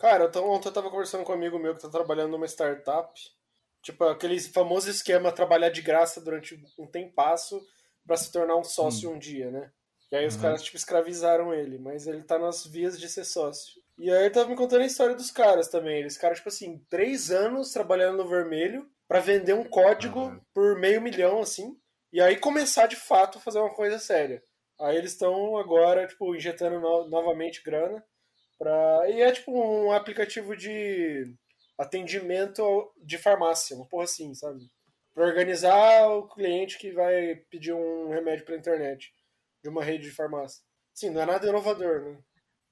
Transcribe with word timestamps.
Cara, 0.00 0.24
então, 0.24 0.48
ontem 0.48 0.68
eu 0.68 0.72
tava 0.72 0.90
conversando 0.90 1.24
com 1.24 1.32
um 1.32 1.34
amigo 1.34 1.58
meu 1.58 1.76
que 1.76 1.82
tá 1.82 1.88
trabalhando 1.90 2.30
numa 2.30 2.46
startup. 2.46 3.12
Tipo, 3.82 4.04
aquele 4.04 4.40
famoso 4.40 4.88
esquema 4.88 5.30
trabalhar 5.30 5.68
de 5.68 5.82
graça 5.82 6.22
durante 6.22 6.58
um 6.78 6.86
tempasso 6.86 7.60
para 8.06 8.16
se 8.16 8.32
tornar 8.32 8.56
um 8.56 8.64
sócio 8.64 9.10
hum. 9.10 9.14
um 9.14 9.18
dia, 9.18 9.50
né? 9.50 9.70
E 10.10 10.16
aí 10.16 10.26
os 10.26 10.36
uhum. 10.36 10.40
caras, 10.40 10.62
tipo, 10.62 10.76
escravizaram 10.76 11.52
ele, 11.52 11.78
mas 11.78 12.06
ele 12.06 12.22
tá 12.22 12.38
nas 12.38 12.66
vias 12.66 12.98
de 12.98 13.08
ser 13.10 13.24
sócio. 13.24 13.80
E 13.98 14.10
aí 14.10 14.22
ele 14.22 14.30
tava 14.30 14.48
me 14.48 14.56
contando 14.56 14.80
a 14.80 14.86
história 14.86 15.14
dos 15.14 15.30
caras 15.30 15.68
também. 15.68 15.98
Eles 15.98 16.16
caras, 16.16 16.38
tipo 16.38 16.48
assim, 16.48 16.78
três 16.88 17.30
anos 17.30 17.70
trabalhando 17.70 18.16
no 18.16 18.28
vermelho 18.28 18.90
para 19.06 19.20
vender 19.20 19.52
um 19.52 19.64
código 19.64 20.20
uhum. 20.20 20.40
por 20.54 20.78
meio 20.78 21.02
milhão, 21.02 21.40
assim, 21.40 21.78
e 22.10 22.20
aí 22.22 22.36
começar 22.36 22.86
de 22.86 22.96
fato 22.96 23.36
a 23.36 23.40
fazer 23.40 23.58
uma 23.58 23.74
coisa 23.74 23.98
séria. 23.98 24.42
Aí 24.80 24.96
eles 24.96 25.12
estão 25.12 25.58
agora, 25.58 26.06
tipo, 26.06 26.34
injetando 26.34 26.80
no 26.80 27.06
novamente 27.06 27.62
grana 27.62 28.02
pra. 28.60 29.10
E 29.10 29.22
é 29.22 29.32
tipo 29.32 29.50
um 29.50 29.90
aplicativo 29.90 30.54
de 30.54 31.34
atendimento 31.78 32.92
de 33.02 33.16
farmácia, 33.16 33.74
uma 33.74 33.88
porra 33.88 34.04
assim, 34.04 34.34
sabe? 34.34 34.60
Pra 35.14 35.24
organizar 35.24 36.06
o 36.08 36.28
cliente 36.28 36.78
que 36.78 36.92
vai 36.92 37.36
pedir 37.50 37.72
um 37.72 38.10
remédio 38.10 38.44
pela 38.44 38.58
internet 38.58 39.10
de 39.64 39.70
uma 39.70 39.82
rede 39.82 40.04
de 40.04 40.14
farmácia. 40.14 40.62
Sim, 40.94 41.10
não 41.10 41.22
é 41.22 41.26
nada 41.26 41.48
inovador, 41.48 42.02
né? 42.02 42.18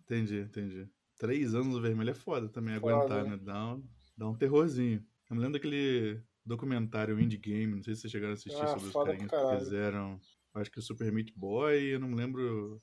Entendi, 0.02 0.40
entendi. 0.40 0.86
Três 1.18 1.54
anos 1.54 1.68
no 1.68 1.80
vermelho 1.80 2.10
é 2.10 2.14
foda 2.14 2.48
também 2.48 2.78
foda, 2.78 2.94
aguentar, 2.94 3.24
né? 3.24 3.30
né? 3.30 3.38
Dá 3.42 3.74
um, 3.74 3.82
dá 4.16 4.28
um 4.28 4.36
terrorzinho. 4.36 5.02
Eu 5.30 5.36
me 5.36 5.42
lembro 5.42 5.54
daquele 5.54 6.22
documentário 6.44 7.18
Indie 7.18 7.38
Game, 7.38 7.74
não 7.74 7.82
sei 7.82 7.94
se 7.94 8.02
vocês 8.02 8.12
chegaram 8.12 8.32
a 8.32 8.34
assistir 8.34 8.62
ah, 8.62 8.68
sobre 8.68 8.88
os 8.88 8.92
carinhas 8.92 9.30
que 9.30 9.58
fizeram. 9.58 10.20
Acho 10.54 10.70
que 10.70 10.78
o 10.78 10.82
Super 10.82 11.12
Meat 11.12 11.32
Boy, 11.34 11.94
eu 11.94 12.00
não 12.00 12.08
me 12.08 12.14
lembro. 12.14 12.78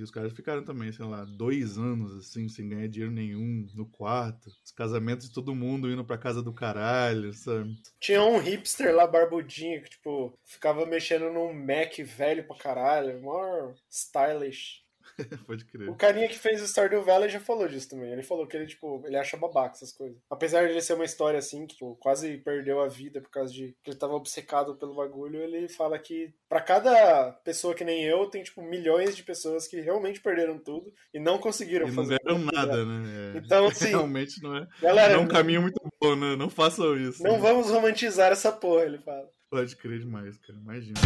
E 0.00 0.02
os 0.02 0.10
caras 0.10 0.32
ficaram 0.32 0.64
também, 0.64 0.90
sei 0.90 1.04
lá, 1.04 1.26
dois 1.26 1.76
anos, 1.76 2.16
assim, 2.16 2.48
sem 2.48 2.68
ganhar 2.68 2.88
dinheiro 2.88 3.12
nenhum, 3.12 3.68
no 3.74 3.84
quarto. 3.84 4.48
Os 4.64 4.72
casamentos 4.72 5.28
de 5.28 5.34
todo 5.34 5.54
mundo 5.54 5.90
indo 5.90 6.04
pra 6.04 6.16
casa 6.16 6.42
do 6.42 6.54
caralho, 6.54 7.34
sabe? 7.34 7.76
Tinha 8.00 8.22
um 8.22 8.38
hipster 8.38 8.94
lá, 8.94 9.06
barbudinho, 9.06 9.82
que, 9.82 9.90
tipo, 9.90 10.32
ficava 10.42 10.86
mexendo 10.86 11.30
num 11.30 11.52
Mac 11.52 11.98
velho 11.98 12.46
pra 12.46 12.56
caralho, 12.56 13.22
maior 13.22 13.74
stylish. 13.90 14.82
Pode 15.46 15.64
crer. 15.64 15.88
O 15.88 15.94
carinha 15.94 16.28
que 16.28 16.38
fez 16.38 16.62
o 16.62 16.66
Stardew 16.66 17.02
Valley 17.02 17.28
já 17.28 17.40
falou 17.40 17.68
disso 17.68 17.88
também. 17.88 18.12
Ele 18.12 18.22
falou 18.22 18.46
que 18.46 18.56
ele, 18.56 18.66
tipo, 18.66 19.02
ele 19.06 19.16
acha 19.16 19.36
babaca 19.36 19.74
essas 19.74 19.92
coisas. 19.92 20.18
Apesar 20.28 20.64
de 20.66 20.72
ele 20.72 20.80
ser 20.80 20.94
uma 20.94 21.04
história 21.04 21.38
assim, 21.38 21.66
que 21.66 21.74
tipo, 21.74 21.96
quase 21.96 22.38
perdeu 22.38 22.80
a 22.80 22.88
vida 22.88 23.20
por 23.20 23.30
causa 23.30 23.52
de 23.52 23.74
que 23.82 23.90
ele 23.90 23.98
tava 23.98 24.14
obcecado 24.14 24.76
pelo 24.76 24.94
bagulho, 24.94 25.40
ele 25.40 25.68
fala 25.68 25.98
que 25.98 26.32
para 26.48 26.60
cada 26.60 27.32
pessoa 27.44 27.74
que 27.74 27.84
nem 27.84 28.04
eu, 28.04 28.26
tem, 28.26 28.42
tipo, 28.42 28.62
milhões 28.62 29.16
de 29.16 29.22
pessoas 29.22 29.66
que 29.66 29.80
realmente 29.80 30.20
perderam 30.20 30.58
tudo 30.58 30.92
e 31.12 31.18
não 31.18 31.38
conseguiram 31.38 31.88
e 31.88 31.92
fazer. 31.92 32.20
Não 32.24 32.38
nada, 32.38 32.84
né? 32.84 33.34
É. 33.34 33.38
Então, 33.38 33.66
assim. 33.68 33.88
Realmente 33.88 34.42
não 34.42 34.56
é. 34.56 34.66
Galera, 34.80 35.14
não 35.14 35.22
é 35.22 35.24
um 35.24 35.28
caminho 35.28 35.62
muito 35.62 35.80
bom, 36.00 36.16
né? 36.16 36.36
Não 36.36 36.50
façam 36.50 36.96
isso. 36.96 37.22
Não 37.22 37.32
né? 37.32 37.38
vamos 37.38 37.70
romantizar 37.70 38.32
essa 38.32 38.52
porra, 38.52 38.84
ele 38.84 38.98
fala. 38.98 39.28
Pode 39.50 39.74
crer 39.76 39.98
demais, 39.98 40.36
cara. 40.38 40.58
Imagina. 40.58 41.00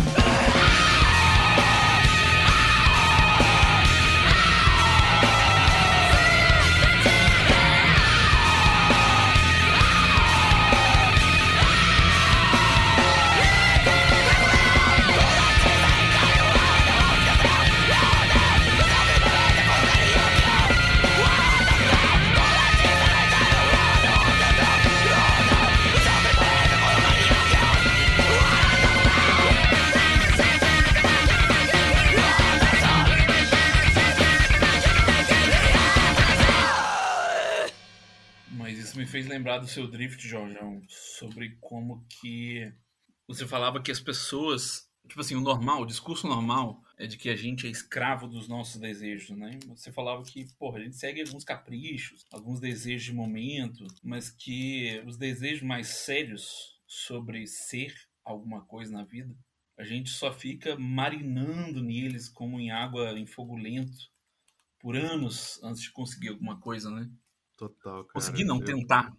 Do 39.59 39.67
seu 39.67 39.87
drift, 39.87 40.27
Jorjão, 40.27 40.83
sobre 40.89 41.57
como 41.61 42.05
que 42.09 42.73
você 43.27 43.47
falava 43.47 43.83
que 43.83 43.91
as 43.91 44.01
pessoas, 44.01 44.89
tipo 45.09 45.21
assim, 45.21 45.35
o 45.35 45.41
normal, 45.41 45.83
o 45.83 45.87
discurso 45.87 46.27
normal 46.27 46.83
é 46.97 47.07
de 47.07 47.17
que 47.17 47.29
a 47.29 47.37
gente 47.37 47.67
é 47.67 47.71
escravo 47.71 48.29
dos 48.29 48.49
nossos 48.49 48.81
desejos, 48.81 49.37
né? 49.37 49.59
Você 49.69 49.91
falava 49.91 50.23
que, 50.23 50.47
porra, 50.59 50.79
a 50.79 50.83
gente 50.83 50.97
segue 50.97 51.23
alguns 51.23 51.45
caprichos, 51.45 52.25
alguns 52.33 52.61
desejos 52.61 53.05
de 53.05 53.13
momento, 53.13 53.87
mas 54.03 54.31
que 54.31 55.03
os 55.07 55.17
desejos 55.17 55.63
mais 55.63 55.89
sérios 55.89 56.81
sobre 56.87 57.47
ser 57.47 57.95
alguma 58.25 58.65
coisa 58.65 58.93
na 58.93 59.05
vida, 59.05 59.37
a 59.77 59.85
gente 59.85 60.11
só 60.11 60.33
fica 60.33 60.77
marinando 60.79 61.83
neles 61.83 62.29
como 62.29 62.61
em 62.61 62.71
água 62.71 63.19
em 63.19 63.27
fogo 63.27 63.57
lento 63.57 64.13
por 64.79 64.97
anos 64.97 65.61
antes 65.63 65.83
de 65.83 65.91
conseguir 65.91 66.29
alguma 66.29 66.61
coisa, 66.61 66.91
né? 66.91 67.11
Total, 67.57 68.05
cara. 68.05 68.13
Consegui 68.13 68.45
não, 68.45 68.59
eu 68.59 68.65
tentar. 68.65 69.13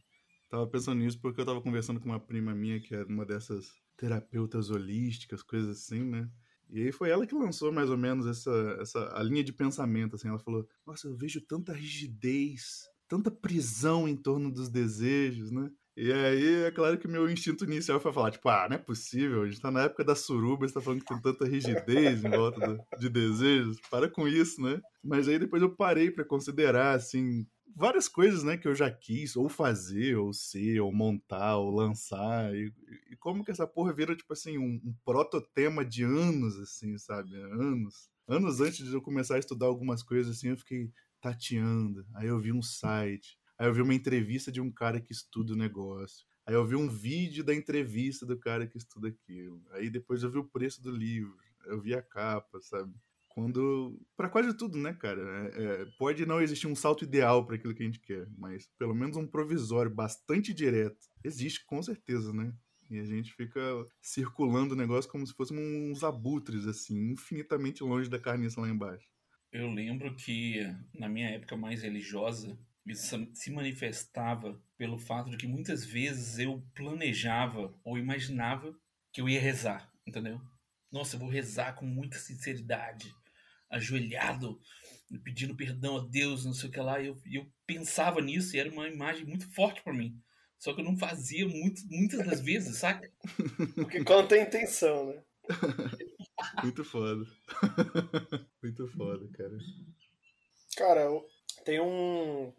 Tava 0.49 0.67
pensando 0.67 0.99
nisso 0.99 1.19
porque 1.19 1.41
eu 1.41 1.45
tava 1.45 1.61
conversando 1.61 1.99
com 1.99 2.09
uma 2.09 2.19
prima 2.19 2.53
minha 2.53 2.79
que 2.79 2.95
é 2.95 3.03
uma 3.03 3.25
dessas 3.25 3.67
terapeutas 3.97 4.69
holísticas, 4.69 5.41
coisas 5.41 5.77
assim, 5.77 6.03
né? 6.03 6.29
E 6.69 6.83
aí 6.83 6.91
foi 6.91 7.09
ela 7.09 7.27
que 7.27 7.35
lançou 7.35 7.71
mais 7.71 7.89
ou 7.89 7.97
menos 7.97 8.25
essa, 8.25 8.77
essa 8.81 9.17
a 9.17 9.23
linha 9.23 9.43
de 9.43 9.53
pensamento, 9.53 10.15
assim. 10.15 10.27
Ela 10.27 10.39
falou, 10.39 10.67
nossa, 10.85 11.07
eu 11.07 11.15
vejo 11.15 11.41
tanta 11.41 11.73
rigidez, 11.73 12.89
tanta 13.07 13.29
prisão 13.29 14.07
em 14.07 14.15
torno 14.15 14.51
dos 14.51 14.69
desejos, 14.69 15.51
né? 15.51 15.69
E 15.97 16.11
aí, 16.11 16.63
é 16.65 16.71
claro 16.71 16.97
que 16.97 17.07
meu 17.07 17.29
instinto 17.29 17.63
inicial 17.63 18.01
foi 18.01 18.11
falar, 18.11 18.29
tipo, 18.29 18.49
ah, 18.49 18.67
não 18.67 18.75
é 18.75 18.79
possível, 18.79 19.43
a 19.43 19.45
gente 19.45 19.61
tá 19.61 19.71
na 19.71 19.83
época 19.83 20.03
da 20.03 20.13
suruba, 20.13 20.67
você 20.67 20.73
tá 20.73 20.81
falando 20.81 20.99
que 20.99 21.05
tem 21.05 21.21
tanta 21.21 21.45
rigidez 21.45 22.21
em 22.21 22.29
volta 22.29 22.59
do, 22.59 22.83
de 22.99 23.07
desejos, 23.07 23.79
para 23.89 24.09
com 24.09 24.27
isso, 24.27 24.61
né? 24.61 24.81
Mas 25.01 25.29
aí 25.29 25.39
depois 25.39 25.61
eu 25.61 25.73
parei 25.73 26.11
para 26.11 26.25
considerar, 26.25 26.95
assim, 26.95 27.47
várias 27.75 28.07
coisas, 28.07 28.43
né, 28.43 28.57
que 28.57 28.67
eu 28.67 28.73
já 28.73 28.89
quis 28.89 29.35
ou 29.35 29.49
fazer, 29.49 30.15
ou 30.15 30.33
ser, 30.33 30.79
ou 30.79 30.93
montar, 30.93 31.57
ou 31.57 31.69
lançar. 31.69 32.55
E, 32.55 32.71
e 33.11 33.15
como 33.17 33.43
que 33.43 33.51
essa 33.51 33.67
porra 33.67 33.93
vira, 33.93 34.15
tipo 34.15 34.31
assim, 34.31 34.57
um, 34.57 34.81
um 34.83 34.95
prototema 35.03 35.83
de 35.83 36.03
anos, 36.03 36.57
assim, 36.57 36.97
sabe? 36.97 37.35
Anos. 37.35 38.09
Anos 38.27 38.61
antes 38.61 38.87
de 38.87 38.93
eu 38.93 39.01
começar 39.01 39.35
a 39.35 39.39
estudar 39.39 39.65
algumas 39.65 40.01
coisas, 40.01 40.37
assim, 40.37 40.49
eu 40.49 40.57
fiquei 40.57 40.91
tateando. 41.21 42.05
Aí 42.15 42.27
eu 42.27 42.39
vi 42.39 42.51
um 42.51 42.61
site. 42.61 43.37
Aí 43.57 43.67
eu 43.67 43.73
vi 43.73 43.81
uma 43.81 43.93
entrevista 43.93 44.51
de 44.51 44.61
um 44.61 44.71
cara 44.71 44.99
que 44.99 45.11
estuda 45.11 45.53
o 45.53 45.57
negócio. 45.57 46.25
Aí 46.45 46.53
eu 46.53 46.65
vi 46.65 46.75
um 46.75 46.87
vídeo 46.87 47.43
da 47.43 47.53
entrevista 47.53 48.25
do 48.25 48.37
cara 48.37 48.67
que 48.67 48.77
estuda 48.77 49.07
aquilo. 49.07 49.61
Aí 49.71 49.89
depois 49.89 50.23
eu 50.23 50.31
vi 50.31 50.37
o 50.37 50.43
preço 50.43 50.81
do 50.81 50.91
livro. 50.91 51.35
Eu 51.65 51.81
vi 51.81 51.93
a 51.95 52.01
capa, 52.01 52.61
sabe? 52.61 52.93
Quando. 53.35 53.99
para 54.15 54.29
quase 54.29 54.55
tudo, 54.55 54.77
né, 54.77 54.93
cara? 54.93 55.21
É, 55.21 55.63
é, 55.63 55.85
pode 55.99 56.25
não 56.25 56.41
existir 56.41 56.67
um 56.67 56.75
salto 56.75 57.03
ideal 57.03 57.45
para 57.45 57.57
aquilo 57.57 57.75
que 57.75 57.83
a 57.83 57.85
gente 57.85 57.99
quer, 57.99 58.25
mas 58.37 58.69
pelo 58.79 58.95
menos 58.95 59.17
um 59.17 59.27
provisório 59.27 59.93
bastante 59.93 60.53
direto 60.53 61.05
existe 61.21 61.65
com 61.65 61.83
certeza, 61.83 62.31
né? 62.31 62.53
E 62.89 62.97
a 62.97 63.03
gente 63.03 63.33
fica 63.33 63.59
circulando 64.01 64.73
o 64.73 64.77
negócio 64.77 65.11
como 65.11 65.27
se 65.27 65.33
fossem 65.33 65.57
uns 65.57 66.01
abutres, 66.01 66.65
assim, 66.65 67.11
infinitamente 67.11 67.83
longe 67.83 68.09
da 68.09 68.17
carniça 68.17 68.61
lá 68.61 68.69
embaixo. 68.69 69.05
Eu 69.51 69.69
lembro 69.69 70.15
que 70.15 70.61
na 70.93 71.09
minha 71.09 71.31
época 71.31 71.57
mais 71.57 71.83
religiosa, 71.83 72.57
isso 72.85 73.27
se 73.33 73.51
manifestava 73.51 74.57
pelo 74.77 74.97
fato 74.97 75.29
de 75.29 75.35
que 75.35 75.47
muitas 75.47 75.83
vezes 75.83 76.39
eu 76.39 76.63
planejava 76.73 77.73
ou 77.83 77.97
imaginava 77.97 78.73
que 79.11 79.19
eu 79.19 79.27
ia 79.27 79.41
rezar, 79.41 79.91
entendeu? 80.07 80.39
Nossa, 80.89 81.17
eu 81.17 81.19
vou 81.19 81.27
rezar 81.27 81.73
com 81.73 81.85
muita 81.85 82.17
sinceridade 82.17 83.13
ajoelhado, 83.75 84.59
pedindo 85.23 85.55
perdão 85.55 85.97
a 85.97 86.07
Deus, 86.07 86.45
não 86.45 86.53
sei 86.53 86.69
o 86.69 86.71
que 86.71 86.79
lá. 86.79 86.99
E 86.99 87.07
eu, 87.07 87.17
eu 87.25 87.47
pensava 87.65 88.21
nisso 88.21 88.55
e 88.55 88.59
era 88.59 88.71
uma 88.71 88.87
imagem 88.87 89.25
muito 89.25 89.47
forte 89.53 89.81
para 89.83 89.93
mim. 89.93 90.19
Só 90.57 90.73
que 90.73 90.81
eu 90.81 90.85
não 90.85 90.97
fazia 90.97 91.47
muito, 91.47 91.81
muitas 91.89 92.25
das 92.25 92.39
vezes, 92.39 92.77
saca? 92.77 93.11
Porque 93.75 94.03
conta 94.03 94.35
a 94.35 94.41
intenção, 94.41 95.07
né? 95.07 95.21
muito 96.63 96.83
foda. 96.83 97.23
muito 98.63 98.87
foda, 98.87 99.29
cara. 99.37 99.57
Cara, 100.75 101.07
tem 101.63 101.79
um, 101.79 102.51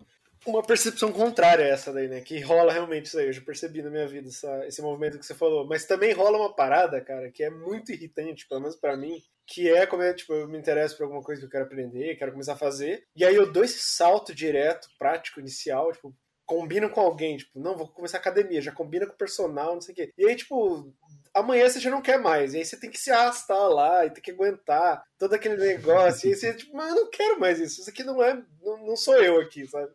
uma 0.46 0.62
percepção 0.62 1.12
contrária 1.12 1.64
a 1.64 1.68
essa 1.68 1.92
daí, 1.92 2.06
né? 2.06 2.20
Que 2.20 2.40
rola 2.40 2.72
realmente 2.72 3.06
isso 3.06 3.18
aí. 3.18 3.26
Eu 3.26 3.32
já 3.32 3.40
percebi 3.40 3.82
na 3.82 3.90
minha 3.90 4.06
vida 4.06 4.28
essa, 4.28 4.66
esse 4.66 4.80
movimento 4.80 5.18
que 5.18 5.26
você 5.26 5.34
falou. 5.34 5.66
Mas 5.66 5.86
também 5.86 6.12
rola 6.12 6.38
uma 6.38 6.54
parada, 6.54 7.00
cara, 7.00 7.30
que 7.30 7.42
é 7.42 7.50
muito 7.50 7.92
irritante, 7.92 8.46
pelo 8.46 8.60
menos 8.60 8.76
para 8.76 8.96
mim, 8.96 9.20
que 9.46 9.68
é 9.70 9.86
como 9.86 10.02
é, 10.02 10.12
tipo, 10.12 10.32
eu 10.34 10.48
me 10.48 10.58
interesso 10.58 10.96
por 10.96 11.04
alguma 11.04 11.22
coisa 11.22 11.40
que 11.40 11.46
eu 11.46 11.50
quero 11.50 11.64
aprender, 11.64 12.16
quero 12.16 12.32
começar 12.32 12.54
a 12.54 12.56
fazer, 12.58 13.04
e 13.14 13.24
aí 13.24 13.34
eu 13.34 13.50
dou 13.50 13.62
esse 13.64 13.78
salto 13.78 14.34
direto, 14.34 14.88
prático, 14.98 15.40
inicial, 15.40 15.92
tipo, 15.92 16.14
combino 16.44 16.90
com 16.90 17.00
alguém, 17.00 17.36
tipo, 17.36 17.58
não, 17.58 17.76
vou 17.76 17.88
começar 17.88 18.18
academia, 18.18 18.60
já 18.60 18.72
combina 18.72 19.06
com 19.06 19.12
o 19.14 19.18
personal, 19.18 19.74
não 19.74 19.80
sei 19.80 19.92
o 19.92 19.96
quê. 19.96 20.12
E 20.16 20.28
aí, 20.28 20.36
tipo, 20.36 20.92
amanhã 21.34 21.68
você 21.68 21.80
já 21.80 21.90
não 21.90 22.02
quer 22.02 22.18
mais, 22.18 22.54
e 22.54 22.58
aí 22.58 22.64
você 22.64 22.78
tem 22.78 22.90
que 22.90 22.98
se 22.98 23.10
arrastar 23.10 23.68
lá, 23.68 24.04
e 24.06 24.10
tem 24.10 24.22
que 24.22 24.30
aguentar 24.30 25.02
todo 25.18 25.34
aquele 25.34 25.56
negócio, 25.56 26.28
e 26.28 26.32
aí 26.32 26.36
você, 26.38 26.54
tipo, 26.54 26.76
mas 26.76 26.88
eu 26.90 26.96
não 26.96 27.10
quero 27.10 27.38
mais 27.40 27.58
isso, 27.60 27.80
isso 27.80 27.90
aqui 27.90 28.02
não 28.04 28.22
é, 28.22 28.42
não, 28.62 28.86
não 28.86 28.96
sou 28.96 29.16
eu 29.16 29.40
aqui, 29.40 29.66
sabe? 29.66 29.90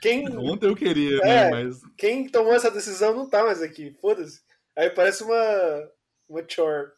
quem. 0.00 0.26
Ontem 0.38 0.68
eu 0.68 0.74
queria, 0.76 1.18
É. 1.22 1.24
né? 1.24 1.50
Mas 1.50 1.80
Quem 1.96 2.28
tomou 2.28 2.54
essa 2.54 2.70
decisão 2.70 3.14
não 3.14 3.28
tá 3.28 3.44
mais 3.44 3.60
aqui. 3.62 3.94
Foda-se. 4.00 4.40
Aí 4.74 4.90
parece 4.90 5.22
uma. 5.22 5.90
Uma 6.28 6.42
chore. 6.48 6.90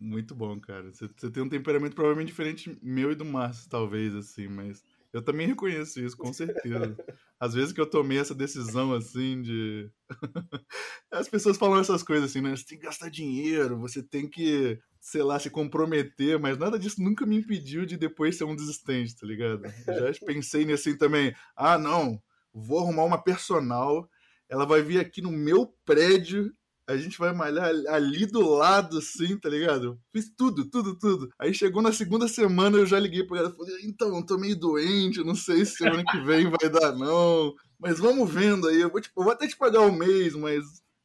Muito 0.00 0.34
bom, 0.34 0.58
cara. 0.58 0.90
Você, 0.92 1.08
você 1.14 1.30
tem 1.30 1.42
um 1.42 1.48
temperamento 1.48 1.94
provavelmente 1.94 2.28
diferente 2.28 2.78
meu 2.82 3.12
e 3.12 3.14
do 3.14 3.24
Márcio, 3.24 3.68
talvez, 3.68 4.14
assim, 4.14 4.48
mas 4.48 4.82
eu 5.12 5.20
também 5.20 5.46
reconheço 5.46 6.00
isso, 6.00 6.16
com 6.16 6.32
certeza. 6.32 6.96
Às 7.38 7.54
vezes 7.54 7.72
que 7.72 7.80
eu 7.80 7.86
tomei 7.86 8.18
essa 8.18 8.34
decisão, 8.34 8.94
assim, 8.94 9.42
de. 9.42 9.90
As 11.10 11.28
pessoas 11.28 11.56
falam 11.56 11.80
essas 11.80 12.02
coisas 12.02 12.30
assim, 12.30 12.40
né? 12.40 12.56
Você 12.56 12.64
tem 12.64 12.78
que 12.78 12.84
gastar 12.84 13.10
dinheiro, 13.10 13.78
você 13.78 14.02
tem 14.02 14.28
que, 14.28 14.78
sei 15.00 15.22
lá, 15.22 15.38
se 15.38 15.50
comprometer, 15.50 16.38
mas 16.38 16.56
nada 16.56 16.78
disso 16.78 17.02
nunca 17.02 17.26
me 17.26 17.36
impediu 17.36 17.84
de 17.84 17.96
depois 17.96 18.36
ser 18.36 18.44
um 18.44 18.54
desistente, 18.54 19.16
tá 19.16 19.26
ligado? 19.26 19.62
Eu 19.86 20.12
já 20.12 20.20
pensei 20.24 20.64
nisso 20.64 20.88
assim 20.88 20.96
também. 20.96 21.34
Ah, 21.56 21.76
não, 21.76 22.22
vou 22.54 22.78
arrumar 22.78 23.04
uma 23.04 23.22
personal, 23.22 24.08
ela 24.48 24.64
vai 24.64 24.80
vir 24.80 25.00
aqui 25.00 25.20
no 25.20 25.32
meu 25.32 25.74
prédio 25.84 26.54
a 26.90 26.96
gente 26.96 27.18
vai 27.18 27.32
malhar 27.32 27.70
ali 27.88 28.26
do 28.26 28.40
lado, 28.48 28.98
assim, 28.98 29.38
tá 29.38 29.48
ligado? 29.48 30.00
Fiz 30.12 30.30
tudo, 30.36 30.68
tudo, 30.68 30.98
tudo. 30.98 31.30
Aí 31.38 31.54
chegou 31.54 31.80
na 31.80 31.92
segunda 31.92 32.26
semana, 32.26 32.78
eu 32.78 32.86
já 32.86 32.98
liguei 32.98 33.24
pra 33.24 33.38
ela 33.38 33.50
e 33.50 33.56
falei, 33.56 33.84
então, 33.84 34.24
tô 34.24 34.36
meio 34.36 34.56
doente, 34.56 35.22
não 35.22 35.34
sei 35.34 35.64
se 35.64 35.76
semana 35.76 36.04
que 36.04 36.20
vem 36.20 36.50
vai 36.50 36.68
dar, 36.68 36.92
não. 36.96 37.54
Mas 37.78 37.98
vamos 37.98 38.30
vendo 38.30 38.68
aí, 38.68 38.80
eu 38.80 38.90
vou, 38.90 39.00
tipo, 39.00 39.20
eu 39.20 39.24
vou 39.24 39.32
até 39.32 39.46
te 39.46 39.56
pagar 39.56 39.82
o 39.82 39.92
mês, 39.92 40.34
mas, 40.34 40.64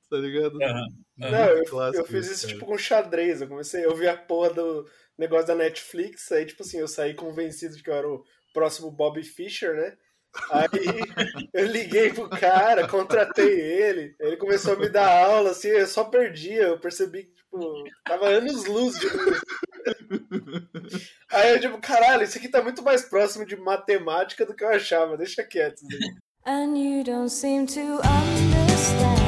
tá 0.09 0.17
ligado? 0.17 0.61
Aham. 0.61 0.87
Não, 1.17 1.47
eu, 1.47 1.63
eu 1.93 2.05
fiz 2.05 2.25
isso, 2.25 2.33
isso 2.33 2.41
cara. 2.47 2.53
tipo 2.53 2.65
com 2.65 2.77
xadrez. 2.77 3.41
Eu 3.41 3.47
comecei, 3.47 3.85
eu 3.85 3.95
vi 3.95 4.07
a 4.07 4.17
porra 4.17 4.53
do 4.53 4.85
negócio 5.17 5.47
da 5.47 5.55
Netflix, 5.55 6.31
aí 6.31 6.45
tipo 6.45 6.61
assim, 6.61 6.77
eu 6.77 6.87
saí 6.87 7.13
convencido 7.13 7.77
de 7.77 7.81
que 7.81 7.89
eu 7.89 7.93
era 7.93 8.09
o 8.09 8.23
próximo 8.53 8.91
Bob 8.91 9.23
Fischer, 9.23 9.75
né? 9.75 9.97
Aí 10.51 10.69
eu 11.53 11.65
liguei 11.65 12.13
pro 12.13 12.29
cara, 12.29 12.87
contratei 12.87 13.47
ele, 13.47 14.15
ele 14.19 14.37
começou 14.37 14.73
a 14.73 14.77
me 14.77 14.89
dar 14.89 15.25
aula, 15.25 15.51
assim, 15.51 15.69
eu 15.69 15.87
só 15.87 16.03
perdia, 16.03 16.63
eu 16.63 16.79
percebi 16.79 17.23
que, 17.23 17.33
tipo, 17.33 17.83
tava 18.03 18.27
anos 18.27 18.65
luz 18.65 18.99
de. 18.99 19.07
Aí 21.31 21.53
eu, 21.53 21.59
tipo, 21.59 21.77
caralho, 21.79 22.23
isso 22.23 22.37
aqui 22.37 22.47
tá 22.49 22.61
muito 22.61 22.83
mais 22.83 23.03
próximo 23.03 23.45
de 23.45 23.55
matemática 23.55 24.45
do 24.45 24.55
que 24.55 24.63
eu 24.63 24.69
achava, 24.69 25.17
deixa 25.17 25.43
quieto. 25.43 25.81
And 26.45 26.77
you 26.77 27.03
don't 27.03 27.29
seem 27.29 27.65
to 27.65 27.79
understand. 27.79 29.24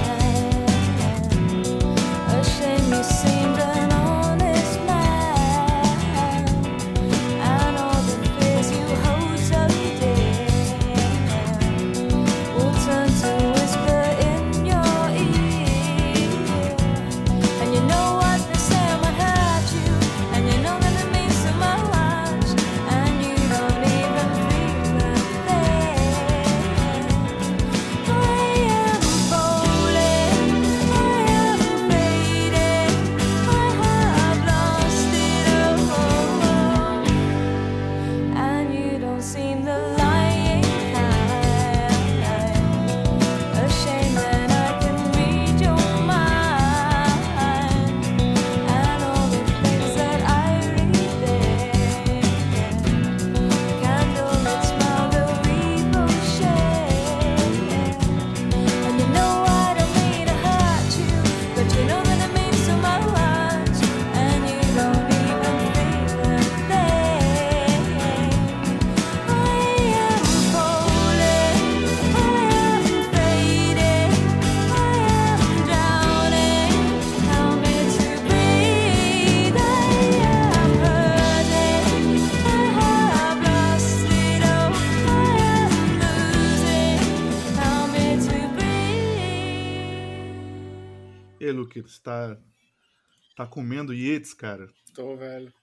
Tá 93.37 93.45
comendo 93.45 93.93
Yates, 93.93 94.33
cara? 94.33 94.67
Tô, 94.93 95.15
velho. 95.15 95.53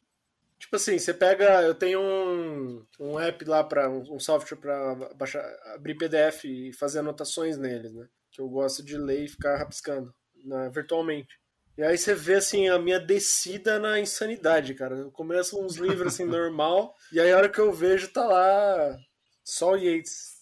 Tipo 0.59 0.76
assim, 0.76 0.99
você 0.99 1.12
pega. 1.12 1.61
Eu 1.62 1.75
tenho 1.75 2.00
um, 2.00 2.87
um 2.99 3.19
app 3.19 3.44
lá 3.44 3.62
para 3.62 3.91
um, 3.91 4.15
um 4.15 4.21
software 4.21 4.56
pra 4.56 4.94
baixar, 5.15 5.44
abrir 5.75 5.97
PDF 5.97 6.44
e 6.44 6.73
fazer 6.73 7.00
anotações 7.00 7.59
neles, 7.59 7.93
né? 7.93 8.09
Que 8.31 8.41
eu 8.41 8.49
gosto 8.49 8.82
de 8.82 8.97
ler 8.97 9.25
e 9.25 9.29
ficar 9.29 9.59
rabiscando 9.59 10.15
né, 10.44 10.71
virtualmente. 10.73 11.38
E 11.76 11.82
aí 11.82 11.99
você 11.99 12.15
vê 12.15 12.35
assim 12.35 12.69
a 12.69 12.79
minha 12.79 13.00
descida 13.00 13.81
na 13.81 13.99
insanidade, 13.99 14.75
cara. 14.75 14.97
Eu 14.97 15.11
começo 15.11 15.61
uns 15.61 15.76
livros 15.76 16.15
assim 16.15 16.25
normal, 16.25 16.94
e 17.12 17.19
aí 17.19 17.32
a 17.32 17.37
hora 17.37 17.49
que 17.49 17.61
eu 17.61 17.73
vejo 17.73 18.09
tá 18.09 18.25
lá 18.25 18.97
só 19.43 19.73
o 19.73 19.76
Yates. 19.76 20.35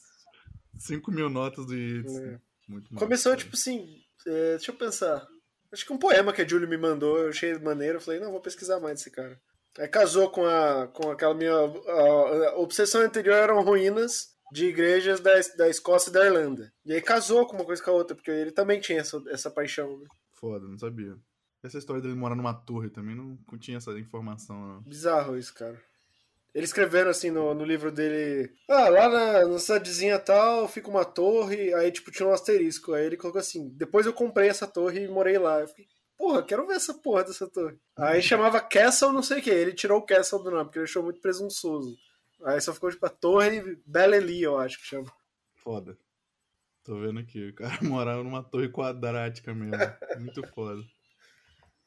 5 0.78 1.10
mil 1.10 1.30
notas 1.30 1.66
do 1.66 1.74
Yates. 1.74 2.16
É. 2.18 2.38
Muito 2.68 2.94
Começou, 2.94 3.34
tipo 3.34 3.54
assim, 3.54 4.02
é, 4.26 4.56
deixa 4.56 4.70
eu 4.70 4.76
pensar. 4.76 5.26
Acho 5.72 5.86
que 5.86 5.92
um 5.92 5.98
poema 5.98 6.32
que 6.32 6.42
a 6.42 6.46
Julie 6.46 6.68
me 6.68 6.76
mandou, 6.76 7.18
eu 7.18 7.30
achei 7.30 7.58
maneiro. 7.58 7.96
Eu 7.96 8.00
falei, 8.00 8.20
não, 8.20 8.30
vou 8.30 8.40
pesquisar 8.40 8.78
mais 8.78 8.98
desse 8.98 9.10
cara. 9.10 9.40
Aí 9.78 9.88
casou 9.88 10.30
com, 10.30 10.44
a, 10.44 10.86
com 10.88 11.10
aquela 11.10 11.34
minha. 11.34 11.52
A, 11.52 12.48
a 12.50 12.58
obsessão 12.58 13.00
anterior 13.00 13.36
eram 13.36 13.62
ruínas 13.62 14.32
de 14.52 14.66
igrejas 14.66 15.18
da, 15.20 15.32
da 15.56 15.68
Escócia 15.68 16.10
e 16.10 16.12
da 16.12 16.26
Irlanda. 16.26 16.70
E 16.84 16.92
aí 16.92 17.00
casou 17.00 17.46
com 17.46 17.56
uma 17.56 17.64
coisa 17.64 17.82
com 17.82 17.90
a 17.90 17.94
outra, 17.94 18.14
porque 18.14 18.30
ele 18.30 18.52
também 18.52 18.80
tinha 18.80 19.00
essa, 19.00 19.22
essa 19.28 19.50
paixão. 19.50 19.98
Né? 19.98 20.06
Foda, 20.32 20.68
não 20.68 20.78
sabia. 20.78 21.16
Essa 21.62 21.78
história 21.78 22.02
dele 22.02 22.14
morar 22.14 22.34
numa 22.34 22.52
torre 22.52 22.90
também 22.90 23.16
não 23.16 23.38
tinha 23.58 23.78
essa 23.78 23.92
informação, 23.92 24.56
não. 24.56 24.82
Bizarro 24.82 25.38
isso, 25.38 25.54
cara. 25.54 25.80
Ele 26.54 26.64
escrevendo 26.64 27.08
assim 27.08 27.30
no, 27.30 27.54
no 27.54 27.64
livro 27.64 27.90
dele. 27.90 28.52
Ah, 28.68 28.88
lá 28.88 29.08
na, 29.08 29.46
na 29.46 29.58
cidadezinha 29.58 30.18
tal 30.18 30.68
fica 30.68 30.90
uma 30.90 31.04
torre, 31.04 31.72
aí 31.74 31.90
tipo 31.90 32.10
tinha 32.10 32.28
um 32.28 32.32
asterisco. 32.32 32.92
Aí 32.92 33.06
ele 33.06 33.16
colocou 33.16 33.40
assim: 33.40 33.70
depois 33.70 34.04
eu 34.04 34.12
comprei 34.12 34.48
essa 34.48 34.66
torre 34.66 35.04
e 35.04 35.08
morei 35.08 35.38
lá. 35.38 35.60
Eu 35.60 35.68
fiquei, 35.68 35.86
porra, 36.18 36.42
quero 36.42 36.66
ver 36.66 36.74
essa 36.74 36.92
porra 36.92 37.24
dessa 37.24 37.48
torre. 37.48 37.78
Aí 37.96 38.20
chamava 38.20 38.60
Castle 38.60 39.12
não 39.12 39.22
sei 39.22 39.38
o 39.38 39.42
que. 39.42 39.50
Ele 39.50 39.72
tirou 39.72 39.98
o 39.98 40.06
Castle 40.06 40.42
do 40.42 40.50
nome, 40.50 40.64
porque 40.64 40.78
ele 40.78 40.84
achou 40.84 41.02
muito 41.02 41.20
presunçoso. 41.20 41.96
Aí 42.44 42.60
só 42.60 42.74
ficou 42.74 42.90
tipo 42.90 43.06
a 43.06 43.10
Torre 43.10 43.80
Bellely, 43.86 44.42
eu 44.42 44.58
acho 44.58 44.78
que 44.78 44.86
chama. 44.86 45.10
Foda. 45.62 45.96
Tô 46.84 46.98
vendo 47.00 47.20
aqui. 47.20 47.48
O 47.48 47.54
cara 47.54 47.78
morava 47.82 48.22
numa 48.22 48.42
torre 48.42 48.68
quadrática 48.68 49.54
mesmo. 49.54 49.76
Muito 50.18 50.46
foda. 50.48 50.82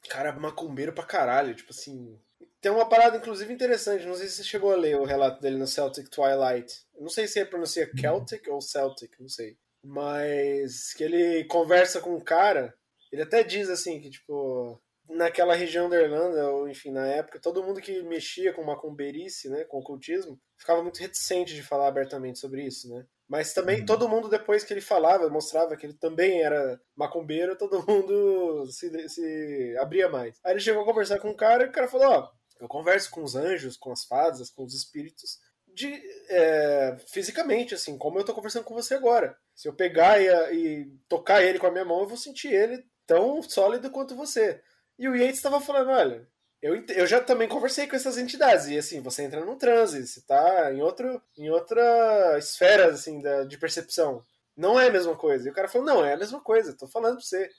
Cara, 0.08 0.32
macumbeiro 0.32 0.92
pra 0.92 1.04
caralho, 1.04 1.54
tipo 1.54 1.70
assim. 1.70 2.18
Tem 2.60 2.72
uma 2.72 2.88
parada, 2.88 3.16
inclusive, 3.18 3.52
interessante. 3.52 4.06
Não 4.06 4.14
sei 4.14 4.28
se 4.28 4.36
você 4.36 4.44
chegou 4.44 4.72
a 4.72 4.76
ler 4.76 4.96
o 4.98 5.04
relato 5.04 5.40
dele 5.40 5.56
no 5.56 5.66
Celtic 5.66 6.08
Twilight. 6.08 6.74
Não 6.98 7.08
sei 7.08 7.28
se 7.28 7.38
ele 7.38 7.50
pronuncia 7.50 7.90
Celtic 7.96 8.48
ou 8.48 8.60
Celtic, 8.60 9.12
não 9.20 9.28
sei. 9.28 9.56
Mas 9.84 10.92
que 10.94 11.04
ele 11.04 11.44
conversa 11.44 12.00
com 12.00 12.14
um 12.16 12.20
cara. 12.20 12.74
Ele 13.12 13.22
até 13.22 13.42
diz 13.44 13.70
assim 13.70 14.00
que, 14.00 14.10
tipo, 14.10 14.80
naquela 15.08 15.54
região 15.54 15.88
da 15.88 16.00
Irlanda, 16.00 16.50
ou 16.50 16.68
enfim, 16.68 16.90
na 16.90 17.06
época, 17.06 17.40
todo 17.40 17.62
mundo 17.62 17.80
que 17.80 18.02
mexia 18.02 18.52
com 18.52 18.64
macumbeirice, 18.64 19.48
né, 19.48 19.64
com 19.64 19.78
ocultismo, 19.78 20.38
ficava 20.58 20.82
muito 20.82 20.98
reticente 20.98 21.54
de 21.54 21.62
falar 21.62 21.86
abertamente 21.86 22.38
sobre 22.38 22.64
isso, 22.64 22.88
né? 22.92 23.06
Mas 23.28 23.52
também 23.52 23.80
Uhum. 23.80 23.86
todo 23.86 24.08
mundo, 24.08 24.28
depois 24.28 24.64
que 24.64 24.72
ele 24.72 24.80
falava, 24.80 25.28
mostrava 25.28 25.76
que 25.76 25.86
ele 25.86 25.94
também 25.94 26.42
era 26.42 26.80
macumbeiro, 26.96 27.56
todo 27.56 27.84
mundo 27.88 28.66
se, 28.70 29.08
se 29.08 29.76
abria 29.80 30.08
mais. 30.08 30.38
Aí 30.44 30.52
ele 30.52 30.60
chegou 30.60 30.82
a 30.82 30.86
conversar 30.86 31.18
com 31.18 31.30
um 31.30 31.36
cara 31.36 31.64
e 31.64 31.68
o 31.68 31.72
cara 31.72 31.88
falou: 31.88 32.06
Ó, 32.08 32.28
eu 32.60 32.68
converso 32.68 33.10
com 33.10 33.22
os 33.22 33.34
anjos, 33.34 33.76
com 33.76 33.92
as 33.92 34.04
fadas, 34.04 34.50
com 34.50 34.64
os 34.64 34.74
espíritos, 34.74 35.38
de, 35.68 35.92
é, 36.30 36.96
fisicamente, 37.06 37.74
assim, 37.74 37.98
como 37.98 38.18
eu 38.18 38.24
tô 38.24 38.32
conversando 38.32 38.64
com 38.64 38.74
você 38.74 38.94
agora. 38.94 39.36
Se 39.54 39.68
eu 39.68 39.74
pegar 39.74 40.20
e, 40.20 40.26
e 40.54 40.86
tocar 41.08 41.42
ele 41.42 41.58
com 41.58 41.66
a 41.66 41.70
minha 41.70 41.84
mão, 41.84 42.00
eu 42.00 42.08
vou 42.08 42.16
sentir 42.16 42.48
ele 42.52 42.84
tão 43.06 43.42
sólido 43.42 43.90
quanto 43.90 44.16
você. 44.16 44.60
E 44.98 45.08
o 45.08 45.14
Yates 45.14 45.36
estava 45.36 45.60
falando: 45.60 45.90
olha, 45.90 46.26
Eu, 46.62 46.82
eu 46.88 47.06
já 47.06 47.20
também 47.20 47.48
conversei 47.48 47.86
com 47.86 47.94
essas 47.94 48.16
entidades, 48.16 48.66
e 48.68 48.78
assim, 48.78 49.00
você 49.02 49.22
entra 49.22 49.44
num 49.44 49.58
transe, 49.58 50.06
você 50.06 50.22
tá 50.22 50.72
em, 50.72 50.80
outro, 50.82 51.22
em 51.36 51.50
outra 51.50 52.38
esfera, 52.38 52.86
assim, 52.90 53.20
da, 53.20 53.44
de 53.44 53.58
percepção. 53.58 54.24
Não 54.56 54.80
é 54.80 54.88
a 54.88 54.90
mesma 54.90 55.14
coisa. 55.14 55.46
E 55.46 55.50
o 55.50 55.54
cara 55.54 55.68
falou, 55.68 55.86
não, 55.86 56.04
é 56.04 56.14
a 56.14 56.16
mesma 56.16 56.40
coisa, 56.40 56.76
tô 56.76 56.88
falando 56.88 57.16
pra 57.16 57.24
você. 57.24 57.50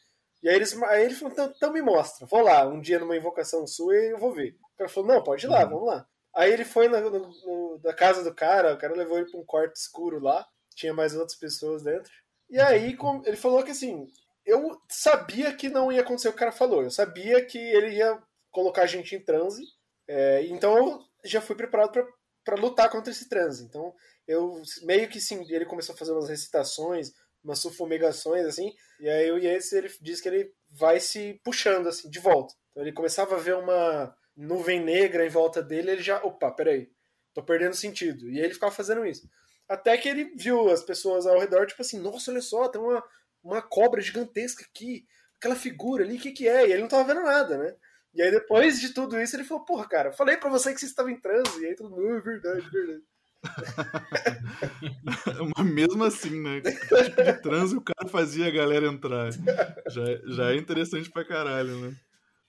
E 0.44 0.50
aí, 0.50 0.56
eles, 0.56 0.80
aí 0.84 1.04
ele 1.06 1.16
falou, 1.16 1.32
então, 1.34 1.54
então 1.56 1.74
me 1.74 1.82
mostra. 1.82 2.28
Vou 2.28 2.42
lá, 2.42 2.66
um 2.68 2.80
dia 2.80 3.00
numa 3.00 3.18
invocação 3.18 3.66
sua 3.66 3.96
e 3.96 4.12
eu 4.12 4.20
vou 4.20 4.34
ver. 4.34 4.56
O 4.76 4.78
cara 4.78 4.90
falou, 4.90 5.10
não, 5.10 5.24
pode 5.24 5.46
ir 5.46 5.50
lá, 5.50 5.64
Uhum. 5.64 5.70
vamos 5.70 5.88
lá. 5.88 6.08
Aí 6.36 6.54
ele 6.54 6.64
foi 6.66 6.88
na, 6.88 7.02
no- 7.02 7.10
no- 7.20 7.82
na 7.84 7.94
casa 7.94 8.24
do 8.24 8.34
cara, 8.34 8.74
o 8.74 8.78
cara 8.78 8.94
levou 8.96 9.18
ele 9.18 9.30
pra 9.32 9.40
um 9.40 9.46
quarto 9.46 9.76
escuro 9.76 10.20
lá, 10.20 10.48
tinha 10.76 10.94
mais 10.94 11.16
outras 11.16 11.38
pessoas 11.38 11.82
dentro. 11.84 12.12
E 12.50 12.60
aí 12.60 12.96
com- 12.96 13.24
ele 13.26 13.36
falou 13.38 13.64
que 13.64 13.72
assim, 13.72 14.08
eu 14.46 14.80
sabia 14.90 15.54
que 15.56 15.68
não 15.70 15.92
ia 15.92 16.02
acontecer 16.02 16.28
o 16.30 16.32
que 16.32 16.38
o 16.38 16.40
cara 16.40 16.52
falou, 16.52 16.84
eu 16.84 16.92
sabia 16.92 17.44
que 17.44 17.58
ele 17.58 17.96
ia 17.96 18.22
colocar 18.52 18.84
a 18.84 18.88
gente 18.88 19.16
em 19.16 19.20
transe, 19.24 19.64
é, 20.08 20.46
então 20.46 20.78
eu 20.78 21.00
já 21.26 21.42
fui 21.42 21.56
preparado 21.56 21.92
pra- 21.92 22.08
pra 22.46 22.56
lutar 22.56 22.90
contra 22.90 23.12
esse 23.12 23.28
transe. 23.28 23.64
Então 23.66 23.94
eu 24.28 24.62
meio 24.84 25.10
que 25.10 25.20
sim, 25.20 25.44
ele 25.50 25.66
começou 25.66 25.96
a 25.96 25.98
fazer 25.98 26.12
umas 26.14 26.30
recitações, 26.30 27.12
umas 27.44 27.60
sufomegações 27.60 28.46
assim, 28.46 28.74
e 29.00 29.10
aí 29.10 29.32
o 29.32 29.38
Yates 29.38 29.72
ele 29.74 29.90
diz 30.02 30.20
que 30.20 30.28
ele 30.28 30.52
vai 30.70 31.00
se 31.00 31.40
puxando 31.44 31.88
assim 31.88 32.10
de 32.10 32.20
volta. 32.20 32.54
Então 32.72 32.84
ele 32.84 32.92
começava 32.94 33.36
a 33.36 33.40
ver 33.40 33.56
uma 33.56 34.14
nuvem 34.36 34.84
negra 34.84 35.26
em 35.26 35.30
volta 35.30 35.62
dele, 35.64 35.92
ele 35.92 36.02
já, 36.02 36.24
opa, 36.24 36.52
peraí, 36.52 36.90
tô 37.34 37.42
perdendo 37.44 37.74
sentido. 37.76 38.30
E 38.30 38.40
ele 38.40 38.54
ficava 38.54 38.72
fazendo 38.72 39.06
isso. 39.06 39.28
Até 39.68 39.98
que 39.98 40.08
ele 40.08 40.26
viu 40.36 40.70
as 40.70 40.84
pessoas 40.84 41.26
ao 41.26 41.40
redor, 41.40 41.66
tipo 41.66 41.82
assim, 41.82 42.00
nossa, 42.00 42.32
olha 42.32 42.42
só, 42.42 42.68
tem 42.68 42.80
uma, 42.82 43.04
uma 43.44 43.62
cobra 43.62 44.02
gigantesca 44.02 44.64
aqui, 44.64 45.06
aquela 45.38 45.56
figura 45.56 46.04
ali, 46.04 46.18
o 46.18 46.20
que 46.20 46.32
que 46.32 46.48
é? 46.48 46.68
E 46.68 46.72
ele 46.72 46.82
não 46.82 46.88
tava 46.88 47.14
vendo 47.14 47.24
nada, 47.26 47.58
né? 47.58 47.76
E 48.14 48.22
aí 48.22 48.32
depois 48.32 48.80
de 48.80 48.94
tudo 48.94 49.20
isso, 49.20 49.36
ele 49.36 49.44
falou, 49.44 49.66
porra, 49.66 49.88
cara, 49.88 50.12
falei 50.12 50.38
pra 50.38 50.50
você 50.50 50.74
que 50.74 50.80
você 50.80 50.86
estava 50.86 51.12
em 51.12 51.20
transe. 51.20 51.62
E 51.62 51.66
aí 51.68 51.76
todo 51.76 51.90
mundo, 51.90 52.08
"Ah, 52.14 52.18
é 52.18 52.22
verdade, 52.22 52.70
verdade. 52.70 53.04
Mas 55.58 55.66
mesmo 55.66 56.04
assim, 56.04 56.42
né? 56.42 56.62
Que 56.62 56.72
tipo 56.72 57.24
de 57.24 57.34
transe 57.42 57.76
o 57.76 57.82
cara 57.82 58.08
fazia 58.10 58.48
a 58.48 58.52
galera 58.52 58.88
entrar. 58.88 59.32
Já, 59.32 60.04
já 60.26 60.52
é 60.52 60.58
interessante 60.58 61.10
pra 61.10 61.26
caralho, 61.26 61.80
né? 61.80 61.96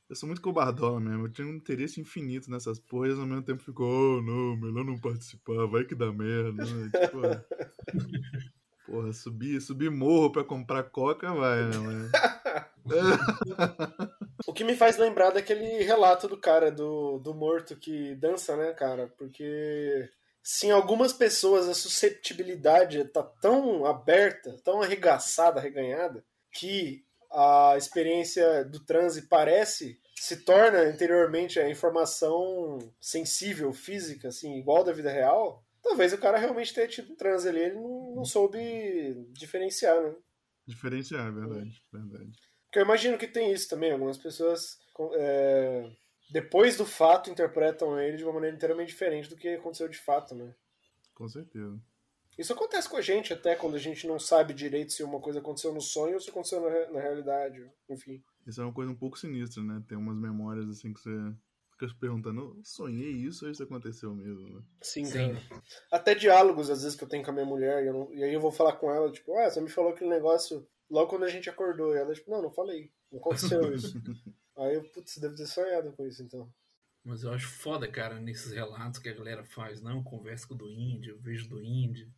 Eu 0.08 0.16
sou 0.16 0.26
muito 0.26 0.40
cobardola 0.40 0.98
mesmo. 0.98 1.26
Eu 1.26 1.32
tinha 1.32 1.46
um 1.46 1.54
interesse 1.54 2.00
infinito 2.00 2.50
nessas 2.50 2.78
porras 2.78 3.18
ao 3.18 3.26
mesmo 3.26 3.42
tempo 3.42 3.62
ficou, 3.62 4.18
oh, 4.18 4.22
não, 4.22 4.56
melhor 4.56 4.84
não 4.84 4.98
participar, 4.98 5.66
vai 5.66 5.84
que 5.84 5.94
dá 5.94 6.10
merda. 6.10 6.64
Né? 6.64 6.90
Tipo, 7.00 7.20
porra, 8.86 9.12
subir, 9.12 9.60
subir 9.60 9.90
morro 9.90 10.32
pra 10.32 10.44
comprar 10.44 10.84
coca, 10.84 11.34
vai, 11.34 11.64
né? 11.64 11.76
Mas... 11.78 12.10
O 14.46 14.52
que 14.52 14.64
me 14.64 14.74
faz 14.74 14.96
lembrar 14.96 15.30
daquele 15.30 15.82
relato 15.82 16.26
do 16.26 16.36
cara, 16.36 16.70
do, 16.70 17.18
do 17.18 17.34
morto 17.34 17.76
que 17.76 18.14
dança, 18.14 18.56
né, 18.56 18.72
cara? 18.72 19.12
Porque 19.18 20.08
se 20.50 20.68
em 20.68 20.70
algumas 20.70 21.12
pessoas 21.12 21.68
a 21.68 21.74
susceptibilidade 21.74 23.04
tá 23.04 23.22
tão 23.22 23.84
aberta, 23.84 24.56
tão 24.64 24.80
arregaçada, 24.80 25.60
arreganhada, 25.60 26.24
que 26.50 27.04
a 27.30 27.74
experiência 27.76 28.64
do 28.64 28.80
transe 28.80 29.28
parece 29.28 30.00
se 30.16 30.38
torna 30.46 30.88
interiormente 30.88 31.60
a 31.60 31.68
informação 31.68 32.78
sensível, 32.98 33.74
física, 33.74 34.28
assim, 34.28 34.56
igual 34.56 34.82
da 34.82 34.90
vida 34.90 35.10
real, 35.10 35.62
talvez 35.82 36.14
o 36.14 36.18
cara 36.18 36.38
realmente 36.38 36.72
tenha 36.72 36.88
tido 36.88 37.12
um 37.12 37.16
transe 37.16 37.46
ali, 37.46 37.60
ele 37.60 37.74
não, 37.74 38.14
não 38.14 38.24
soube 38.24 39.28
diferenciar, 39.32 40.00
né? 40.00 40.14
Diferenciar, 40.66 41.28
é 41.28 41.30
verdade, 41.30 41.82
verdade. 41.92 42.32
Porque 42.64 42.78
eu 42.78 42.84
imagino 42.84 43.18
que 43.18 43.26
tem 43.26 43.52
isso 43.52 43.68
também. 43.68 43.92
Algumas 43.92 44.16
pessoas, 44.16 44.78
é, 45.12 45.90
depois 46.30 46.76
do 46.76 46.84
fato, 46.86 47.30
interpretam 47.30 47.98
ele 47.98 48.16
de 48.16 48.24
uma 48.24 48.32
maneira 48.34 48.54
inteiramente 48.56 48.88
diferente 48.88 49.28
do 49.28 49.36
que 49.36 49.48
aconteceu 49.48 49.88
de 49.88 49.98
fato, 49.98 50.34
né? 50.34 50.54
Com 51.14 51.28
certeza. 51.28 51.78
Isso 52.38 52.52
acontece 52.52 52.88
com 52.88 52.96
a 52.96 53.00
gente 53.00 53.32
até 53.32 53.56
quando 53.56 53.74
a 53.74 53.78
gente 53.80 54.06
não 54.06 54.18
sabe 54.18 54.54
direito 54.54 54.92
se 54.92 55.02
uma 55.02 55.20
coisa 55.20 55.40
aconteceu 55.40 55.74
no 55.74 55.80
sonho 55.80 56.14
ou 56.14 56.20
se 56.20 56.30
aconteceu 56.30 56.60
na, 56.60 56.90
na 56.92 57.00
realidade. 57.00 57.68
Enfim. 57.88 58.22
Isso 58.46 58.60
é 58.60 58.64
uma 58.64 58.72
coisa 58.72 58.92
um 58.92 58.96
pouco 58.96 59.18
sinistra, 59.18 59.62
né? 59.62 59.82
Tem 59.88 59.98
umas 59.98 60.16
memórias 60.16 60.68
assim 60.68 60.92
que 60.92 61.00
você 61.00 61.34
fica 61.72 61.88
se 61.88 61.94
perguntando, 61.96 62.40
"Eu 62.56 62.60
sonhei 62.64 63.10
isso 63.10 63.44
ou 63.44 63.50
isso 63.50 63.62
aconteceu 63.64 64.14
mesmo? 64.14 64.54
né?" 64.54 64.62
Sim, 64.80 65.04
Sim. 65.04 65.34
cara. 65.34 65.42
Até 65.90 66.14
diálogos, 66.14 66.70
às 66.70 66.82
vezes, 66.84 66.96
que 66.96 67.02
eu 67.02 67.08
tenho 67.08 67.24
com 67.24 67.30
a 67.30 67.34
minha 67.34 67.44
mulher, 67.44 67.82
e, 67.82 67.88
eu 67.88 67.92
não- 67.92 68.14
e 68.14 68.22
aí 68.22 68.32
eu 68.32 68.40
vou 68.40 68.52
falar 68.52 68.74
com 68.76 68.88
ela, 68.88 69.10
tipo, 69.10 69.36
ah, 69.36 69.50
você 69.50 69.60
me 69.60 69.68
falou 69.68 69.90
aquele 69.90 70.10
negócio 70.10 70.64
logo 70.88 71.10
quando 71.10 71.24
a 71.24 71.28
gente 71.28 71.50
acordou. 71.50 71.92
E 71.92 71.98
ela, 71.98 72.14
tipo, 72.14 72.30
não, 72.30 72.40
não 72.40 72.52
falei. 72.52 72.92
Não 73.10 73.18
aconteceu 73.18 73.74
isso. 73.74 73.92
aí 74.58 74.74
eu, 74.74 74.84
putz, 74.84 75.12
você 75.12 75.20
deve 75.20 75.36
ter 75.36 75.46
sonhado 75.46 75.92
com 75.92 76.06
isso, 76.06 76.22
então. 76.22 76.52
Mas 77.04 77.22
eu 77.22 77.32
acho 77.32 77.48
foda, 77.48 77.88
cara, 77.88 78.20
nesses 78.20 78.52
relatos 78.52 78.98
que 78.98 79.08
a 79.08 79.14
galera 79.14 79.44
faz. 79.44 79.80
Não, 79.80 80.02
conversa 80.02 80.46
com 80.46 80.54
o 80.54 80.58
do 80.58 80.68
índio, 80.68 81.14
eu 81.14 81.20
vejo 81.20 81.48
do 81.48 81.62
índio, 81.62 82.12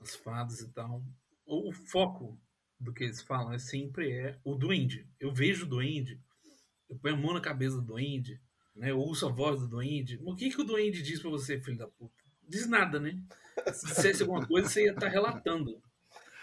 as 0.00 0.14
fadas 0.14 0.60
e 0.60 0.72
tal. 0.72 1.04
O, 1.46 1.72
foco 1.72 2.38
do 2.80 2.92
que 2.92 3.04
eles 3.04 3.22
falam 3.22 3.52
é 3.52 3.58
sempre 3.58 4.10
é 4.10 4.38
o 4.42 4.54
duende. 4.54 5.08
Eu 5.20 5.32
vejo 5.32 5.66
o 5.66 5.68
duende, 5.68 6.20
eu 6.88 6.96
ponho 6.96 7.14
a 7.14 7.18
mão 7.18 7.34
na 7.34 7.40
cabeça 7.40 7.76
do 7.76 7.82
duende, 7.82 8.40
né? 8.74 8.90
Eu 8.90 8.98
ouço 8.98 9.26
a 9.26 9.30
voz 9.30 9.60
do 9.60 9.68
duende. 9.68 10.18
Mas 10.18 10.34
O 10.34 10.36
que, 10.36 10.50
que 10.50 10.60
o 10.60 10.64
duende 10.64 11.02
diz 11.02 11.20
pra 11.20 11.30
você, 11.30 11.60
filho 11.60 11.78
da 11.78 11.86
puta? 11.86 12.24
Diz 12.46 12.66
nada, 12.66 12.98
né? 12.98 13.22
Se 13.72 13.86
dissesse 13.86 14.22
alguma 14.22 14.46
coisa, 14.46 14.68
você 14.68 14.84
ia 14.84 14.92
estar 14.92 15.08
relatando. 15.08 15.80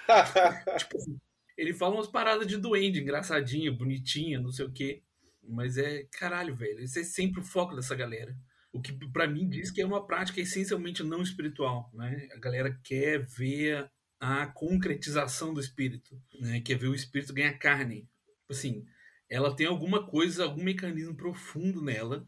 Tipo 0.77 0.97
assim, 0.97 1.19
ele 1.57 1.73
fala 1.73 1.95
umas 1.95 2.07
paradas 2.07 2.47
de 2.47 2.57
duende, 2.57 3.01
engraçadinha, 3.01 3.71
bonitinha, 3.71 4.39
não 4.39 4.51
sei 4.51 4.65
o 4.65 4.71
quê. 4.71 5.03
Mas 5.43 5.77
é, 5.77 6.03
caralho, 6.11 6.55
velho. 6.55 6.79
Esse 6.79 7.01
é 7.01 7.03
sempre 7.03 7.41
o 7.41 7.43
foco 7.43 7.75
dessa 7.75 7.95
galera. 7.95 8.35
O 8.71 8.81
que 8.81 8.93
pra 9.09 9.27
mim 9.27 9.49
diz 9.49 9.69
que 9.69 9.81
é 9.81 9.85
uma 9.85 10.05
prática 10.05 10.39
essencialmente 10.39 11.03
não 11.03 11.21
espiritual, 11.21 11.89
né? 11.93 12.29
A 12.33 12.39
galera 12.39 12.79
quer 12.83 13.25
ver 13.25 13.89
a 14.19 14.47
concretização 14.47 15.53
do 15.53 15.59
espírito, 15.59 16.21
né? 16.39 16.61
Quer 16.61 16.77
ver 16.77 16.87
o 16.87 16.95
espírito 16.95 17.33
ganhar 17.33 17.57
carne. 17.57 18.01
Tipo 18.01 18.51
Assim, 18.51 18.85
ela 19.29 19.55
tem 19.55 19.65
alguma 19.65 20.05
coisa, 20.05 20.43
algum 20.43 20.63
mecanismo 20.63 21.15
profundo 21.15 21.81
nela 21.81 22.27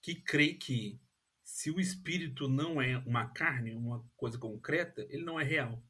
que 0.00 0.14
crê 0.14 0.54
que 0.54 1.00
se 1.44 1.70
o 1.70 1.80
espírito 1.80 2.48
não 2.48 2.80
é 2.80 2.98
uma 2.98 3.26
carne, 3.26 3.74
uma 3.74 4.04
coisa 4.16 4.38
concreta, 4.38 5.06
ele 5.10 5.24
não 5.24 5.38
é 5.38 5.44
real. 5.44 5.82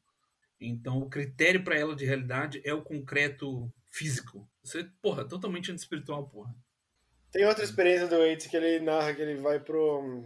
Então, 0.59 0.97
o 0.97 1.09
critério 1.09 1.63
para 1.63 1.77
ela 1.77 1.95
de 1.95 2.05
realidade 2.05 2.61
é 2.65 2.73
o 2.73 2.81
concreto 2.81 3.71
físico. 3.89 4.47
Isso 4.63 4.77
é, 4.77 4.87
porra, 5.01 5.27
totalmente 5.27 5.71
anti-espiritual, 5.71 6.27
porra. 6.29 6.53
Tem 7.31 7.45
outra 7.45 7.63
experiência 7.63 8.07
do 8.07 8.17
Waits 8.17 8.47
que 8.47 8.57
ele 8.57 8.79
narra 8.83 9.13
que 9.13 9.21
ele 9.21 9.35
vai 9.35 9.59
pro, 9.59 10.23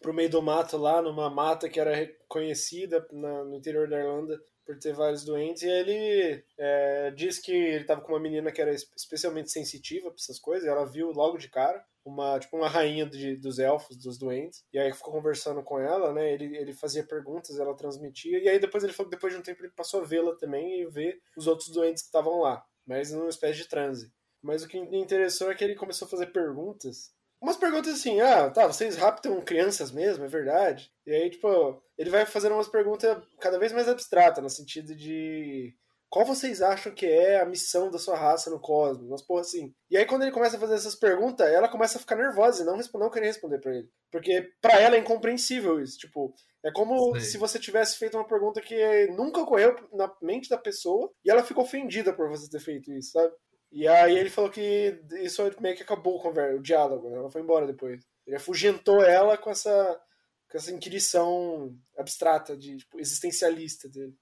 pro 0.00 0.14
meio 0.14 0.30
do 0.30 0.40
mato 0.42 0.76
lá, 0.76 1.02
numa 1.02 1.28
mata 1.28 1.68
que 1.68 1.80
era 1.80 1.94
reconhecida 1.94 3.06
na- 3.12 3.44
no 3.44 3.56
interior 3.56 3.88
da 3.88 3.98
Irlanda 3.98 4.40
por 4.64 4.78
ter 4.78 4.94
vários 4.94 5.24
doentes, 5.24 5.62
e 5.62 5.68
ele 5.68 6.42
é, 6.58 7.10
diz 7.10 7.38
que 7.38 7.52
ele 7.52 7.84
tava 7.84 8.00
com 8.00 8.12
uma 8.12 8.20
menina 8.20 8.50
que 8.50 8.62
era 8.62 8.72
es- 8.72 8.90
especialmente 8.96 9.50
sensitiva 9.50 10.06
pra 10.10 10.16
essas 10.18 10.38
coisas, 10.38 10.66
e 10.66 10.70
ela 10.70 10.86
viu 10.86 11.10
logo 11.10 11.36
de 11.36 11.50
cara 11.50 11.84
uma 12.02 12.38
tipo 12.38 12.56
uma 12.56 12.68
rainha 12.68 13.04
de- 13.04 13.36
dos 13.36 13.58
elfos, 13.58 13.94
dos 13.96 14.16
doentes, 14.16 14.64
e 14.72 14.78
aí 14.78 14.90
ficou 14.92 15.12
conversando 15.12 15.62
com 15.62 15.78
ela, 15.78 16.14
né, 16.14 16.32
ele, 16.32 16.56
ele 16.56 16.72
fazia 16.72 17.04
perguntas, 17.04 17.58
ela 17.58 17.76
transmitia, 17.76 18.38
e 18.42 18.48
aí 18.48 18.58
depois 18.58 18.82
ele 18.84 18.92
falou 18.94 19.10
que 19.10 19.16
depois 19.16 19.34
de 19.34 19.38
um 19.38 19.42
tempo 19.42 19.62
ele 19.62 19.72
passou 19.72 20.00
a 20.00 20.04
vê-la 20.04 20.34
também 20.36 20.80
e 20.80 20.86
ver 20.86 21.20
os 21.36 21.46
outros 21.46 21.68
doentes 21.68 22.02
que 22.02 22.08
estavam 22.08 22.40
lá, 22.40 22.64
mas 22.86 23.12
numa 23.12 23.28
espécie 23.28 23.58
de 23.58 23.68
transe. 23.68 24.12
Mas 24.42 24.62
o 24.62 24.68
que 24.68 24.80
me 24.80 24.98
interessou 24.98 25.50
é 25.50 25.54
que 25.54 25.64
ele 25.64 25.74
começou 25.74 26.06
a 26.06 26.10
fazer 26.10 26.26
perguntas. 26.26 27.12
Umas 27.40 27.56
perguntas 27.56 27.94
assim, 27.94 28.20
ah, 28.20 28.50
tá, 28.50 28.66
vocês 28.66 28.96
raptam 28.96 29.40
crianças 29.42 29.90
mesmo, 29.90 30.24
é 30.24 30.28
verdade? 30.28 30.90
E 31.06 31.12
aí, 31.12 31.30
tipo, 31.30 31.82
ele 31.98 32.10
vai 32.10 32.24
fazendo 32.24 32.52
umas 32.54 32.68
perguntas 32.68 33.22
cada 33.40 33.58
vez 33.58 33.72
mais 33.72 33.88
abstratas, 33.88 34.42
no 34.42 34.48
sentido 34.48 34.94
de 34.94 35.76
qual 36.14 36.24
vocês 36.24 36.62
acham 36.62 36.94
que 36.94 37.04
é 37.04 37.40
a 37.40 37.44
missão 37.44 37.90
da 37.90 37.98
sua 37.98 38.16
raça 38.16 38.48
no 38.48 38.60
cosmos? 38.60 39.08
Umas 39.08 39.20
porra 39.20 39.40
assim. 39.40 39.74
E 39.90 39.96
aí, 39.96 40.06
quando 40.06 40.22
ele 40.22 40.30
começa 40.30 40.56
a 40.56 40.60
fazer 40.60 40.74
essas 40.74 40.94
perguntas, 40.94 41.44
ela 41.52 41.68
começa 41.68 41.98
a 41.98 42.00
ficar 42.00 42.14
nervosa 42.14 42.62
e 42.62 42.64
não, 42.64 42.78
não 43.00 43.10
querer 43.10 43.26
responder 43.26 43.58
pra 43.58 43.74
ele. 43.74 43.88
Porque 44.12 44.48
pra 44.60 44.80
ela 44.80 44.94
é 44.94 45.00
incompreensível 45.00 45.80
isso. 45.80 45.98
Tipo, 45.98 46.32
é 46.64 46.70
como 46.70 47.14
Sei. 47.14 47.20
se 47.22 47.36
você 47.36 47.58
tivesse 47.58 47.98
feito 47.98 48.16
uma 48.16 48.28
pergunta 48.28 48.60
que 48.60 49.08
nunca 49.08 49.40
ocorreu 49.40 49.74
na 49.92 50.08
mente 50.22 50.48
da 50.48 50.56
pessoa 50.56 51.10
e 51.24 51.32
ela 51.32 51.42
ficou 51.42 51.64
ofendida 51.64 52.12
por 52.12 52.28
você 52.28 52.48
ter 52.48 52.60
feito 52.60 52.92
isso, 52.92 53.10
sabe? 53.10 53.34
E 53.72 53.88
aí 53.88 54.16
ele 54.16 54.30
falou 54.30 54.52
que 54.52 54.96
isso 55.14 55.42
meio 55.60 55.74
que 55.74 55.82
acabou 55.82 56.24
o 56.24 56.62
diálogo, 56.62 57.10
né? 57.10 57.16
ela 57.16 57.30
foi 57.32 57.42
embora 57.42 57.66
depois. 57.66 58.04
Ele 58.24 58.36
afugentou 58.36 59.02
ela 59.02 59.36
com 59.36 59.50
essa, 59.50 60.00
com 60.48 60.58
essa 60.58 60.70
inquirição 60.70 61.76
abstrata, 61.98 62.56
de 62.56 62.76
tipo, 62.76 63.00
existencialista 63.00 63.88
dele. 63.88 64.14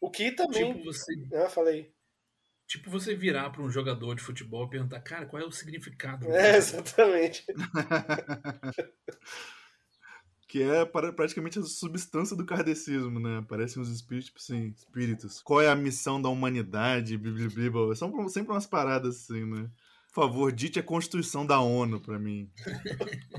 O 0.00 0.10
que 0.10 0.30
também. 0.32 0.72
Tipo 0.72 0.84
você, 0.84 1.12
Ah, 1.34 1.48
falei. 1.48 1.92
tipo 2.66 2.90
você 2.90 3.14
virar 3.14 3.50
para 3.50 3.62
um 3.62 3.70
jogador 3.70 4.14
de 4.14 4.22
futebol 4.22 4.66
e 4.66 4.70
perguntar, 4.70 5.00
cara, 5.00 5.26
qual 5.26 5.42
é 5.42 5.46
o 5.46 5.50
significado? 5.52 6.26
do 6.26 6.32
É, 6.32 6.60
futebol?" 6.60 6.82
exatamente. 6.84 7.44
Que 10.50 10.62
é 10.62 10.82
para- 10.86 11.12
praticamente 11.12 11.58
a 11.58 11.62
substância 11.62 12.34
do 12.34 12.46
kardecismo, 12.46 13.20
né? 13.20 13.36
Aparecem 13.36 13.82
os 13.82 13.90
espíritos, 13.90 14.28
tipo 14.28 14.38
assim, 14.38 14.68
espíritos. 14.74 15.42
Qual 15.42 15.60
é 15.60 15.68
a 15.68 15.76
missão 15.76 16.22
da 16.22 16.30
humanidade? 16.30 17.18
Blá. 17.18 17.94
São 17.94 18.26
sempre 18.30 18.52
umas 18.52 18.64
paradas 18.66 19.16
assim, 19.24 19.44
né? 19.44 19.70
favor, 20.10 20.50
dite 20.50 20.78
a 20.80 20.82
Constituição 20.82 21.44
da 21.46 21.60
ONU 21.60 22.00
pra 22.00 22.18
mim. 22.18 22.50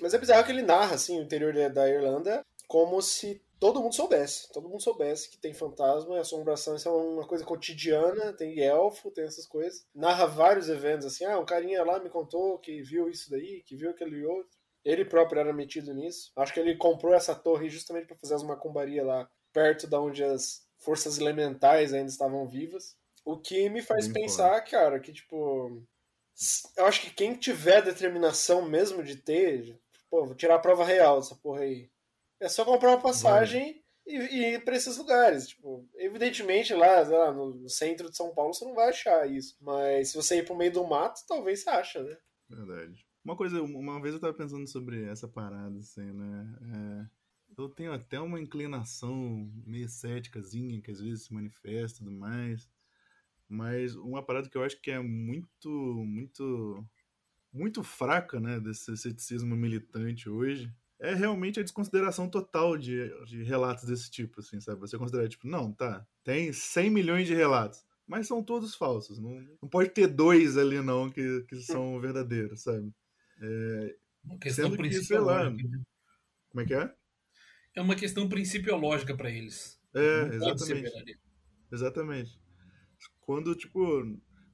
Mas 0.00 0.12
é 0.12 0.18
bizarro 0.18 0.44
que 0.44 0.50
ele 0.50 0.62
narra, 0.62 0.96
assim, 0.96 1.18
o 1.18 1.22
interior 1.22 1.54
da 1.72 1.88
Irlanda 1.88 2.44
como 2.66 3.00
se 3.00 3.40
todo 3.64 3.80
mundo 3.80 3.94
soubesse. 3.94 4.52
Todo 4.52 4.68
mundo 4.68 4.82
soubesse 4.82 5.30
que 5.30 5.38
tem 5.38 5.54
fantasma 5.54 6.16
e 6.16 6.18
assombração. 6.18 6.76
Isso 6.76 6.86
é 6.86 6.92
uma 6.92 7.26
coisa 7.26 7.42
cotidiana, 7.46 8.34
tem 8.34 8.60
elfo, 8.60 9.10
tem 9.10 9.24
essas 9.24 9.46
coisas. 9.46 9.86
Narra 9.94 10.26
vários 10.26 10.68
eventos, 10.68 11.06
assim, 11.06 11.24
ah, 11.24 11.38
um 11.38 11.46
carinha 11.46 11.82
lá 11.82 11.98
me 11.98 12.10
contou 12.10 12.58
que 12.58 12.82
viu 12.82 13.08
isso 13.08 13.30
daí, 13.30 13.62
que 13.62 13.74
viu 13.74 13.88
aquele 13.88 14.22
outro. 14.26 14.50
Ele 14.84 15.02
próprio 15.02 15.40
era 15.40 15.50
metido 15.50 15.94
nisso. 15.94 16.30
Acho 16.36 16.52
que 16.52 16.60
ele 16.60 16.76
comprou 16.76 17.14
essa 17.14 17.34
torre 17.34 17.70
justamente 17.70 18.06
para 18.06 18.18
fazer 18.18 18.34
as 18.34 18.42
macumbarias 18.42 19.06
lá, 19.06 19.30
perto 19.50 19.86
da 19.86 19.98
onde 19.98 20.22
as 20.22 20.68
forças 20.76 21.16
elementais 21.16 21.94
ainda 21.94 22.10
estavam 22.10 22.46
vivas. 22.46 22.94
O 23.24 23.38
que 23.38 23.70
me 23.70 23.80
faz 23.80 24.06
Bem 24.06 24.24
pensar, 24.24 24.60
cara, 24.60 25.00
que 25.00 25.10
tipo. 25.10 25.82
Eu 26.76 26.84
acho 26.84 27.00
que 27.00 27.14
quem 27.14 27.34
tiver 27.34 27.80
determinação 27.80 28.68
mesmo 28.68 29.02
de 29.02 29.16
ter, 29.16 29.80
pô, 30.10 30.26
vou 30.26 30.34
tirar 30.34 30.56
a 30.56 30.58
prova 30.58 30.84
real 30.84 31.18
dessa 31.18 31.34
porra 31.34 31.60
aí. 31.60 31.88
É 32.44 32.48
só 32.48 32.62
comprar 32.62 32.90
uma 32.90 33.00
passagem 33.00 33.82
e, 34.06 34.16
e 34.16 34.54
ir 34.54 34.64
pra 34.64 34.76
esses 34.76 34.98
lugares. 34.98 35.48
Tipo, 35.48 35.88
evidentemente 35.96 36.74
lá, 36.74 37.00
lá, 37.00 37.32
no 37.32 37.68
centro 37.70 38.10
de 38.10 38.16
São 38.16 38.34
Paulo 38.34 38.52
você 38.52 38.66
não 38.66 38.74
vai 38.74 38.90
achar 38.90 39.26
isso. 39.30 39.56
Mas 39.62 40.10
se 40.10 40.16
você 40.16 40.38
ir 40.38 40.44
pro 40.44 40.54
meio 40.54 40.70
do 40.70 40.86
mato, 40.86 41.20
talvez 41.26 41.62
você 41.62 41.70
acha, 41.70 42.02
né? 42.02 42.16
Verdade. 42.46 43.06
Uma 43.24 43.34
coisa, 43.34 43.62
uma 43.62 44.02
vez 44.02 44.12
eu 44.12 44.20
tava 44.20 44.34
pensando 44.34 44.68
sobre 44.68 45.04
essa 45.06 45.26
parada, 45.26 45.78
assim, 45.78 46.12
né? 46.12 46.58
É, 46.76 47.06
eu 47.56 47.68
tenho 47.70 47.94
até 47.94 48.20
uma 48.20 48.38
inclinação 48.38 49.50
meio 49.66 49.88
céticazinha, 49.88 50.82
que 50.82 50.90
às 50.90 51.00
vezes 51.00 51.24
se 51.24 51.32
manifesta 51.32 51.96
e 51.96 52.04
tudo 52.04 52.10
mais. 52.10 52.68
Mas 53.48 53.94
uma 53.94 54.22
parada 54.22 54.50
que 54.50 54.56
eu 54.58 54.62
acho 54.62 54.78
que 54.82 54.90
é 54.90 54.98
muito, 54.98 55.70
muito, 55.70 56.84
muito 57.50 57.82
fraca, 57.82 58.38
né, 58.38 58.60
desse 58.60 58.94
ceticismo 58.98 59.56
militante 59.56 60.28
hoje, 60.28 60.70
é 61.04 61.14
realmente 61.14 61.60
a 61.60 61.62
desconsideração 61.62 62.28
total 62.28 62.76
de, 62.76 63.10
de 63.26 63.42
relatos 63.42 63.84
desse 63.84 64.10
tipo, 64.10 64.40
assim, 64.40 64.60
sabe? 64.60 64.80
Você 64.80 64.96
considera, 64.96 65.28
tipo, 65.28 65.46
não, 65.46 65.72
tá, 65.72 66.06
tem 66.24 66.52
100 66.52 66.90
milhões 66.90 67.26
de 67.26 67.34
relatos, 67.34 67.84
mas 68.06 68.26
são 68.26 68.42
todos 68.42 68.74
falsos. 68.74 69.18
Não, 69.18 69.40
não 69.62 69.68
pode 69.68 69.90
ter 69.90 70.06
dois 70.06 70.56
ali, 70.56 70.80
não, 70.80 71.10
que, 71.10 71.42
que 71.48 71.56
são 71.56 72.00
verdadeiros, 72.00 72.62
sabe? 72.62 72.92
Uma 74.24 74.38
questão 74.38 74.70
Sendo 74.70 74.82
que, 74.82 74.92
sei 75.04 75.18
lá, 75.18 75.50
né? 75.50 75.62
Como 76.48 76.62
é 76.62 76.64
que 76.66 76.74
é? 76.74 76.94
É 77.76 77.82
uma 77.82 77.96
questão 77.96 78.28
principiológica 78.28 79.14
pra 79.16 79.30
eles. 79.30 79.78
É, 79.92 80.24
Não 80.24 80.34
exatamente. 80.34 81.18
Exatamente. 81.70 82.40
Quando, 83.20 83.54
tipo, 83.54 84.04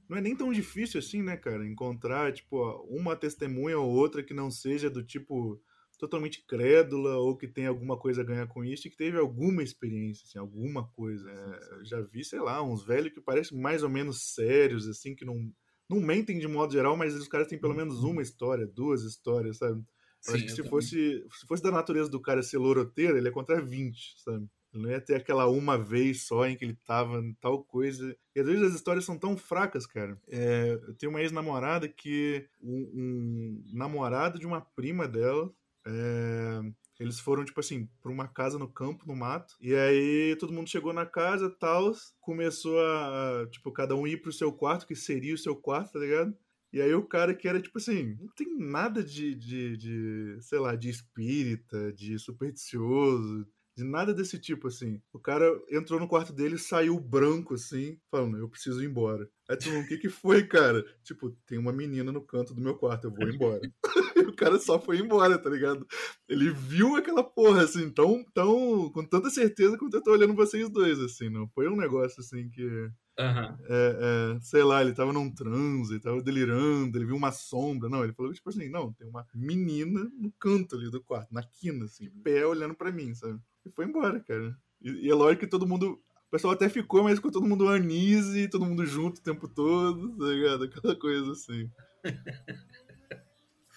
não 0.09 0.17
é 0.17 0.21
nem 0.21 0.35
tão 0.35 0.51
difícil 0.51 0.99
assim, 0.99 1.21
né, 1.21 1.37
cara? 1.37 1.65
Encontrar, 1.65 2.33
tipo, 2.33 2.57
uma 2.89 3.15
testemunha 3.15 3.77
ou 3.77 3.89
outra 3.89 4.23
que 4.23 4.33
não 4.33 4.49
seja 4.49 4.89
do 4.89 5.03
tipo 5.03 5.61
totalmente 6.01 6.43
crédula 6.47 7.17
ou 7.17 7.37
que 7.37 7.47
tem 7.47 7.67
alguma 7.67 7.95
coisa 7.95 8.21
a 8.21 8.25
ganhar 8.25 8.47
com 8.47 8.65
isso 8.65 8.87
e 8.87 8.89
que 8.89 8.97
teve 8.97 9.19
alguma 9.19 9.61
experiência, 9.61 10.25
assim, 10.25 10.39
alguma 10.39 10.87
coisa. 10.89 11.29
É, 11.29 11.85
já 11.85 12.01
vi, 12.01 12.25
sei 12.25 12.39
lá, 12.39 12.63
uns 12.63 12.83
velhos 12.83 13.13
que 13.13 13.21
parecem 13.21 13.55
mais 13.59 13.83
ou 13.83 13.89
menos 13.89 14.33
sérios, 14.33 14.87
assim, 14.87 15.13
que 15.15 15.23
não, 15.23 15.53
não 15.87 16.01
mentem 16.01 16.39
de 16.39 16.47
modo 16.47 16.73
geral, 16.73 16.97
mas 16.97 17.13
os 17.13 17.27
caras 17.27 17.47
têm 17.47 17.59
pelo 17.59 17.75
menos 17.75 18.03
uma 18.03 18.23
história, 18.23 18.65
duas 18.65 19.03
histórias, 19.03 19.57
sabe? 19.57 19.85
Eu 20.25 20.33
Sim, 20.33 20.33
acho 20.33 20.45
que 20.45 20.51
se 20.51 20.63
também. 20.63 20.71
fosse, 20.71 21.23
se 21.39 21.47
fosse 21.47 21.61
da 21.61 21.71
natureza 21.71 22.09
do 22.09 22.19
cara 22.19 22.41
ser 22.41 22.57
loroteiro, 22.57 23.15
ele 23.17 23.27
ia 23.27 23.31
contar 23.31 23.61
20, 23.61 24.15
sabe? 24.23 24.49
Ele 24.73 24.83
não 24.83 24.89
ia 24.89 25.01
ter 25.01 25.15
aquela 25.15 25.47
uma 25.47 25.77
vez 25.77 26.25
só 26.25 26.47
em 26.47 26.55
que 26.55 26.65
ele 26.65 26.75
tava 26.85 27.19
em 27.19 27.33
tal 27.35 27.63
coisa. 27.63 28.17
E 28.35 28.39
às 28.39 28.47
vezes 28.47 28.63
as 28.63 28.73
histórias 28.73 29.05
são 29.05 29.19
tão 29.19 29.37
fracas, 29.37 29.85
cara. 29.85 30.19
É, 30.27 30.79
eu 30.87 30.95
tenho 30.95 31.11
uma 31.11 31.21
ex-namorada 31.21 31.87
que 31.87 32.47
um, 32.61 32.89
um 32.93 33.63
namorado 33.73 34.39
de 34.39 34.47
uma 34.47 34.61
prima 34.61 35.07
dela. 35.07 35.53
É, 35.85 36.61
eles 36.99 37.19
foram, 37.19 37.43
tipo 37.43 37.59
assim, 37.59 37.89
pra 38.01 38.11
uma 38.11 38.27
casa 38.27 38.59
no 38.59 38.67
campo, 38.67 39.07
no 39.07 39.15
mato. 39.15 39.55
E 39.59 39.73
aí 39.73 40.35
todo 40.39 40.53
mundo 40.53 40.69
chegou 40.69 40.93
na 40.93 41.05
casa 41.05 41.49
tal. 41.49 41.91
Começou 42.19 42.79
a, 42.79 43.47
tipo, 43.49 43.71
cada 43.71 43.95
um 43.95 44.05
ir 44.05 44.21
pro 44.21 44.31
seu 44.31 44.51
quarto, 44.51 44.85
que 44.85 44.95
seria 44.95 45.33
o 45.33 45.37
seu 45.37 45.55
quarto, 45.55 45.93
tá 45.93 45.99
ligado? 45.99 46.35
E 46.73 46.81
aí 46.81 46.93
o 46.93 47.05
cara 47.05 47.33
que 47.33 47.47
era, 47.47 47.61
tipo 47.61 47.77
assim, 47.77 48.15
não 48.19 48.29
tem 48.29 48.57
nada 48.57 49.03
de, 49.03 49.35
de, 49.35 49.75
de 49.75 50.37
sei 50.41 50.59
lá, 50.59 50.75
de 50.75 50.89
espírita, 50.89 51.91
de 51.91 52.17
supersticioso, 52.17 53.45
de 53.75 53.83
nada 53.83 54.13
desse 54.13 54.39
tipo, 54.39 54.67
assim. 54.67 55.01
O 55.11 55.19
cara 55.19 55.45
entrou 55.69 55.99
no 55.99 56.07
quarto 56.07 56.31
dele 56.31 56.55
e 56.55 56.59
saiu 56.59 56.99
branco, 56.99 57.55
assim, 57.55 57.97
falando, 58.09 58.37
eu 58.37 58.47
preciso 58.47 58.81
ir 58.81 58.87
embora. 58.87 59.27
Aí 59.49 59.57
tu, 59.57 59.69
o 59.69 59.87
que 59.87 59.97
que 59.97 60.09
foi, 60.09 60.45
cara? 60.47 60.85
Tipo, 61.03 61.31
tem 61.45 61.57
uma 61.57 61.73
menina 61.73 62.11
no 62.11 62.21
canto 62.21 62.53
do 62.53 62.61
meu 62.61 62.75
quarto, 62.75 63.07
eu 63.07 63.11
vou 63.11 63.27
embora. 63.27 63.61
cara 64.41 64.59
só 64.59 64.79
foi 64.79 64.97
embora, 64.97 65.37
tá 65.37 65.49
ligado? 65.49 65.85
Ele 66.27 66.49
viu 66.49 66.95
aquela 66.95 67.23
porra, 67.23 67.63
assim, 67.63 67.89
tão, 67.91 68.25
tão, 68.33 68.89
com 68.89 69.05
tanta 69.05 69.29
certeza 69.29 69.77
quanto 69.77 69.95
eu 69.95 70.01
tô 70.01 70.11
olhando 70.11 70.33
vocês 70.33 70.67
dois, 70.67 70.99
assim, 70.99 71.29
não 71.29 71.47
foi 71.49 71.69
um 71.69 71.75
negócio, 71.75 72.19
assim, 72.21 72.49
que... 72.49 72.89
Aham. 73.19 73.57
É, 73.69 74.35
é, 74.35 74.39
sei 74.41 74.63
lá, 74.63 74.81
ele 74.81 74.93
tava 74.93 75.13
num 75.13 75.29
transe, 75.29 75.93
ele 75.93 76.01
tava 76.01 76.23
delirando, 76.23 76.97
ele 76.97 77.05
viu 77.05 77.15
uma 77.15 77.31
sombra. 77.31 77.87
Não, 77.87 78.03
ele 78.03 78.13
falou 78.13 78.33
tipo 78.33 78.49
assim, 78.49 78.67
não, 78.67 78.91
tem 78.93 79.07
uma 79.07 79.27
menina 79.35 80.09
no 80.17 80.31
canto 80.39 80.75
ali 80.75 80.89
do 80.89 81.03
quarto, 81.03 81.31
na 81.31 81.43
quina, 81.43 81.85
assim, 81.85 82.09
pé 82.23 82.45
olhando 82.45 82.73
pra 82.73 82.91
mim, 82.91 83.13
sabe? 83.13 83.37
E 83.65 83.69
foi 83.69 83.85
embora, 83.85 84.19
cara. 84.21 84.57
E, 84.81 85.07
e 85.07 85.09
é 85.11 85.13
lógico 85.13 85.41
que 85.41 85.47
todo 85.47 85.67
mundo. 85.67 86.01
O 86.27 86.31
pessoal 86.31 86.53
até 86.53 86.69
ficou, 86.69 87.03
mas 87.03 87.15
ficou 87.15 87.29
todo 87.29 87.45
mundo 87.45 87.67
anise, 87.67 88.47
todo 88.47 88.65
mundo 88.65 88.85
junto 88.85 89.19
o 89.19 89.23
tempo 89.23 89.47
todo, 89.47 90.17
tá 90.17 90.25
ligado? 90.25 90.63
Aquela 90.63 90.95
coisa 90.95 91.33
assim. 91.33 91.69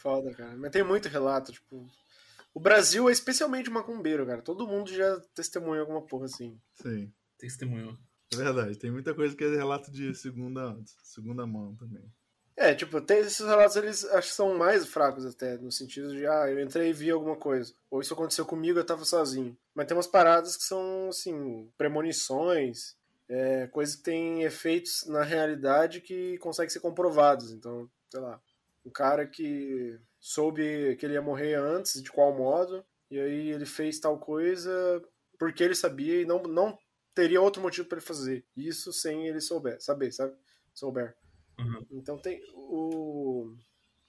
Foda, 0.04 0.34
cara. 0.34 0.54
Mas 0.58 0.70
tem 0.70 0.84
muito 0.84 1.08
relato, 1.08 1.50
tipo. 1.50 1.88
O 2.52 2.60
Brasil 2.60 3.08
é 3.08 3.12
especialmente 3.12 3.70
macumbeiro, 3.70 4.26
cara. 4.26 4.42
Todo 4.42 4.66
mundo 4.66 4.92
já 4.92 5.18
testemunha 5.34 5.80
alguma 5.80 6.02
porra 6.02 6.26
assim. 6.26 6.60
Sim. 6.74 7.10
Testemunhou. 7.38 7.96
É 8.32 8.36
verdade. 8.36 8.78
Tem 8.78 8.90
muita 8.90 9.14
coisa 9.14 9.34
que 9.34 9.42
é 9.42 9.48
relato 9.48 9.90
de 9.90 10.14
segunda, 10.14 10.78
segunda 11.02 11.46
mão 11.46 11.74
também. 11.74 12.04
É, 12.54 12.74
tipo, 12.74 13.00
tem 13.00 13.18
esses 13.18 13.44
relatos, 13.44 13.74
eles 13.76 14.04
acho 14.04 14.28
que 14.28 14.34
são 14.34 14.56
mais 14.56 14.86
fracos 14.86 15.26
até, 15.26 15.56
no 15.58 15.72
sentido 15.72 16.14
de, 16.14 16.24
ah, 16.24 16.48
eu 16.48 16.62
entrei 16.62 16.90
e 16.90 16.92
vi 16.92 17.10
alguma 17.10 17.34
coisa. 17.34 17.74
Ou 17.90 18.00
isso 18.00 18.14
aconteceu 18.14 18.44
comigo, 18.44 18.78
eu 18.78 18.86
tava 18.86 19.04
sozinho. 19.04 19.56
Mas 19.74 19.86
tem 19.86 19.96
umas 19.96 20.06
paradas 20.06 20.56
que 20.56 20.62
são, 20.62 21.08
assim, 21.08 21.68
premonições, 21.76 22.94
é, 23.28 23.66
coisas 23.68 23.96
que 23.96 24.02
têm 24.02 24.42
efeitos 24.42 25.04
na 25.06 25.24
realidade 25.24 26.00
que 26.00 26.38
conseguem 26.38 26.70
ser 26.70 26.80
comprovados. 26.80 27.50
Então, 27.50 27.90
sei 28.08 28.20
lá, 28.20 28.40
um 28.84 28.90
cara 28.90 29.26
que 29.26 29.98
soube 30.20 30.96
que 30.96 31.06
ele 31.06 31.14
ia 31.14 31.22
morrer 31.22 31.54
antes, 31.54 32.02
de 32.02 32.10
qual 32.10 32.36
modo, 32.36 32.84
e 33.10 33.18
aí 33.18 33.50
ele 33.50 33.66
fez 33.66 33.98
tal 33.98 34.18
coisa 34.18 35.02
porque 35.38 35.62
ele 35.62 35.74
sabia 35.74 36.20
e 36.20 36.24
não, 36.24 36.42
não 36.42 36.78
teria 37.14 37.40
outro 37.40 37.62
motivo 37.62 37.88
para 37.88 37.98
ele 37.98 38.06
fazer. 38.06 38.44
Isso 38.56 38.92
sem 38.92 39.26
ele 39.26 39.40
souber, 39.40 39.80
saber, 39.80 40.12
sabe? 40.12 40.34
Souber. 40.72 41.16
Uhum. 41.58 41.86
Então 41.92 42.18
tem 42.18 42.40
o. 42.54 43.54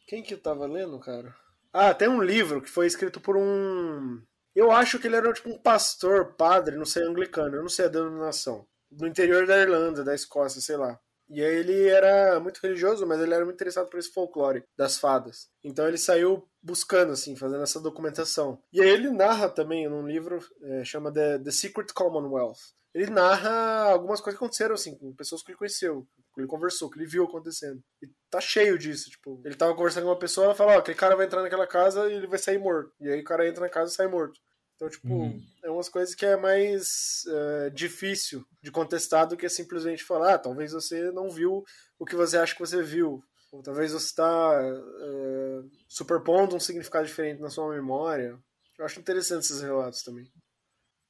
Quem 0.08 0.24
que 0.24 0.34
eu 0.34 0.42
tava 0.42 0.66
lendo, 0.66 1.00
cara? 1.00 1.36
Ah, 1.74 1.94
tem 1.94 2.08
um 2.08 2.22
livro 2.22 2.62
que 2.62 2.70
foi 2.70 2.88
escrito 2.88 3.20
por 3.20 3.36
um. 3.38 4.22
Eu 4.56 4.72
acho 4.72 4.98
que 4.98 5.08
ele 5.08 5.16
era 5.16 5.34
tipo 5.34 5.50
um 5.50 5.58
pastor, 5.58 6.34
padre, 6.34 6.78
não 6.78 6.86
sei, 6.86 7.04
anglicano, 7.04 7.56
eu 7.56 7.62
não 7.62 7.70
sei 7.70 7.86
a 7.86 7.90
denominação. 7.90 8.66
Do 8.90 9.06
interior 9.06 9.46
da 9.46 9.58
Irlanda, 9.58 10.04
da 10.04 10.16
Escócia, 10.16 10.62
sei 10.62 10.78
lá. 10.78 11.00
E 11.30 11.44
aí 11.44 11.56
ele 11.56 11.88
era 11.88 12.40
muito 12.40 12.60
religioso, 12.60 13.06
mas 13.06 13.20
ele 13.20 13.34
era 13.34 13.44
muito 13.44 13.56
interessado 13.56 13.90
por 13.90 14.00
esse 14.00 14.12
folclore 14.12 14.64
das 14.78 14.98
fadas. 14.98 15.50
Então 15.64 15.88
ele 15.88 15.98
saiu 15.98 16.48
buscando, 16.62 17.12
assim, 17.12 17.36
fazendo 17.36 17.64
essa 17.64 17.80
documentação. 17.80 18.62
E 18.72 18.82
aí 18.82 18.90
ele 18.90 19.10
narra 19.10 19.50
também 19.50 19.88
num 19.90 20.08
livro, 20.08 20.40
é, 20.64 20.84
chama 20.84 21.12
The, 21.12 21.40
The 21.40 21.52
Secret 21.52 21.94
Commonwealth. 21.94 22.74
Ele 22.94 23.12
narra 23.12 23.92
algumas 23.92 24.22
coisas 24.22 24.40
que 24.40 24.46
aconteceram, 24.46 24.74
assim, 24.74 24.96
com 24.96 25.14
pessoas 25.14 25.44
que 25.44 25.52
ele 25.52 25.58
conheceu, 25.58 26.08
que 26.34 26.40
ele 26.40 26.48
conversou, 26.48 26.90
que 26.90 26.98
ele 26.98 27.06
viu 27.06 27.26
acontecendo. 27.26 27.84
E 28.02 28.08
tá 28.30 28.40
cheio 28.40 28.78
disso, 28.78 29.10
tipo, 29.10 29.42
ele 29.44 29.56
tava 29.56 29.76
conversando 29.76 30.04
com 30.04 30.12
uma 30.12 30.18
pessoa, 30.20 30.46
ela 30.46 30.56
fala, 30.56 30.76
ó, 30.76 30.80
aquele 30.80 30.98
cara 30.98 31.14
vai 31.14 31.26
entrar 31.26 31.42
naquela 31.42 31.68
casa 31.68 32.10
e 32.10 32.14
ele 32.14 32.28
vai 32.28 32.40
sair 32.40 32.58
morto. 32.58 32.94
E 33.02 33.10
aí 33.10 33.20
o 33.20 33.24
cara 33.26 33.48
entra 33.48 33.62
na 33.62 33.70
casa 33.70 33.92
e 33.92 33.96
sai 33.96 34.08
morto. 34.08 34.40
Então, 34.76 34.90
tipo, 34.90 35.08
Uhum. 35.14 35.42
é 35.64 35.70
umas 35.70 35.88
coisas 35.90 36.14
que 36.14 36.26
é 36.26 36.36
mais 36.36 37.24
é, 37.28 37.70
difícil 37.70 38.46
de 38.62 38.72
contestar 38.72 39.28
do 39.28 39.38
que 39.38 39.48
simplesmente 39.48 40.04
falar, 40.04 40.36
ah, 40.36 40.40
talvez 40.40 40.74
você 40.74 41.12
não 41.12 41.30
viu 41.30 41.64
o 41.98 42.06
que 42.06 42.16
você 42.16 42.38
acha 42.38 42.54
que 42.54 42.60
você 42.60 42.84
viu. 42.84 43.24
Ou 43.52 43.62
talvez 43.62 43.94
você 43.94 44.06
está 44.08 44.62
é, 44.62 45.62
superpondo 45.88 46.56
um 46.56 46.60
significado 46.60 47.08
diferente 47.08 47.40
na 47.42 47.50
sua 47.50 47.74
memória. 47.74 48.38
Eu 48.78 48.86
acho 48.86 49.00
interessante 49.00 49.44
esses 49.44 49.62
relatos 49.62 50.04
também. 50.04 50.30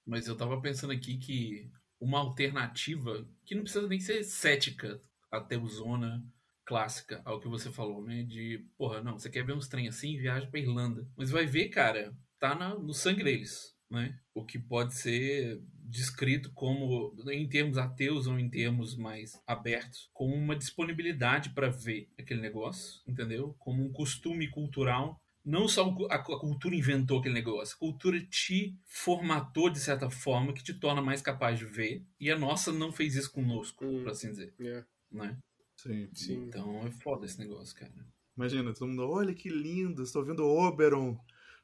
Mas 0.06 0.28
eu 0.28 0.38
tava 0.38 0.62
pensando 0.62 0.94
aqui 0.94 1.18
que 1.18 1.68
uma 2.00 2.20
alternativa, 2.20 3.28
que 3.44 3.56
não 3.56 3.64
precisa 3.64 3.88
nem 3.88 4.00
ser 4.00 4.24
cética, 4.24 5.02
ateuzona, 5.32 6.24
clássica, 6.64 7.22
ao 7.26 7.40
que 7.40 7.48
você 7.48 7.72
falou, 7.72 8.04
né? 8.04 8.24
De, 8.24 8.64
porra, 8.78 9.02
não, 9.02 9.18
você 9.18 9.30
quer 9.30 9.44
ver 9.44 9.54
uns 9.54 9.68
trem 9.68 9.88
assim, 9.88 10.18
viaja 10.18 10.46
pra 10.48 10.60
Irlanda. 10.60 11.08
Mas 11.18 11.32
vai 11.32 11.46
ver, 11.48 11.70
cara, 11.70 12.16
tá 12.50 12.56
na- 12.56 12.76
no 12.78 12.94
sangue 12.94 13.24
deles, 13.24 13.76
né? 13.90 14.18
O 14.34 14.46
que 14.46 14.60
pode 14.60 14.94
ser 14.96 15.60
descrito 15.88 16.52
como, 16.54 17.16
em 17.32 17.48
termos 17.48 17.78
ateus 17.78 18.28
ou 18.28 18.38
em 18.40 18.50
termos 18.50 18.96
mais 18.98 19.40
abertos, 19.48 20.10
como 20.14 20.34
uma 20.36 20.56
disponibilidade 20.56 21.52
para 21.52 21.70
ver 21.70 22.10
aquele 22.20 22.42
negócio, 22.42 23.02
entendeu? 23.08 23.56
Como 23.60 23.84
um 23.84 23.92
costume 23.92 24.48
cultural. 24.50 25.20
Não 25.44 25.68
só 25.68 25.96
a, 26.10 26.18
cultura 26.18 26.76
inventou 26.76 27.20
aquele 27.20 27.36
negócio, 27.36 27.76
a 27.76 27.80
cultura 27.80 28.20
te 28.26 28.76
formatou 28.88 29.70
de 29.70 29.80
certa 29.80 30.10
forma 30.10 30.52
que 30.54 30.64
te 30.64 30.74
torna 30.74 31.04
mais 31.04 31.22
capaz 31.22 31.60
de 31.60 31.66
ver, 31.66 32.04
e 32.20 32.32
a 32.32 32.38
nossa 32.38 32.72
não 32.72 32.92
fez 32.92 33.14
isso 33.16 33.32
conosco, 33.32 33.86
Hum. 33.86 34.02
por 34.02 34.10
assim 34.12 34.32
dizer, 34.32 34.56
É, 34.60 34.84
né? 35.12 35.38
Sim. 35.78 36.10
sim. 36.14 36.34
Então 36.48 36.88
é 36.88 36.92
foda 36.92 37.28
esse 37.28 37.38
negócio, 37.38 37.76
cara. 37.78 37.94
Imagina, 38.36 38.74
todo 38.74 38.88
mundo, 38.88 39.08
olha 39.08 39.36
que 39.36 39.48
lindo, 39.50 40.02
estou 40.02 40.26
vendo 40.26 40.44
Oberon, 40.44 41.16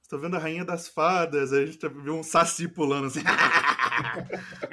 estou 0.02 0.20
vendo 0.20 0.36
a 0.36 0.40
Rainha 0.40 0.66
das 0.66 0.88
Fadas, 0.88 1.54
aí 1.54 1.64
a 1.64 1.66
gente 1.66 1.78
tá- 1.80 1.88
vê 1.88 2.10
um 2.12 2.24
saci 2.24 2.68
pulando 2.68 3.08
assim. 3.08 3.22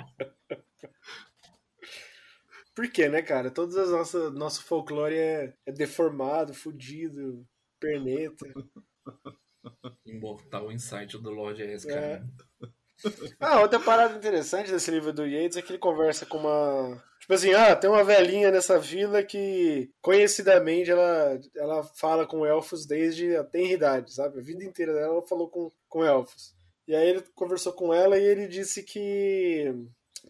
Por 2.74 2.88
quê, 2.90 3.08
né, 3.08 3.22
cara? 3.22 3.50
Todas 3.50 3.76
as 3.76 3.90
nossas 3.90 4.32
nosso 4.32 4.62
folclore 4.64 5.16
é, 5.16 5.52
é 5.66 5.72
deformado, 5.72 6.54
fudido, 6.54 7.44
perneta. 7.80 8.46
Imortal 10.06 10.70
Insight 10.70 11.18
do 11.18 11.30
Lord 11.30 11.60
é 11.60 11.74
esse, 11.74 11.90
É. 11.90 11.94
cara. 11.94 12.26
Ah, 13.40 13.60
outra 13.60 13.78
parada 13.80 14.16
interessante 14.16 14.70
desse 14.70 14.90
livro 14.90 15.12
do 15.12 15.24
Yates 15.26 15.56
é 15.56 15.62
que 15.62 15.72
ele 15.72 15.78
conversa 15.78 16.24
com 16.26 16.38
uma. 16.38 17.02
Tipo 17.28 17.34
assim, 17.34 17.52
ah, 17.52 17.76
tem 17.76 17.90
uma 17.90 18.02
velhinha 18.02 18.50
nessa 18.50 18.78
vila 18.78 19.22
que, 19.22 19.90
conhecidamente, 20.00 20.90
ela, 20.90 21.38
ela 21.54 21.84
fala 21.94 22.26
com 22.26 22.46
elfos 22.46 22.86
desde 22.86 23.36
a 23.36 23.44
tenra 23.44 23.74
idade, 23.74 24.14
sabe? 24.14 24.38
A 24.38 24.42
vida 24.42 24.64
inteira 24.64 24.94
dela 24.94 25.16
ela 25.16 25.26
falou 25.26 25.46
com, 25.46 25.70
com 25.90 26.02
elfos. 26.02 26.54
E 26.86 26.96
aí 26.96 27.06
ele 27.06 27.22
conversou 27.34 27.74
com 27.74 27.92
ela 27.92 28.16
e 28.16 28.24
ele 28.24 28.48
disse 28.48 28.82
que. 28.82 29.70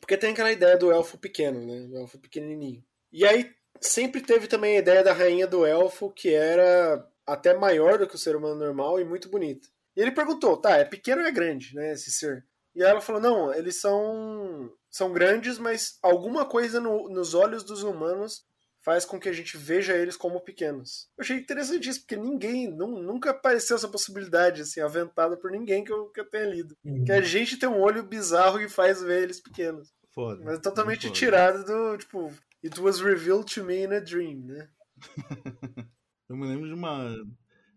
Porque 0.00 0.16
tem 0.16 0.32
aquela 0.32 0.50
ideia 0.50 0.76
do 0.76 0.90
elfo 0.90 1.16
pequeno, 1.16 1.64
né? 1.64 1.86
Do 1.86 1.98
elfo 1.98 2.18
pequenininho. 2.18 2.84
E 3.12 3.24
aí 3.24 3.48
sempre 3.80 4.20
teve 4.20 4.48
também 4.48 4.74
a 4.74 4.80
ideia 4.80 5.04
da 5.04 5.12
rainha 5.12 5.46
do 5.46 5.64
elfo, 5.64 6.10
que 6.10 6.34
era 6.34 7.08
até 7.24 7.54
maior 7.54 7.96
do 7.96 8.08
que 8.08 8.16
o 8.16 8.18
ser 8.18 8.34
humano 8.34 8.56
normal 8.56 8.98
e 8.98 9.04
muito 9.04 9.28
bonita. 9.28 9.68
E 9.94 10.00
ele 10.00 10.10
perguntou, 10.10 10.56
tá, 10.56 10.76
é 10.76 10.84
pequeno 10.84 11.22
ou 11.22 11.28
é 11.28 11.30
grande, 11.30 11.76
né, 11.76 11.92
esse 11.92 12.10
ser? 12.10 12.44
E 12.78 12.82
ela 12.82 13.00
falou, 13.00 13.20
não, 13.20 13.52
eles 13.52 13.80
são 13.80 14.72
são 14.88 15.12
grandes, 15.12 15.58
mas 15.58 15.98
alguma 16.02 16.44
coisa 16.46 16.80
no- 16.80 17.08
nos 17.10 17.34
olhos 17.34 17.64
dos 17.64 17.82
humanos 17.82 18.46
faz 18.80 19.04
com 19.04 19.18
que 19.18 19.28
a 19.28 19.32
gente 19.32 19.56
veja 19.56 19.94
eles 19.96 20.16
como 20.16 20.40
pequenos. 20.40 21.10
Eu 21.18 21.22
achei 21.22 21.36
interessante 21.38 21.88
isso, 21.90 22.00
porque 22.00 22.16
ninguém, 22.16 22.70
nu- 22.70 23.02
nunca 23.02 23.30
apareceu 23.30 23.76
essa 23.76 23.88
possibilidade, 23.88 24.62
assim, 24.62 24.80
aventada 24.80 25.36
por 25.36 25.50
ninguém 25.50 25.82
que 25.84 25.92
eu, 25.92 26.06
que 26.10 26.20
eu 26.20 26.24
tenha 26.30 26.46
lido. 26.46 26.74
Que 27.04 27.12
a 27.12 27.20
gente 27.20 27.58
tem 27.58 27.68
um 27.68 27.80
olho 27.80 28.02
bizarro 28.04 28.58
que 28.58 28.68
faz 28.68 29.02
ver 29.02 29.24
eles 29.24 29.40
pequenos. 29.42 29.92
Foda. 30.14 30.42
Mas 30.44 30.58
é 30.58 30.60
totalmente 30.60 31.02
Foda. 31.08 31.14
tirado 31.14 31.64
do, 31.64 31.98
tipo, 31.98 32.32
it 32.64 32.80
was 32.80 33.00
revealed 33.00 33.52
to 33.52 33.64
me 33.64 33.82
in 33.84 33.92
a 33.92 34.00
dream, 34.00 34.38
né? 34.46 34.68
Eu 36.28 36.36
me 36.36 36.46
lembro 36.46 36.66
de 36.68 36.74
uma. 36.74 37.08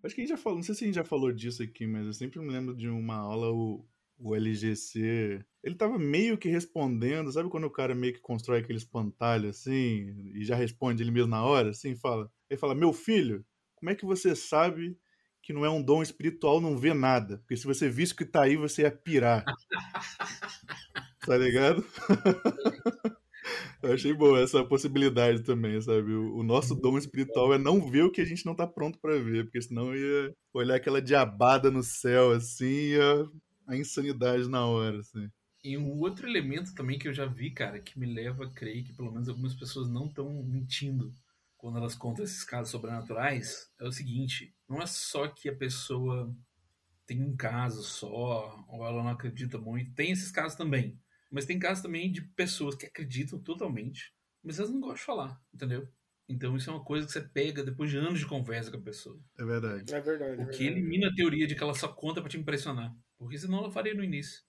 Acho 0.04 0.16
que 0.16 0.22
a 0.22 0.24
gente 0.26 0.30
já 0.30 0.38
falou, 0.38 0.58
não 0.58 0.64
sei 0.64 0.76
se 0.76 0.84
a 0.84 0.88
gente 0.88 0.96
já 0.96 1.04
falou 1.04 1.32
disso 1.32 1.62
aqui, 1.64 1.86
mas 1.88 2.06
eu 2.06 2.14
sempre 2.14 2.40
me 2.40 2.50
lembro 2.52 2.76
de 2.76 2.88
uma 2.90 3.16
aula, 3.18 3.52
o, 3.52 3.86
o 4.22 4.36
LGC. 4.36 5.44
Ele 5.64 5.76
tava 5.76 5.98
meio 5.98 6.38
que 6.38 6.50
respondendo, 6.50 7.32
sabe 7.32 7.50
quando 7.50 7.66
o 7.66 7.72
cara 7.72 7.96
meio 7.96 8.14
que 8.14 8.20
constrói 8.20 8.60
aquele 8.60 8.78
espantalho 8.78 9.50
assim, 9.50 10.32
e 10.34 10.44
já 10.44 10.56
responde 10.56 11.04
ele 11.04 11.12
mesmo 11.12 11.30
na 11.30 11.44
hora, 11.44 11.70
assim, 11.70 11.96
fala. 11.96 12.30
Ele 12.50 12.60
fala: 12.60 12.76
Meu 12.76 12.94
filho, 12.94 13.46
como 13.76 13.90
é 13.90 13.96
que 13.96 14.06
você 14.06 14.36
sabe 14.36 14.98
que 15.42 15.54
não 15.54 15.66
é 15.66 15.70
um 15.70 15.82
dom 15.82 16.04
espiritual 16.04 16.62
não 16.62 16.78
vê 16.78 16.94
nada? 16.94 17.40
Porque 17.40 17.58
se 17.58 17.66
você 17.66 17.90
visse 17.90 18.14
o 18.14 18.16
que 18.16 18.26
tá 18.26 18.44
aí, 18.44 18.56
você 18.56 18.84
ia 18.84 18.92
pirar. 18.92 19.44
tá 21.26 21.38
ligado? 21.38 21.84
Eu 23.82 23.94
achei 23.94 24.14
boa 24.14 24.40
essa 24.40 24.64
possibilidade 24.64 25.42
também, 25.42 25.82
sabe? 25.82 26.14
O, 26.14 26.44
nosso 26.44 26.76
dom 26.76 26.98
espiritual 26.98 27.54
é 27.54 27.58
não 27.58 27.82
ver 27.90 28.04
o 28.04 28.12
que 28.12 28.22
a 28.22 28.26
gente 28.26 28.46
não 28.46 28.56
tá 28.56 28.68
pronto 28.68 29.00
pra 29.00 29.18
ver, 29.18 29.46
porque 29.46 29.62
senão 29.62 29.96
ia 29.96 30.32
olhar 30.54 30.76
aquela 30.76 31.02
diabada 31.02 31.72
no 31.72 31.82
céu, 31.82 32.32
assim, 32.32 32.66
ia 32.66 33.26
a 33.72 33.78
insanidade 33.78 34.48
na 34.50 34.66
hora, 34.66 35.00
assim. 35.00 35.30
E 35.64 35.78
um 35.78 36.00
outro 36.00 36.28
elemento 36.28 36.74
também 36.74 36.98
que 36.98 37.08
eu 37.08 37.14
já 37.14 37.26
vi, 37.26 37.52
cara, 37.52 37.80
que 37.80 38.00
me 38.00 38.06
leva 38.12 38.46
a 38.46 38.50
crer 38.52 38.84
que 38.84 38.94
pelo 38.94 39.12
menos 39.12 39.30
algumas 39.30 39.54
pessoas 39.54 39.90
não 39.90 40.08
estão 40.08 40.44
mentindo 40.44 41.14
quando 41.58 41.78
elas 41.78 41.94
contam 41.96 42.24
esses 42.26 42.44
casos 42.44 42.72
sobrenaturais, 42.72 43.72
é 43.80 43.86
o 43.86 43.92
seguinte: 43.92 44.56
não 44.68 44.82
é 44.82 44.88
só 44.88 45.28
que 45.28 45.48
a 45.50 45.56
pessoa 45.56 46.36
tem 47.06 47.24
um 47.24 47.36
caso 47.38 47.84
só, 47.84 48.66
ou 48.68 48.86
ela 48.86 49.04
não 49.04 49.10
acredita 49.12 49.58
muito, 49.58 49.94
tem 49.96 50.12
esses 50.12 50.32
casos 50.32 50.58
também. 50.58 51.00
Mas 51.32 51.46
tem 51.46 51.60
casos 51.60 51.84
também 51.84 52.12
de 52.12 52.22
pessoas 52.22 52.76
que 52.76 52.86
acreditam 52.88 53.40
totalmente, 53.40 54.14
mas 54.44 54.60
elas 54.60 54.72
não 54.72 54.80
gostam 54.82 54.98
de 54.98 55.04
falar, 55.04 55.42
entendeu? 55.54 55.88
Então 56.30 56.58
isso 56.58 56.70
é 56.70 56.74
uma 56.74 56.84
coisa 56.86 57.06
que 57.08 57.14
você 57.14 57.22
pega 57.22 57.64
depois 57.64 57.92
de 57.92 57.98
anos 57.98 58.20
de 58.20 58.28
conversa 58.28 58.72
com 58.72 58.78
a 58.78 58.82
pessoa. 58.82 59.22
É 59.38 59.44
verdade. 59.46 59.92
É 59.92 60.02
verdade. 60.02 60.42
é 60.42 60.44
O 60.44 60.48
que 60.48 60.64
verdade. 60.64 60.66
elimina 60.66 61.08
a 61.10 61.16
teoria 61.16 61.48
de 61.48 61.56
que 61.56 61.64
ela 61.64 61.74
só 61.76 61.88
conta 61.90 62.22
pra 62.22 62.30
te 62.30 62.38
impressionar. 62.38 62.96
Porque 63.22 63.38
senão 63.38 63.60
ela 63.60 63.70
faria 63.70 63.94
no 63.94 64.04
início. 64.04 64.42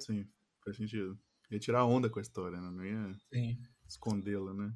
Sim, 0.00 0.26
faz 0.64 0.78
sentido. 0.78 1.18
Ia 1.50 1.58
tirar 1.58 1.84
onda 1.84 2.08
com 2.08 2.18
a 2.18 2.22
história, 2.22 2.58
né? 2.58 2.70
Não 2.70 2.82
ia 2.82 3.14
escondê-la, 3.86 4.54
né? 4.54 4.72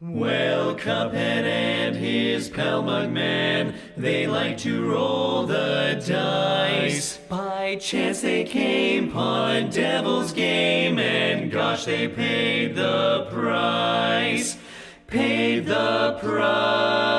Well, 0.00 0.74
Cuphead 0.74 1.46
and 1.46 1.94
his 1.94 2.48
pal 2.48 2.82
Mugman, 2.82 3.76
they 3.96 4.26
like 4.26 4.58
to 4.64 4.84
roll 4.84 5.46
the 5.46 5.94
dice. 6.04 7.20
By 7.30 7.76
chance 7.80 8.20
they 8.20 8.42
came 8.42 9.10
upon 9.10 9.50
a 9.50 9.68
devil's 9.70 10.32
game, 10.32 10.98
and 10.98 11.52
gosh, 11.52 11.84
they 11.84 12.08
paid 12.08 12.74
the 12.74 13.28
price. 13.30 14.56
Paid 15.06 15.66
the 15.66 16.18
price. 16.20 17.12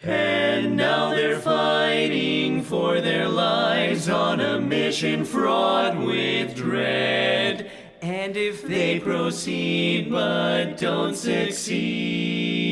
And 0.00 0.76
now 0.76 1.10
they're 1.10 1.13
fighting 1.13 1.13
for 2.64 3.00
their 3.00 3.28
lives 3.28 4.08
on 4.08 4.40
a 4.40 4.58
mission 4.60 5.24
fraught 5.24 5.96
with 5.96 6.54
dread. 6.54 7.70
And 8.02 8.36
if 8.36 8.66
they 8.66 9.00
proceed 9.00 10.10
but 10.10 10.76
don't 10.78 11.14
succeed, 12.24 12.66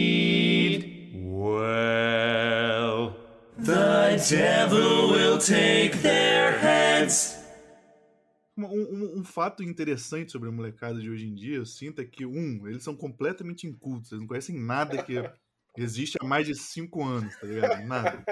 well, 1.33 3.15
the 3.59 4.17
devil 4.31 5.11
will 5.11 5.39
take 5.39 5.97
their 6.03 6.59
heads. 6.59 7.39
Um, 8.57 8.65
um- 8.67 9.19
um 9.21 9.25
fato 9.25 9.63
interessante 9.63 10.31
sobre 10.33 10.49
a 10.49 10.53
molecada 10.53 11.01
de 11.01 11.09
hoje 11.09 11.27
em 11.27 11.35
dia, 11.35 11.57
eu 11.57 11.65
sinto 11.67 12.01
é 12.03 12.05
que, 12.05 12.27
um, 12.27 12.67
eles 12.69 12.83
são 12.85 12.95
completamente 12.95 13.67
incultos, 13.67 14.13
eles 14.13 14.21
não 14.21 14.29
conhecem 14.29 14.59
nada 14.59 15.03
que 15.03 15.17
existe 15.77 16.19
há 16.21 16.25
mais 16.25 16.47
de 16.47 16.55
cinco 16.55 17.05
anos, 17.05 17.37
tá 17.37 17.47
ligado? 17.47 17.77
Nada. 17.77 18.27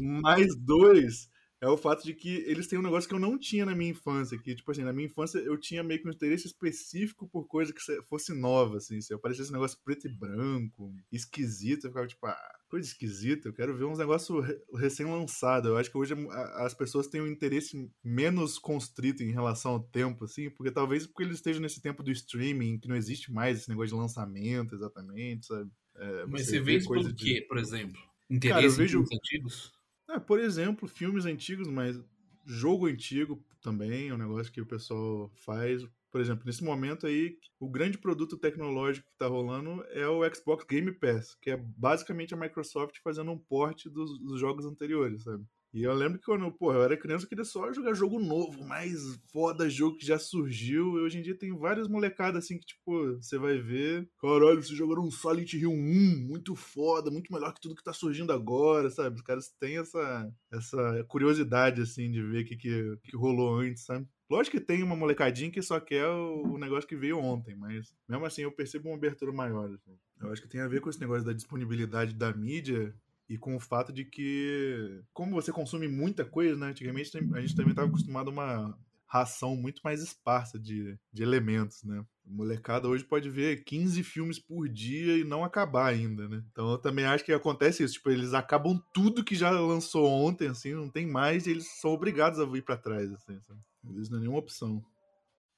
Mais 0.00 0.56
dois, 0.56 1.28
é 1.60 1.68
o 1.68 1.76
fato 1.76 2.04
de 2.04 2.14
que 2.14 2.28
eles 2.46 2.66
têm 2.66 2.78
um 2.78 2.82
negócio 2.82 3.08
que 3.08 3.14
eu 3.14 3.18
não 3.18 3.38
tinha 3.38 3.66
na 3.66 3.74
minha 3.74 3.90
infância, 3.90 4.38
que, 4.38 4.54
tipo 4.54 4.70
assim, 4.70 4.82
na 4.82 4.92
minha 4.92 5.06
infância 5.08 5.38
eu 5.38 5.58
tinha 5.58 5.82
meio 5.82 6.00
que 6.00 6.08
um 6.08 6.12
interesse 6.12 6.46
específico 6.46 7.28
por 7.28 7.46
coisa 7.46 7.72
que 7.72 7.82
se- 7.82 8.02
fosse 8.04 8.32
nova, 8.32 8.78
assim, 8.78 9.00
se 9.00 9.12
aparecesse 9.12 9.50
um 9.50 9.54
negócio 9.54 9.78
preto 9.84 10.06
e 10.06 10.10
branco, 10.10 10.92
esquisito, 11.12 11.84
eu 11.86 11.90
ficava 11.90 12.06
tipo, 12.06 12.26
ah, 12.26 12.36
coisa 12.68 12.86
esquisita, 12.86 13.48
eu 13.48 13.52
quero 13.52 13.76
ver 13.76 13.84
uns 13.84 13.98
negócios 13.98 14.44
re- 14.44 14.58
recém-lançados. 14.76 15.68
Eu 15.68 15.76
acho 15.76 15.90
que 15.90 15.98
hoje 15.98 16.14
a- 16.30 16.64
as 16.66 16.72
pessoas 16.74 17.08
têm 17.08 17.20
um 17.20 17.26
interesse 17.26 17.90
menos 18.02 18.58
constrito 18.58 19.22
em 19.22 19.32
relação 19.32 19.72
ao 19.72 19.80
tempo, 19.80 20.24
assim, 20.24 20.48
porque 20.50 20.70
talvez 20.72 21.06
porque 21.06 21.24
eles 21.24 21.36
estejam 21.36 21.60
nesse 21.60 21.80
tempo 21.82 22.02
do 22.02 22.10
streaming, 22.12 22.78
que 22.78 22.88
não 22.88 22.96
existe 22.96 23.30
mais 23.32 23.58
esse 23.58 23.68
negócio 23.68 23.94
de 23.94 24.00
lançamento, 24.00 24.74
exatamente, 24.74 25.46
sabe? 25.46 25.70
É, 26.00 26.26
Mas 26.26 26.46
você 26.46 26.60
vê 26.60 26.76
isso 26.76 26.88
pelo 26.90 27.14
quê, 27.14 27.44
por 27.46 27.58
exemplo? 27.58 28.00
Interesse 28.28 28.54
Cara, 28.54 28.66
eu 28.66 28.72
em 28.72 28.76
vejo- 28.76 28.92
filmes 29.04 29.12
antigos? 29.12 29.72
É, 30.08 30.18
por 30.18 30.40
exemplo, 30.40 30.88
filmes 30.88 31.24
antigos, 31.26 31.68
mas 31.68 32.00
jogo 32.46 32.86
antigo 32.86 33.40
também 33.60 34.08
é 34.08 34.14
um 34.14 34.18
negócio 34.18 34.52
que 34.52 34.60
o 34.60 34.66
pessoal 34.66 35.30
faz. 35.44 35.86
Por 36.10 36.20
exemplo, 36.20 36.42
nesse 36.46 36.64
momento 36.64 37.06
aí, 37.06 37.36
o 37.60 37.68
grande 37.68 37.96
produto 37.98 38.36
tecnológico 38.36 39.08
que 39.10 39.16
tá 39.18 39.26
rolando 39.28 39.84
é 39.90 40.08
o 40.08 40.22
Xbox 40.34 40.64
Game 40.64 40.90
Pass, 40.90 41.36
que 41.40 41.50
é 41.50 41.56
basicamente 41.56 42.34
a 42.34 42.36
Microsoft 42.36 42.96
fazendo 43.04 43.30
um 43.30 43.38
port 43.38 43.84
dos, 43.86 44.18
dos 44.18 44.40
jogos 44.40 44.64
anteriores, 44.64 45.22
sabe? 45.22 45.44
E 45.72 45.84
eu 45.84 45.94
lembro 45.94 46.18
que 46.18 46.24
quando 46.24 46.50
porra, 46.50 46.78
eu 46.78 46.82
era 46.82 46.96
criança, 46.96 47.24
eu 47.24 47.28
queria 47.28 47.44
só 47.44 47.72
jogar 47.72 47.94
jogo 47.94 48.18
novo, 48.18 48.66
mais 48.66 49.00
foda 49.32 49.70
jogo 49.70 49.96
que 49.96 50.04
já 50.04 50.18
surgiu. 50.18 50.98
E 50.98 51.02
hoje 51.02 51.18
em 51.18 51.22
dia 51.22 51.38
tem 51.38 51.56
várias 51.56 51.86
molecadas 51.86 52.44
assim 52.44 52.58
que, 52.58 52.66
tipo, 52.66 53.16
você 53.16 53.38
vai 53.38 53.58
ver. 53.58 54.08
Caralho, 54.20 54.62
vocês 54.62 54.76
jogaram 54.76 55.04
um 55.04 55.10
Silent 55.10 55.52
Hill 55.54 55.70
1, 55.70 56.26
muito 56.26 56.56
foda, 56.56 57.10
muito 57.10 57.32
melhor 57.32 57.54
que 57.54 57.60
tudo 57.60 57.76
que 57.76 57.84
tá 57.84 57.92
surgindo 57.92 58.32
agora, 58.32 58.90
sabe? 58.90 59.14
Os 59.16 59.22
caras 59.22 59.48
têm 59.60 59.78
essa, 59.78 60.28
essa 60.52 61.04
curiosidade, 61.06 61.82
assim, 61.82 62.10
de 62.10 62.20
ver 62.20 62.42
o 62.42 62.46
que, 62.46 62.56
que, 62.56 62.96
que 63.04 63.16
rolou 63.16 63.60
antes, 63.60 63.84
sabe? 63.84 64.08
Lógico 64.28 64.58
que 64.58 64.64
tem 64.64 64.82
uma 64.82 64.94
molecadinha 64.94 65.50
que 65.50 65.60
só 65.60 65.80
quer 65.80 66.06
o, 66.06 66.56
negócio 66.56 66.88
que 66.88 66.94
veio 66.94 67.18
ontem, 67.18 67.56
mas 67.56 67.92
mesmo 68.08 68.24
assim 68.24 68.42
eu 68.42 68.52
percebo 68.52 68.88
uma 68.88 68.96
abertura 68.96 69.32
maior. 69.32 69.68
assim. 69.72 69.96
Eu 70.20 70.30
acho 70.30 70.40
que 70.40 70.48
tem 70.48 70.60
a 70.60 70.68
ver 70.68 70.80
com 70.80 70.88
esse 70.88 71.00
negócio 71.00 71.24
da 71.24 71.32
disponibilidade 71.32 72.14
da 72.14 72.32
mídia 72.32 72.94
e 73.30 73.38
com 73.38 73.54
o 73.54 73.60
fato 73.60 73.92
de 73.92 74.04
que, 74.04 75.04
como 75.12 75.30
você 75.30 75.52
consome 75.52 75.86
muita 75.86 76.24
coisa, 76.24 76.56
né? 76.56 76.66
Antigamente 76.66 77.16
a 77.16 77.40
gente 77.40 77.54
também 77.54 77.70
estava 77.70 77.86
acostumado 77.86 78.28
a 78.28 78.32
uma 78.32 78.78
ração 79.06 79.54
muito 79.54 79.80
mais 79.84 80.02
esparsa 80.02 80.58
de, 80.58 80.98
de 81.12 81.22
elementos, 81.22 81.84
né? 81.84 82.04
A 82.26 82.30
molecada 82.30 82.88
hoje 82.88 83.04
pode 83.04 83.30
ver 83.30 83.62
15 83.62 84.02
filmes 84.02 84.40
por 84.40 84.68
dia 84.68 85.16
e 85.16 85.22
não 85.22 85.44
acabar 85.44 85.86
ainda, 85.86 86.28
né? 86.28 86.42
Então 86.50 86.72
eu 86.72 86.78
também 86.78 87.04
acho 87.04 87.24
que 87.24 87.32
acontece 87.32 87.84
isso, 87.84 87.94
tipo, 87.94 88.10
eles 88.10 88.34
acabam 88.34 88.82
tudo 88.92 89.22
que 89.22 89.36
já 89.36 89.48
lançou 89.50 90.08
ontem, 90.08 90.48
assim, 90.48 90.74
não 90.74 90.90
tem 90.90 91.06
mais 91.06 91.46
e 91.46 91.52
eles 91.52 91.68
são 91.80 91.92
obrigados 91.92 92.40
a 92.40 92.44
vir 92.44 92.64
pra 92.64 92.76
trás, 92.76 93.12
assim, 93.12 93.38
sabe? 93.42 93.60
Isso 94.00 94.10
não 94.10 94.18
é 94.18 94.22
nenhuma 94.22 94.40
opção. 94.40 94.84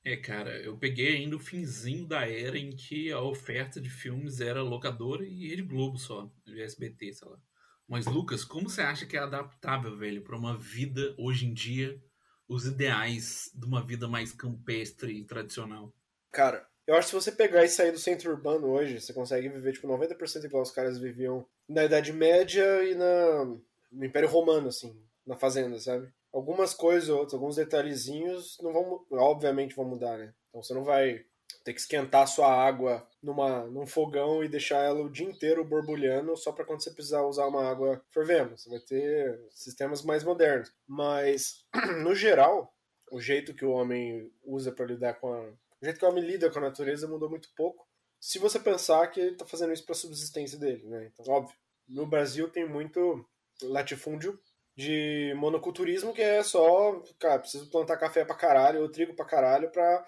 É, 0.04 0.14
cara, 0.14 0.60
eu 0.60 0.76
peguei 0.76 1.16
ainda 1.16 1.36
o 1.36 1.40
finzinho 1.40 2.06
da 2.06 2.28
era 2.28 2.58
em 2.58 2.76
que 2.76 3.10
a 3.10 3.20
oferta 3.20 3.80
de 3.80 3.88
filmes 3.88 4.40
era 4.40 4.62
locadora 4.62 5.24
e 5.24 5.48
Rede 5.48 5.62
Globo 5.62 5.96
só, 5.96 6.30
de 6.44 6.60
SBT, 6.60 7.14
sei 7.14 7.28
lá. 7.28 7.38
Mas, 7.88 8.06
Lucas, 8.06 8.44
como 8.44 8.68
você 8.68 8.80
acha 8.80 9.06
que 9.06 9.16
é 9.16 9.20
adaptável, 9.20 9.96
velho, 9.96 10.22
pra 10.22 10.36
uma 10.36 10.56
vida 10.56 11.14
hoje 11.18 11.46
em 11.46 11.52
dia, 11.52 12.00
os 12.48 12.66
ideais 12.66 13.50
de 13.54 13.66
uma 13.66 13.84
vida 13.84 14.08
mais 14.08 14.32
campestre 14.32 15.12
e 15.12 15.24
tradicional? 15.24 15.92
Cara, 16.30 16.66
eu 16.86 16.94
acho 16.94 17.08
que 17.08 17.10
se 17.10 17.24
você 17.24 17.32
pegar 17.32 17.64
e 17.64 17.68
sair 17.68 17.92
do 17.92 17.98
centro 17.98 18.30
urbano 18.30 18.68
hoje, 18.68 19.00
você 19.00 19.12
consegue 19.12 19.48
viver, 19.48 19.72
tipo, 19.72 19.86
90% 19.86 20.44
igual 20.44 20.62
os 20.62 20.70
caras 20.70 20.98
viviam 20.98 21.46
na 21.68 21.84
Idade 21.84 22.12
Média 22.12 22.84
e 22.84 22.94
na, 22.94 23.44
no 23.90 24.04
Império 24.04 24.28
Romano, 24.28 24.68
assim, 24.68 24.98
na 25.26 25.36
fazenda, 25.36 25.78
sabe? 25.78 26.12
Algumas 26.32 26.74
coisas, 26.74 27.08
outras, 27.08 27.34
alguns 27.34 27.56
detalhezinhos 27.56 28.56
não 28.62 28.72
vão, 28.72 29.06
obviamente 29.12 29.74
vão 29.74 29.84
mudar, 29.84 30.18
né? 30.18 30.34
Então 30.48 30.62
você 30.62 30.74
não 30.74 30.82
vai 30.82 31.24
ter 31.64 31.72
que 31.72 31.80
esquentar 31.80 32.26
sua 32.26 32.52
água 32.52 33.06
numa, 33.22 33.64
num 33.64 33.86
fogão 33.86 34.42
e 34.42 34.48
deixar 34.48 34.78
ela 34.78 35.02
o 35.02 35.10
dia 35.10 35.26
inteiro 35.26 35.64
borbulhando 35.64 36.36
só 36.36 36.52
para 36.52 36.64
quando 36.64 36.82
você 36.82 36.90
precisar 36.90 37.22
usar 37.22 37.46
uma 37.46 37.68
água 37.68 38.02
fervendo. 38.10 38.56
Você 38.56 38.68
vai 38.68 38.80
ter 38.80 39.40
sistemas 39.50 40.02
mais 40.02 40.24
modernos. 40.24 40.72
Mas, 40.86 41.64
no 42.02 42.14
geral, 42.14 42.74
o 43.10 43.20
jeito 43.20 43.54
que 43.54 43.64
o 43.64 43.72
homem 43.72 44.32
usa 44.44 44.72
para 44.72 44.86
lidar 44.86 45.14
com 45.14 45.32
a. 45.32 45.40
O 45.40 45.84
jeito 45.84 45.98
que 45.98 46.04
o 46.04 46.08
homem 46.08 46.24
lida 46.24 46.50
com 46.50 46.58
a 46.58 46.62
natureza 46.62 47.08
mudou 47.08 47.28
muito 47.28 47.48
pouco. 47.56 47.86
Se 48.20 48.38
você 48.38 48.58
pensar 48.58 49.06
que 49.08 49.20
ele 49.20 49.36
tá 49.36 49.44
fazendo 49.44 49.72
isso 49.72 49.84
para 49.84 49.94
subsistência 49.94 50.58
dele, 50.58 50.86
né? 50.86 51.10
Então, 51.12 51.32
óbvio. 51.34 51.56
No 51.88 52.06
Brasil 52.06 52.48
tem 52.48 52.66
muito 52.66 53.26
latifúndio 53.62 54.38
de 54.76 55.34
monoculturismo 55.36 56.14
que 56.14 56.22
é 56.22 56.42
só, 56.42 57.02
cara, 57.18 57.40
preciso 57.40 57.70
plantar 57.70 57.98
café 57.98 58.24
pra 58.24 58.34
caralho 58.34 58.80
ou 58.80 58.88
trigo 58.88 59.14
pra 59.14 59.24
caralho 59.24 59.70
pra 59.70 60.06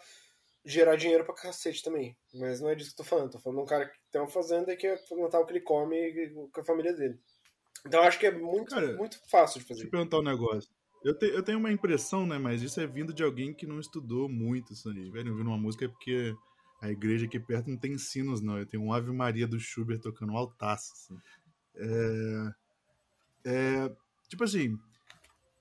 gerar 0.64 0.96
dinheiro 0.96 1.24
pra 1.24 1.34
cacete 1.34 1.82
também. 1.82 2.16
Mas 2.34 2.60
não 2.60 2.70
é 2.70 2.74
disso 2.74 2.94
que 2.94 3.00
eu 3.00 3.04
tô 3.04 3.08
falando. 3.10 3.30
Tô 3.32 3.38
falando 3.38 3.58
de 3.58 3.64
um 3.64 3.66
cara 3.66 3.86
que 3.88 3.98
tem 4.10 4.20
uma 4.20 4.28
fazenda 4.30 4.72
e 4.72 4.76
quer 4.76 4.98
plantar 5.06 5.40
o 5.40 5.46
que 5.46 5.52
ele 5.52 5.60
come 5.60 6.30
com 6.52 6.60
a 6.60 6.64
família 6.64 6.92
dele. 6.92 7.18
Então 7.86 8.00
eu 8.00 8.06
acho 8.08 8.18
que 8.18 8.26
é 8.26 8.30
muito, 8.36 8.70
Cara, 8.74 8.96
muito 8.96 9.18
fácil 9.30 9.60
de 9.60 9.66
Deixa 9.66 9.74
fazer. 9.82 9.86
eu 9.86 9.90
perguntar 9.90 10.18
um 10.18 10.22
negócio. 10.22 10.70
Eu, 11.04 11.16
te- 11.18 11.26
eu 11.26 11.42
tenho 11.42 11.58
uma 11.58 11.70
impressão, 11.70 12.26
né? 12.26 12.38
Mas 12.38 12.62
isso 12.62 12.80
é 12.80 12.86
vindo 12.86 13.12
de 13.12 13.22
alguém 13.22 13.52
que 13.52 13.66
não 13.66 13.78
estudou 13.78 14.26
muito 14.28 14.72
isso 14.72 14.88
aí. 14.88 15.10
Velho, 15.10 15.32
ouvindo 15.32 15.48
uma 15.48 15.58
música 15.58 15.84
é 15.84 15.88
porque 15.88 16.34
a 16.80 16.88
igreja 16.90 17.26
aqui 17.26 17.38
perto 17.38 17.68
não 17.68 17.76
tem 17.76 17.98
sinos, 17.98 18.40
não. 18.40 18.56
Eu 18.58 18.64
tenho 18.66 18.82
um 18.82 18.92
Ave 18.92 19.12
Maria 19.12 19.46
do 19.46 19.60
Schubert 19.60 20.00
tocando 20.00 20.32
um 20.32 20.36
altaço. 20.38 20.92
Assim. 20.94 21.18
É, 21.76 22.48
é, 23.44 23.92
tipo 24.28 24.44
assim, 24.44 24.78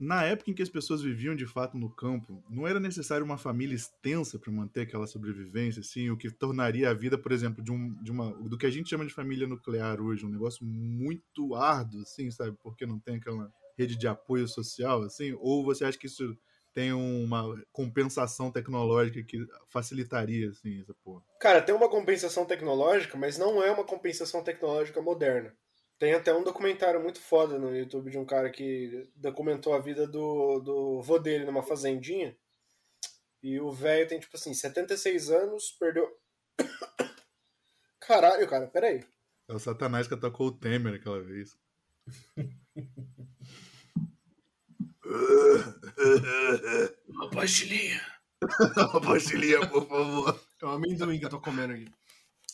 na 0.04 0.24
época 0.26 0.52
em 0.52 0.54
que 0.54 0.62
as 0.62 0.70
pessoas 0.70 1.02
viviam 1.02 1.34
de 1.34 1.46
fato 1.46 1.78
no 1.78 1.90
campo, 1.90 2.44
não 2.50 2.68
era 2.68 2.80
necessário 2.80 3.26
uma 3.26 3.38
família 3.38 3.74
extensa 3.74 4.38
para 4.38 4.52
manter 4.52 4.82
aquela 4.82 5.08
sobrevivência, 5.08 5.80
assim, 5.80 6.10
o 6.10 6.18
que 6.18 6.30
tornaria 6.30 6.90
a 6.90 6.94
vida, 6.94 7.18
por 7.18 7.32
exemplo, 7.32 7.64
de, 7.64 7.72
um, 7.72 7.94
de 8.04 8.12
uma 8.12 8.32
do 8.34 8.58
que 8.58 8.66
a 8.66 8.70
gente 8.70 8.90
chama 8.90 9.06
de 9.06 9.14
família 9.14 9.48
nuclear 9.48 10.02
hoje, 10.02 10.26
um 10.26 10.30
negócio 10.30 10.66
muito 10.66 11.56
árduo, 11.56 12.02
assim, 12.02 12.30
sabe? 12.30 12.56
Porque 12.62 12.86
não 12.86 13.00
tem 13.00 13.16
aquela 13.16 13.50
rede 13.78 13.96
de 13.96 14.06
apoio 14.06 14.48
social, 14.48 15.04
assim? 15.04 15.34
Ou 15.40 15.64
você 15.64 15.86
acha 15.86 15.98
que 15.98 16.08
isso 16.08 16.38
tem 16.74 16.92
uma 16.92 17.56
compensação 17.72 18.52
tecnológica 18.52 19.24
que 19.24 19.46
facilitaria, 19.70 20.50
assim, 20.50 20.82
essa 20.82 20.94
porra? 21.04 21.24
Cara, 21.40 21.62
tem 21.62 21.74
uma 21.74 21.88
compensação 21.88 22.46
tecnológica, 22.46 23.18
mas 23.18 23.38
não 23.38 23.64
é 23.64 23.72
uma 23.72 23.86
compensação 23.86 24.44
tecnológica 24.44 25.02
moderna. 25.02 25.56
Tem 26.00 26.14
até 26.14 26.34
um 26.34 26.44
documentário 26.44 27.02
muito 27.02 27.20
foda 27.20 27.58
no 27.58 27.76
YouTube 27.76 28.12
de 28.12 28.18
um 28.18 28.26
cara 28.26 28.50
que 28.50 29.10
documentou 29.16 29.74
a 29.74 29.80
vida 29.80 30.06
do, 30.08 30.60
do 30.60 31.02
vô 31.02 31.18
dele 31.20 31.46
numa 31.46 31.64
fazendinha. 31.64 32.36
E 33.42 33.60
o 33.60 33.72
velho 33.72 34.08
tem, 34.08 34.20
tipo 34.20 34.36
assim, 34.36 34.54
76 34.54 35.30
anos, 35.30 35.72
perdeu. 35.80 36.10
Caralho, 38.00 38.48
cara, 38.48 38.68
peraí. 38.68 39.06
É 39.48 39.54
o 39.54 39.60
Satanás 39.60 40.08
que 40.08 40.14
atacou 40.14 40.48
o 40.48 40.52
Temer 40.52 40.96
aquela 40.96 41.22
vez. 41.22 41.58
Uma 47.08 47.30
pastilhinha. 47.30 48.02
Pastilhinha, 49.06 49.68
por 49.68 49.88
favor. 49.88 50.40
É 50.62 50.66
um 50.66 50.70
amendoim 50.70 51.20
que 51.20 51.26
eu 51.26 51.30
tô 51.30 51.40
comendo 51.40 51.74
aqui. 51.74 51.92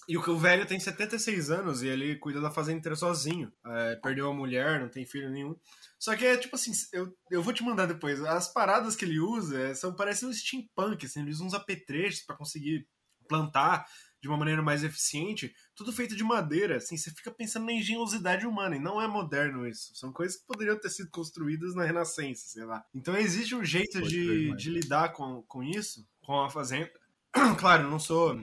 E 0.09 0.17
o 0.17 0.37
velho 0.39 0.65
tem 0.65 0.79
76 0.79 1.51
anos 1.51 1.83
e 1.83 1.87
ele 1.87 2.15
cuida 2.15 2.41
da 2.41 2.49
fazenda 2.49 2.79
inteira 2.79 2.95
sozinho. 2.95 3.53
É, 3.63 3.95
perdeu 3.97 4.27
a 4.27 4.33
mulher, 4.33 4.79
não 4.79 4.89
tem 4.89 5.05
filho 5.05 5.29
nenhum. 5.29 5.55
Só 5.99 6.15
que 6.15 6.25
é 6.25 6.35
tipo 6.35 6.55
assim, 6.55 6.71
eu, 6.91 7.15
eu 7.29 7.43
vou 7.43 7.53
te 7.53 7.63
mandar 7.63 7.85
depois. 7.85 8.19
As 8.23 8.51
paradas 8.51 8.95
que 8.95 9.05
ele 9.05 9.19
usa 9.19 9.61
é, 9.61 9.73
são 9.75 9.95
parecem 9.95 10.27
um 10.27 10.33
steampunk, 10.33 11.05
assim, 11.05 11.21
ele 11.21 11.29
usa 11.29 11.43
uns 11.43 11.53
apetrechos 11.53 12.23
pra 12.23 12.35
conseguir 12.35 12.87
plantar 13.27 13.85
de 14.19 14.27
uma 14.27 14.35
maneira 14.35 14.63
mais 14.63 14.83
eficiente, 14.83 15.53
tudo 15.75 15.93
feito 15.93 16.15
de 16.15 16.23
madeira, 16.23 16.77
assim, 16.77 16.97
você 16.97 17.11
fica 17.11 17.31
pensando 17.31 17.67
na 17.67 17.71
engenhosidade 17.71 18.47
humana, 18.47 18.75
e 18.75 18.79
não 18.79 18.99
é 18.99 19.07
moderno 19.07 19.67
isso. 19.67 19.95
São 19.95 20.11
coisas 20.11 20.37
que 20.37 20.47
poderiam 20.47 20.77
ter 20.77 20.89
sido 20.89 21.09
construídas 21.11 21.75
na 21.75 21.85
Renascença, 21.85 22.47
sei 22.47 22.65
lá. 22.65 22.83
Então 22.95 23.15
existe 23.15 23.53
um 23.53 23.63
jeito 23.63 24.01
de, 24.01 24.55
de 24.55 24.69
lidar 24.71 25.13
com, 25.13 25.43
com 25.43 25.63
isso, 25.63 26.03
com 26.25 26.41
a 26.41 26.49
fazenda. 26.49 26.91
claro, 27.59 27.89
não 27.89 27.99
sou 27.99 28.35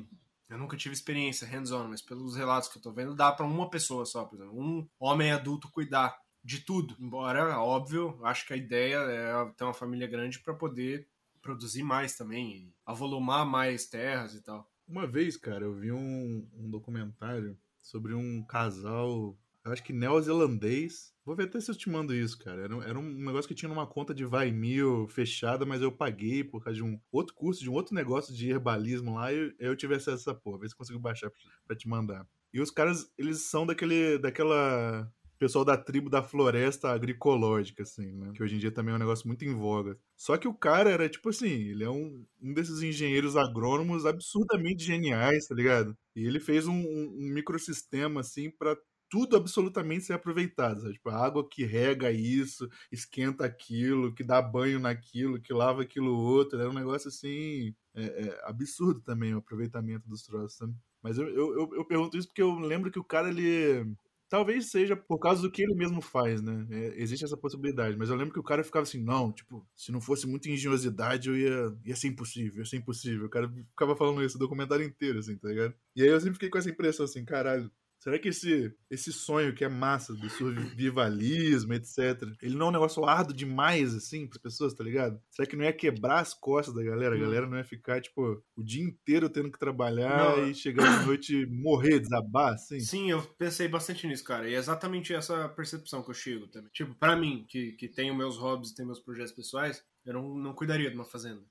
eu 0.49 0.59
nunca 0.59 0.77
tive 0.77 0.95
experiência 0.95 1.47
hands-on, 1.47 1.89
mas 1.89 2.03
pelos 2.03 2.37
relatos 2.37 2.69
que 2.69 2.79
eu 2.79 2.83
tô 2.83 2.93
vendo, 2.93 3.15
dá 3.15 3.33
pra 3.33 3.47
uma 3.47 3.69
pessoa 3.69 4.05
só, 4.05 4.25
por 4.25 4.37
exemplo, 4.37 4.59
um 4.59 4.89
homem 4.99 5.33
adulto 5.33 5.71
cuidar 5.71 6.17
de 6.43 6.61
tudo. 6.61 6.97
Embora, 7.01 7.59
óbvio, 7.59 8.19
acho 8.25 8.47
que 8.47 8.53
a 8.53 8.57
ideia 8.57 8.97
é 8.97 9.53
ter 9.57 9.65
uma 9.65 9.75
família 9.75 10.07
grande 10.07 10.39
pra 10.39 10.55
poder 10.55 11.09
produzir 11.43 11.83
mais 11.83 12.17
também, 12.17 12.73
avolumar 12.85 13.45
mais 13.45 13.87
terras 13.87 14.35
e 14.35 14.43
tal. 14.43 14.71
Uma 14.87 15.07
vez, 15.07 15.37
cara, 15.37 15.65
eu 15.65 15.75
vi 15.75 15.91
um, 15.91 16.49
um 16.55 16.71
documentário 16.71 17.59
sobre 17.81 18.15
um 18.15 18.45
casal, 18.45 19.37
eu 19.67 19.73
acho 19.73 19.83
que 19.83 19.93
neozelandês. 19.93 21.13
Vou 21.25 21.35
ver 21.35 21.45
até 21.45 21.61
se 21.61 21.71
eu 21.71 21.75
te 21.75 21.91
mando 21.91 22.15
isso, 22.15 22.39
cara. 22.39 22.63
Era, 22.63 22.75
era 22.85 22.99
um 22.99 23.03
negócio 23.03 23.49
que 23.49 23.55
tinha 23.55 23.69
numa 23.69 23.87
conta 23.87 24.15
de 24.15 24.25
vai 24.25 24.51
mil 24.53 25.09
fechada, 25.09 25.67
mas 25.67 25.83
eu 25.83 25.91
paguei 25.91 26.45
por 26.45 26.63
causa 26.63 26.77
de 26.77 26.85
um 26.85 26.99
outro 27.11 27.35
curso, 27.35 27.63
de 27.63 27.69
um 27.71 27.73
outro 27.75 27.95
negócio 27.95 28.33
de 28.35 28.49
herbalismo 28.51 29.15
lá, 29.15 29.33
e 29.33 29.55
eu, 29.59 29.75
tive 29.77 29.95
acesso 29.97 30.11
a 30.31 30.33
essa 30.33 30.35
porra. 30.35 30.61
Vê 30.61 30.69
se 30.69 30.77
consigo 30.77 30.99
baixar 31.01 31.31
pra, 31.67 31.77
te 31.77 31.89
mandar. 31.89 32.27
E 32.53 32.61
os 32.61 32.71
caras, 32.71 33.11
eles 33.19 33.43
são 33.51 33.67
daquele, 33.67 34.19
daquela 34.19 35.11
pessoal 35.39 35.65
da 35.65 35.77
tribo 35.77 36.09
da 36.09 36.23
floresta 36.23 36.89
agroecológica, 36.91 37.83
assim, 37.83 38.13
né? 38.13 38.33
Que 38.35 38.43
hoje 38.43 38.57
em 38.57 38.59
dia 38.59 38.71
também 38.73 38.93
é 38.93 38.97
um 38.97 39.01
negócio 39.01 39.27
muito 39.27 39.45
em 39.45 39.53
voga. 39.55 39.99
Só 40.17 40.37
que 40.39 40.49
o 40.49 40.55
cara 40.55 40.91
era, 40.91 41.09
tipo 41.09 41.29
assim, 41.29 41.49
ele 41.49 41.85
é 41.85 41.91
um, 41.91 42.25
um 42.41 42.55
desses 42.55 42.83
engenheiros 42.83 43.37
agrônomos 43.37 44.07
absurdamente 44.07 44.85
geniais, 44.85 45.47
tá 45.47 45.55
ligado? 45.55 45.97
E 46.15 46.25
ele 46.27 46.41
fez 46.41 46.67
um, 46.67 46.73
um- 46.75 47.17
um 47.19 47.29
microsistema, 47.35 48.21
assim, 48.21 48.51
pra 48.51 48.77
tudo 49.09 49.37
absolutamente 49.37 50.05
ser 50.05 50.15
aproveitado, 50.15 50.81
sabe? 50.81 50.95
Tipo, 50.95 51.11
a 51.11 51.25
água 51.25 51.49
que 51.49 51.65
rega 51.65 52.11
isso, 52.11 52.69
esquenta 52.91 53.45
aquilo, 53.45 54.15
que 54.15 54.25
dá 54.25 54.41
banho 54.43 54.79
naquilo, 54.81 55.41
que 55.41 55.53
lava 55.53 55.83
aquilo 55.83 56.17
outro. 56.17 56.59
Era 56.59 56.71
um 56.71 56.75
negócio, 56.75 57.09
assim, 57.09 57.75
é, 57.95 58.05
é, 58.05 58.41
absurdo 58.45 59.01
também 59.01 59.35
o 59.35 59.39
aproveitamento 59.39 60.09
dos 60.09 60.23
troços, 60.25 60.57
sabe? 60.59 60.75
Mas 61.03 61.19
eu, 61.19 61.29
eu, 61.29 61.55
eu, 61.55 61.71
eu 61.77 61.85
pergunto 61.85 62.17
isso 62.17 62.27
porque 62.29 62.43
eu 62.43 62.59
lembro 62.59 62.91
que 62.91 62.99
o 62.99 63.05
cara, 63.05 63.29
ele... 63.29 63.95
Talvez 64.29 64.73
seja 64.73 64.97
por 64.97 65.21
causa 65.21 65.41
do 65.41 65.51
que 65.53 65.63
ele 65.63 65.77
mesmo 65.77 66.01
faz, 66.01 66.43
né? 66.43 66.67
É, 66.69 67.01
existe 67.01 67.25
essa 67.25 67.37
possibilidade. 67.37 67.97
Mas 67.97 68.11
eu 68.11 68.17
lembro 68.17 68.35
que 68.35 68.41
o 68.41 68.43
cara 68.43 68.65
ficava 68.65 68.83
assim, 68.83 69.01
não, 69.01 69.31
tipo, 69.31 69.65
se 69.77 69.93
não 69.93 70.01
fosse 70.01 70.27
muita 70.27 70.51
engenhosidade, 70.51 71.29
eu 71.29 71.37
ia, 71.37 71.79
ia 71.85 71.95
ser 71.95 72.09
impossível, 72.09 72.59
ia 72.59 72.65
ser 72.65 72.79
impossível. 72.79 73.27
O 73.27 73.31
cara 73.31 73.49
ficava 73.49 73.95
falando 73.95 74.25
isso 74.25 74.35
o 74.37 74.41
documentário 74.41 74.85
inteiro, 74.85 75.21
assim, 75.21 75.37
tá 75.37 75.49
ligado? 75.49 75.75
E 75.95 76.03
aí 76.03 76.09
eu 76.09 76.19
sempre 76.19 76.35
fiquei 76.35 76.51
com 76.51 76.59
essa 76.59 76.69
impressão 76.69 77.05
assim, 77.05 77.25
caralho, 77.25 77.71
será 78.07 78.21
que 78.21 78.29
esse, 78.29 78.73
esse 78.89 79.13
sonho 79.13 79.53
que 79.53 79.65
é 79.65 79.69
massa 79.69 80.15
do 80.15 80.31
survivalismo, 80.31 81.75
etc., 81.75 82.23
ele 82.41 82.55
não 82.55 82.67
é 82.67 82.69
um 82.69 82.73
negócio 82.73 83.05
árduo 83.05 83.35
demais, 83.35 83.93
assim, 83.97 84.29
pras 84.29 84.41
pessoas, 84.41 84.73
tá 84.75 84.85
ligado? 84.85 85.21
Será 85.29 85.45
que 85.49 85.57
não 85.57 85.65
ia 85.65 85.73
quebrar 85.73 86.21
as 86.21 86.33
costas 86.33 86.73
da 86.73 86.85
galera? 86.85 87.17
A 87.17 87.19
Hum. 87.19 87.21
galera 87.23 87.47
não 87.49 87.59
ia 87.59 87.65
ficar, 87.65 88.01
tipo, 88.01 88.41
o 88.57 88.63
dia 88.63 88.85
inteiro 88.85 89.29
tendo 89.29 89.51
que 89.51 89.59
trabalhar 89.59 90.37
Não. 90.37 90.49
e 90.49 90.55
chegar 90.55 91.01
de 91.01 91.05
noite 91.07 91.35
e 91.35 91.47
morrer, 91.47 91.99
desabar, 91.99 92.55
assim? 92.55 92.79
Sim, 92.79 93.11
eu 93.11 93.21
pensei 93.37 93.67
bastante 93.67 94.07
nisso, 94.07 94.23
cara. 94.23 94.49
E 94.49 94.55
é 94.55 94.59
exatamente 94.59 95.13
essa 95.13 95.49
percepção 95.49 96.01
que 96.01 96.11
eu 96.11 96.15
chego 96.15 96.47
também. 96.47 96.71
Tipo, 96.73 96.95
pra 96.95 97.17
mim, 97.17 97.45
que, 97.49 97.73
que 97.73 97.89
tenho 97.89 98.15
meus 98.15 98.37
hobbies 98.37 98.71
e 98.71 98.75
tenho 98.77 98.87
meus 98.87 99.01
projetos 99.01 99.33
pessoais, 99.33 99.83
eu 100.05 100.15
não, 100.15 100.37
não 100.39 100.55
cuidaria 100.55 100.89
de 100.91 100.95
uma 100.95 101.05
fazenda. 101.05 101.43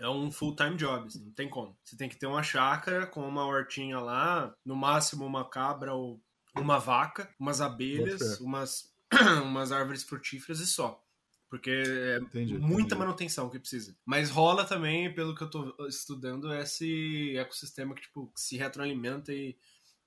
É 0.00 0.08
um 0.08 0.30
full-time 0.30 0.76
job, 0.76 1.06
assim, 1.06 1.24
não 1.24 1.32
tem 1.32 1.48
como. 1.48 1.76
Você 1.84 1.96
tem 1.96 2.08
que 2.08 2.16
ter 2.16 2.26
uma 2.26 2.42
chácara 2.42 3.06
com 3.06 3.26
uma 3.26 3.46
hortinha 3.46 3.98
lá, 4.00 4.54
no 4.64 4.74
máximo 4.76 5.24
uma 5.24 5.48
cabra 5.48 5.94
ou 5.94 6.20
uma 6.56 6.78
vaca, 6.78 7.32
umas 7.38 7.60
abelhas, 7.60 8.40
umas, 8.40 8.92
umas 9.44 9.72
árvores 9.72 10.02
frutíferas 10.02 10.60
e 10.60 10.66
só. 10.66 11.00
Porque 11.48 11.70
é 11.70 12.20
Entendi, 12.20 12.58
muita 12.58 12.94
entendi. 12.94 12.98
manutenção 12.98 13.48
que 13.48 13.58
precisa. 13.60 13.96
Mas 14.04 14.30
rola 14.30 14.64
também, 14.64 15.14
pelo 15.14 15.34
que 15.34 15.42
eu 15.42 15.50
tô 15.50 15.86
estudando, 15.86 16.52
esse 16.54 17.36
ecossistema 17.36 17.94
que, 17.94 18.02
tipo, 18.02 18.26
que 18.34 18.40
se 18.40 18.56
retroalimenta 18.56 19.32
e. 19.32 19.56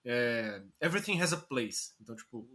é, 0.05 0.63
everything 0.81 1.19
has 1.21 1.33
a 1.33 1.37
place. 1.37 1.93
Então, 2.01 2.15
tipo, 2.15 2.49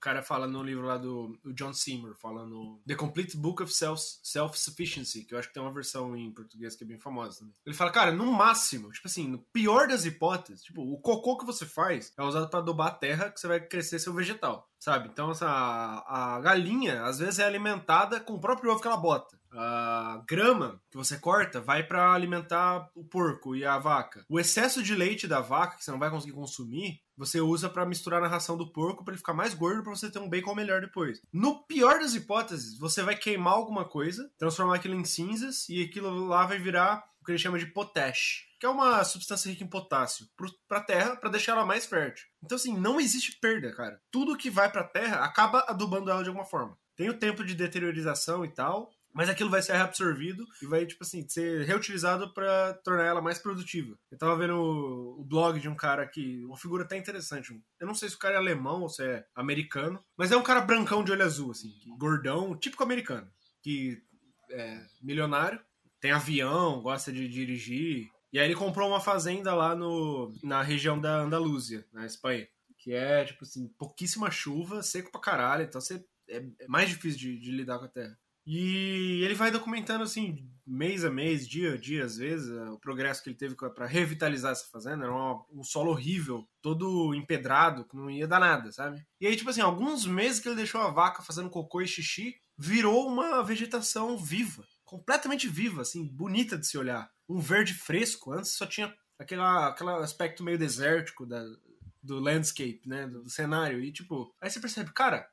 cara 0.00 0.22
fala 0.22 0.46
no 0.46 0.62
livro 0.62 0.86
lá 0.86 0.96
do 0.96 1.38
John 1.54 1.72
Seymour, 1.72 2.14
fala 2.16 2.46
no 2.46 2.80
The 2.86 2.94
Complete 2.94 3.36
Book 3.36 3.62
of 3.62 3.72
Self- 3.72 4.18
Self-Sufficiency, 4.22 5.24
que 5.24 5.34
eu 5.34 5.38
acho 5.38 5.48
que 5.48 5.54
tem 5.54 5.62
uma 5.62 5.72
versão 5.72 6.16
em 6.16 6.30
português 6.30 6.76
que 6.76 6.84
é 6.84 6.86
bem 6.86 6.98
famosa. 6.98 7.48
Ele 7.64 7.74
fala, 7.74 7.90
cara, 7.90 8.12
no 8.12 8.30
máximo, 8.32 8.90
tipo 8.92 9.08
assim, 9.08 9.28
no 9.28 9.38
pior 9.52 9.88
das 9.88 10.04
hipóteses, 10.04 10.62
tipo, 10.62 10.82
o 10.82 10.98
cocô 11.00 11.36
que 11.36 11.46
você 11.46 11.66
faz 11.66 12.12
é 12.16 12.22
usado 12.22 12.48
pra 12.48 12.60
adubar 12.60 12.88
a 12.88 12.94
terra 12.94 13.30
que 13.30 13.40
você 13.40 13.46
vai 13.46 13.60
crescer 13.60 13.98
seu 13.98 14.12
vegetal, 14.14 14.68
sabe? 14.78 15.08
Então, 15.08 15.30
essa, 15.30 15.46
a 15.48 16.40
galinha, 16.40 17.04
às 17.04 17.18
vezes, 17.18 17.38
é 17.38 17.44
alimentada 17.44 18.20
com 18.20 18.34
o 18.34 18.40
próprio 18.40 18.70
ovo 18.72 18.80
que 18.80 18.86
ela 18.86 18.96
bota. 18.96 19.37
A 19.52 20.22
grama 20.28 20.80
que 20.90 20.96
você 20.96 21.16
corta 21.18 21.60
vai 21.60 21.82
pra 21.82 22.12
alimentar 22.12 22.88
o 22.94 23.04
porco 23.04 23.56
e 23.56 23.64
a 23.64 23.78
vaca. 23.78 24.24
O 24.28 24.38
excesso 24.38 24.82
de 24.82 24.94
leite 24.94 25.26
da 25.26 25.40
vaca, 25.40 25.76
que 25.76 25.84
você 25.84 25.90
não 25.90 25.98
vai 25.98 26.10
conseguir 26.10 26.32
consumir, 26.34 27.00
você 27.16 27.40
usa 27.40 27.68
pra 27.68 27.86
misturar 27.86 28.20
na 28.20 28.28
ração 28.28 28.56
do 28.56 28.70
porco 28.72 29.04
pra 29.04 29.12
ele 29.12 29.18
ficar 29.18 29.34
mais 29.34 29.54
gordo 29.54 29.82
pra 29.82 29.94
você 29.94 30.10
ter 30.10 30.18
um 30.18 30.28
bacon 30.28 30.54
melhor 30.54 30.80
depois. 30.80 31.20
No 31.32 31.64
pior 31.66 31.98
das 31.98 32.14
hipóteses, 32.14 32.78
você 32.78 33.02
vai 33.02 33.16
queimar 33.16 33.54
alguma 33.54 33.84
coisa, 33.84 34.30
transformar 34.38 34.76
aquilo 34.76 34.94
em 34.94 35.04
cinzas 35.04 35.68
e 35.68 35.82
aquilo 35.82 36.26
lá 36.26 36.46
vai 36.46 36.58
virar 36.58 37.02
o 37.20 37.24
que 37.24 37.32
ele 37.32 37.38
chama 37.38 37.58
de 37.58 37.66
potash, 37.66 38.46
que 38.60 38.64
é 38.66 38.68
uma 38.68 39.02
substância 39.04 39.50
rica 39.50 39.64
em 39.64 39.68
potássio 39.68 40.26
pro- 40.36 40.52
pra 40.68 40.80
terra 40.80 41.16
pra 41.16 41.28
deixar 41.30 41.52
ela 41.52 41.66
mais 41.66 41.84
fértil. 41.86 42.26
Então 42.42 42.56
assim, 42.56 42.76
não 42.78 43.00
existe 43.00 43.38
perda, 43.40 43.74
cara. 43.74 44.00
Tudo 44.10 44.36
que 44.36 44.48
vai 44.50 44.70
pra 44.70 44.84
terra 44.84 45.24
acaba 45.24 45.64
adubando 45.68 46.10
ela 46.10 46.22
de 46.22 46.28
alguma 46.28 46.46
forma. 46.46 46.76
Tem 46.96 47.08
o 47.10 47.18
tempo 47.18 47.44
de 47.44 47.54
deteriorização 47.54 48.44
e 48.44 48.48
tal, 48.48 48.90
mas 49.18 49.28
aquilo 49.28 49.50
vai 49.50 49.60
ser 49.60 49.72
reabsorvido 49.72 50.46
e 50.62 50.66
vai, 50.66 50.86
tipo 50.86 51.02
assim, 51.02 51.28
ser 51.28 51.66
reutilizado 51.66 52.32
pra 52.32 52.72
tornar 52.84 53.04
ela 53.04 53.20
mais 53.20 53.36
produtiva. 53.36 53.98
Eu 54.12 54.16
tava 54.16 54.36
vendo 54.36 54.54
o, 54.54 55.20
o 55.20 55.24
blog 55.24 55.58
de 55.58 55.68
um 55.68 55.74
cara 55.74 56.06
que. 56.06 56.44
Uma 56.44 56.56
figura 56.56 56.84
até 56.84 56.96
interessante. 56.96 57.60
Eu 57.80 57.86
não 57.88 57.94
sei 57.94 58.08
se 58.08 58.14
o 58.14 58.18
cara 58.20 58.34
é 58.34 58.38
alemão 58.38 58.82
ou 58.82 58.88
se 58.88 59.02
é 59.02 59.26
americano, 59.34 60.00
mas 60.16 60.30
é 60.30 60.36
um 60.36 60.42
cara 60.44 60.60
brancão 60.60 61.02
de 61.02 61.10
olho 61.10 61.24
azul, 61.24 61.50
assim, 61.50 61.68
gordão, 61.98 62.56
típico 62.56 62.84
americano. 62.84 63.28
Que 63.60 64.00
é 64.52 64.86
milionário, 65.02 65.60
tem 66.00 66.12
avião, 66.12 66.80
gosta 66.80 67.10
de 67.10 67.26
dirigir. 67.26 68.08
E 68.32 68.38
aí 68.38 68.46
ele 68.46 68.54
comprou 68.54 68.88
uma 68.88 69.00
fazenda 69.00 69.52
lá 69.52 69.74
no, 69.74 70.32
na 70.44 70.62
região 70.62 70.96
da 70.96 71.22
Andaluzia, 71.22 71.84
na 71.92 72.06
Espanha. 72.06 72.46
Que 72.78 72.92
é, 72.92 73.24
tipo 73.24 73.42
assim, 73.42 73.66
pouquíssima 73.76 74.30
chuva, 74.30 74.80
seco 74.80 75.10
pra 75.10 75.20
caralho, 75.20 75.64
então 75.64 75.80
você, 75.80 76.06
é, 76.28 76.36
é 76.60 76.68
mais 76.68 76.88
difícil 76.88 77.18
de, 77.18 77.40
de 77.40 77.50
lidar 77.50 77.80
com 77.80 77.86
a 77.86 77.88
terra. 77.88 78.16
E 78.50 79.22
ele 79.24 79.34
vai 79.34 79.50
documentando, 79.50 80.02
assim, 80.02 80.42
mês 80.66 81.04
a 81.04 81.10
mês, 81.10 81.46
dia 81.46 81.74
a 81.74 81.76
dia, 81.76 82.02
às 82.02 82.16
vezes, 82.16 82.48
eh, 82.48 82.70
o 82.70 82.78
progresso 82.78 83.22
que 83.22 83.28
ele 83.28 83.36
teve 83.36 83.54
pra 83.54 83.84
revitalizar 83.84 84.52
essa 84.52 84.66
fazenda. 84.72 85.04
Era 85.04 85.12
um 85.52 85.62
solo 85.62 85.90
horrível, 85.90 86.48
todo 86.62 87.14
empedrado, 87.14 87.84
que 87.84 87.94
não 87.94 88.10
ia 88.10 88.26
dar 88.26 88.40
nada, 88.40 88.72
sabe? 88.72 89.06
E 89.20 89.26
aí, 89.26 89.36
tipo 89.36 89.50
assim, 89.50 89.60
alguns 89.60 90.06
meses 90.06 90.40
que 90.40 90.48
ele 90.48 90.56
deixou 90.56 90.80
a 90.80 90.90
vaca 90.90 91.22
fazendo 91.22 91.50
cocô 91.50 91.82
e 91.82 91.86
xixi, 91.86 92.36
virou 92.56 93.06
uma 93.06 93.44
vegetação 93.44 94.16
viva, 94.16 94.64
completamente 94.82 95.46
viva, 95.46 95.82
assim, 95.82 96.06
bonita 96.06 96.56
de 96.56 96.66
se 96.66 96.78
olhar. 96.78 97.10
Um 97.28 97.40
verde 97.40 97.74
fresco, 97.74 98.32
antes 98.32 98.52
só 98.52 98.64
tinha 98.64 98.90
aquela, 99.18 99.68
aquele 99.68 99.90
aspecto 99.90 100.42
meio 100.42 100.56
desértico 100.56 101.26
da, 101.26 101.44
do 102.02 102.18
landscape, 102.18 102.80
né, 102.86 103.06
do, 103.06 103.24
do 103.24 103.28
cenário. 103.28 103.78
E, 103.82 103.92
tipo, 103.92 104.34
aí 104.40 104.48
você 104.48 104.58
percebe, 104.58 104.90
cara, 104.94 105.28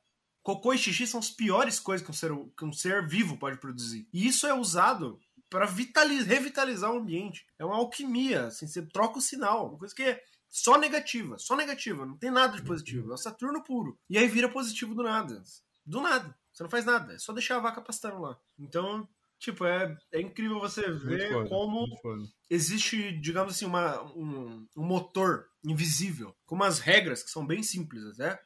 Cocô 0.45 0.75
e 0.75 0.77
xixi 0.77 1.07
são 1.07 1.19
as 1.19 1.31
piores 1.31 1.79
coisas 1.79 2.05
que 2.05 2.11
um 2.11 2.13
ser, 2.13 2.31
que 2.55 2.63
um 2.65 2.71
ser 2.71 3.07
vivo 3.07 3.35
pode 3.35 3.57
produzir. 3.57 4.07
E 4.13 4.27
isso 4.27 4.45
é 4.45 4.53
usado 4.53 5.19
para 5.49 5.65
revitalizar 5.65 6.93
o 6.93 6.99
ambiente. 6.99 7.47
É 7.57 7.65
uma 7.65 7.77
alquimia, 7.77 8.45
assim, 8.45 8.67
você 8.67 8.83
troca 8.83 9.17
o 9.17 9.21
sinal. 9.21 9.69
Uma 9.69 9.79
coisa 9.79 9.95
que 9.95 10.03
é 10.03 10.23
só 10.47 10.77
negativa, 10.77 11.39
só 11.39 11.55
negativa, 11.55 12.05
não 12.05 12.15
tem 12.15 12.29
nada 12.29 12.55
de 12.57 12.63
positivo. 12.63 13.09
É 13.09 13.15
o 13.15 13.17
Saturno 13.17 13.63
puro. 13.63 13.97
E 14.07 14.19
aí 14.19 14.27
vira 14.27 14.47
positivo 14.47 14.93
do 14.93 15.01
nada. 15.01 15.41
Do 15.83 15.99
nada. 15.99 16.37
Você 16.53 16.61
não 16.61 16.69
faz 16.69 16.85
nada, 16.85 17.13
é 17.13 17.17
só 17.17 17.33
deixar 17.33 17.55
a 17.57 17.61
vaca 17.61 17.81
pastando 17.81 18.21
lá. 18.21 18.39
Então, 18.59 19.09
tipo, 19.39 19.65
é, 19.65 19.97
é 20.11 20.21
incrível 20.21 20.59
você 20.59 20.91
ver 20.91 21.33
foda, 21.33 21.49
como 21.49 21.87
existe, 22.51 23.11
digamos 23.19 23.55
assim, 23.55 23.65
uma, 23.65 24.03
um, 24.15 24.67
um 24.77 24.85
motor 24.85 25.47
invisível, 25.63 26.35
com 26.45 26.53
umas 26.53 26.77
regras 26.77 27.23
que 27.23 27.31
são 27.31 27.43
bem 27.43 27.63
simples 27.63 28.05
até. 28.05 28.39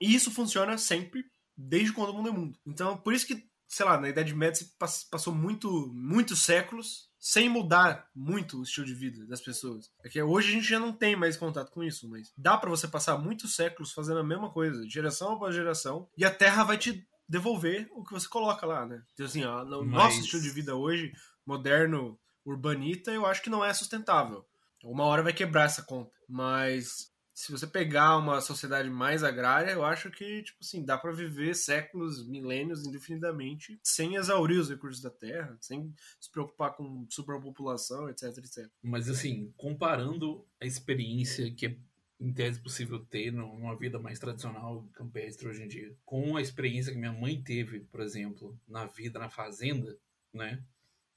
E 0.00 0.14
isso 0.14 0.30
funciona 0.30 0.78
sempre, 0.78 1.24
desde 1.56 1.92
quando 1.92 2.10
o 2.10 2.14
mundo 2.14 2.28
é 2.28 2.32
mundo. 2.32 2.58
Então, 2.66 2.96
por 2.96 3.12
isso 3.12 3.26
que, 3.26 3.48
sei 3.68 3.84
lá, 3.86 4.00
na 4.00 4.08
Idade 4.08 4.34
Média 4.34 4.54
se 4.56 4.76
pass- 4.78 5.04
passou 5.04 5.34
muito, 5.34 5.90
muitos 5.94 6.40
séculos 6.42 7.08
sem 7.18 7.48
mudar 7.48 8.08
muito 8.14 8.58
o 8.58 8.62
estilo 8.62 8.86
de 8.86 8.94
vida 8.94 9.26
das 9.26 9.40
pessoas. 9.42 9.90
É 10.02 10.08
que 10.08 10.22
hoje 10.22 10.48
a 10.48 10.52
gente 10.52 10.66
já 10.68 10.80
não 10.80 10.92
tem 10.92 11.14
mais 11.14 11.36
contato 11.36 11.70
com 11.70 11.82
isso, 11.84 12.08
mas 12.08 12.32
dá 12.36 12.56
pra 12.56 12.70
você 12.70 12.88
passar 12.88 13.18
muitos 13.18 13.54
séculos 13.54 13.92
fazendo 13.92 14.20
a 14.20 14.24
mesma 14.24 14.50
coisa, 14.50 14.88
geração 14.88 15.32
após 15.32 15.54
geração, 15.54 16.08
e 16.16 16.24
a 16.24 16.30
Terra 16.34 16.64
vai 16.64 16.78
te 16.78 17.06
devolver 17.28 17.88
o 17.92 18.02
que 18.02 18.12
você 18.12 18.26
coloca 18.26 18.66
lá, 18.66 18.86
né? 18.86 19.02
Então, 19.12 19.26
assim, 19.26 19.44
ó, 19.44 19.64
no 19.64 19.84
Mas- 19.84 19.92
nosso 20.04 20.20
estilo 20.20 20.42
de 20.42 20.50
vida 20.50 20.74
hoje, 20.74 21.12
moderno, 21.46 22.18
urbanita, 22.44 23.12
eu 23.12 23.26
acho 23.26 23.42
que 23.42 23.50
não 23.50 23.64
é 23.64 23.72
sustentável. 23.74 24.44
Uma 24.82 25.04
hora 25.04 25.22
vai 25.22 25.32
quebrar 25.34 25.64
essa 25.64 25.82
conta. 25.82 26.10
Mas 26.26 27.09
se 27.40 27.50
você 27.50 27.66
pegar 27.66 28.18
uma 28.18 28.40
sociedade 28.40 28.90
mais 28.90 29.24
agrária, 29.24 29.70
eu 29.72 29.82
acho 29.84 30.10
que, 30.10 30.42
tipo 30.42 30.58
assim, 30.60 30.84
dá 30.84 30.98
pra 30.98 31.10
viver 31.10 31.54
séculos, 31.54 32.26
milênios, 32.26 32.86
indefinidamente, 32.86 33.80
sem 33.82 34.16
exaurir 34.16 34.60
os 34.60 34.68
recursos 34.68 35.00
da 35.00 35.10
terra, 35.10 35.56
sem 35.60 35.94
se 36.20 36.30
preocupar 36.30 36.74
com 36.76 37.06
superpopulação, 37.08 38.10
etc, 38.10 38.24
etc. 38.38 38.70
Mas 38.82 39.08
assim, 39.08 39.52
comparando 39.56 40.44
a 40.60 40.66
experiência 40.66 41.50
que 41.50 41.66
é 41.66 41.76
em 42.20 42.30
tese 42.30 42.60
possível 42.60 42.98
ter 43.06 43.32
nu- 43.32 43.58
numa 43.58 43.74
vida 43.74 43.98
mais 43.98 44.18
tradicional 44.18 44.86
campestre 44.92 45.48
hoje 45.48 45.62
em 45.62 45.68
dia, 45.68 45.96
com 46.04 46.36
a 46.36 46.42
experiência 46.42 46.92
que 46.92 46.98
minha 46.98 47.12
mãe 47.12 47.42
teve, 47.42 47.80
por 47.80 48.00
exemplo, 48.00 48.60
na 48.68 48.84
vida 48.84 49.18
na 49.18 49.30
fazenda, 49.30 49.96
né? 50.32 50.62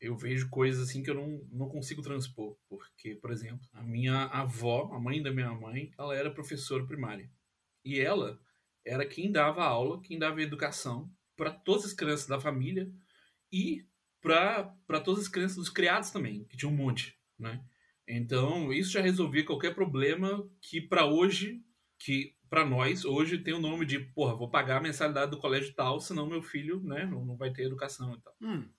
Eu 0.04 0.18
vejo 0.18 0.50
coisas 0.50 0.90
assim 0.90 1.02
que 1.02 1.10
eu 1.10 1.16
não, 1.16 1.48
não 1.52 1.70
consigo 1.70 2.02
transpor. 2.02 2.58
Porque, 2.68 3.16
por 3.16 3.32
exemplo, 3.32 3.66
a 3.72 3.82
minha 3.82 4.26
avó, 4.26 4.92
a 4.94 5.00
mãe 5.00 5.22
da 5.22 5.32
minha 5.32 5.54
mãe, 5.54 5.92
ela 5.98 6.16
era 6.16 6.30
professora 6.30 6.86
primária. 6.86 7.32
E 7.86 8.00
ela 8.00 8.40
era 8.86 9.06
quem 9.06 9.32
dava 9.32 9.64
aula, 9.64 10.02
quem 10.02 10.20
dava 10.20 10.42
educação 10.42 11.10
para 11.38 11.52
todas 11.52 11.86
as 11.86 11.94
crianças 11.94 12.28
da 12.28 12.40
família 12.40 12.92
e 13.52 13.86
para 14.22 15.00
todas 15.04 15.24
as 15.24 15.28
crianças 15.30 15.58
dos 15.58 15.70
criados 15.70 16.12
também, 16.12 16.46
que 16.46 16.58
tinha 16.58 16.70
um 16.70 16.76
monte, 16.76 17.18
né? 17.38 17.64
Então, 18.08 18.72
isso 18.74 18.92
já 18.92 19.02
resolvia 19.02 19.46
qualquer 19.46 19.74
problema 19.74 20.50
que 20.62 20.82
para 20.82 21.06
hoje, 21.06 21.62
que 21.98 22.36
para 22.50 22.66
nós, 22.66 23.06
hoje 23.06 23.38
tem 23.38 23.54
o 23.54 23.60
nome 23.60 23.86
de, 23.86 24.00
porra, 24.00 24.36
vou 24.36 24.50
pagar 24.50 24.78
a 24.78 24.82
mensalidade 24.82 25.32
do 25.32 25.40
colégio 25.40 25.74
tal, 25.74 26.00
senão 26.00 26.28
meu 26.28 26.42
filho, 26.42 26.82
né, 26.84 27.06
não, 27.06 27.26
não 27.26 27.38
vai 27.38 27.52
ter 27.52 27.64
educação 27.64 28.14
e 28.14 28.22
tal. 28.22 28.36
Hum. 28.42 28.70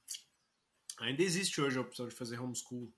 Ainda 1.01 1.23
existe 1.23 1.61
hoje 1.61 1.79
a 1.79 1.83
opção 1.83 2.09
de 2.09 2.15
fazer 2.15 2.41
homeschool. 2.41 2.93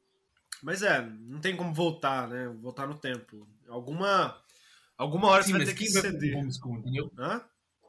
Mas 0.63 0.83
é, 0.83 1.01
não 1.05 1.41
tem 1.41 1.57
como 1.57 1.73
voltar, 1.75 2.29
né? 2.29 2.49
Voltar 2.61 2.87
no 2.87 2.99
tempo. 2.99 3.47
Alguma, 3.69 4.41
alguma 4.97 5.29
hora 5.29 5.43
Sim, 5.43 5.53
você 5.53 5.59
vai 5.59 5.67
ter 5.67 5.75
que 5.75 5.87
ceder. 5.89 6.37
homeschool, 6.37 6.79
entendeu? 6.79 7.11
Hã? 7.19 7.43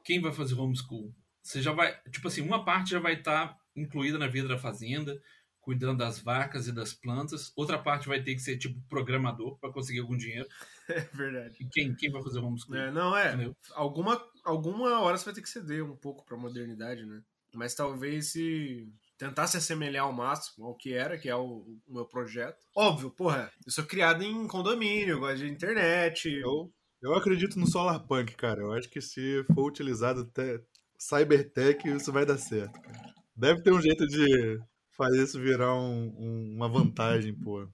Quem 0.03 0.21
vai 0.21 0.31
fazer 0.31 0.55
homeschool? 0.55 1.13
Você 1.41 1.61
já 1.61 1.71
vai, 1.71 1.97
tipo 2.11 2.27
assim, 2.27 2.41
uma 2.41 2.65
parte 2.65 2.91
já 2.91 2.99
vai 2.99 3.13
estar 3.13 3.57
incluída 3.75 4.17
na 4.17 4.27
vida 4.27 4.47
da 4.47 4.57
fazenda, 4.57 5.21
cuidando 5.61 5.99
das 5.99 6.19
vacas 6.19 6.67
e 6.67 6.71
das 6.71 6.93
plantas. 6.93 7.51
Outra 7.55 7.77
parte 7.77 8.07
vai 8.07 8.21
ter 8.21 8.33
que 8.33 8.41
ser 8.41 8.57
tipo 8.57 8.81
programador 8.89 9.57
para 9.59 9.71
conseguir 9.71 9.99
algum 9.99 10.17
dinheiro. 10.17 10.47
É 10.89 11.01
verdade. 11.01 11.57
E 11.59 11.65
quem, 11.65 11.93
quem 11.93 12.09
vai 12.09 12.23
fazer 12.23 12.39
homeschool? 12.39 12.77
É, 12.77 12.89
não, 12.89 13.15
é. 13.15 13.27
Entendeu? 13.27 13.53
Alguma, 13.73 14.25
alguma 14.45 15.01
hora 15.01 15.17
você 15.17 15.25
vai 15.25 15.33
ter 15.33 15.41
que 15.41 15.49
ceder 15.49 15.83
um 15.83 15.97
pouco 15.97 16.25
pra 16.25 16.37
modernidade, 16.37 17.05
né? 17.05 17.21
Mas 17.53 17.75
talvez 17.75 18.31
se 18.31 18.89
tentar 19.17 19.47
se 19.47 19.57
assemelhar 19.57 20.03
ao 20.05 20.13
máximo 20.13 20.65
ao 20.67 20.75
que 20.75 20.93
era, 20.93 21.17
que 21.17 21.27
é 21.29 21.35
o, 21.35 21.65
o 21.87 21.93
meu 21.93 22.05
projeto. 22.05 22.57
Óbvio, 22.75 23.09
porra, 23.11 23.51
eu 23.65 23.71
sou 23.71 23.83
criado 23.85 24.23
em 24.23 24.47
condomínio, 24.47 25.15
eu 25.15 25.19
gosto 25.19 25.37
de 25.39 25.49
internet. 25.49 26.29
Eu, 26.29 26.71
eu 27.01 27.13
acredito 27.15 27.59
no 27.59 27.67
Solar 27.67 28.05
Punk, 28.05 28.35
cara. 28.35 28.61
Eu 28.61 28.71
acho 28.73 28.89
que 28.89 29.01
se 29.01 29.43
for 29.53 29.65
utilizado 29.67 30.21
até 30.21 30.61
Cybertech, 30.99 31.87
isso 31.87 32.11
vai 32.11 32.25
dar 32.25 32.37
certo. 32.37 32.79
cara. 32.81 33.13
Deve 33.35 33.61
ter 33.61 33.71
um 33.71 33.81
jeito 33.81 34.05
de 34.07 34.59
fazer 34.95 35.23
isso 35.23 35.39
virar 35.39 35.73
um- 35.75 36.07
um- 36.17 36.53
uma 36.55 36.67
vantagem, 36.67 37.33
pô. 37.33 37.67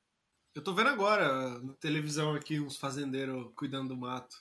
Eu 0.56 0.62
tô 0.64 0.74
vendo 0.74 0.90
agora 0.90 1.60
na 1.62 1.74
televisão 1.76 2.36
aqui 2.36 2.60
uns 2.60 2.78
fazendeiros 2.78 3.50
cuidando 3.56 3.90
do 3.90 3.98
mato. 3.98 4.36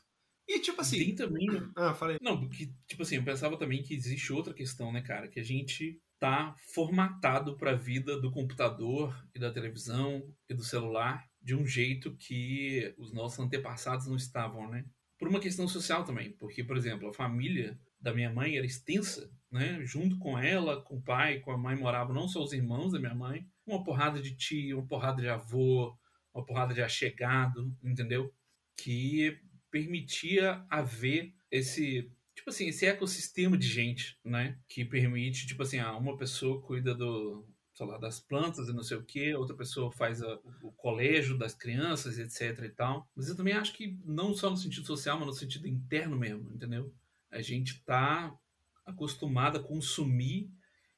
E 0.49 0.59
tipo 0.59 0.81
assim. 0.81 0.99
Tem 0.99 1.14
também 1.14 1.47
Ah, 1.77 1.95
falei. 1.95 2.18
Não, 2.20 2.39
porque, 2.41 2.70
tipo 2.87 3.03
assim, 3.03 3.16
eu 3.16 3.22
pensava 3.24 3.57
também 3.57 3.83
que 3.83 3.95
existe 3.95 4.33
outra 4.33 4.53
questão, 4.53 4.93
né, 4.93 5.01
cara? 5.01 5.29
Que 5.29 5.39
a 5.41 5.45
gente 5.45 6.02
tá 6.23 6.55
formatado 6.73 7.57
pra 7.57 7.75
vida 7.75 8.16
do 8.20 8.31
computador 8.31 9.12
e 9.35 9.41
da 9.41 9.51
televisão 9.51 10.33
e 10.49 10.55
do 10.55 10.62
celular 10.62 11.29
de 11.43 11.53
um 11.53 11.66
jeito 11.66 12.14
que 12.14 12.95
os 12.97 13.12
nossos 13.12 13.41
antepassados 13.41 14.07
não 14.07 14.14
estavam, 14.14 14.70
né? 14.70 14.85
Por 15.18 15.27
uma 15.27 15.41
questão 15.41 15.66
social 15.66 16.05
também. 16.05 16.31
Porque, 16.35 16.62
por 16.62 16.77
exemplo, 16.77 17.09
a 17.09 17.12
família 17.12 17.77
da 18.01 18.14
minha 18.14 18.33
mãe 18.33 18.57
era 18.57 18.64
extensa, 18.64 19.29
né? 19.51 19.81
Junto 19.83 20.16
com 20.20 20.39
ela, 20.39 20.81
com 20.81 20.99
o 20.99 21.03
pai, 21.03 21.41
com 21.41 21.51
a 21.51 21.59
mãe 21.59 21.75
moravam 21.75 22.14
não 22.14 22.29
só 22.29 22.41
os 22.41 22.53
irmãos 22.53 22.93
da 22.93 23.01
minha 23.01 23.16
mãe, 23.16 23.45
uma 23.66 23.83
porrada 23.83 24.23
de 24.23 24.37
tio, 24.37 24.79
uma 24.79 24.87
porrada 24.87 25.20
de 25.20 25.29
avô, 25.29 25.93
uma 26.33 26.47
porrada 26.47 26.73
de 26.73 26.83
achegado, 26.83 27.77
entendeu? 27.83 28.33
Que 28.77 29.41
permitia 29.73 30.64
haver 30.70 31.35
esse, 31.51 32.09
tipo 32.43 32.51
assim, 32.51 32.66
esse 32.66 32.84
ecossistema 32.84 33.57
de 33.57 33.68
gente, 33.68 34.18
né? 34.24 34.59
Que 34.68 34.84
permite, 34.84 35.47
tipo 35.47 35.62
assim, 35.62 35.78
ah, 35.78 35.97
uma 35.97 36.16
pessoa 36.16 36.61
cuida 36.61 36.93
do, 36.93 37.47
sei 37.72 37.86
lá, 37.86 37.99
das 37.99 38.18
plantas 38.18 38.68
e 38.68 38.72
não 38.72 38.82
sei 38.82 38.97
o 38.97 39.05
que, 39.05 39.32
outra 39.34 39.57
pessoa 39.57 39.93
faz 39.93 40.20
a- 40.20 40.40
o 40.61 40.72
colégio 40.72 41.38
das 41.38 41.55
crianças, 41.55 42.18
etc 42.18 42.64
e 42.64 42.68
tal. 42.70 43.09
Mas 43.14 43.28
eu 43.28 43.36
também 43.36 43.55
acho 43.55 43.72
que 43.72 43.97
não 44.05 44.34
só 44.34 44.51
no 44.51 44.57
sentido 44.57 44.84
social, 44.86 45.16
mas 45.18 45.26
no 45.28 45.32
sentido 45.32 45.68
interno 45.68 46.18
mesmo, 46.18 46.53
entendeu? 46.53 46.93
A 47.30 47.40
gente 47.40 47.80
tá 47.84 48.36
acostumado 48.84 49.59
a 49.59 49.62
consumir 49.62 50.51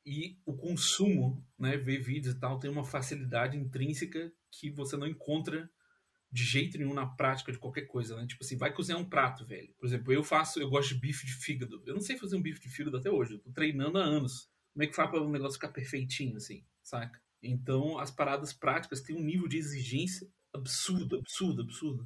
e 0.06 0.38
o 0.46 0.54
consumo, 0.56 1.44
né, 1.58 1.76
ver 1.76 1.98
vídeos 1.98 2.34
e 2.34 2.38
tal, 2.38 2.58
tem 2.58 2.70
uma 2.70 2.84
facilidade 2.84 3.56
intrínseca 3.56 4.32
que 4.50 4.70
você 4.70 4.96
não 4.96 5.06
encontra 5.06 5.70
de 6.34 6.42
jeito 6.42 6.76
nenhum 6.76 6.92
na 6.92 7.06
prática 7.06 7.52
de 7.52 7.58
qualquer 7.58 7.82
coisa, 7.82 8.16
né? 8.16 8.26
Tipo 8.26 8.42
assim, 8.42 8.56
vai 8.56 8.72
cozinhar 8.72 9.00
um 9.00 9.08
prato, 9.08 9.46
velho. 9.46 9.72
Por 9.78 9.86
exemplo, 9.86 10.12
eu 10.12 10.24
faço, 10.24 10.58
eu 10.60 10.68
gosto 10.68 10.92
de 10.92 11.00
bife 11.00 11.24
de 11.24 11.32
fígado. 11.32 11.80
Eu 11.86 11.94
não 11.94 12.00
sei 12.00 12.18
fazer 12.18 12.34
um 12.34 12.42
bife 12.42 12.60
de 12.60 12.68
fígado 12.68 12.96
até 12.96 13.08
hoje, 13.08 13.34
eu 13.34 13.38
tô 13.38 13.52
treinando 13.52 13.98
há 13.98 14.02
anos. 14.02 14.50
Como 14.72 14.82
é 14.82 14.88
que 14.88 14.96
faz 14.96 15.08
para 15.08 15.22
um 15.22 15.30
negócio 15.30 15.54
ficar 15.54 15.68
perfeitinho, 15.68 16.36
assim, 16.36 16.66
saca? 16.82 17.22
Então, 17.40 18.00
as 18.00 18.10
paradas 18.10 18.52
práticas 18.52 19.00
têm 19.00 19.14
um 19.14 19.22
nível 19.22 19.46
de 19.46 19.58
exigência 19.58 20.28
absurdo, 20.52 21.18
absurdo, 21.18 21.62
absurdo. 21.62 22.04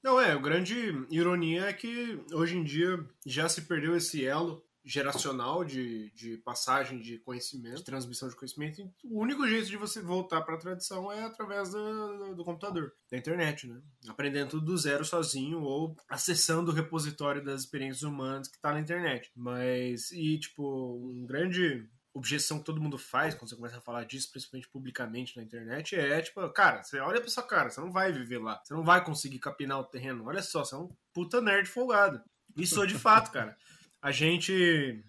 Não, 0.00 0.20
é, 0.20 0.30
a 0.30 0.38
grande 0.38 0.76
ironia 1.10 1.64
é 1.64 1.72
que 1.72 2.24
hoje 2.32 2.56
em 2.56 2.62
dia 2.62 3.04
já 3.26 3.48
se 3.48 3.62
perdeu 3.62 3.96
esse 3.96 4.24
elo 4.24 4.64
geracional 4.84 5.64
de, 5.64 6.10
de 6.12 6.36
passagem 6.38 7.00
de 7.00 7.18
conhecimento, 7.18 7.78
de 7.78 7.84
transmissão 7.84 8.28
de 8.28 8.36
conhecimento. 8.36 8.80
e 8.80 8.90
O 9.04 9.20
único 9.20 9.46
jeito 9.46 9.68
de 9.68 9.76
você 9.76 10.00
voltar 10.00 10.40
para 10.42 10.54
a 10.54 10.58
tradição 10.58 11.10
é 11.12 11.24
através 11.24 11.70
do, 11.70 12.34
do 12.34 12.44
computador, 12.44 12.92
da 13.10 13.18
internet, 13.18 13.66
né? 13.66 13.80
Aprendendo 14.08 14.50
tudo 14.50 14.66
do 14.66 14.78
zero 14.78 15.04
sozinho 15.04 15.62
ou 15.62 15.96
acessando 16.08 16.70
o 16.70 16.74
repositório 16.74 17.44
das 17.44 17.62
experiências 17.62 18.02
humanas 18.02 18.48
que 18.48 18.56
está 18.56 18.72
na 18.72 18.80
internet. 18.80 19.30
Mas, 19.34 20.10
e 20.12 20.38
tipo, 20.38 20.96
um 20.96 21.26
grande 21.26 21.88
objeção 22.12 22.58
que 22.58 22.64
todo 22.64 22.80
mundo 22.80 22.98
faz 22.98 23.34
quando 23.34 23.48
você 23.48 23.56
começa 23.56 23.78
a 23.78 23.80
falar 23.80 24.04
disso, 24.04 24.30
principalmente 24.30 24.68
publicamente 24.68 25.36
na 25.36 25.42
internet, 25.42 25.94
é 25.94 26.20
tipo, 26.20 26.46
cara, 26.50 26.82
você 26.82 26.98
olha 26.98 27.20
pra 27.20 27.30
sua 27.30 27.42
cara, 27.42 27.70
você 27.70 27.80
não 27.80 27.92
vai 27.92 28.12
viver 28.12 28.38
lá, 28.38 28.60
você 28.64 28.74
não 28.74 28.82
vai 28.82 29.04
conseguir 29.04 29.38
capinar 29.38 29.78
o 29.78 29.84
terreno. 29.84 30.26
Olha 30.26 30.42
só, 30.42 30.64
você 30.64 30.74
é 30.74 30.78
um 30.78 30.88
puta 31.12 31.40
nerd 31.40 31.68
folgado. 31.68 32.20
Isso 32.56 32.82
é 32.82 32.86
de 32.86 32.98
fato, 32.98 33.30
cara. 33.30 33.56
A 34.02 34.10
gente 34.10 35.04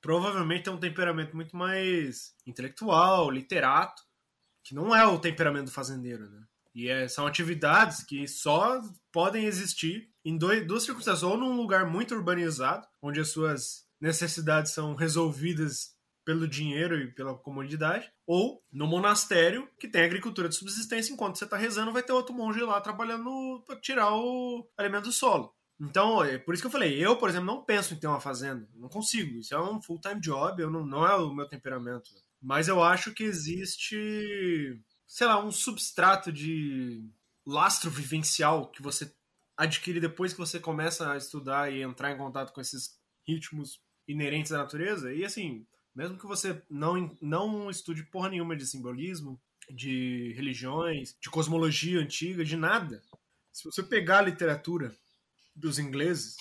provavelmente 0.00 0.64
tem 0.64 0.72
um 0.72 0.78
temperamento 0.78 1.34
muito 1.34 1.56
mais 1.56 2.34
intelectual, 2.46 3.30
literato, 3.30 4.02
que 4.62 4.74
não 4.74 4.94
é 4.94 5.06
o 5.06 5.18
temperamento 5.18 5.66
do 5.66 5.70
fazendeiro, 5.70 6.28
né? 6.28 6.42
E 6.74 6.88
é- 6.88 7.08
são 7.08 7.26
atividades 7.26 8.02
que 8.02 8.26
só 8.26 8.82
podem 9.12 9.46
existir 9.46 10.10
em 10.24 10.36
dois, 10.36 10.66
duas 10.66 10.82
circunstâncias, 10.82 11.22
ou 11.22 11.38
num 11.38 11.56
lugar 11.56 11.86
muito 11.86 12.14
urbanizado, 12.14 12.86
onde 13.00 13.20
as 13.20 13.28
suas 13.28 13.86
necessidades 14.00 14.72
são 14.72 14.94
resolvidas 14.94 15.94
pelo 16.24 16.48
dinheiro 16.48 16.98
e 16.98 17.12
pela 17.12 17.36
comodidade, 17.36 18.10
ou 18.26 18.62
no 18.72 18.86
monastério, 18.86 19.68
que 19.78 19.86
tem 19.86 20.02
agricultura 20.02 20.48
de 20.48 20.54
subsistência, 20.54 21.12
enquanto 21.12 21.38
você 21.38 21.44
está 21.44 21.56
rezando, 21.56 21.92
vai 21.92 22.02
ter 22.02 22.12
outro 22.12 22.34
monge 22.34 22.60
lá 22.60 22.80
trabalhando 22.80 23.62
para 23.66 23.78
tirar 23.80 24.12
o 24.14 24.66
alimento 24.76 25.04
do 25.04 25.12
solo. 25.12 25.54
Então, 25.80 26.22
é 26.22 26.38
por 26.38 26.54
isso 26.54 26.62
que 26.62 26.66
eu 26.66 26.72
falei, 26.72 27.04
eu, 27.04 27.16
por 27.16 27.28
exemplo, 27.28 27.46
não 27.46 27.64
penso 27.64 27.94
em 27.94 27.96
ter 27.98 28.06
uma 28.06 28.20
fazenda. 28.20 28.68
Não 28.74 28.88
consigo. 28.88 29.38
Isso 29.38 29.54
é 29.54 29.60
um 29.60 29.82
full-time 29.82 30.20
job, 30.20 30.62
eu 30.62 30.70
não, 30.70 30.86
não 30.86 31.06
é 31.06 31.16
o 31.16 31.34
meu 31.34 31.48
temperamento. 31.48 32.10
Mas 32.40 32.68
eu 32.68 32.82
acho 32.82 33.12
que 33.12 33.24
existe, 33.24 33.96
sei 35.06 35.26
lá, 35.26 35.42
um 35.42 35.50
substrato 35.50 36.30
de 36.30 37.04
lastro 37.46 37.90
vivencial 37.90 38.70
que 38.70 38.82
você 38.82 39.12
adquire 39.56 40.00
depois 40.00 40.32
que 40.32 40.38
você 40.38 40.58
começa 40.58 41.10
a 41.10 41.16
estudar 41.16 41.72
e 41.72 41.82
entrar 41.82 42.12
em 42.12 42.18
contato 42.18 42.52
com 42.52 42.60
esses 42.60 42.98
ritmos 43.26 43.80
inerentes 44.06 44.52
à 44.52 44.58
natureza. 44.58 45.12
E 45.12 45.24
assim, 45.24 45.66
mesmo 45.94 46.18
que 46.18 46.26
você 46.26 46.62
não, 46.68 47.16
não 47.20 47.70
estude 47.70 48.04
porra 48.04 48.28
nenhuma 48.28 48.56
de 48.56 48.66
simbolismo, 48.66 49.40
de 49.70 50.32
religiões, 50.36 51.16
de 51.20 51.30
cosmologia 51.30 52.00
antiga, 52.00 52.44
de 52.44 52.56
nada. 52.56 53.02
Se 53.52 53.64
você 53.64 53.82
pegar 53.82 54.18
a 54.18 54.22
literatura 54.22 54.94
dos 55.54 55.78
ingleses, 55.78 56.36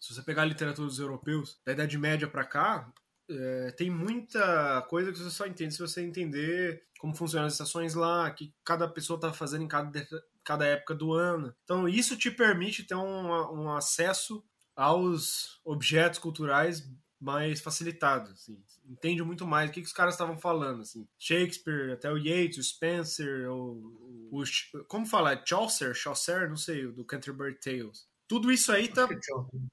se 0.00 0.14
você 0.14 0.22
pegar 0.22 0.42
a 0.42 0.46
literatura 0.46 0.86
dos 0.86 0.98
europeus, 0.98 1.58
da 1.64 1.72
Idade 1.72 1.96
Média 1.98 2.28
pra 2.28 2.44
cá, 2.44 2.92
é, 3.28 3.72
tem 3.72 3.90
muita 3.90 4.82
coisa 4.88 5.12
que 5.12 5.18
você 5.18 5.30
só 5.30 5.46
entende 5.46 5.74
se 5.74 5.80
você 5.80 6.00
entender 6.02 6.84
como 6.98 7.14
funcionam 7.14 7.46
as 7.46 7.54
estações 7.54 7.94
lá, 7.94 8.30
que 8.30 8.54
cada 8.64 8.88
pessoa 8.88 9.18
tá 9.18 9.32
fazendo 9.32 9.64
em 9.64 9.68
cada, 9.68 10.06
cada 10.44 10.64
época 10.64 10.94
do 10.94 11.12
ano. 11.12 11.54
Então 11.64 11.88
isso 11.88 12.16
te 12.16 12.30
permite 12.30 12.84
ter 12.84 12.94
um, 12.94 13.26
um 13.62 13.72
acesso 13.72 14.44
aos 14.74 15.60
objetos 15.64 16.18
culturais 16.18 16.88
mais 17.20 17.60
facilitado, 17.60 18.30
assim. 18.30 18.62
Entende 18.84 19.22
muito 19.22 19.46
mais 19.46 19.70
o 19.70 19.72
que, 19.72 19.80
que 19.80 19.86
os 19.86 19.92
caras 19.92 20.14
estavam 20.14 20.38
falando, 20.38 20.82
assim. 20.82 21.08
Shakespeare, 21.18 21.92
até 21.92 22.10
o 22.12 22.18
Yeats, 22.18 22.58
o 22.58 22.62
Spencer, 22.62 23.50
o, 23.50 24.30
o, 24.30 24.42
o- 24.42 24.84
como 24.84 25.06
falar, 25.06 25.42
Chaucer, 25.44 25.94
Chaucer, 25.94 26.48
não 26.48 26.56
sei, 26.56 26.86
do 26.86 27.04
Canterbury 27.04 27.58
Tales. 27.58 28.06
Tudo 28.28 28.50
isso 28.50 28.72
aí 28.72 28.88
tá, 28.88 29.08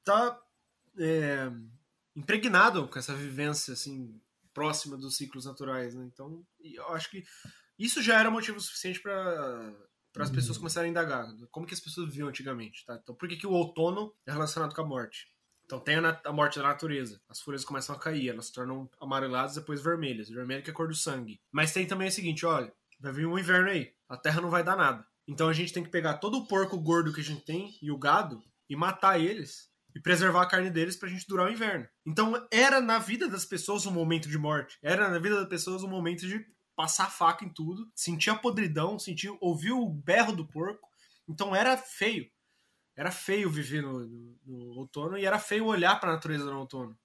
tá 0.04 0.42
é, 1.00 1.52
impregnado 2.16 2.88
com 2.88 3.00
essa 3.00 3.16
vivência, 3.16 3.74
assim, 3.74 4.20
próxima 4.54 4.98
dos 4.98 5.18
ciclos 5.18 5.46
naturais, 5.46 5.96
né? 5.96 6.06
Então, 6.06 6.46
eu 6.60 6.88
acho 6.90 7.10
que 7.10 7.24
isso 7.78 8.02
já 8.02 8.20
era 8.20 8.30
motivo 8.30 8.60
suficiente 8.60 9.00
para 9.02 9.74
para 10.14 10.26
as 10.26 10.30
pessoas 10.30 10.60
começarem 10.60 10.90
a 10.90 10.92
indagar 10.92 11.28
como 11.50 11.66
que 11.66 11.74
as 11.74 11.80
pessoas 11.80 12.08
viviam 12.08 12.28
antigamente, 12.28 12.86
tá? 12.86 13.00
Então, 13.02 13.16
por 13.16 13.28
que, 13.28 13.36
que 13.36 13.48
o 13.48 13.52
outono 13.52 14.14
é 14.28 14.32
relacionado 14.32 14.76
com 14.76 14.82
a 14.82 14.86
morte? 14.86 15.34
Então 15.66 15.80
tem 15.80 15.96
a, 15.96 16.22
a 16.26 16.32
morte 16.32 16.60
da 16.60 16.68
natureza. 16.68 17.20
As 17.28 17.42
folhas 17.42 17.66
começam 17.66 17.96
a 17.96 18.00
cair, 18.00 18.30
elas 18.30 18.48
se 18.48 18.54
tornam 18.54 18.90
amareladas, 19.02 19.56
depois 19.56 19.82
vermelhas. 19.82 20.30
Vermelho 20.30 20.62
que 20.62 20.70
é 20.70 20.74
a 20.74 20.76
cor 20.76 20.88
do 20.88 20.94
sangue. 20.94 21.42
Mas 21.52 21.74
tem 21.74 21.88
também 21.88 22.10
o 22.10 22.12
seguinte, 22.12 22.46
olha, 22.46 22.72
vai 23.00 23.12
vir 23.12 23.26
um 23.26 23.40
inverno 23.40 23.70
aí. 23.70 23.92
A 24.08 24.18
terra 24.18 24.42
não 24.42 24.50
vai 24.50 24.64
dar 24.64 24.76
nada. 24.76 25.04
Então 25.28 25.48
a 25.48 25.54
gente 25.54 25.72
tem 25.74 25.84
que 25.84 25.90
pegar 25.90 26.16
todo 26.18 26.38
o 26.38 26.48
porco 26.48 26.78
gordo 26.80 27.14
que 27.14 27.22
a 27.22 27.24
gente 27.24 27.44
tem 27.46 27.78
e 27.82 27.92
o 27.92 27.98
gado 27.98 28.42
e 28.70 28.76
matar 28.76 29.20
eles 29.20 29.70
e 29.96 30.00
preservar 30.00 30.42
a 30.44 30.48
carne 30.48 30.70
deles 30.70 30.96
pra 30.98 31.08
gente 31.10 31.28
durar 31.28 31.48
o 31.48 31.52
inverno. 31.52 31.88
Então 32.06 32.48
era 32.52 32.82
na 32.82 32.98
vida 33.00 33.28
das 33.30 33.46
pessoas 33.46 33.86
um 33.86 33.92
momento 33.92 34.28
de 34.28 34.38
morte. 34.38 34.78
Era 34.82 35.10
na 35.10 35.20
vida 35.20 35.36
das 35.40 35.48
pessoas 35.48 35.84
um 35.84 35.88
momento 35.88 36.28
de 36.28 36.46
passar 36.76 37.06
a 37.06 37.10
faca 37.12 37.46
em 37.46 37.50
tudo, 37.50 37.90
sentir 37.96 38.32
a 38.32 38.36
podridão, 38.36 38.98
sentir, 38.98 39.32
ouvir 39.40 39.72
o 39.72 39.88
berro 39.88 40.34
do 40.36 40.48
porco. 40.48 40.90
Então 41.28 41.56
era 41.56 41.78
feio. 41.78 42.30
Era 42.96 43.12
feio 43.12 43.50
viver 43.50 43.82
no, 43.84 44.00
no- 44.08 44.40
no 44.46 44.80
outono 44.80 45.18
e 45.18 45.26
era 45.26 45.40
feio 45.40 45.66
olhar 45.66 46.00
pra 46.00 46.12
natureza 46.12 46.46
no 46.46 46.60
outono. 46.60 46.98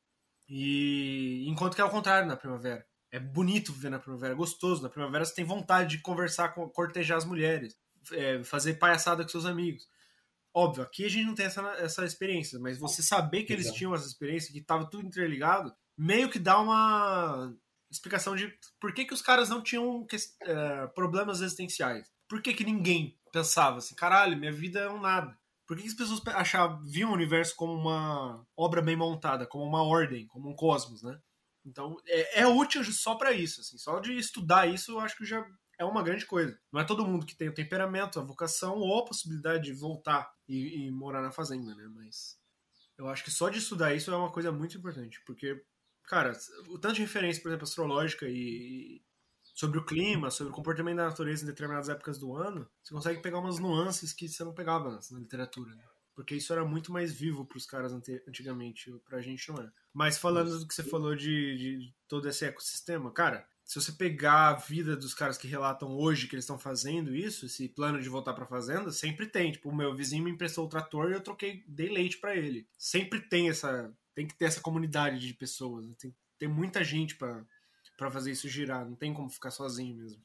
E 0.48 1.44
enquanto 1.46 1.74
que 1.74 1.80
é 1.80 1.84
o 1.84 1.90
contrário 1.90 2.26
na 2.28 2.36
primavera. 2.36 2.86
É 3.10 3.18
bonito 3.18 3.72
viver 3.72 3.90
na 3.90 3.98
primavera, 3.98 4.32
é 4.34 4.36
gostoso. 4.36 4.82
Na 4.82 4.88
primavera 4.90 5.24
você 5.24 5.34
tem 5.34 5.44
vontade 5.44 5.96
de 5.96 6.02
conversar, 6.02 6.50
com, 6.50 6.68
cortejar 6.68 7.16
as 7.18 7.24
mulheres, 7.24 7.74
é, 8.12 8.42
fazer 8.44 8.74
palhaçada 8.74 9.22
com 9.22 9.28
seus 9.28 9.44
amigos. 9.46 9.88
Óbvio, 10.54 10.82
aqui 10.82 11.04
a 11.04 11.08
gente 11.08 11.26
não 11.26 11.34
tem 11.34 11.46
essa, 11.46 11.60
essa 11.78 12.04
experiência, 12.04 12.58
mas 12.58 12.78
você 12.78 13.02
saber 13.02 13.44
que 13.44 13.52
eles 13.52 13.66
Exato. 13.66 13.78
tinham 13.78 13.94
essa 13.94 14.06
experiência, 14.06 14.52
que 14.52 14.60
tava 14.62 14.88
tudo 14.88 15.06
interligado, 15.06 15.74
meio 15.96 16.30
que 16.30 16.38
dá 16.38 16.58
uma 16.58 17.54
explicação 17.90 18.34
de 18.34 18.52
por 18.80 18.92
que, 18.92 19.04
que 19.04 19.14
os 19.14 19.22
caras 19.22 19.48
não 19.48 19.62
tinham 19.62 20.04
ques- 20.06 20.36
é, 20.42 20.86
problemas 20.88 21.40
existenciais. 21.40 22.10
Por 22.28 22.42
que, 22.42 22.54
que 22.54 22.64
ninguém 22.64 23.18
pensava 23.32 23.78
assim, 23.78 23.94
caralho, 23.94 24.36
minha 24.36 24.52
vida 24.52 24.80
é 24.80 24.88
um 24.90 25.00
nada. 25.00 25.38
Por 25.66 25.76
que, 25.76 25.82
que 25.82 25.88
as 25.88 25.94
pessoas 25.94 26.20
pe- 26.20 26.30
achavam, 26.30 26.82
viam 26.86 27.10
o 27.10 27.14
universo 27.14 27.54
como 27.54 27.74
uma 27.74 28.44
obra 28.56 28.80
bem 28.82 28.96
montada, 28.96 29.46
como 29.46 29.64
uma 29.64 29.82
ordem, 29.82 30.26
como 30.26 30.48
um 30.50 30.56
cosmos, 30.56 31.02
né? 31.02 31.18
Então, 31.64 31.96
é, 32.06 32.40
é 32.42 32.46
útil 32.46 32.82
só 32.84 33.14
pra 33.16 33.32
isso, 33.32 33.60
assim, 33.60 33.76
só 33.78 34.00
de 34.00 34.16
estudar 34.16 34.66
isso 34.66 34.92
eu 34.92 35.00
acho 35.00 35.16
que 35.16 35.24
já 35.24 35.44
é 35.78 35.84
uma 35.84 36.02
grande 36.02 36.26
coisa. 36.26 36.58
Não 36.72 36.80
é 36.80 36.84
todo 36.84 37.06
mundo 37.06 37.26
que 37.26 37.36
tem 37.36 37.48
o 37.48 37.54
temperamento, 37.54 38.18
a 38.18 38.24
vocação 38.24 38.76
ou 38.78 38.98
a 38.98 39.04
possibilidade 39.04 39.64
de 39.64 39.72
voltar 39.72 40.30
e, 40.48 40.86
e 40.86 40.90
morar 40.90 41.22
na 41.22 41.30
fazenda, 41.30 41.74
né? 41.74 41.88
Mas 41.94 42.38
eu 42.96 43.08
acho 43.08 43.24
que 43.24 43.30
só 43.30 43.48
de 43.48 43.58
estudar 43.58 43.94
isso 43.94 44.10
é 44.12 44.16
uma 44.16 44.32
coisa 44.32 44.50
muito 44.52 44.76
importante, 44.76 45.20
porque, 45.24 45.64
cara, 46.04 46.32
o 46.68 46.78
tanto 46.78 46.96
de 46.96 47.02
referência, 47.02 47.40
por 47.42 47.48
exemplo, 47.48 47.64
astrológica 47.64 48.26
e, 48.28 49.00
sobre 49.54 49.78
o 49.78 49.84
clima, 49.84 50.30
sobre 50.30 50.52
o 50.52 50.54
comportamento 50.56 50.96
da 50.96 51.08
natureza 51.08 51.42
em 51.42 51.46
determinadas 51.46 51.88
épocas 51.88 52.18
do 52.18 52.34
ano, 52.34 52.68
você 52.82 52.94
consegue 52.94 53.20
pegar 53.20 53.38
umas 53.38 53.58
nuances 53.58 54.12
que 54.12 54.28
você 54.28 54.44
não 54.44 54.54
pegava 54.54 54.88
antes 54.88 55.10
na 55.10 55.18
literatura, 55.18 55.74
né? 55.74 55.84
Porque 56.14 56.34
isso 56.34 56.52
era 56.52 56.64
muito 56.64 56.92
mais 56.92 57.12
vivo 57.12 57.46
pros 57.46 57.64
caras 57.66 57.92
ante- 57.92 58.22
antigamente, 58.26 58.90
pra 59.04 59.20
gente 59.20 59.48
não 59.50 59.62
é. 59.62 59.70
Mas 59.92 60.18
falando 60.18 60.58
do 60.58 60.66
que 60.66 60.74
você 60.74 60.82
falou 60.82 61.14
de, 61.14 61.56
de 61.56 61.94
todo 62.08 62.28
esse 62.28 62.44
ecossistema, 62.44 63.12
cara, 63.12 63.46
se 63.68 63.78
você 63.78 63.92
pegar 63.92 64.48
a 64.48 64.54
vida 64.54 64.96
dos 64.96 65.12
caras 65.12 65.36
que 65.36 65.46
relatam 65.46 65.94
hoje 65.94 66.26
que 66.26 66.34
eles 66.34 66.44
estão 66.44 66.58
fazendo 66.58 67.14
isso, 67.14 67.44
esse 67.44 67.68
plano 67.68 68.00
de 68.00 68.08
voltar 68.08 68.32
pra 68.32 68.46
fazenda, 68.46 68.90
sempre 68.90 69.26
tem. 69.26 69.52
Tipo, 69.52 69.68
o 69.68 69.76
meu 69.76 69.94
vizinho 69.94 70.24
me 70.24 70.30
emprestou 70.30 70.64
o 70.64 70.68
trator 70.70 71.10
e 71.10 71.12
eu 71.12 71.20
troquei, 71.20 71.62
dei 71.68 71.90
leite 71.90 72.16
pra 72.16 72.34
ele. 72.34 72.66
Sempre 72.78 73.20
tem 73.20 73.50
essa. 73.50 73.94
Tem 74.14 74.26
que 74.26 74.34
ter 74.34 74.46
essa 74.46 74.62
comunidade 74.62 75.18
de 75.18 75.34
pessoas. 75.34 75.86
né? 75.86 75.94
Tem, 75.98 76.16
ter 76.38 76.48
muita 76.48 76.82
gente 76.82 77.14
pra 77.14 77.44
fazer 78.10 78.30
isso 78.30 78.48
girar. 78.48 78.88
Não 78.88 78.96
tem 78.96 79.12
como 79.12 79.28
ficar 79.28 79.50
sozinho 79.50 79.98
mesmo. 79.98 80.22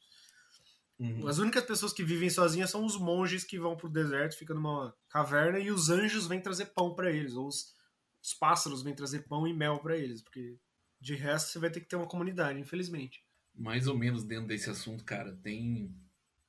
Uhum. 0.98 1.28
As 1.28 1.38
únicas 1.38 1.66
pessoas 1.66 1.92
que 1.92 2.02
vivem 2.02 2.30
sozinhas 2.30 2.70
são 2.70 2.86
os 2.86 2.98
monges 2.98 3.44
que 3.44 3.60
vão 3.60 3.76
pro 3.76 3.90
deserto, 3.90 4.38
ficam 4.38 4.56
numa 4.56 4.96
caverna 5.10 5.60
e 5.60 5.70
os 5.70 5.90
anjos 5.90 6.28
vêm 6.28 6.40
trazer 6.40 6.68
pão 6.68 6.96
pra 6.96 7.12
eles, 7.12 7.34
ou 7.36 7.48
os, 7.48 7.76
os 8.22 8.34
pássaros 8.34 8.82
vêm 8.82 8.96
trazer 8.96 9.28
pão 9.28 9.46
e 9.46 9.54
mel 9.54 9.80
pra 9.80 9.98
eles, 9.98 10.22
porque 10.22 10.56
de 11.02 11.16
resto 11.16 11.52
você 11.52 11.60
vai 11.60 11.70
ter 11.70 11.82
que 11.82 11.88
ter 11.88 11.98
uma 11.98 12.08
comunidade, 12.08 12.58
infelizmente. 12.58 13.22
Mais 13.54 13.88
ou 13.88 13.98
menos 13.98 14.24
dentro 14.24 14.48
desse 14.48 14.70
assunto, 14.70 15.04
cara, 15.04 15.36
tem 15.38 15.94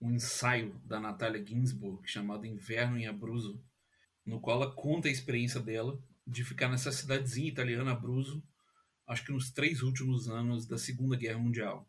um 0.01 0.11
ensaio 0.13 0.79
da 0.85 1.01
Natália 1.01 1.45
Ginsburg 1.45 2.07
chamado 2.09 2.47
Inverno 2.47 2.99
em 2.99 3.07
Abruzzo, 3.07 3.63
no 4.25 4.41
qual 4.41 4.63
ela 4.63 4.75
conta 4.75 5.09
a 5.09 5.11
experiência 5.11 5.61
dela 5.61 5.99
de 6.27 6.43
ficar 6.45 6.69
nessa 6.69 6.91
cidadezinha 6.91 7.49
italiana, 7.49 7.93
Abruzzo, 7.93 8.43
acho 9.07 9.25
que 9.25 9.33
nos 9.33 9.51
três 9.51 9.83
últimos 9.83 10.29
anos 10.29 10.67
da 10.67 10.79
Segunda 10.79 11.17
Guerra 11.17 11.39
Mundial. 11.39 11.89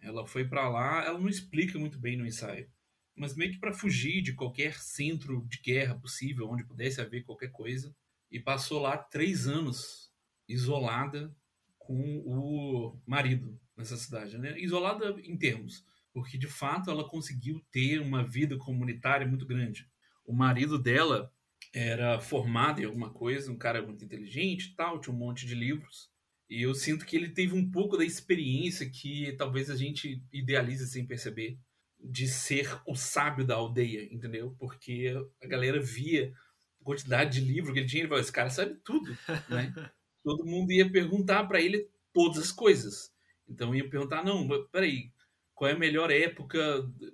Ela 0.00 0.26
foi 0.26 0.46
pra 0.46 0.68
lá, 0.68 1.04
ela 1.04 1.18
não 1.18 1.28
explica 1.28 1.78
muito 1.78 1.98
bem 1.98 2.16
no 2.16 2.26
ensaio, 2.26 2.70
mas 3.14 3.34
meio 3.34 3.52
que 3.52 3.58
para 3.58 3.74
fugir 3.74 4.22
de 4.22 4.34
qualquer 4.34 4.78
centro 4.78 5.46
de 5.48 5.60
guerra 5.60 5.98
possível, 5.98 6.48
onde 6.48 6.64
pudesse 6.64 7.00
haver 7.00 7.24
qualquer 7.24 7.50
coisa, 7.50 7.94
e 8.30 8.40
passou 8.40 8.80
lá 8.80 8.96
três 8.96 9.46
anos 9.46 10.10
isolada 10.48 11.34
com 11.78 12.18
o 12.26 13.00
marido 13.06 13.58
nessa 13.76 13.96
cidade, 13.96 14.38
né? 14.38 14.58
Isolada 14.58 15.16
em 15.22 15.36
termos, 15.36 15.84
porque 16.12 16.38
de 16.38 16.46
fato 16.46 16.90
ela 16.90 17.08
conseguiu 17.08 17.60
ter 17.70 18.00
uma 18.00 18.22
vida 18.22 18.56
comunitária 18.56 19.26
muito 19.26 19.46
grande. 19.46 19.88
O 20.24 20.32
marido 20.32 20.78
dela 20.78 21.32
era 21.72 22.20
formado 22.20 22.80
em 22.80 22.84
alguma 22.84 23.10
coisa, 23.10 23.50
um 23.50 23.58
cara 23.58 23.82
muito 23.82 24.04
inteligente 24.04 24.66
e 24.66 24.76
tal, 24.76 25.00
tinha 25.00 25.14
um 25.14 25.18
monte 25.18 25.46
de 25.46 25.54
livros. 25.54 26.10
E 26.48 26.62
eu 26.62 26.74
sinto 26.74 27.04
que 27.04 27.16
ele 27.16 27.30
teve 27.30 27.54
um 27.54 27.70
pouco 27.70 27.96
da 27.96 28.04
experiência 28.04 28.88
que 28.88 29.32
talvez 29.32 29.70
a 29.70 29.76
gente 29.76 30.22
idealize 30.32 30.86
sem 30.86 31.06
perceber, 31.06 31.58
de 31.98 32.28
ser 32.28 32.80
o 32.86 32.94
sábio 32.94 33.46
da 33.46 33.54
aldeia, 33.54 34.06
entendeu? 34.12 34.54
Porque 34.58 35.14
a 35.42 35.46
galera 35.46 35.80
via 35.80 36.32
a 36.80 36.84
quantidade 36.84 37.40
de 37.40 37.46
livro 37.46 37.72
que 37.72 37.78
ele 37.80 37.88
tinha 37.88 38.04
e 38.04 38.06
falava, 38.06 38.22
esse 38.22 38.32
cara 38.32 38.50
sabe 38.50 38.76
tudo, 38.84 39.10
né? 39.48 39.72
Todo 40.22 40.46
mundo 40.46 40.70
ia 40.72 40.90
perguntar 40.90 41.44
para 41.44 41.60
ele 41.60 41.88
todas 42.12 42.38
as 42.38 42.52
coisas. 42.52 43.13
Então 43.48 43.74
ia 43.74 43.88
perguntar, 43.88 44.24
não, 44.24 44.48
peraí, 44.70 45.12
qual 45.54 45.70
é 45.70 45.74
a 45.74 45.78
melhor 45.78 46.10
época 46.10 46.58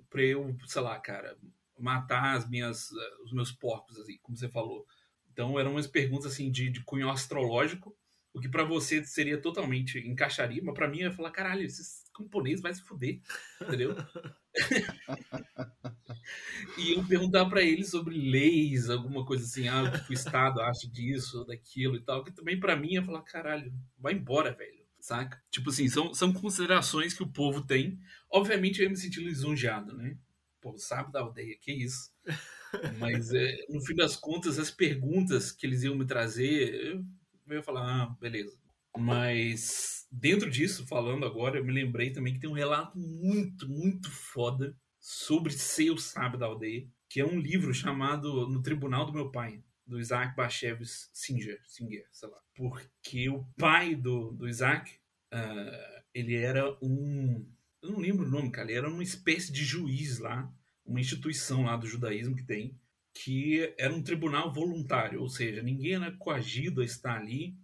para 0.09 0.23
eu, 0.23 0.55
sei 0.65 0.81
lá, 0.81 0.99
cara, 0.99 1.37
matar 1.77 2.35
as 2.35 2.49
minhas, 2.49 2.91
eh, 2.91 3.23
os 3.23 3.33
meus 3.33 3.51
porcos, 3.51 3.97
assim, 3.99 4.17
como 4.21 4.37
você 4.37 4.49
falou. 4.49 4.85
Então 5.31 5.59
eram 5.59 5.71
umas 5.71 5.87
perguntas 5.87 6.33
assim 6.33 6.51
de, 6.51 6.69
de 6.69 6.83
cunho 6.83 7.09
astrológico, 7.09 7.95
o 8.33 8.39
que 8.39 8.47
para 8.47 8.63
você 8.63 9.03
seria 9.03 9.41
totalmente 9.41 9.99
encaixaria, 9.99 10.61
mas 10.63 10.73
para 10.73 10.87
mim 10.87 10.99
ia 10.99 11.11
falar, 11.11 11.31
caralho, 11.31 11.63
esses 11.63 12.09
camponeses 12.13 12.61
vai 12.61 12.73
se 12.73 12.81
fuder, 12.81 13.19
entendeu? 13.61 13.95
e 16.77 16.93
eu 16.93 17.05
perguntar 17.05 17.45
para 17.47 17.61
eles 17.61 17.89
sobre 17.89 18.15
leis, 18.15 18.89
alguma 18.89 19.25
coisa 19.25 19.43
assim, 19.43 19.67
ah, 19.67 19.83
o 19.83 20.05
que 20.05 20.11
o 20.11 20.13
Estado 20.13 20.61
acha 20.61 20.89
disso, 20.89 21.45
daquilo 21.45 21.95
e 21.95 22.01
tal, 22.01 22.23
que 22.23 22.31
também 22.31 22.59
para 22.59 22.75
mim 22.75 22.93
ia 22.93 23.03
falar, 23.03 23.21
caralho, 23.23 23.73
vai 23.97 24.13
embora, 24.13 24.53
velho, 24.53 24.80
saca? 25.01 25.41
Tipo 25.49 25.69
assim, 25.69 25.87
são, 25.87 26.13
são 26.13 26.31
considerações 26.31 27.13
que 27.13 27.23
o 27.23 27.31
povo 27.31 27.61
tem. 27.61 27.99
Obviamente 28.29 28.79
eu 28.79 28.83
ia 28.83 28.89
me 28.89 28.97
sentir 28.97 29.21
lisonjeado, 29.21 29.95
né? 29.95 30.17
Pô, 30.61 30.77
sabe 30.77 31.11
da 31.11 31.21
aldeia, 31.21 31.57
que 31.59 31.71
isso? 31.71 32.11
Mas 32.99 33.33
é, 33.33 33.65
no 33.69 33.81
fim 33.81 33.95
das 33.95 34.15
contas, 34.15 34.57
as 34.59 34.71
perguntas 34.71 35.51
que 35.51 35.65
eles 35.65 35.83
iam 35.83 35.95
me 35.95 36.05
trazer, 36.05 36.73
eu, 36.73 37.05
eu 37.47 37.55
ia 37.55 37.63
falar, 37.63 37.81
ah, 37.81 38.15
beleza. 38.19 38.57
Mas 38.97 40.07
dentro 40.11 40.49
disso, 40.49 40.85
falando 40.85 41.25
agora, 41.25 41.57
eu 41.57 41.65
me 41.65 41.71
lembrei 41.71 42.11
também 42.11 42.33
que 42.33 42.39
tem 42.39 42.49
um 42.49 42.53
relato 42.53 42.97
muito, 42.97 43.67
muito 43.67 44.11
foda 44.11 44.75
sobre 44.99 45.53
ser 45.53 45.89
o 45.91 45.97
sábio 45.97 46.37
da 46.37 46.45
aldeia, 46.45 46.87
que 47.09 47.19
é 47.19 47.25
um 47.25 47.39
livro 47.39 47.73
chamado 47.73 48.47
No 48.47 48.61
Tribunal 48.61 49.05
do 49.05 49.13
Meu 49.13 49.31
Pai, 49.31 49.61
do 49.91 49.99
Isaac 49.99 50.33
Bashevis 50.37 51.09
Singer, 51.11 51.61
Singer 51.67 52.07
sei 52.13 52.29
lá. 52.29 52.41
Porque 52.55 53.27
o 53.27 53.43
pai 53.57 53.93
do, 53.93 54.31
do 54.31 54.47
Isaac, 54.47 54.89
ah, 55.29 56.03
ele 56.13 56.35
era 56.35 56.77
um... 56.81 57.45
Eu 57.81 57.91
não 57.91 57.99
lembro 57.99 58.25
o 58.25 58.29
nome, 58.29 58.49
cara. 58.49 58.69
Ele 58.69 58.77
era 58.77 58.89
uma 58.89 59.03
espécie 59.03 59.51
de 59.51 59.65
juiz 59.65 60.17
lá, 60.19 60.49
uma 60.85 61.01
instituição 61.01 61.63
lá 61.63 61.75
do 61.75 61.87
judaísmo 61.87 62.37
que 62.37 62.43
tem, 62.43 62.79
que 63.13 63.73
era 63.77 63.93
um 63.93 64.01
tribunal 64.01 64.53
voluntário, 64.53 65.19
ou 65.19 65.27
seja, 65.27 65.61
ninguém 65.61 65.95
era 65.95 66.11
coagido 66.13 66.81
a 66.81 66.85
estar 66.85 67.19
ali, 67.19 67.57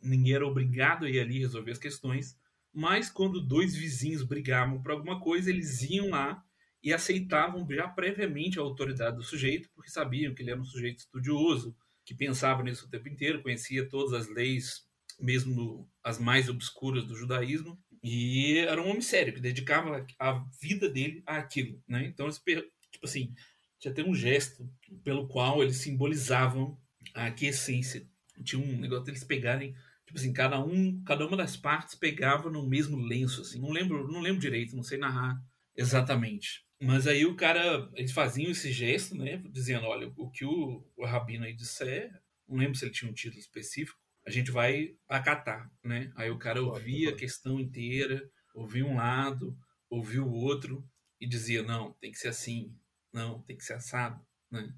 ninguém 0.00 0.32
era 0.32 0.46
obrigado 0.46 1.04
a 1.04 1.10
ir 1.10 1.20
ali 1.20 1.40
resolver 1.40 1.72
as 1.72 1.78
questões, 1.78 2.38
mas 2.72 3.10
quando 3.10 3.46
dois 3.46 3.76
vizinhos 3.76 4.22
brigavam 4.22 4.80
por 4.80 4.92
alguma 4.92 5.20
coisa, 5.20 5.50
eles 5.50 5.82
iam 5.82 6.08
lá 6.08 6.42
e 6.82 6.92
aceitavam 6.92 7.66
já 7.70 7.88
previamente 7.88 8.58
a 8.58 8.62
autoridade 8.62 9.16
do 9.16 9.22
sujeito, 9.22 9.68
porque 9.74 9.90
sabiam 9.90 10.34
que 10.34 10.42
ele 10.42 10.50
era 10.50 10.60
um 10.60 10.64
sujeito 10.64 10.98
estudioso, 10.98 11.76
que 12.04 12.14
pensava 12.14 12.62
nisso 12.62 12.86
o 12.86 12.88
tempo 12.88 13.08
inteiro, 13.08 13.42
conhecia 13.42 13.88
todas 13.88 14.12
as 14.12 14.28
leis, 14.28 14.86
mesmo 15.20 15.90
as 16.04 16.18
mais 16.18 16.48
obscuras 16.48 17.04
do 17.04 17.16
judaísmo, 17.16 17.78
e 18.02 18.58
era 18.58 18.80
um 18.80 18.88
homem 18.88 19.00
sério, 19.00 19.32
que 19.32 19.40
dedicava 19.40 20.06
a 20.18 20.44
vida 20.60 20.88
dele 20.88 21.22
àquilo, 21.26 21.82
né? 21.88 22.04
Então, 22.06 22.26
eles, 22.26 22.38
tipo 22.38 23.04
assim, 23.04 23.34
tinha 23.80 23.90
até 23.90 24.04
um 24.04 24.14
gesto 24.14 24.68
pelo 25.02 25.26
qual 25.26 25.62
eles 25.62 25.78
simbolizavam 25.78 26.78
a 27.14 27.26
aquiescência. 27.26 28.06
Tinha 28.44 28.62
um 28.62 28.78
negócio 28.78 29.04
deles 29.04 29.24
pegarem, 29.24 29.74
tipo 30.06 30.18
assim, 30.18 30.32
cada 30.32 30.62
um, 30.62 31.02
cada 31.04 31.26
uma 31.26 31.36
das 31.36 31.56
partes 31.56 31.94
pegava 31.94 32.50
no 32.50 32.68
mesmo 32.68 32.96
lenço, 32.96 33.40
assim. 33.40 33.60
Não 33.60 33.70
lembro, 33.70 34.06
não 34.06 34.20
lembro 34.20 34.40
direito, 34.40 34.76
não 34.76 34.82
sei 34.82 34.98
narrar 34.98 35.42
exatamente. 35.74 36.65
Mas 36.80 37.06
aí 37.06 37.24
o 37.24 37.34
cara, 37.34 37.90
eles 37.94 38.12
faziam 38.12 38.50
esse 38.50 38.70
gesto, 38.70 39.16
né, 39.16 39.38
dizendo, 39.50 39.86
olha, 39.86 40.12
o 40.16 40.30
que 40.30 40.44
o, 40.44 40.84
o 40.96 41.06
rabino 41.06 41.44
aí 41.44 41.54
disser, 41.54 42.10
não 42.46 42.58
lembro 42.58 42.74
se 42.74 42.84
ele 42.84 42.92
tinha 42.92 43.10
um 43.10 43.14
título 43.14 43.40
específico, 43.40 43.98
a 44.26 44.30
gente 44.30 44.50
vai 44.50 44.96
acatar, 45.08 45.70
né? 45.84 46.12
Aí 46.16 46.30
o 46.30 46.38
cara 46.38 46.60
ouvia 46.60 47.10
a 47.10 47.16
questão 47.16 47.60
inteira, 47.60 48.28
ouvia 48.54 48.84
um 48.84 48.96
lado, 48.96 49.56
ouvia 49.88 50.22
o 50.22 50.32
outro 50.32 50.84
e 51.20 51.28
dizia, 51.28 51.62
não, 51.62 51.92
tem 51.94 52.10
que 52.10 52.18
ser 52.18 52.28
assim, 52.28 52.76
não, 53.12 53.40
tem 53.42 53.56
que 53.56 53.64
ser 53.64 53.74
assado, 53.74 54.20
né? 54.50 54.68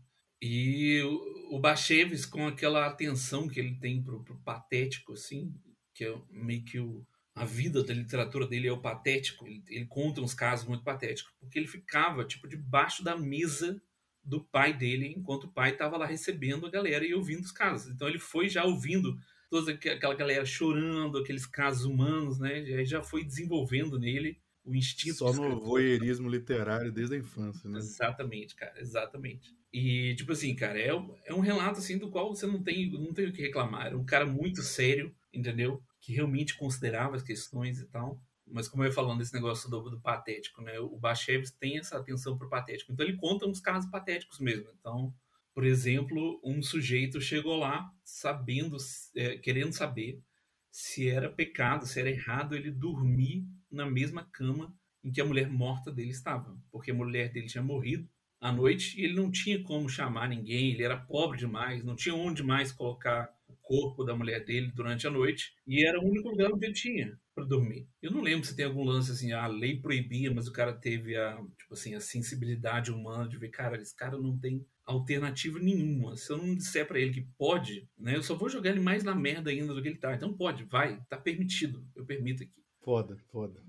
E 0.41 1.01
o, 1.03 1.57
o 1.57 1.61
Bacheves, 1.61 2.25
com 2.25 2.47
aquela 2.47 2.87
atenção 2.87 3.49
que 3.49 3.59
ele 3.59 3.77
tem 3.79 4.03
pro, 4.03 4.23
pro 4.23 4.39
patético, 4.43 5.15
assim, 5.15 5.53
que 5.95 6.05
é 6.05 6.15
meio 6.31 6.65
que 6.65 6.79
o, 6.79 7.05
a 7.41 7.45
vida 7.45 7.83
da 7.85 7.95
literatura 7.95 8.47
dele 8.47 8.69
é 8.69 8.73
o 8.73 8.81
patético, 8.81 9.47
ele, 9.47 9.63
ele 9.69 9.87
conta 9.87 10.21
uns 10.21 10.35
casos 10.35 10.67
muito 10.67 10.83
patéticos, 10.85 11.33
porque 11.41 11.59
ele 11.59 11.67
ficava, 11.67 12.25
tipo, 12.25 12.49
debaixo 12.49 13.03
da 13.05 13.17
mesa 13.17 13.81
do 14.25 14.45
pai 14.45 14.73
dele, 14.77 15.15
enquanto 15.17 15.45
o 15.45 15.53
pai 15.53 15.71
estava 15.73 15.97
lá 15.97 16.07
recebendo 16.07 16.67
a 16.67 16.71
galera 16.71 17.05
e 17.05 17.15
ouvindo 17.15 17.41
os 17.43 17.53
casos. 17.53 17.93
Então 17.93 18.09
ele 18.09 18.19
foi 18.19 18.49
já 18.49 18.65
ouvindo 18.65 19.17
toda 19.51 19.73
aqu- 19.73 19.89
aquela 19.89 20.15
galera 20.15 20.45
chorando, 20.45 21.17
aqueles 21.19 21.47
casos 21.47 21.85
humanos, 21.85 22.39
né? 22.39 22.55
Aí 22.57 22.85
já 22.85 23.03
foi 23.03 23.25
desenvolvendo 23.25 23.99
nele 23.99 24.39
o 24.65 24.75
instinto 24.75 25.17
Só 25.19 25.33
no 25.33 25.59
voyeurismo 25.61 26.29
literário 26.29 26.93
desde 26.93 27.15
a 27.15 27.19
infância, 27.19 27.71
né? 27.71 27.79
Exatamente, 27.79 28.55
cara, 28.55 28.75
exatamente. 28.79 29.55
E, 29.73 30.15
tipo 30.15 30.33
assim, 30.33 30.55
cara, 30.55 30.79
é, 30.79 30.95
um- 30.95 31.15
é 31.25 31.35
um 31.35 31.41
relato, 31.41 31.79
assim, 31.79 31.97
do 31.97 32.11
qual 32.11 32.35
você 32.35 32.47
não 32.47 32.63
tem, 32.63 32.91
não 32.91 33.15
tem 33.15 33.27
o 33.29 33.33
que 33.33 33.41
reclamar. 33.43 33.87
Era 33.87 33.97
um 33.97 34.05
cara 34.05 34.27
muito 34.27 34.63
sério, 34.63 35.15
entendeu? 35.33 35.83
Que 36.01 36.13
realmente 36.13 36.57
considerava 36.57 37.17
as 37.17 37.23
questões 37.23 37.81
e 37.81 37.87
tal. 37.87 38.23
Mas 38.47 38.69
como 38.69 38.83
eu 38.83 38.89
ia 38.89 38.95
falando 38.95 39.19
desse 39.19 39.35
negócio 39.35 39.69
do, 39.69 39.91
do 39.91 40.01
patético, 40.01 40.63
né? 40.63 40.79
O 40.79 40.97
Bashevis 40.97 41.51
tem 41.51 41.79
essa 41.79 41.99
atenção 41.99 42.39
pro 42.39 42.49
patético. 42.49 42.93
Então 42.93 43.07
ele 43.07 43.17
conta 43.17 43.47
uns 43.47 43.61
casos 43.61 43.91
patéticos 43.91 44.41
mesmo. 44.41 44.71
Então, 44.79 45.15
por 45.55 45.65
exemplo, 45.65 46.41
um 46.45 46.63
sujeito 46.63 47.21
chegou 47.21 47.57
lá 47.57 47.93
sabendo, 48.05 48.77
é, 49.17 49.37
querendo 49.39 49.73
saber 49.73 50.23
se 50.71 51.09
era 51.09 51.29
pecado, 51.29 51.87
se 51.87 51.99
era 51.99 52.11
errado 52.11 52.55
ele 52.55 52.71
dormir 52.71 53.45
na 53.71 53.85
mesma 53.85 54.25
cama 54.25 54.73
em 55.03 55.11
que 55.11 55.21
a 55.21 55.25
mulher 55.25 55.49
morta 55.51 55.91
dele 55.91 56.11
estava, 56.11 56.57
porque 56.71 56.91
a 56.91 56.95
mulher 56.95 57.33
dele 57.33 57.47
tinha 57.47 57.63
morrido 57.63 58.09
à 58.41 58.53
noite 58.53 58.99
e 59.01 59.05
ele 59.05 59.15
não 59.15 59.31
tinha 59.31 59.63
como 59.63 59.89
chamar 59.89 60.29
ninguém, 60.29 60.71
ele 60.71 60.83
era 60.83 60.97
pobre 60.97 61.39
demais, 61.39 61.85
não 61.85 61.97
tinha 61.97 62.15
onde 62.15 62.43
mais 62.43 62.71
colocar 62.71 63.33
corpo 63.69 64.03
da 64.03 64.17
mulher 64.17 64.47
dele 64.47 64.73
durante 64.75 65.07
a 65.07 65.11
noite 65.11 65.55
e 65.67 65.87
era 65.87 66.01
o 66.01 66.05
único 66.09 66.31
lugar 66.31 66.51
onde 66.51 66.65
ele 66.65 66.73
tinha 66.73 67.21
para 67.35 67.45
dormir. 67.45 67.87
Eu 68.01 68.11
não 68.11 68.23
lembro 68.23 68.47
se 68.47 68.57
tem 68.57 68.65
algum 68.65 68.83
lance 68.83 69.13
assim, 69.13 69.31
a 69.31 69.47
lei 69.47 69.79
proibia, 69.79 70.33
mas 70.33 70.49
o 70.49 70.53
cara 70.53 70.73
teve 70.73 71.15
a, 71.15 71.37
tipo 71.59 71.75
assim, 71.75 71.95
a 71.95 72.01
sensibilidade 72.01 72.91
humana 72.91 73.29
de 73.29 73.37
ver, 73.37 73.51
cara, 73.51 73.77
esse 73.77 73.95
cara 73.95 74.17
não 74.17 74.39
tem 74.39 74.67
alternativa 74.87 75.59
nenhuma. 75.59 76.17
Se 76.17 76.33
eu 76.33 76.39
não 76.39 76.55
disser 76.55 76.89
para 76.89 76.99
ele 76.99 77.13
que 77.13 77.29
pode, 77.37 77.87
né, 77.99 78.17
eu 78.17 78.23
só 78.23 78.35
vou 78.35 78.49
jogar 78.49 78.71
ele 78.71 78.81
mais 78.81 79.05
na 79.05 79.15
merda 79.15 79.51
ainda 79.51 79.75
do 79.75 79.83
que 79.83 79.89
ele 79.89 79.99
tá. 79.99 80.15
Então 80.15 80.33
pode, 80.33 80.65
vai, 80.65 80.99
tá 81.11 81.19
permitido. 81.19 81.87
Eu 81.95 82.07
permito 82.07 82.43
aqui. 82.43 82.65
Foda, 82.83 83.19
foda. 83.31 83.63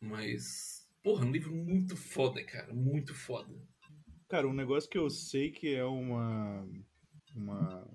Mas, 0.00 0.88
porra, 1.02 1.26
um 1.26 1.30
livro 1.30 1.54
muito 1.54 1.98
foda, 1.98 2.42
cara, 2.44 2.72
muito 2.72 3.14
foda. 3.14 3.54
Cara, 4.26 4.48
um 4.48 4.54
negócio 4.54 4.88
que 4.88 4.96
eu 4.96 5.10
sei 5.10 5.50
que 5.50 5.74
é 5.74 5.84
uma, 5.84 6.66
uma 7.34 7.86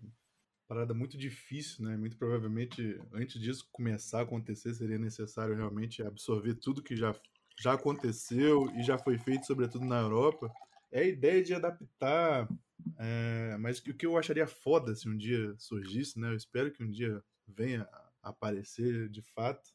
parada 0.73 0.93
muito 0.93 1.15
difícil, 1.15 1.85
né? 1.85 1.95
Muito 1.95 2.17
provavelmente, 2.17 2.99
antes 3.13 3.39
disso 3.39 3.69
começar 3.71 4.19
a 4.19 4.23
acontecer, 4.23 4.73
seria 4.73 4.97
necessário 4.97 5.55
realmente 5.55 6.01
absorver 6.01 6.55
tudo 6.55 6.81
que 6.81 6.95
já, 6.95 7.15
já 7.61 7.73
aconteceu 7.73 8.71
e 8.75 8.81
já 8.81 8.97
foi 8.97 9.19
feito, 9.19 9.45
sobretudo 9.45 9.85
na 9.85 9.99
Europa. 9.99 10.51
É 10.91 11.01
a 11.01 11.07
ideia 11.07 11.43
de 11.43 11.53
adaptar, 11.53 12.49
é, 12.97 13.55
mas 13.59 13.77
o 13.79 13.93
que 13.93 14.05
eu 14.05 14.17
acharia 14.17 14.47
foda 14.47 14.95
se 14.95 15.07
um 15.07 15.15
dia 15.15 15.53
surgisse, 15.59 16.19
né? 16.19 16.29
Eu 16.29 16.35
espero 16.35 16.71
que 16.71 16.83
um 16.83 16.89
dia 16.89 17.23
venha 17.47 17.87
a 18.23 18.29
aparecer 18.29 19.09
de 19.09 19.21
fato. 19.21 19.69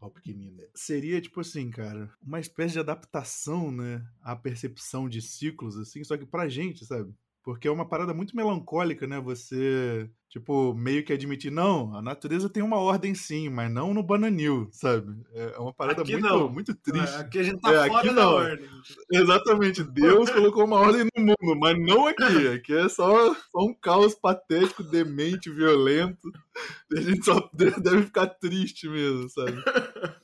Ó, 0.00 0.08
pequenino. 0.08 0.56
né? 0.56 0.66
Seria, 0.74 1.20
tipo 1.20 1.40
assim, 1.40 1.70
cara, 1.70 2.10
uma 2.22 2.40
espécie 2.40 2.72
de 2.72 2.80
adaptação, 2.80 3.70
né? 3.70 4.02
À 4.22 4.34
percepção 4.34 5.10
de 5.10 5.20
ciclos, 5.20 5.76
assim, 5.76 6.02
só 6.04 6.16
que 6.16 6.24
pra 6.24 6.48
gente, 6.48 6.86
sabe? 6.86 7.14
Porque 7.42 7.66
é 7.66 7.70
uma 7.70 7.88
parada 7.88 8.12
muito 8.12 8.36
melancólica, 8.36 9.06
né? 9.06 9.18
Você, 9.20 10.10
tipo, 10.28 10.74
meio 10.74 11.02
que 11.04 11.12
admitir, 11.12 11.50
não, 11.50 11.94
a 11.96 12.02
natureza 12.02 12.50
tem 12.50 12.62
uma 12.62 12.76
ordem 12.78 13.14
sim, 13.14 13.48
mas 13.48 13.70
não 13.72 13.94
no 13.94 14.02
bananil, 14.02 14.68
sabe? 14.72 15.06
É 15.32 15.58
uma 15.58 15.72
parada 15.72 16.02
Aqui 16.02 16.12
muito, 16.12 16.28
não. 16.28 16.48
muito 16.50 16.74
triste. 16.74 17.16
Aqui 17.16 17.38
a 17.38 17.42
gente 17.42 17.60
tá 17.60 17.72
É, 17.72 17.86
fora 17.88 17.98
aqui 17.98 18.14
da 18.14 18.26
não. 18.26 18.32
ordem. 18.34 18.68
Exatamente, 19.12 19.82
Deus 19.82 20.28
colocou 20.30 20.64
uma 20.64 20.76
ordem 20.80 21.06
no 21.16 21.22
mundo, 21.22 21.58
mas 21.58 21.76
não 21.78 22.06
aqui. 22.06 22.48
Aqui 22.48 22.74
é 22.74 22.88
só, 22.88 23.34
só 23.34 23.58
um 23.58 23.74
caos 23.74 24.14
patético, 24.14 24.82
demente, 24.82 25.50
violento. 25.50 26.30
A 26.96 27.00
gente 27.00 27.24
só 27.24 27.48
deve 27.54 28.02
ficar 28.02 28.26
triste 28.26 28.88
mesmo, 28.88 29.28
sabe? 29.30 29.52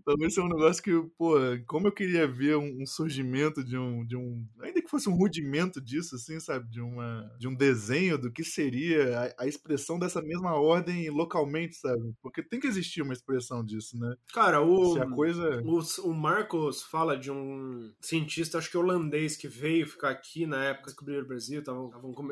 Então 0.00 0.14
esse 0.26 0.38
é 0.38 0.42
um 0.42 0.48
negócio 0.48 0.82
que, 0.82 0.92
pô, 1.16 1.34
como 1.66 1.88
eu 1.88 1.92
queria 1.92 2.26
ver 2.26 2.56
um, 2.56 2.82
um 2.82 2.86
surgimento 2.86 3.62
de 3.62 3.76
um, 3.76 4.04
de 4.04 4.16
um. 4.16 4.44
Ainda 4.60 4.80
que 4.82 4.88
fosse 4.90 5.08
um 5.08 5.14
rudimento 5.16 5.80
disso, 5.80 6.16
assim, 6.16 6.40
sabe? 6.40 6.68
De, 6.70 6.80
uma, 6.80 7.30
de 7.38 7.46
um 7.46 7.54
desenho 7.54 8.18
do 8.18 8.30
que 8.32 8.42
seria 8.44 9.34
a, 9.38 9.44
a 9.44 9.46
expressão 9.46 9.98
dessa 9.98 10.20
mesma 10.22 10.54
ordem 10.54 11.08
localmente, 11.10 11.76
sabe? 11.76 12.14
Porque 12.22 12.42
tem 12.42 12.58
que 12.60 12.66
existir 12.66 13.02
uma 13.02 13.12
expressão 13.12 13.64
disso, 13.64 13.98
né? 13.98 14.14
Cara, 14.32 14.60
o, 14.62 14.94
Se 14.94 15.00
a 15.00 15.06
coisa. 15.06 15.62
o, 15.64 15.80
o 16.08 16.14
Marcos 16.14 16.82
fala 16.82 17.16
de 17.16 17.30
um 17.30 17.92
cientista, 18.00 18.58
acho 18.58 18.70
que 18.70 18.76
holandês, 18.78 19.36
que 19.36 19.48
veio 19.48 19.86
ficar 19.86 20.10
aqui 20.10 20.46
na 20.46 20.64
época 20.64 20.84
que 20.84 20.90
descobriram 20.90 21.22
o 21.22 21.28
Brasil, 21.28 21.60
estavam 21.60 21.90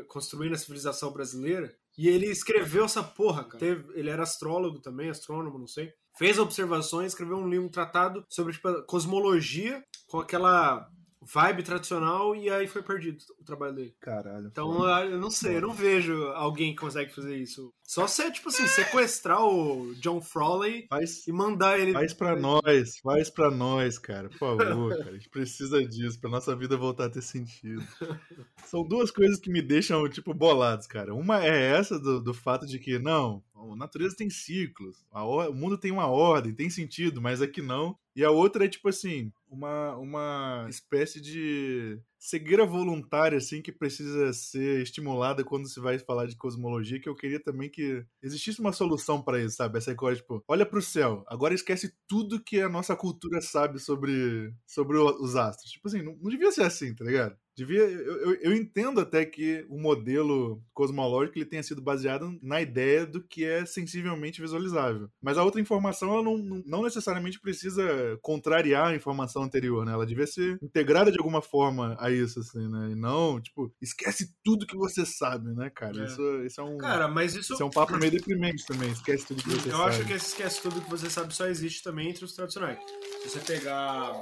construindo 0.09 0.55
a 0.55 0.59
civilização 0.59 1.13
brasileira. 1.13 1.75
E 1.97 2.09
ele 2.09 2.27
escreveu 2.27 2.85
essa 2.85 3.03
porra, 3.03 3.43
cara. 3.45 3.59
Teve- 3.59 3.93
ele 3.99 4.09
era 4.09 4.23
astrólogo 4.23 4.79
também, 4.79 5.11
astrônomo, 5.11 5.59
não 5.59 5.67
sei. 5.67 5.93
Fez 6.19 6.37
observações, 6.37 7.13
escreveu 7.13 7.37
um 7.37 7.49
livro, 7.49 7.67
um 7.67 7.71
tratado 7.71 8.27
sobre 8.29 8.53
tipo, 8.53 8.83
cosmologia, 8.83 9.85
com 10.09 10.19
aquela 10.19 10.91
vibe 11.33 11.63
tradicional, 11.63 12.35
e 12.35 12.49
aí 12.49 12.67
foi 12.67 12.83
perdido 12.83 13.19
o 13.39 13.45
trabalho 13.45 13.75
dele. 13.75 13.95
Caralho. 14.01 14.47
Então, 14.47 14.85
eu 15.05 15.19
não 15.19 15.31
sei, 15.31 15.57
eu 15.57 15.61
não 15.61 15.73
vejo 15.73 16.15
alguém 16.29 16.75
que 16.75 16.81
consegue 16.81 17.15
fazer 17.15 17.37
isso. 17.37 17.73
Só 17.83 18.07
se, 18.07 18.31
tipo 18.31 18.49
assim, 18.49 18.67
sequestrar 18.67 19.43
o 19.45 19.95
John 19.97 20.21
Frawley 20.21 20.87
Faz, 20.89 21.27
e 21.27 21.33
mandar 21.33 21.79
ele. 21.79 21.93
Faz 21.93 22.13
pra 22.13 22.37
nós, 22.37 22.99
faz 22.99 23.31
pra 23.31 23.51
nós, 23.51 23.99
cara. 23.99 24.29
Por 24.29 24.39
favor, 24.39 24.97
cara. 24.97 25.11
A 25.11 25.15
gente 25.15 25.29
precisa 25.29 25.83
disso 25.85 26.21
pra 26.21 26.31
nossa 26.31 26.55
vida 26.55 26.77
voltar 26.77 27.07
a 27.07 27.11
ter 27.11 27.23
sentido. 27.23 27.83
São 28.65 28.87
duas 28.87 29.11
coisas 29.11 29.39
que 29.39 29.51
me 29.51 29.63
deixam, 29.63 30.09
tipo, 30.09 30.35
bolados, 30.35 30.87
cara. 30.87 31.15
Uma 31.15 31.45
é 31.45 31.73
essa 31.73 31.99
do, 31.99 32.21
do 32.21 32.35
fato 32.35 32.67
de 32.67 32.79
que, 32.79 32.99
não, 32.99 33.43
a 33.55 33.77
natureza 33.77 34.17
tem 34.17 34.31
ciclos, 34.31 35.05
a 35.11 35.25
o 35.25 35.55
mundo 35.55 35.79
tem 35.79 35.91
uma 35.91 36.07
ordem, 36.07 36.55
tem 36.55 36.71
sentido, 36.71 37.21
mas 37.21 37.43
aqui 37.43 37.61
não. 37.61 37.97
E 38.15 38.25
a 38.25 38.31
outra 38.31 38.65
é, 38.65 38.69
tipo 38.69 38.89
assim, 38.89 39.33
uma, 39.51 39.97
uma 39.97 40.67
espécie 40.69 41.21
de 41.21 42.01
cegueira 42.19 42.67
voluntária, 42.67 43.39
assim, 43.39 43.63
que 43.63 43.73
precisa 43.73 44.33
ser 44.33 44.83
estimulada 44.83 45.45
quando 45.45 45.69
se 45.69 45.81
vai 45.81 45.99
falar 45.99 46.27
de 46.27 46.37
cosmologia, 46.37 47.01
que 47.01 47.09
eu 47.09 47.15
queria 47.15 47.41
também 47.43 47.71
que 47.71 48.05
existisse 48.23 48.61
uma 48.61 48.73
solução 48.73 49.23
pra 49.23 49.41
isso, 49.41 49.57
sabe? 49.57 49.79
Essa 49.79 49.95
coisa, 49.95 50.21
tipo, 50.21 50.43
olha 50.49 50.67
pro 50.67 50.83
céu, 50.83 51.25
agora 51.29 51.55
esquece 51.55 51.95
tudo 52.09 52.43
que 52.43 52.61
a 52.61 52.69
nossa 52.69 52.97
cultura 52.97 53.41
sabe 53.41 53.79
sobre, 53.79 54.53
sobre 54.67 54.99
os 54.99 55.37
astros. 55.37 55.71
Tipo 55.71 55.89
assim, 55.89 56.03
não, 56.03 56.17
não 56.17 56.31
devia 56.31 56.51
ser 56.51 56.63
assim, 56.63 56.95
tá 56.95 57.05
ligado? 57.05 57.37
Devia, 57.59 57.81
eu, 57.81 58.21
eu, 58.21 58.35
eu 58.35 58.55
entendo 58.55 59.01
até 59.01 59.25
que 59.25 59.67
o 59.69 59.77
modelo 59.77 60.63
cosmológico 60.73 61.37
ele 61.37 61.45
tenha 61.45 61.63
sido 61.63 61.83
baseado 61.83 62.39
na 62.41 62.63
ideia 62.63 63.05
do 63.05 63.21
que 63.21 63.45
é 63.45 63.67
sensivelmente 63.67 64.41
visualizável. 64.41 65.11
Mas 65.21 65.37
a 65.37 65.43
outra 65.43 65.61
informação 65.61 66.13
ela 66.13 66.23
não, 66.23 66.39
não, 66.39 66.83
necessariamente 66.85 67.41
precisa 67.41 67.83
contrariar 68.23 68.87
a 68.87 68.95
informação 68.95 69.43
anterior, 69.43 69.85
né? 69.85 69.93
Ela 69.93 70.07
devia 70.07 70.25
ser 70.25 70.57
integrada 70.63 71.11
de 71.11 71.19
alguma 71.19 71.43
forma 71.43 71.97
a 71.99 72.13
isso, 72.13 72.39
assim, 72.39 72.69
né? 72.69 72.91
E 72.93 72.95
não, 72.95 73.41
tipo, 73.41 73.75
esquece 73.83 74.33
tudo 74.45 74.65
que 74.65 74.77
você 74.77 75.05
sabe, 75.05 75.53
né, 75.53 75.69
cara? 75.69 76.01
É. 76.01 76.05
Isso, 76.05 76.23
isso 76.45 76.61
é 76.61 76.65
um. 76.65 76.79
Cara, 76.79 77.09
mas 77.09 77.35
isso. 77.35 77.55
isso 77.55 77.63
é 77.65 77.67
um 77.67 77.71
papo 77.71 77.97
meio 77.97 78.13
deprimente 78.13 78.65
também, 78.65 78.93
esquece 78.93 79.27
tudo 79.27 79.43
que 79.43 79.51
você 79.51 79.69
Eu 79.69 79.79
sabe. 79.79 79.91
acho 79.91 80.07
que 80.07 80.13
esse 80.13 80.27
esquece 80.27 80.63
tudo 80.63 80.81
que 80.81 80.91
você 80.91 81.11
sabe 81.11 81.35
só 81.35 81.49
existe 81.49 81.83
também 81.83 82.11
entre 82.11 82.25
os 82.25 82.35
tradicionais. 82.35 82.79
Se 83.25 83.31
você 83.31 83.41
pegar 83.41 84.13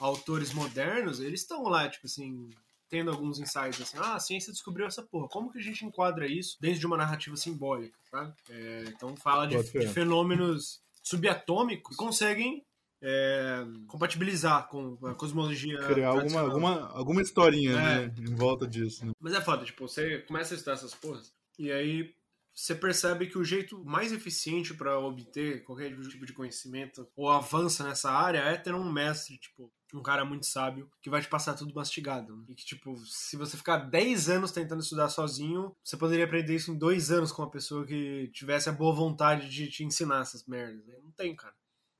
autores 0.00 0.52
modernos, 0.52 1.20
eles 1.20 1.40
estão 1.42 1.62
lá, 1.64 1.88
tipo 1.88 2.06
assim, 2.06 2.48
tendo 2.88 3.10
alguns 3.10 3.38
insights 3.38 3.80
assim, 3.80 3.98
ah, 3.98 4.14
a 4.14 4.20
ciência 4.20 4.52
descobriu 4.52 4.86
essa 4.86 5.02
porra, 5.02 5.28
como 5.28 5.52
que 5.52 5.58
a 5.58 5.62
gente 5.62 5.84
enquadra 5.84 6.26
isso 6.26 6.56
dentro 6.60 6.80
de 6.80 6.86
uma 6.86 6.96
narrativa 6.96 7.36
simbólica, 7.36 7.96
tá? 8.10 8.34
É, 8.48 8.84
então 8.88 9.14
fala 9.16 9.46
de, 9.46 9.62
de 9.62 9.86
fenômenos 9.88 10.80
subatômicos 11.02 11.96
que 11.96 12.02
conseguem 12.02 12.64
é, 13.02 13.64
compatibilizar 13.86 14.68
com 14.68 14.98
a 15.04 15.14
cosmologia 15.14 15.78
Criar 15.78 16.08
alguma, 16.08 16.40
alguma, 16.40 16.88
alguma 16.90 17.22
historinha, 17.22 17.72
É. 17.72 18.06
né, 18.06 18.14
em 18.18 18.34
volta 18.34 18.66
disso, 18.66 19.06
né? 19.06 19.12
Mas 19.20 19.34
é 19.34 19.40
foda, 19.40 19.64
tipo, 19.64 19.86
você 19.86 20.18
começa 20.18 20.54
a 20.54 20.56
estudar 20.56 20.74
essas 20.74 20.94
porras 20.94 21.32
e 21.58 21.70
aí 21.70 22.12
você 22.52 22.74
percebe 22.74 23.26
que 23.28 23.38
o 23.38 23.44
jeito 23.44 23.82
mais 23.84 24.12
eficiente 24.12 24.74
pra 24.74 24.98
obter 24.98 25.62
qualquer 25.64 25.96
tipo 26.08 26.26
de 26.26 26.32
conhecimento 26.32 27.08
ou 27.16 27.30
avanço 27.30 27.82
nessa 27.84 28.10
área 28.10 28.40
é 28.40 28.56
ter 28.56 28.74
um 28.74 28.90
mestre, 28.90 29.38
tipo, 29.38 29.72
um 29.98 30.02
cara 30.02 30.24
muito 30.24 30.46
sábio 30.46 30.90
que 31.02 31.10
vai 31.10 31.20
te 31.20 31.28
passar 31.28 31.54
tudo 31.54 31.74
mastigado. 31.74 32.36
né? 32.36 32.44
E 32.48 32.54
que, 32.54 32.64
tipo, 32.64 32.96
se 33.06 33.36
você 33.36 33.56
ficar 33.56 33.78
10 33.78 34.28
anos 34.28 34.52
tentando 34.52 34.80
estudar 34.82 35.08
sozinho, 35.08 35.74
você 35.82 35.96
poderia 35.96 36.24
aprender 36.24 36.54
isso 36.54 36.70
em 36.70 36.78
dois 36.78 37.10
anos 37.10 37.32
com 37.32 37.42
uma 37.42 37.50
pessoa 37.50 37.86
que 37.86 38.28
tivesse 38.32 38.68
a 38.68 38.72
boa 38.72 38.94
vontade 38.94 39.48
de 39.48 39.68
te 39.68 39.82
ensinar 39.84 40.20
essas 40.22 40.44
merdas. 40.46 40.86
né? 40.86 40.94
Não 41.02 41.10
tem, 41.12 41.34
cara. 41.34 41.54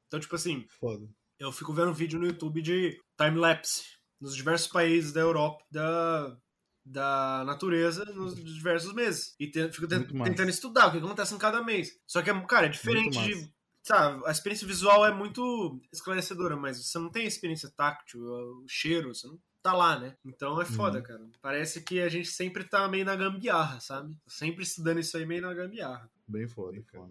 Então, 0.06 0.18
tipo 0.20 0.34
assim, 0.34 0.66
Foda. 0.80 1.08
eu 1.38 1.52
fico 1.52 1.72
vendo 1.72 1.94
vídeo 1.94 2.18
no 2.18 2.26
YouTube 2.26 2.60
de 2.62 3.00
time-lapse 3.16 3.84
nos 4.20 4.34
diversos 4.36 4.66
países 4.68 5.12
da 5.12 5.20
Europa, 5.20 5.64
da, 5.70 6.36
da 6.84 7.42
natureza, 7.46 8.04
nos 8.06 8.34
diversos 8.34 8.92
meses. 8.92 9.34
E 9.38 9.46
te- 9.50 9.70
fico 9.72 9.86
te- 9.86 10.04
tentando 10.24 10.50
estudar 10.50 10.88
o 10.88 10.92
que 10.92 10.98
acontece 10.98 11.34
em 11.34 11.38
cada 11.38 11.62
mês. 11.62 11.92
Só 12.06 12.20
que, 12.22 12.30
é, 12.30 12.40
cara, 12.46 12.66
é 12.66 12.68
diferente 12.70 13.18
de. 13.22 13.52
Sabe, 13.82 14.22
a 14.26 14.30
experiência 14.30 14.66
visual 14.66 15.04
é 15.06 15.12
muito 15.12 15.80
esclarecedora, 15.92 16.54
mas 16.56 16.84
você 16.84 16.98
não 16.98 17.10
tem 17.10 17.24
a 17.24 17.28
experiência 17.28 17.70
táctil, 17.74 18.20
o 18.22 18.64
cheiro, 18.68 19.14
você 19.14 19.26
não 19.26 19.38
tá 19.62 19.72
lá, 19.72 19.98
né? 19.98 20.16
Então 20.24 20.60
é 20.60 20.64
foda, 20.64 20.98
Uhum. 20.98 21.04
cara. 21.04 21.26
Parece 21.40 21.82
que 21.82 22.00
a 22.00 22.08
gente 22.08 22.28
sempre 22.28 22.64
tá 22.64 22.86
meio 22.88 23.04
na 23.04 23.16
gambiarra, 23.16 23.80
sabe? 23.80 24.14
Sempre 24.26 24.62
estudando 24.64 25.00
isso 25.00 25.16
aí 25.16 25.24
meio 25.26 25.42
na 25.42 25.54
gambiarra. 25.54 26.10
Bem 26.28 26.46
foda, 26.46 26.80
cara. 26.92 27.08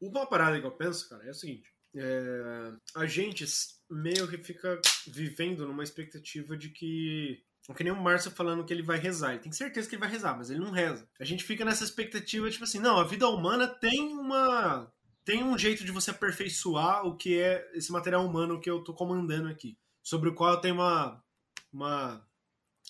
Uma 0.00 0.26
parada 0.26 0.60
que 0.60 0.66
eu 0.66 0.70
penso, 0.70 1.08
cara, 1.08 1.24
é 1.24 1.30
o 1.30 1.34
seguinte. 1.34 1.72
é, 1.96 2.72
a 2.94 3.06
gente 3.06 3.44
meio 3.90 4.28
que 4.28 4.36
fica 4.38 4.80
vivendo 5.06 5.66
numa 5.66 5.82
expectativa 5.82 6.56
de 6.56 6.68
que. 6.68 7.42
Que 7.76 7.84
nem 7.84 7.92
o 7.92 8.00
Márcio 8.00 8.30
falando 8.30 8.64
que 8.64 8.72
ele 8.72 8.82
vai 8.82 8.98
rezar. 8.98 9.32
Ele 9.32 9.40
tem 9.42 9.52
certeza 9.52 9.88
que 9.88 9.94
ele 9.94 10.00
vai 10.00 10.10
rezar, 10.10 10.36
mas 10.36 10.48
ele 10.50 10.60
não 10.60 10.70
reza. 10.70 11.06
A 11.20 11.24
gente 11.24 11.44
fica 11.44 11.64
nessa 11.66 11.84
expectativa, 11.84 12.50
tipo 12.50 12.64
assim, 12.64 12.78
não, 12.78 12.98
a 12.98 13.04
vida 13.04 13.28
humana 13.28 13.66
tem 13.66 14.08
uma. 14.16 14.90
Tem 15.28 15.44
um 15.44 15.58
jeito 15.58 15.84
de 15.84 15.92
você 15.92 16.10
aperfeiçoar 16.10 17.06
o 17.06 17.14
que 17.14 17.38
é 17.38 17.70
esse 17.74 17.92
material 17.92 18.24
humano 18.24 18.58
que 18.58 18.70
eu 18.70 18.82
tô 18.82 18.94
comandando 18.94 19.46
aqui. 19.46 19.76
Sobre 20.02 20.30
o 20.30 20.34
qual 20.34 20.54
eu 20.54 20.60
tenho 20.62 20.76
uma. 20.76 21.22
uma 21.70 22.26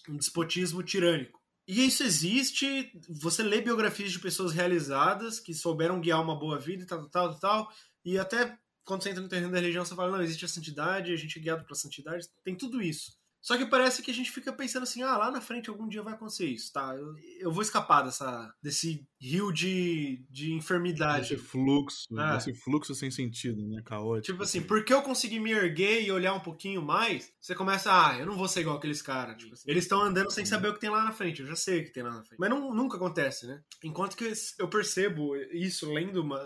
um 0.09 0.16
despotismo 0.16 0.80
tirânico. 0.80 1.43
E 1.66 1.84
isso 1.84 2.05
existe, 2.05 2.93
você 3.11 3.43
lê 3.43 3.61
biografias 3.61 4.12
de 4.12 4.20
pessoas 4.20 4.53
realizadas 4.53 5.41
que 5.41 5.53
souberam 5.53 6.01
guiar 6.01 6.22
uma 6.22 6.39
boa 6.39 6.61
vida 6.61 6.84
e 6.84 6.86
tal, 6.86 7.09
tal, 7.09 7.30
tal, 7.30 7.41
tal, 7.41 7.72
e 8.05 8.16
até 8.16 8.57
quando 8.84 9.03
você 9.03 9.11
entra 9.11 9.20
no 9.20 9.28
terreno 9.28 9.51
da 9.51 9.59
religião, 9.59 9.84
você 9.84 9.97
fala, 9.97 10.16
não, 10.16 10.22
existe 10.22 10.45
a 10.45 10.49
santidade, 10.49 11.12
a 11.12 11.16
gente 11.16 11.36
é 11.36 11.43
guiado 11.43 11.64
pela 11.64 11.74
santidade, 11.74 12.28
tem 12.45 12.55
tudo 12.55 12.80
isso. 12.80 13.18
Só 13.41 13.57
que 13.57 13.64
parece 13.66 14.03
que 14.03 14.11
a 14.11 14.14
gente 14.14 14.30
fica 14.30 14.53
pensando 14.53 14.82
assim, 14.82 15.03
ah, 15.03 15.16
lá 15.16 15.30
na 15.30 15.41
frente 15.41 15.70
algum 15.70 15.89
dia 15.89 16.03
vai 16.03 16.14
acontecer 16.14 16.47
isso, 16.47 16.72
tá? 16.72 16.95
Eu, 16.95 17.14
eu 17.41 17.53
vou 17.53 17.62
escapar 17.62 18.03
dessa, 18.03 18.53
desse 18.62 19.07
rio 19.20 19.53
de, 19.53 20.24
de 20.28 20.53
enfermidade. 20.53 21.34
Esse 21.34 21.43
fluxo, 21.43 22.07
Ah. 22.18 22.36
esse 22.36 22.53
fluxo 22.55 22.95
sem 22.95 23.11
sentido, 23.11 23.66
né? 23.68 23.80
Caótico. 23.84 24.32
Tipo 24.32 24.43
assim, 24.43 24.61
porque 24.62 24.93
eu 24.93 25.03
consegui 25.03 25.39
me 25.39 25.53
erguer 25.53 26.03
e 26.03 26.11
olhar 26.11 26.34
um 26.34 26.41
pouquinho 26.41 26.82
mais, 26.82 27.32
você 27.41 27.55
começa, 27.55 27.91
ah, 27.91 28.18
eu 28.18 28.26
não 28.26 28.36
vou 28.36 28.49
ser 28.49 28.61
igual 28.61 28.76
aqueles 28.76 29.01
caras. 29.01 29.36
Tipo 29.36 29.55
assim, 29.55 29.64
eles 29.70 29.84
estão 29.84 30.03
andando 30.03 30.30
sem 30.30 30.45
saber 30.45 30.68
o 30.68 30.74
que 30.74 30.80
tem 30.80 30.91
lá 30.91 31.05
na 31.05 31.12
frente, 31.12 31.41
eu 31.41 31.47
já 31.47 31.57
sei 31.57 31.80
o 31.80 31.84
que 31.84 31.93
tem 31.93 32.03
lá 32.03 32.11
na 32.11 32.24
frente. 32.24 32.39
Mas 32.39 32.51
não, 32.51 32.74
nunca 32.74 32.97
acontece, 32.97 33.47
né? 33.47 33.62
Enquanto 33.82 34.16
que 34.16 34.30
eu 34.59 34.68
percebo 34.68 35.36
isso 35.53 35.91
lendo 35.93 36.22
uma... 36.22 36.41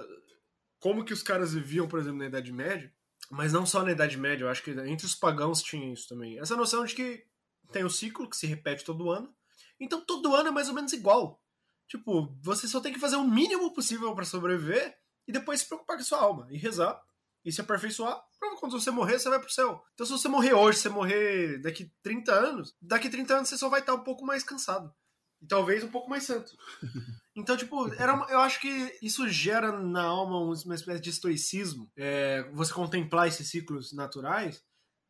como 0.78 1.04
que 1.04 1.12
os 1.12 1.22
caras 1.22 1.54
viviam, 1.54 1.88
por 1.88 1.98
exemplo, 1.98 2.18
na 2.18 2.26
Idade 2.26 2.52
Média, 2.52 2.92
mas 3.32 3.50
não 3.50 3.64
só 3.64 3.82
na 3.82 3.92
Idade 3.92 4.18
Média, 4.18 4.44
eu 4.44 4.50
acho 4.50 4.62
que 4.62 4.72
entre 4.72 5.06
os 5.06 5.14
pagãos 5.14 5.62
tinha 5.62 5.90
isso 5.90 6.06
também. 6.06 6.38
Essa 6.38 6.54
noção 6.54 6.84
de 6.84 6.94
que 6.94 7.24
tem 7.72 7.82
o 7.82 7.88
ciclo 7.88 8.28
que 8.28 8.36
se 8.36 8.46
repete 8.46 8.84
todo 8.84 9.10
ano, 9.10 9.34
então 9.80 10.04
todo 10.04 10.36
ano 10.36 10.48
é 10.48 10.52
mais 10.52 10.68
ou 10.68 10.74
menos 10.74 10.92
igual. 10.92 11.42
Tipo, 11.88 12.36
você 12.42 12.68
só 12.68 12.78
tem 12.78 12.92
que 12.92 13.00
fazer 13.00 13.16
o 13.16 13.26
mínimo 13.26 13.72
possível 13.72 14.14
pra 14.14 14.26
sobreviver 14.26 14.94
e 15.26 15.32
depois 15.32 15.60
se 15.60 15.66
preocupar 15.66 15.96
com 15.96 16.02
a 16.02 16.04
sua 16.04 16.20
alma 16.20 16.46
e 16.50 16.58
rezar 16.58 17.02
e 17.42 17.50
se 17.50 17.62
aperfeiçoar. 17.62 18.22
Quando 18.60 18.78
você 18.78 18.90
morrer, 18.90 19.18
você 19.18 19.30
vai 19.30 19.40
pro 19.40 19.50
céu. 19.50 19.82
Então, 19.94 20.04
se 20.04 20.12
você 20.12 20.28
morrer 20.28 20.52
hoje, 20.52 20.76
se 20.76 20.82
você 20.82 20.88
morrer 20.90 21.58
daqui 21.62 21.90
30 22.02 22.34
anos, 22.34 22.76
daqui 22.82 23.08
30 23.08 23.34
anos 23.34 23.48
você 23.48 23.56
só 23.56 23.70
vai 23.70 23.80
estar 23.80 23.94
um 23.94 24.04
pouco 24.04 24.26
mais 24.26 24.44
cansado. 24.44 24.92
E 25.40 25.46
talvez 25.46 25.82
um 25.82 25.90
pouco 25.90 26.10
mais 26.10 26.24
santo. 26.24 26.52
Então, 27.36 27.56
tipo, 27.56 27.92
era 27.94 28.14
uma- 28.14 28.26
eu 28.30 28.40
acho 28.40 28.60
que 28.60 28.98
isso 29.02 29.26
gera 29.28 29.72
na 29.80 30.02
alma 30.04 30.38
um- 30.40 30.52
uma 30.64 30.74
espécie 30.74 31.00
de 31.00 31.10
estoicismo. 31.10 31.90
É, 31.96 32.42
você 32.52 32.72
contemplar 32.72 33.28
esses 33.28 33.48
ciclos 33.50 33.92
naturais, 33.92 34.62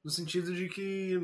no 0.05 0.11
sentido 0.11 0.55
de 0.55 0.69
que, 0.69 1.19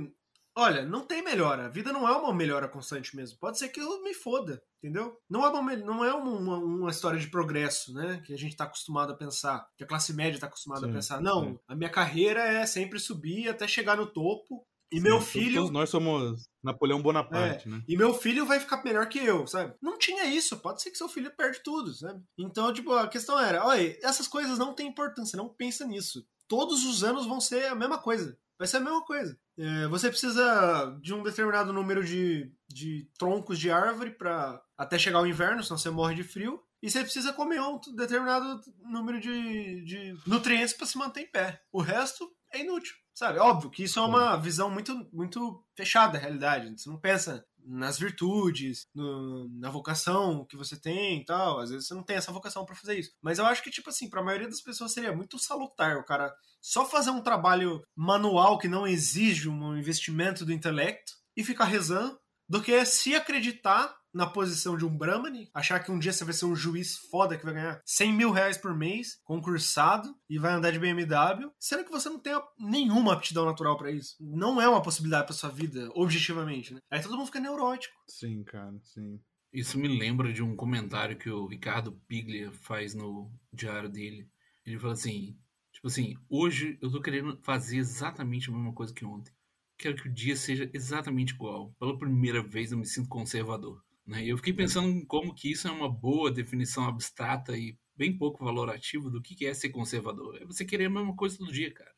olha, 0.57 0.85
não 0.85 1.07
tem 1.07 1.23
melhora. 1.23 1.67
A 1.67 1.69
vida 1.69 1.93
não 1.93 2.09
é 2.09 2.13
uma 2.17 2.35
melhora 2.35 2.69
constante 2.69 3.15
mesmo. 3.17 3.39
Pode 3.39 3.59
ser 3.59 3.69
que 3.69 3.81
eu 3.81 4.03
me 4.03 4.13
foda, 4.15 4.61
entendeu? 4.83 5.17
Não 5.31 5.45
é 5.45 5.49
uma, 5.51 5.77
não 5.77 6.05
é 6.05 6.13
uma, 6.15 6.59
uma- 6.59 6.91
história 6.91 7.19
de 7.19 7.29
progresso, 7.31 7.93
né? 7.95 8.21
Que 8.27 8.35
a 8.35 8.39
gente 8.39 8.57
tá 8.57 8.65
acostumado 8.65 9.13
a 9.13 9.17
pensar, 9.17 9.69
que 9.77 9.85
a 9.85 9.87
classe 9.87 10.13
média 10.13 10.41
tá 10.41 10.47
acostumada 10.47 10.87
a 10.87 10.89
Sim, 10.89 10.95
pensar. 10.95 11.21
Não, 11.21 11.53
sim. 11.53 11.59
a 11.69 11.75
minha 11.77 11.91
carreira 11.91 12.41
é 12.43 12.67
sempre 12.67 12.99
subir 12.99 13.49
até 13.49 13.69
chegar 13.69 13.97
no 13.97 14.07
topo. 14.07 14.67
E 14.91 14.97
Sim, 14.97 15.03
meu 15.03 15.21
filho 15.21 15.57
Todos 15.57 15.71
nós 15.71 15.91
somos 15.91 16.49
Napoleão 16.63 17.03
Bonaparte, 17.03 17.69
né? 17.69 17.83
e 17.87 17.97
meu 17.97 18.15
filho 18.15 18.47
vai 18.47 18.59
ficar 18.59 18.83
melhor 18.83 19.07
que 19.09 19.19
eu, 19.19 19.47
sabe? 19.47 19.75
Não 19.83 19.99
tinha 19.99 20.25
isso. 20.25 20.57
Pode 20.59 20.81
ser 20.81 20.91
que 20.91 20.97
seu 20.97 21.09
filho 21.09 21.31
perde 21.37 21.63
tudo, 21.63 21.93
sabe? 21.93 22.23
Então, 22.39 22.73
tipo, 22.73 22.93
a 22.93 23.07
questão 23.07 23.39
era: 23.39 23.65
olha, 23.67 23.99
essas 24.03 24.27
coisas 24.27 24.59
não 24.59 24.75
têm 24.75 24.89
importância, 24.89 25.37
não 25.37 25.49
pensa 25.49 25.87
nisso. 25.87 26.27
Todos 26.47 26.87
os 26.87 27.05
anos 27.05 27.27
vão 27.27 27.41
ser 27.41 27.67
a 27.67 27.75
mesma 27.75 27.99
coisa. 27.99 28.39
Vai 28.59 28.67
ser 28.67 28.79
a 28.79 28.81
mesma 28.81 29.05
coisa. 29.05 29.39
É, 29.57 29.87
você 29.87 30.09
precisa 30.09 30.99
de 31.01 31.15
um 31.15 31.23
determinado 31.23 31.73
número 31.73 32.05
de, 32.05 32.53
de 32.69 33.09
troncos 33.17 33.59
de 33.59 33.71
árvore 33.71 34.11
para 34.11 34.61
até 34.77 34.99
chegar 34.99 35.21
o 35.21 35.27
inverno, 35.27 35.63
senão 35.63 35.79
você 35.79 35.91
morre 35.91 36.17
de 36.17 36.25
frio. 36.25 36.61
E 36.83 36.91
você 36.91 37.03
precisa 37.03 37.33
comer 37.33 37.61
um 37.61 37.81
determinado 37.97 38.61
número 38.81 39.21
de, 39.21 39.85
de 39.85 40.17
nutrientes 40.27 40.75
para 40.75 40.87
se 40.87 40.97
manter 40.97 41.23
em 41.23 41.31
pé. 41.31 41.61
O 41.73 41.81
resto 41.81 42.31
é 42.53 42.61
inútil, 42.61 42.95
sabe? 43.19 43.39
Óbvio 43.39 43.71
que 43.71 43.83
isso 43.83 43.99
é 43.99 44.03
uma 44.03 44.37
visão 44.37 44.71
muito, 44.71 45.09
muito 45.13 45.65
fechada 45.77 46.13
da 46.13 46.19
realidade. 46.19 46.71
Você 46.81 46.89
não 46.89 46.99
pensa 47.01 47.45
nas 47.65 47.99
virtudes, 47.99 48.87
no- 48.95 49.49
na 49.59 49.71
vocação 49.71 50.47
que 50.47 50.57
você 50.57 50.81
tem 50.81 51.21
e 51.21 51.25
tal. 51.25 51.61
Às 51.61 51.71
vezes 51.71 51.87
você 51.87 51.95
não 51.95 52.03
tem 52.03 52.17
essa 52.17 52.33
vocação 52.33 52.65
pra 52.65 52.75
fazer 52.77 52.99
isso. 52.99 53.11
Mas 53.21 53.39
eu 53.39 53.45
acho 53.47 53.63
que, 53.63 53.71
tipo 53.71 53.91
assim, 53.91 54.09
pra 54.09 54.23
maioria 54.23 54.49
das 54.49 54.63
pessoas 54.63 54.93
seria 54.93 55.15
muito 55.15 55.39
salutar 55.39 55.97
o 55.99 56.05
cara 56.05 56.33
só 56.63 56.87
fazer 56.87 57.11
um 57.11 57.21
trabalho 57.23 57.83
manual 57.97 58.59
que 58.59 58.69
não 58.69 58.87
exige 58.87 59.49
um 59.49 59.77
investimento 59.77 60.45
do 60.45 60.53
intelecto 60.53 61.13
e 61.37 61.45
ficar 61.45 61.65
rezando, 61.65 62.19
do 62.49 62.63
que 62.63 62.85
se 62.85 63.15
acreditar 63.15 63.97
na 64.13 64.27
posição 64.27 64.77
de 64.77 64.85
um 64.85 64.97
Brahmani, 64.97 65.51
achar 65.53 65.81
que 65.81 65.93
um 65.93 65.99
dia 65.99 66.13
você 66.13 66.25
vai 66.25 66.33
ser 66.33 66.47
um 66.47 66.57
juiz 66.57 66.97
foda 66.97 67.37
que 67.37 67.45
vai 67.45 67.55
ganhar 67.55 67.81
100 67.85 68.13
mil 68.13 68.31
reais 68.31 68.57
por 68.57 68.75
mês, 68.75 69.21
concursado, 69.23 70.15
e 70.29 70.39
vai 70.39 70.53
andar 70.53 70.73
de 70.73 70.79
BMW, 70.79 71.53
sendo 71.59 71.85
que 71.85 71.91
você 71.91 72.09
não 72.09 72.19
tem 72.19 72.33
nenhuma 72.59 73.13
aptidão 73.13 73.45
natural 73.45 73.77
pra 73.77 73.91
isso. 73.91 74.17
Não 74.19 74.61
é 74.61 74.69
uma 74.69 74.83
possibilidade 74.83 75.27
pra 75.27 75.35
sua 75.35 75.51
vida, 75.51 75.91
objetivamente, 75.95 76.73
né? 76.73 76.81
Aí 76.91 77.03
todo 77.03 77.17
mundo 77.17 77.27
fica 77.27 77.41
neurótico. 77.41 77.95
Sim, 78.09 78.43
cara, 78.45 78.75
sim. 78.83 79.21
Isso 79.53 79.79
me 79.79 79.89
lembra 79.89 80.33
de 80.33 80.43
um 80.43 80.57
comentário 80.57 81.17
que 81.17 81.31
o 81.31 81.47
Ricardo 81.47 81.93
Piglia 82.07 82.51
faz 82.53 82.95
no 82.95 83.31
diário 83.53 83.89
dele. 83.89 84.29
Ele 84.65 84.79
fala 84.79 84.93
assim, 84.93 85.39
tipo 85.73 85.87
assim, 85.87 86.15
hoje 86.29 86.79
eu 86.83 86.91
tô 86.91 87.01
querendo 87.01 87.39
fazer 87.43 87.79
exatamente 87.79 88.51
a 88.51 88.53
mesma 88.53 88.75
coisa 88.75 88.93
que 88.93 89.05
ontem. 89.05 89.33
Quero 89.79 89.95
que 89.95 90.09
o 90.09 90.13
dia 90.13 90.37
seja 90.37 90.69
exatamente 90.75 91.33
igual. 91.33 91.73
Pela 91.79 91.97
primeira 91.97 92.43
vez 92.43 92.73
eu 92.73 92.79
me 92.79 92.85
sinto 92.85 93.09
conservador. 93.09 93.83
Né? 94.05 94.25
E 94.25 94.31
eu 94.31 94.37
fiquei 94.37 94.53
pensando 94.53 94.89
em 94.89 95.05
como 95.05 95.35
que 95.35 95.53
isso 95.53 95.69
é 95.69 95.71
uma 95.71 95.89
boa 95.89 96.31
definição 96.31 96.89
abstrata 96.89 97.57
e 97.57 97.79
bem 97.97 98.17
pouco 98.17 98.45
valorativo 98.45 99.11
do 99.11 99.23
que 99.23 99.47
é 99.47 99.55
ser 99.55 99.69
conservador. 99.71 100.37
É 100.41 100.45
você 100.45 100.65
querer 100.65 100.87
a 100.87 100.91
mesma 100.91 101.15
coisa 101.15 101.39
todo 101.39 101.53
dia, 101.53 101.73
cara. 101.73 101.93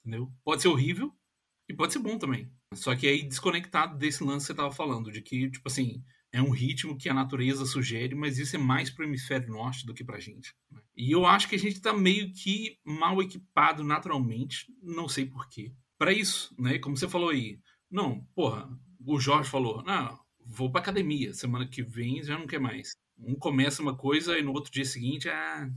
Entendeu? 0.00 0.32
Pode 0.44 0.62
ser 0.62 0.68
horrível 0.68 1.12
e 1.68 1.74
pode 1.74 1.92
ser 1.92 1.98
bom 1.98 2.18
também. 2.18 2.50
Só 2.74 2.94
que 2.94 3.06
aí 3.06 3.22
desconectado 3.22 3.98
desse 3.98 4.22
lance 4.22 4.46
que 4.46 4.52
você 4.52 4.54
tava 4.54 4.70
falando, 4.70 5.10
de 5.10 5.20
que, 5.20 5.50
tipo 5.50 5.68
assim, 5.68 6.02
é 6.32 6.40
um 6.40 6.50
ritmo 6.50 6.96
que 6.96 7.08
a 7.08 7.14
natureza 7.14 7.64
sugere, 7.64 8.14
mas 8.14 8.38
isso 8.38 8.56
é 8.56 8.58
mais 8.58 8.90
pro 8.90 9.04
hemisfério 9.04 9.48
norte 9.48 9.86
do 9.86 9.94
que 9.94 10.04
pra 10.04 10.20
gente. 10.20 10.54
né? 10.70 10.80
E 10.96 11.10
eu 11.10 11.26
acho 11.26 11.48
que 11.48 11.54
a 11.54 11.58
gente 11.58 11.80
tá 11.80 11.92
meio 11.92 12.32
que 12.32 12.78
mal 12.84 13.20
equipado 13.22 13.82
naturalmente, 13.82 14.66
não 14.82 15.08
sei 15.08 15.26
porquê, 15.26 15.72
para 15.98 16.12
isso, 16.12 16.54
né? 16.58 16.78
Como 16.78 16.96
você 16.96 17.08
falou 17.08 17.30
aí. 17.30 17.58
Não, 17.90 18.20
porra, 18.34 18.68
o 19.04 19.20
Jorge 19.20 19.48
falou, 19.48 19.82
não, 19.84 20.18
vou 20.44 20.70
pra 20.70 20.80
academia, 20.80 21.32
semana 21.32 21.66
que 21.66 21.82
vem 21.82 22.22
já 22.22 22.38
não 22.38 22.46
quer 22.46 22.60
mais. 22.60 22.94
Um 23.18 23.34
começa 23.34 23.82
uma 23.82 23.96
coisa 23.96 24.38
e 24.38 24.42
no 24.42 24.52
outro 24.52 24.70
dia 24.70 24.84
seguinte, 24.84 25.28
ah, 25.28 25.70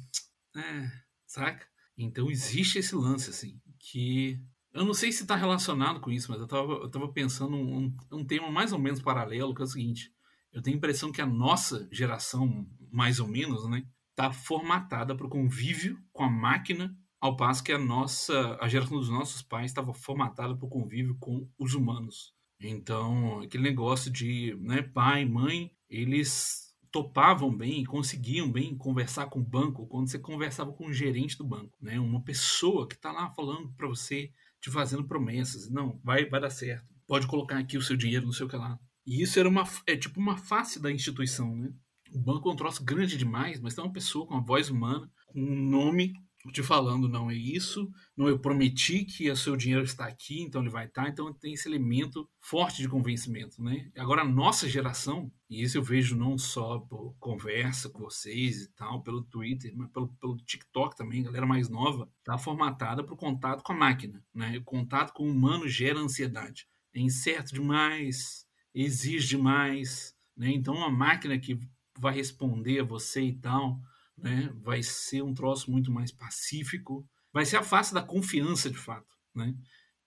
é, 0.56 0.92
saca? 1.26 1.66
Então 1.98 2.30
existe 2.30 2.80
esse 2.80 2.96
lance, 2.96 3.30
assim, 3.30 3.60
que 3.78 4.40
eu 4.74 4.86
não 4.86 4.94
sei 4.94 5.12
se 5.12 5.24
está 5.24 5.36
relacionado 5.36 6.00
com 6.00 6.12
isso, 6.12 6.32
mas 6.32 6.40
eu 6.40 6.48
tava, 6.48 6.74
eu 6.74 6.90
tava 6.90 7.12
pensando 7.12 7.56
um, 7.56 7.96
um 8.12 8.26
tema 8.26 8.52
mais 8.52 8.72
ou 8.72 8.80
menos 8.80 9.02
paralelo, 9.02 9.54
que 9.54 9.62
é 9.62 9.66
o 9.66 9.68
seguinte. 9.68 10.14
Eu 10.52 10.62
tenho 10.62 10.76
a 10.76 10.78
impressão 10.78 11.12
que 11.12 11.22
a 11.22 11.26
nossa 11.26 11.88
geração, 11.92 12.68
mais 12.92 13.20
ou 13.20 13.28
menos, 13.28 13.68
né, 13.70 13.86
tá 14.16 14.32
formatada 14.32 15.16
para 15.16 15.26
o 15.26 15.30
convívio 15.30 16.00
com 16.12 16.24
a 16.24 16.30
máquina, 16.30 16.96
ao 17.20 17.36
passo 17.36 17.64
que 17.64 17.72
a 17.72 17.78
nossa, 17.78 18.58
a 18.62 18.68
geração 18.68 18.98
dos 18.98 19.10
nossos 19.10 19.42
pais 19.42 19.72
estava 19.72 19.94
formatada 19.94 20.56
para 20.56 20.66
o 20.66 20.70
convívio 20.70 21.18
com 21.20 21.48
os 21.58 21.74
humanos. 21.74 22.34
Então, 22.62 23.40
aquele 23.40 23.64
negócio 23.64 24.12
de, 24.12 24.56
né, 24.60 24.82
pai, 24.82 25.26
mãe, 25.26 25.72
eles 25.90 26.70
topavam 26.92 27.56
bem, 27.56 27.84
conseguiam 27.84 28.52
bem 28.52 28.76
conversar 28.76 29.28
com 29.28 29.40
o 29.40 29.46
banco 29.46 29.88
quando 29.88 30.10
você 30.10 30.20
conversava 30.20 30.74
com 30.74 30.88
o 30.88 30.94
gerente 30.94 31.38
do 31.38 31.46
banco, 31.46 31.78
né? 31.80 32.00
Uma 32.00 32.22
pessoa 32.24 32.88
que 32.88 32.96
está 32.96 33.12
lá 33.12 33.30
falando 33.30 33.72
para 33.74 33.88
você, 33.88 34.32
te 34.60 34.72
fazendo 34.72 35.08
promessas, 35.08 35.70
não, 35.70 36.00
vai, 36.04 36.26
vai 36.26 36.42
dar 36.42 36.50
certo. 36.50 36.86
Pode 37.08 37.28
colocar 37.28 37.58
aqui 37.60 37.78
o 37.78 37.82
seu 37.82 37.96
dinheiro, 37.96 38.26
não 38.26 38.34
sei 38.34 38.46
o 38.46 38.50
que 38.50 38.56
lá. 38.56 38.78
E 39.06 39.22
isso 39.22 39.40
era 39.40 39.48
uma, 39.48 39.64
é 39.88 39.96
tipo 39.96 40.20
uma 40.20 40.38
face 40.38 40.82
da 40.82 40.92
instituição, 40.92 41.56
né? 41.56 41.72
O 42.12 42.20
banco 42.20 42.50
é 42.50 42.54
um 42.54 42.56
troço 42.56 42.84
grande 42.84 43.18
demais, 43.18 43.60
mas 43.60 43.76
tem 43.76 43.84
uma 43.84 43.94
pessoa 43.94 44.26
com 44.26 44.34
uma 44.34 44.44
voz 44.46 44.70
humana, 44.70 45.10
com 45.28 45.40
um 45.40 45.56
nome 45.56 46.14
te 46.52 46.64
falando, 46.64 47.10
não 47.10 47.30
é 47.30 47.36
isso, 47.36 47.92
não 48.16 48.30
eu 48.30 48.40
prometi 48.40 49.04
que 49.04 49.30
o 49.30 49.36
seu 49.36 49.58
dinheiro 49.58 49.84
está 49.84 50.06
aqui, 50.06 50.42
então 50.42 50.62
ele 50.62 50.70
vai 50.70 50.86
estar, 50.86 51.10
então 51.10 51.34
tem 51.34 51.54
esse 51.54 51.68
elemento 51.68 52.30
forte 52.40 52.82
de 52.82 52.88
convencimento, 52.88 53.62
né? 53.62 53.92
Agora 53.98 54.22
a 54.22 54.28
nossa 54.28 54.68
geração, 54.68 55.30
e 55.50 55.62
isso 55.62 55.78
eu 55.78 55.84
vejo 55.84 56.16
não 56.16 56.38
só 56.38 56.80
por 56.80 57.14
conversa 57.20 57.90
com 57.90 58.00
vocês 58.00 58.64
e 58.64 58.72
tal, 58.74 59.04
pelo 59.04 59.22
Twitter, 59.24 59.74
mas 59.76 59.92
pelo, 59.92 60.08
pelo 60.16 60.38
TikTok 60.38 60.96
também, 60.96 61.24
galera 61.24 61.46
mais 61.46 61.68
nova, 61.68 62.10
tá 62.24 62.38
formatada 62.38 63.04
para 63.04 63.14
o 63.14 63.18
contato 63.18 63.62
com 63.62 63.74
a 63.74 63.78
máquina, 63.78 64.24
né? 64.34 64.58
O 64.58 64.64
contato 64.64 65.12
com 65.12 65.28
o 65.28 65.32
humano 65.32 65.68
gera 65.68 66.00
ansiedade. 66.00 66.68
É 66.94 67.02
incerto 67.02 67.54
demais, 67.54 68.46
exige 68.74 69.28
demais, 69.28 70.16
né? 70.38 70.50
Então 70.52 70.74
uma 70.74 70.90
máquina 70.90 71.38
que 71.38 71.60
vai 72.00 72.16
responder 72.16 72.80
a 72.80 72.86
você 72.86 73.22
e 73.24 73.34
tal, 73.34 73.78
né? 74.22 74.52
Vai 74.62 74.84
ser 74.84 75.22
um 75.22 75.34
troço 75.34 75.72
muito 75.72 75.92
mais 75.92 76.12
pacífico, 76.12 77.08
vai 77.34 77.46
ser 77.46 77.58
a 77.58 77.64
face 77.64 77.94
da 77.94 78.02
confiança 78.02 78.70
de 78.70 78.78
fato, 78.78 79.08
né? 79.36 79.56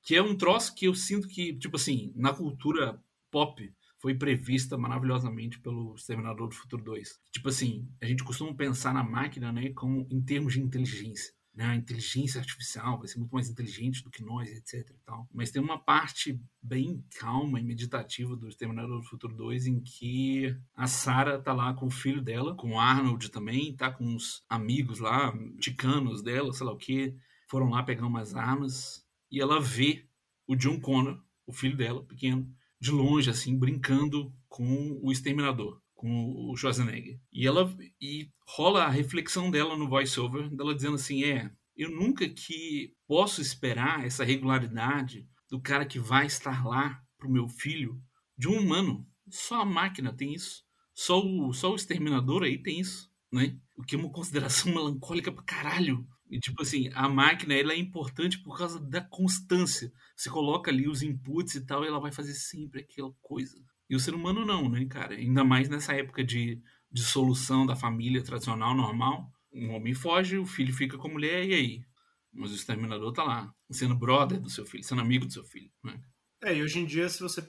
Que 0.02 0.16
é 0.16 0.22
um 0.22 0.36
troço 0.36 0.74
que 0.74 0.86
eu 0.86 0.94
sinto 0.94 1.28
que, 1.28 1.56
tipo 1.56 1.76
assim, 1.76 2.12
na 2.16 2.32
cultura 2.32 3.00
pop 3.30 3.72
foi 4.00 4.14
prevista 4.14 4.76
maravilhosamente 4.76 5.60
pelo 5.60 5.94
Exterminador 5.94 6.48
do 6.48 6.56
Futuro 6.56 6.82
2. 6.82 7.20
Tipo 7.30 7.48
assim, 7.48 7.88
a 8.00 8.06
gente 8.06 8.24
costuma 8.24 8.52
pensar 8.52 8.92
na 8.92 9.04
máquina, 9.04 9.52
né, 9.52 9.70
como 9.74 10.08
em 10.10 10.20
termos 10.20 10.54
de 10.54 10.60
inteligência. 10.60 11.32
Né? 11.54 11.66
A 11.66 11.76
inteligência 11.76 12.40
artificial 12.40 12.98
vai 12.98 13.06
ser 13.08 13.18
muito 13.18 13.32
mais 13.32 13.48
inteligente 13.48 14.02
do 14.02 14.10
que 14.10 14.22
nós, 14.22 14.48
etc. 14.50 14.90
E 14.90 15.04
tal. 15.04 15.28
Mas 15.32 15.50
tem 15.50 15.60
uma 15.60 15.78
parte 15.78 16.40
bem 16.62 17.04
calma 17.18 17.60
e 17.60 17.64
meditativa 17.64 18.34
do 18.34 18.48
Exterminador 18.48 19.00
do 19.00 19.06
Futuro 19.06 19.36
2 19.36 19.66
em 19.66 19.80
que 19.80 20.56
a 20.74 20.86
Sarah 20.86 21.38
tá 21.38 21.52
lá 21.52 21.74
com 21.74 21.86
o 21.86 21.90
filho 21.90 22.22
dela, 22.22 22.54
com 22.54 22.72
o 22.72 22.80
Arnold 22.80 23.30
também, 23.30 23.76
tá 23.76 23.90
com 23.90 24.04
uns 24.04 24.42
amigos 24.48 24.98
lá, 24.98 25.32
ticanos 25.60 26.22
dela, 26.22 26.52
sei 26.52 26.66
lá 26.66 26.72
o 26.72 26.78
que, 26.78 27.14
foram 27.48 27.68
lá 27.68 27.82
pegar 27.82 28.06
umas 28.06 28.34
armas 28.34 29.06
e 29.30 29.40
ela 29.40 29.60
vê 29.60 30.06
o 30.46 30.56
John 30.56 30.80
Connor, 30.80 31.22
o 31.46 31.52
filho 31.52 31.76
dela, 31.76 32.02
pequeno, 32.04 32.50
de 32.80 32.90
longe, 32.90 33.30
assim, 33.30 33.58
brincando 33.58 34.32
com 34.48 34.98
o 35.02 35.12
Exterminador, 35.12 35.81
com 36.02 36.50
o 36.50 36.56
Schwarzenegger. 36.56 37.16
E 37.32 37.46
ela 37.46 37.72
e 38.00 38.28
rola 38.44 38.84
a 38.84 38.90
reflexão 38.90 39.52
dela 39.52 39.76
no 39.76 39.88
voiceover, 39.88 40.50
dela 40.50 40.74
dizendo 40.74 40.96
assim, 40.96 41.22
é, 41.22 41.48
eu 41.76 41.92
nunca 41.92 42.28
que 42.28 42.92
posso 43.06 43.40
esperar 43.40 44.04
essa 44.04 44.24
regularidade 44.24 45.24
do 45.48 45.60
cara 45.60 45.86
que 45.86 46.00
vai 46.00 46.26
estar 46.26 46.66
lá 46.66 47.00
pro 47.16 47.30
meu 47.30 47.48
filho 47.48 48.02
de 48.36 48.48
um 48.48 48.58
humano. 48.58 49.06
Só 49.30 49.62
a 49.62 49.64
máquina 49.64 50.12
tem 50.12 50.34
isso. 50.34 50.64
Só 50.92 51.24
o, 51.24 51.52
só 51.52 51.70
o 51.70 51.76
exterminador 51.76 52.42
aí 52.42 52.60
tem 52.60 52.80
isso, 52.80 53.08
né? 53.32 53.56
O 53.76 53.84
que 53.84 53.94
é 53.94 53.98
uma 53.98 54.10
consideração 54.10 54.74
melancólica 54.74 55.30
pra 55.30 55.44
caralho. 55.44 56.04
E 56.28 56.40
tipo 56.40 56.62
assim, 56.62 56.90
a 56.94 57.08
máquina 57.08 57.54
ela 57.54 57.74
é 57.74 57.76
importante 57.76 58.42
por 58.42 58.58
causa 58.58 58.80
da 58.80 59.02
constância. 59.02 59.92
Você 60.16 60.28
coloca 60.28 60.68
ali 60.68 60.88
os 60.88 61.00
inputs 61.00 61.54
e 61.54 61.64
tal, 61.64 61.84
e 61.84 61.86
ela 61.86 62.00
vai 62.00 62.10
fazer 62.10 62.34
sempre 62.34 62.80
aquela 62.80 63.12
coisa. 63.22 63.56
E 63.92 63.94
o 63.94 64.00
ser 64.00 64.14
humano 64.14 64.46
não, 64.46 64.70
né, 64.70 64.86
cara? 64.86 65.14
Ainda 65.14 65.44
mais 65.44 65.68
nessa 65.68 65.92
época 65.92 66.24
de 66.24 66.58
dissolução 66.90 67.66
da 67.66 67.76
família 67.76 68.24
tradicional, 68.24 68.74
normal. 68.74 69.30
Um 69.52 69.74
homem 69.74 69.92
foge, 69.92 70.38
o 70.38 70.46
filho 70.46 70.72
fica 70.72 70.96
com 70.96 71.08
a 71.08 71.12
mulher, 71.12 71.44
e 71.44 71.52
aí? 71.52 71.84
Mas 72.32 72.52
o 72.52 72.54
exterminador 72.54 73.12
tá 73.12 73.22
lá, 73.22 73.54
sendo 73.70 73.94
brother 73.94 74.40
do 74.40 74.48
seu 74.48 74.64
filho, 74.64 74.82
sendo 74.82 75.02
amigo 75.02 75.26
do 75.26 75.32
seu 75.34 75.44
filho. 75.44 75.70
Né? 75.84 76.00
É, 76.42 76.56
e 76.56 76.62
hoje 76.62 76.78
em 76.78 76.86
dia, 76.86 77.06
se 77.06 77.20
você 77.20 77.46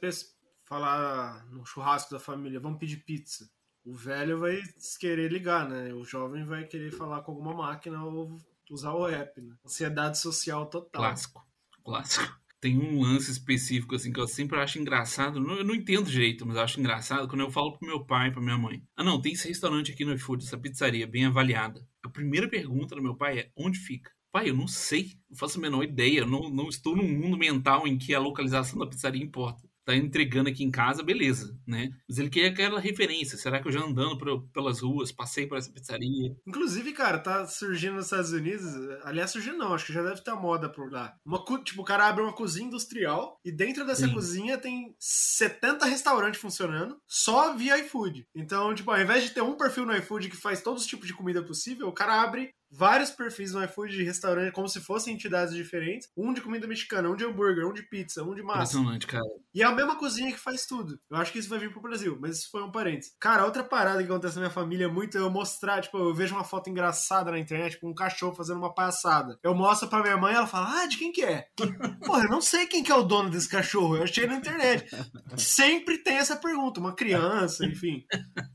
falar 0.66 1.46
no 1.46 1.66
churrasco 1.66 2.12
da 2.12 2.20
família, 2.20 2.60
vamos 2.60 2.78
pedir 2.78 2.98
pizza. 3.06 3.50
O 3.86 3.94
velho 3.94 4.38
vai 4.38 4.62
querer 5.00 5.32
ligar, 5.32 5.70
né? 5.70 5.94
O 5.94 6.04
jovem 6.04 6.44
vai 6.44 6.66
querer 6.66 6.92
falar 6.92 7.22
com 7.22 7.32
alguma 7.32 7.54
máquina 7.54 8.04
ou 8.04 8.38
usar 8.70 8.92
o 8.92 9.08
app, 9.08 9.40
né? 9.40 9.56
Ansiedade 9.66 10.18
social 10.18 10.66
total. 10.66 11.04
Clássico. 11.04 11.48
Clássico. 11.86 12.43
Tem 12.64 12.78
um 12.80 13.02
lance 13.02 13.30
específico, 13.30 13.94
assim, 13.94 14.14
que 14.14 14.20
eu 14.22 14.26
sempre 14.28 14.58
acho 14.58 14.80
engraçado. 14.80 15.38
Não- 15.42 15.58
Eu 15.58 15.66
não 15.66 15.76
entendo 15.76 16.10
direito, 16.10 16.46
mas 16.46 16.56
eu 16.56 16.62
acho 16.64 16.80
engraçado 16.80 17.28
quando 17.28 17.42
eu 17.42 17.52
falo 17.52 17.78
pro 17.78 17.86
meu 17.86 18.06
pai 18.06 18.32
pra 18.32 18.42
minha 18.42 18.58
mãe. 18.58 18.82
Ah, 18.96 19.04
não, 19.04 19.20
tem 19.22 19.34
esse 19.34 19.50
restaurante 19.50 19.92
aqui 19.92 20.06
no 20.06 20.14
iFood, 20.14 20.46
essa 20.46 20.58
pizzaria 20.58 21.06
bem 21.06 21.26
avaliada. 21.26 21.86
A 22.02 22.10
primeira 22.10 22.48
pergunta 22.50 22.96
do 22.96 23.02
meu 23.04 23.18
pai 23.18 23.40
é: 23.40 23.52
onde 23.58 23.78
fica? 23.78 24.10
Pai, 24.32 24.50
eu 24.50 24.56
não 24.56 24.66
sei. 24.68 25.12
Não 25.30 25.38
faço 25.38 25.58
a 25.60 25.62
menor 25.62 25.84
ideia. 25.84 26.26
Não, 26.26 26.50
não 26.50 26.70
estou 26.70 26.96
num 26.96 27.08
mundo 27.08 27.38
mental 27.38 27.86
em 27.86 27.98
que 27.98 28.14
a 28.16 28.20
localização 28.20 28.80
da 28.80 28.88
pizzaria 28.88 29.22
importa. 29.22 29.68
Tá 29.86 29.96
entregando 29.96 30.50
aqui 30.50 30.64
em 30.64 30.72
casa, 30.72 31.04
beleza, 31.04 31.58
né? 31.68 31.90
Mas 32.08 32.18
ele 32.18 32.30
quer 32.30 32.48
aquela 32.48 32.80
referência. 32.80 33.38
Será 33.38 33.62
que 33.62 33.68
eu 33.68 33.72
já 33.72 33.82
andando 33.82 34.18
por- 34.18 34.48
pelas 34.54 34.82
ruas, 34.82 35.12
passei 35.12 35.46
por 35.46 35.58
essa 35.58 35.72
pizzaria? 35.72 36.36
Inclusive, 36.48 36.94
cara, 36.94 37.20
tá 37.20 37.46
surgindo 37.46 37.96
nos 37.96 38.06
Estados 38.06 38.32
Unidos. 38.32 38.64
Aliás, 39.04 39.32
surgindo 39.32 39.58
não, 39.58 39.74
acho 39.74 39.86
que 39.88 39.94
já 39.94 40.02
deve 40.02 40.22
ter 40.24 40.32
a 40.32 40.36
moda 40.36 40.70
por 40.70 40.92
lá. 40.92 41.14
Uma, 41.26 41.44
tipo, 41.64 41.82
o 41.82 41.86
cara 41.86 42.08
abre 42.08 42.24
uma 42.24 42.34
cozinha 42.34 42.68
industrial 42.68 43.38
e 43.44 43.52
dentro 43.52 43.86
dessa 43.86 44.08
Sim. 44.08 44.14
cozinha 44.14 44.58
tem 44.58 44.96
70 45.00 45.86
restaurantes 45.86 46.40
funcionando 46.40 46.98
só 47.08 47.56
via 47.56 47.78
iFood. 47.80 48.26
Então, 48.36 48.74
tipo, 48.74 48.90
ao 48.90 49.02
invés 49.02 49.24
de 49.24 49.32
ter 49.32 49.42
um 49.42 49.58
perfil 49.58 49.86
no 49.86 49.96
iFood 49.96 50.30
que 50.30 50.38
faz 50.38 50.62
todos 50.62 50.84
os 50.84 50.88
tipos 50.88 51.08
de 51.08 51.14
comida 51.14 51.44
possível, 51.44 51.88
o 51.88 51.94
cara 51.94 52.22
abre 52.22 52.50
vários 52.76 53.12
perfis 53.12 53.54
no 53.54 53.64
iFood 53.64 53.96
de 53.96 54.04
restaurante 54.04 54.52
como 54.52 54.68
se 54.68 54.82
fossem 54.82 55.14
entidades 55.14 55.54
diferentes. 55.54 56.10
Um 56.18 56.34
de 56.34 56.42
comida 56.42 56.68
mexicana, 56.68 57.10
um 57.10 57.16
de 57.16 57.24
hambúrguer, 57.24 57.68
um 57.68 57.74
de 57.74 57.84
pizza, 57.84 58.24
um 58.24 58.34
de 58.34 58.42
massa. 58.42 58.74
Impressionante, 58.74 59.08
cara. 59.08 59.24
E 59.54 59.62
é 59.62 59.66
a 59.66 59.72
mesma 59.72 59.96
cozinha 59.96 60.32
que 60.32 60.40
faz 60.40 60.66
tudo. 60.66 61.00
Eu 61.10 61.18
acho 61.18 61.32
que 61.32 61.40
isso 61.40 61.50
vai 61.50 61.60
vir 61.60 61.72
pro 61.72 61.82
Brasil, 61.82 62.18
mas 62.20 62.40
isso 62.40 62.50
foi 62.52 62.64
um 62.64 62.72
parênteses. 62.72 63.14
Cara, 63.20 63.46
outra 63.46 63.64
parada 63.64 64.00
que 64.00 64.10
acontece 64.10 64.36
na 64.36 64.42
minha 64.42 64.52
família 64.54 64.86
é 64.86 64.88
muito 64.88 65.18
eu 65.18 65.30
mostrar, 65.30 65.82
tipo, 65.82 65.98
eu 65.98 66.14
vejo 66.14 66.34
uma 66.34 66.44
foto 66.44 66.70
engraçada 66.70 67.32
na 67.32 67.40
internet, 67.40 67.74
tipo, 67.74 67.88
um 67.88 67.94
cachorro 67.94 68.34
fazendo 68.36 68.58
uma 68.58 68.74
palhaçada. 68.74 69.38
Eu 69.44 69.54
mostro 69.54 69.88
pra 69.88 70.02
minha 70.02 70.18
mãe 70.18 70.34
e 70.34 70.38
ela 70.38 70.48
fala, 70.48 70.82
ah, 70.82 70.88
de 70.88 70.98
quem 70.98 71.12
que 71.12 71.24
é? 71.24 71.46
Porra, 72.06 72.24
eu 72.24 72.30
não 72.30 72.42
sei 72.42 72.66
quem 72.66 72.84
que 72.84 72.92
é 72.92 72.96
o 72.96 73.04
dono 73.04 73.30
desse 73.30 73.48
cachorro, 73.48 73.98
eu 73.98 74.04
achei 74.04 74.26
na 74.26 74.36
internet. 74.36 74.90
Sempre 75.38 76.00
tem 76.00 76.16
essa 76.16 76.36
pergunta, 76.36 76.80
uma 76.80 76.96
criança, 76.96 77.66
enfim. 77.66 78.04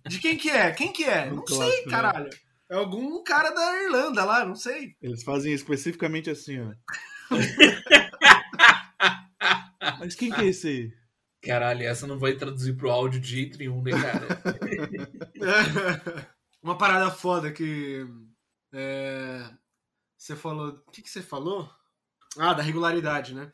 De 0.08 0.18
quem 0.18 0.36
que 0.36 0.50
é? 0.50 0.72
Quem 0.72 0.92
que 0.92 1.04
é? 1.04 1.30
Um 1.30 1.36
Não 1.36 1.44
clássico, 1.44 1.70
sei, 1.70 1.86
né? 1.86 2.28
É 2.70 2.74
algum 2.74 3.22
cara 3.24 3.50
da 3.50 3.82
Irlanda 3.82 4.24
lá, 4.24 4.44
não 4.44 4.54
sei. 4.54 4.94
Eles 5.00 5.22
fazem 5.22 5.52
especificamente 5.52 6.28
assim, 6.28 6.60
ó. 6.60 6.74
Mas 9.98 10.14
quem 10.14 10.30
que 10.30 10.40
é 10.40 10.46
esse 10.46 10.68
aí? 10.68 10.92
Caralho, 11.42 11.84
essa 11.84 12.06
não 12.06 12.18
vai 12.18 12.34
traduzir 12.34 12.76
pro 12.76 12.90
áudio 12.90 13.20
de 13.20 13.28
jeito 13.28 13.58
nenhum, 13.58 13.82
né, 13.82 13.92
cara? 13.92 14.26
Uma 16.62 16.76
parada 16.76 17.10
foda 17.10 17.52
que. 17.52 18.06
é, 18.72 19.48
você 20.16 20.36
falou. 20.36 20.82
O 20.86 20.90
que, 20.90 21.00
que 21.00 21.10
você 21.10 21.22
falou? 21.22 21.70
Ah, 22.36 22.52
da 22.52 22.62
regularidade, 22.62 23.34
né? 23.34 23.50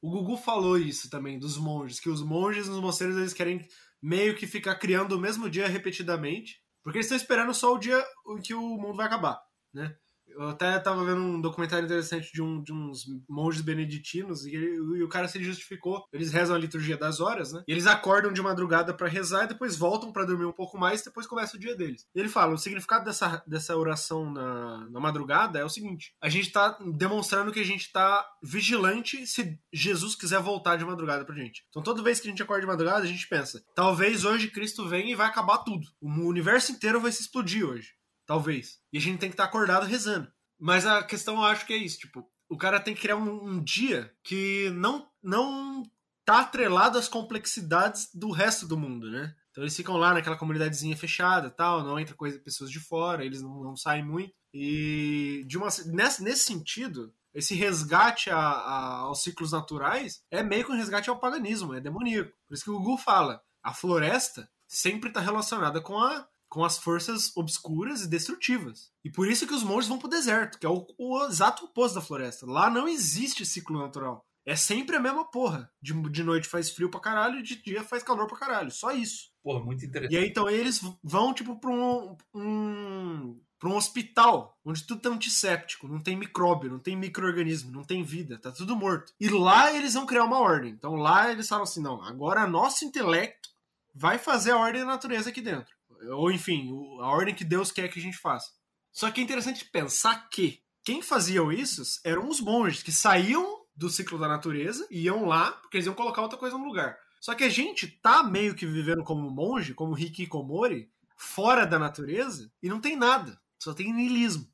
O 0.00 0.10
Gugu 0.10 0.36
falou 0.36 0.78
isso 0.78 1.10
também, 1.10 1.38
dos 1.38 1.58
monges, 1.58 2.00
que 2.00 2.08
os 2.08 2.22
monges 2.22 2.68
nos 2.68 2.80
mosteiros 2.80 3.16
eles 3.16 3.34
querem 3.34 3.66
meio 4.00 4.36
que 4.36 4.46
ficar 4.46 4.76
criando 4.76 5.12
o 5.12 5.20
mesmo 5.20 5.50
dia 5.50 5.66
repetidamente, 5.66 6.62
porque 6.86 6.98
eles 6.98 7.06
estão 7.06 7.16
esperando 7.16 7.52
só 7.52 7.74
o 7.74 7.78
dia 7.78 8.00
em 8.28 8.40
que 8.40 8.54
o 8.54 8.60
mundo 8.60 8.94
vai 8.94 9.06
acabar, 9.06 9.42
né? 9.74 9.96
Eu 10.36 10.48
até 10.50 10.78
tava 10.78 11.04
vendo 11.04 11.20
um 11.20 11.40
documentário 11.40 11.84
interessante 11.86 12.32
de, 12.32 12.42
um, 12.42 12.62
de 12.62 12.72
uns 12.72 13.04
monges 13.28 13.62
beneditinos 13.62 14.44
e, 14.46 14.54
ele- 14.54 14.98
e 14.98 15.02
o 15.02 15.08
cara 15.08 15.28
se 15.28 15.42
justificou. 15.42 16.04
Eles 16.12 16.32
rezam 16.32 16.54
a 16.54 16.58
liturgia 16.58 16.96
das 16.96 17.20
horas, 17.20 17.52
né? 17.52 17.62
E 17.66 17.72
eles 17.72 17.86
acordam 17.86 18.32
de 18.32 18.42
madrugada 18.42 18.92
pra 18.94 19.08
rezar 19.08 19.44
e 19.44 19.48
depois 19.48 19.76
voltam 19.76 20.12
pra 20.12 20.24
dormir 20.24 20.44
um 20.44 20.52
pouco 20.52 20.78
mais 20.78 21.00
e 21.00 21.04
depois 21.04 21.26
começa 21.26 21.56
o 21.56 21.60
dia 21.60 21.74
deles. 21.76 22.06
E 22.14 22.20
ele 22.20 22.28
fala: 22.28 22.54
o 22.54 22.58
significado 22.58 23.04
dessa, 23.04 23.42
dessa 23.46 23.76
oração 23.76 24.30
na, 24.30 24.88
na 24.90 25.00
madrugada 25.00 25.58
é 25.58 25.64
o 25.64 25.68
seguinte: 25.68 26.12
a 26.20 26.28
gente 26.28 26.50
tá 26.52 26.76
demonstrando 26.96 27.52
que 27.52 27.60
a 27.60 27.64
gente 27.64 27.90
tá 27.92 28.26
vigilante 28.42 29.26
se 29.26 29.58
Jesus 29.72 30.14
quiser 30.14 30.40
voltar 30.40 30.76
de 30.76 30.84
madrugada 30.84 31.24
pra 31.24 31.34
gente. 31.34 31.64
Então 31.70 31.82
toda 31.82 32.02
vez 32.02 32.20
que 32.20 32.26
a 32.28 32.30
gente 32.30 32.42
acorda 32.42 32.60
de 32.62 32.66
madrugada, 32.66 33.04
a 33.04 33.08
gente 33.08 33.28
pensa: 33.28 33.62
talvez 33.74 34.24
hoje 34.24 34.48
Cristo 34.50 34.88
venha 34.88 35.10
e 35.12 35.14
vai 35.14 35.26
acabar 35.26 35.58
tudo. 35.58 35.86
O 36.00 36.08
universo 36.28 36.72
inteiro 36.72 37.00
vai 37.00 37.12
se 37.12 37.22
explodir 37.22 37.64
hoje. 37.66 37.90
Talvez. 38.26 38.78
E 38.92 38.98
a 38.98 39.00
gente 39.00 39.18
tem 39.18 39.28
que 39.30 39.34
estar 39.34 39.44
acordado 39.44 39.86
rezando. 39.86 40.30
Mas 40.58 40.84
a 40.86 41.02
questão 41.02 41.36
eu 41.36 41.44
acho 41.44 41.66
que 41.66 41.72
é 41.72 41.76
isso, 41.76 41.98
tipo, 41.98 42.28
o 42.48 42.56
cara 42.56 42.80
tem 42.80 42.94
que 42.94 43.02
criar 43.02 43.16
um, 43.16 43.44
um 43.44 43.62
dia 43.62 44.12
que 44.22 44.70
não, 44.70 45.06
não 45.22 45.82
tá 46.24 46.40
atrelado 46.40 46.98
às 46.98 47.08
complexidades 47.08 48.08
do 48.14 48.30
resto 48.30 48.66
do 48.66 48.76
mundo, 48.76 49.10
né? 49.10 49.34
Então 49.50 49.62
eles 49.62 49.76
ficam 49.76 49.96
lá 49.96 50.12
naquela 50.12 50.36
comunidadezinha 50.36 50.96
fechada 50.96 51.50
tal, 51.50 51.82
não 51.84 51.98
entra 52.00 52.14
coisa, 52.14 52.38
pessoas 52.38 52.70
de 52.70 52.80
fora, 52.80 53.24
eles 53.24 53.40
não, 53.42 53.62
não 53.62 53.76
saem 53.76 54.04
muito. 54.04 54.32
E 54.52 55.44
de 55.46 55.56
uma, 55.58 55.68
nesse, 55.86 56.22
nesse 56.22 56.44
sentido, 56.44 57.12
esse 57.34 57.54
resgate 57.54 58.30
a- 58.30 58.38
a- 58.38 58.96
aos 59.00 59.22
ciclos 59.22 59.52
naturais 59.52 60.22
é 60.30 60.42
meio 60.42 60.64
que 60.64 60.72
um 60.72 60.76
resgate 60.76 61.08
ao 61.10 61.18
paganismo, 61.18 61.74
é 61.74 61.80
demoníaco. 61.80 62.32
Por 62.48 62.54
isso 62.54 62.64
que 62.64 62.70
o 62.70 62.78
Gugu 62.78 62.96
fala, 62.98 63.42
a 63.62 63.72
floresta 63.74 64.48
sempre 64.66 65.08
está 65.10 65.20
relacionada 65.20 65.80
com 65.80 65.98
a 65.98 66.26
com 66.48 66.64
as 66.64 66.78
forças 66.78 67.36
obscuras 67.36 68.02
e 68.02 68.08
destrutivas. 68.08 68.90
E 69.04 69.10
por 69.10 69.28
isso 69.28 69.46
que 69.46 69.54
os 69.54 69.62
monges 69.62 69.88
vão 69.88 69.98
pro 69.98 70.08
deserto, 70.08 70.58
que 70.58 70.66
é 70.66 70.68
o, 70.68 70.86
o 70.98 71.24
exato 71.26 71.64
oposto 71.64 71.96
da 71.96 72.00
floresta. 72.00 72.46
Lá 72.46 72.70
não 72.70 72.88
existe 72.88 73.44
ciclo 73.44 73.78
natural. 73.78 74.24
É 74.46 74.54
sempre 74.54 74.94
a 74.94 75.00
mesma 75.00 75.24
porra. 75.24 75.68
De, 75.82 75.92
de 76.08 76.22
noite 76.22 76.48
faz 76.48 76.70
frio 76.70 76.88
pra 76.88 77.00
caralho 77.00 77.40
e 77.40 77.42
de 77.42 77.60
dia 77.60 77.82
faz 77.82 78.04
calor 78.04 78.28
pra 78.28 78.38
caralho. 78.38 78.70
Só 78.70 78.92
isso. 78.92 79.30
Porra, 79.42 79.64
muito 79.64 79.84
interessante. 79.84 80.14
E 80.14 80.18
aí 80.18 80.28
então 80.28 80.48
eles 80.48 80.80
vão, 81.02 81.34
tipo, 81.34 81.58
pra 81.58 81.70
um. 81.70 82.16
um 82.32 83.40
para 83.58 83.70
um 83.70 83.76
hospital, 83.76 84.54
onde 84.62 84.86
tudo 84.86 85.00
tá 85.00 85.08
antisséptico, 85.08 85.88
não 85.88 85.98
tem 85.98 86.14
micróbio, 86.14 86.70
não 86.70 86.78
tem 86.78 86.94
microorganismo, 86.94 87.72
não 87.72 87.82
tem 87.82 88.02
vida, 88.02 88.38
tá 88.38 88.52
tudo 88.52 88.76
morto. 88.76 89.14
E 89.18 89.30
lá 89.30 89.72
eles 89.72 89.94
vão 89.94 90.04
criar 90.04 90.24
uma 90.24 90.38
ordem. 90.38 90.72
Então 90.72 90.94
lá 90.94 91.32
eles 91.32 91.48
falam 91.48 91.64
assim: 91.64 91.82
não, 91.82 92.02
agora 92.02 92.46
nosso 92.46 92.84
intelecto 92.84 93.48
vai 93.94 94.18
fazer 94.18 94.50
a 94.50 94.58
ordem 94.58 94.82
da 94.82 94.86
natureza 94.86 95.30
aqui 95.30 95.40
dentro. 95.40 95.74
Ou 96.10 96.30
enfim, 96.30 96.70
a 97.00 97.08
ordem 97.08 97.34
que 97.34 97.44
Deus 97.44 97.70
quer 97.70 97.88
que 97.88 97.98
a 97.98 98.02
gente 98.02 98.18
faça. 98.18 98.50
Só 98.92 99.10
que 99.10 99.20
é 99.20 99.24
interessante 99.24 99.64
pensar 99.64 100.28
que 100.28 100.62
quem 100.82 101.02
faziam 101.02 101.52
isso 101.52 101.82
eram 102.04 102.28
os 102.28 102.40
monges 102.40 102.82
que 102.82 102.92
saíam 102.92 103.64
do 103.74 103.90
ciclo 103.90 104.18
da 104.18 104.28
natureza 104.28 104.86
e 104.90 105.02
iam 105.02 105.26
lá 105.26 105.52
porque 105.52 105.76
eles 105.76 105.86
iam 105.86 105.94
colocar 105.94 106.22
outra 106.22 106.38
coisa 106.38 106.56
no 106.56 106.64
lugar. 106.64 106.96
Só 107.20 107.34
que 107.34 107.44
a 107.44 107.48
gente 107.48 107.86
tá 107.88 108.22
meio 108.22 108.54
que 108.54 108.64
vivendo 108.64 109.02
como 109.02 109.30
monge, 109.30 109.74
como 109.74 109.98
Hikikomori, 109.98 110.90
fora 111.16 111.66
da 111.66 111.78
natureza 111.78 112.50
e 112.62 112.68
não 112.68 112.80
tem 112.80 112.96
nada. 112.96 113.38
Só 113.58 113.74
tem 113.74 113.92
niilismo. 113.92 114.48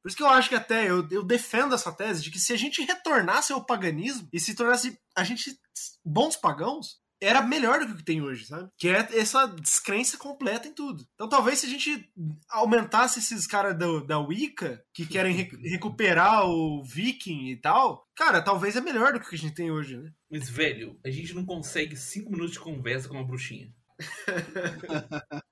Por 0.00 0.08
isso 0.08 0.16
que 0.16 0.22
eu 0.22 0.28
acho 0.28 0.48
que 0.48 0.54
até 0.54 0.88
eu, 0.88 1.06
eu 1.10 1.22
defendo 1.22 1.74
essa 1.74 1.92
tese 1.92 2.22
de 2.22 2.30
que 2.30 2.38
se 2.38 2.52
a 2.52 2.56
gente 2.56 2.82
retornasse 2.82 3.52
ao 3.52 3.64
paganismo 3.64 4.28
e 4.32 4.38
se 4.38 4.54
tornasse 4.54 4.98
a 5.14 5.24
gente 5.24 5.58
bons 6.04 6.36
pagãos, 6.36 7.00
era 7.24 7.42
melhor 7.42 7.80
do 7.80 7.86
que 7.86 7.92
o 7.92 7.96
que 7.96 8.04
tem 8.04 8.22
hoje, 8.22 8.46
sabe? 8.46 8.68
Que 8.78 8.88
é 8.88 9.08
essa 9.18 9.46
descrença 9.46 10.16
completa 10.18 10.68
em 10.68 10.72
tudo. 10.74 11.04
Então 11.14 11.28
talvez 11.28 11.58
se 11.58 11.66
a 11.66 11.68
gente 11.68 12.10
aumentasse 12.50 13.18
esses 13.18 13.46
caras 13.46 13.76
da, 13.78 14.00
da 14.00 14.18
Wicca, 14.18 14.82
que 14.92 15.06
querem 15.06 15.34
re- 15.34 15.70
recuperar 15.70 16.46
o 16.46 16.82
viking 16.84 17.48
e 17.48 17.56
tal, 17.60 18.06
cara, 18.16 18.42
talvez 18.42 18.76
é 18.76 18.80
melhor 18.80 19.12
do 19.12 19.20
que 19.20 19.26
o 19.26 19.28
que 19.30 19.36
a 19.36 19.38
gente 19.38 19.54
tem 19.54 19.70
hoje, 19.70 19.96
né? 19.96 20.10
Mas, 20.30 20.48
velho, 20.48 20.98
a 21.04 21.10
gente 21.10 21.34
não 21.34 21.44
consegue 21.44 21.96
cinco 21.96 22.30
minutos 22.30 22.52
de 22.52 22.60
conversa 22.60 23.08
com 23.08 23.14
uma 23.14 23.26
bruxinha. 23.26 23.72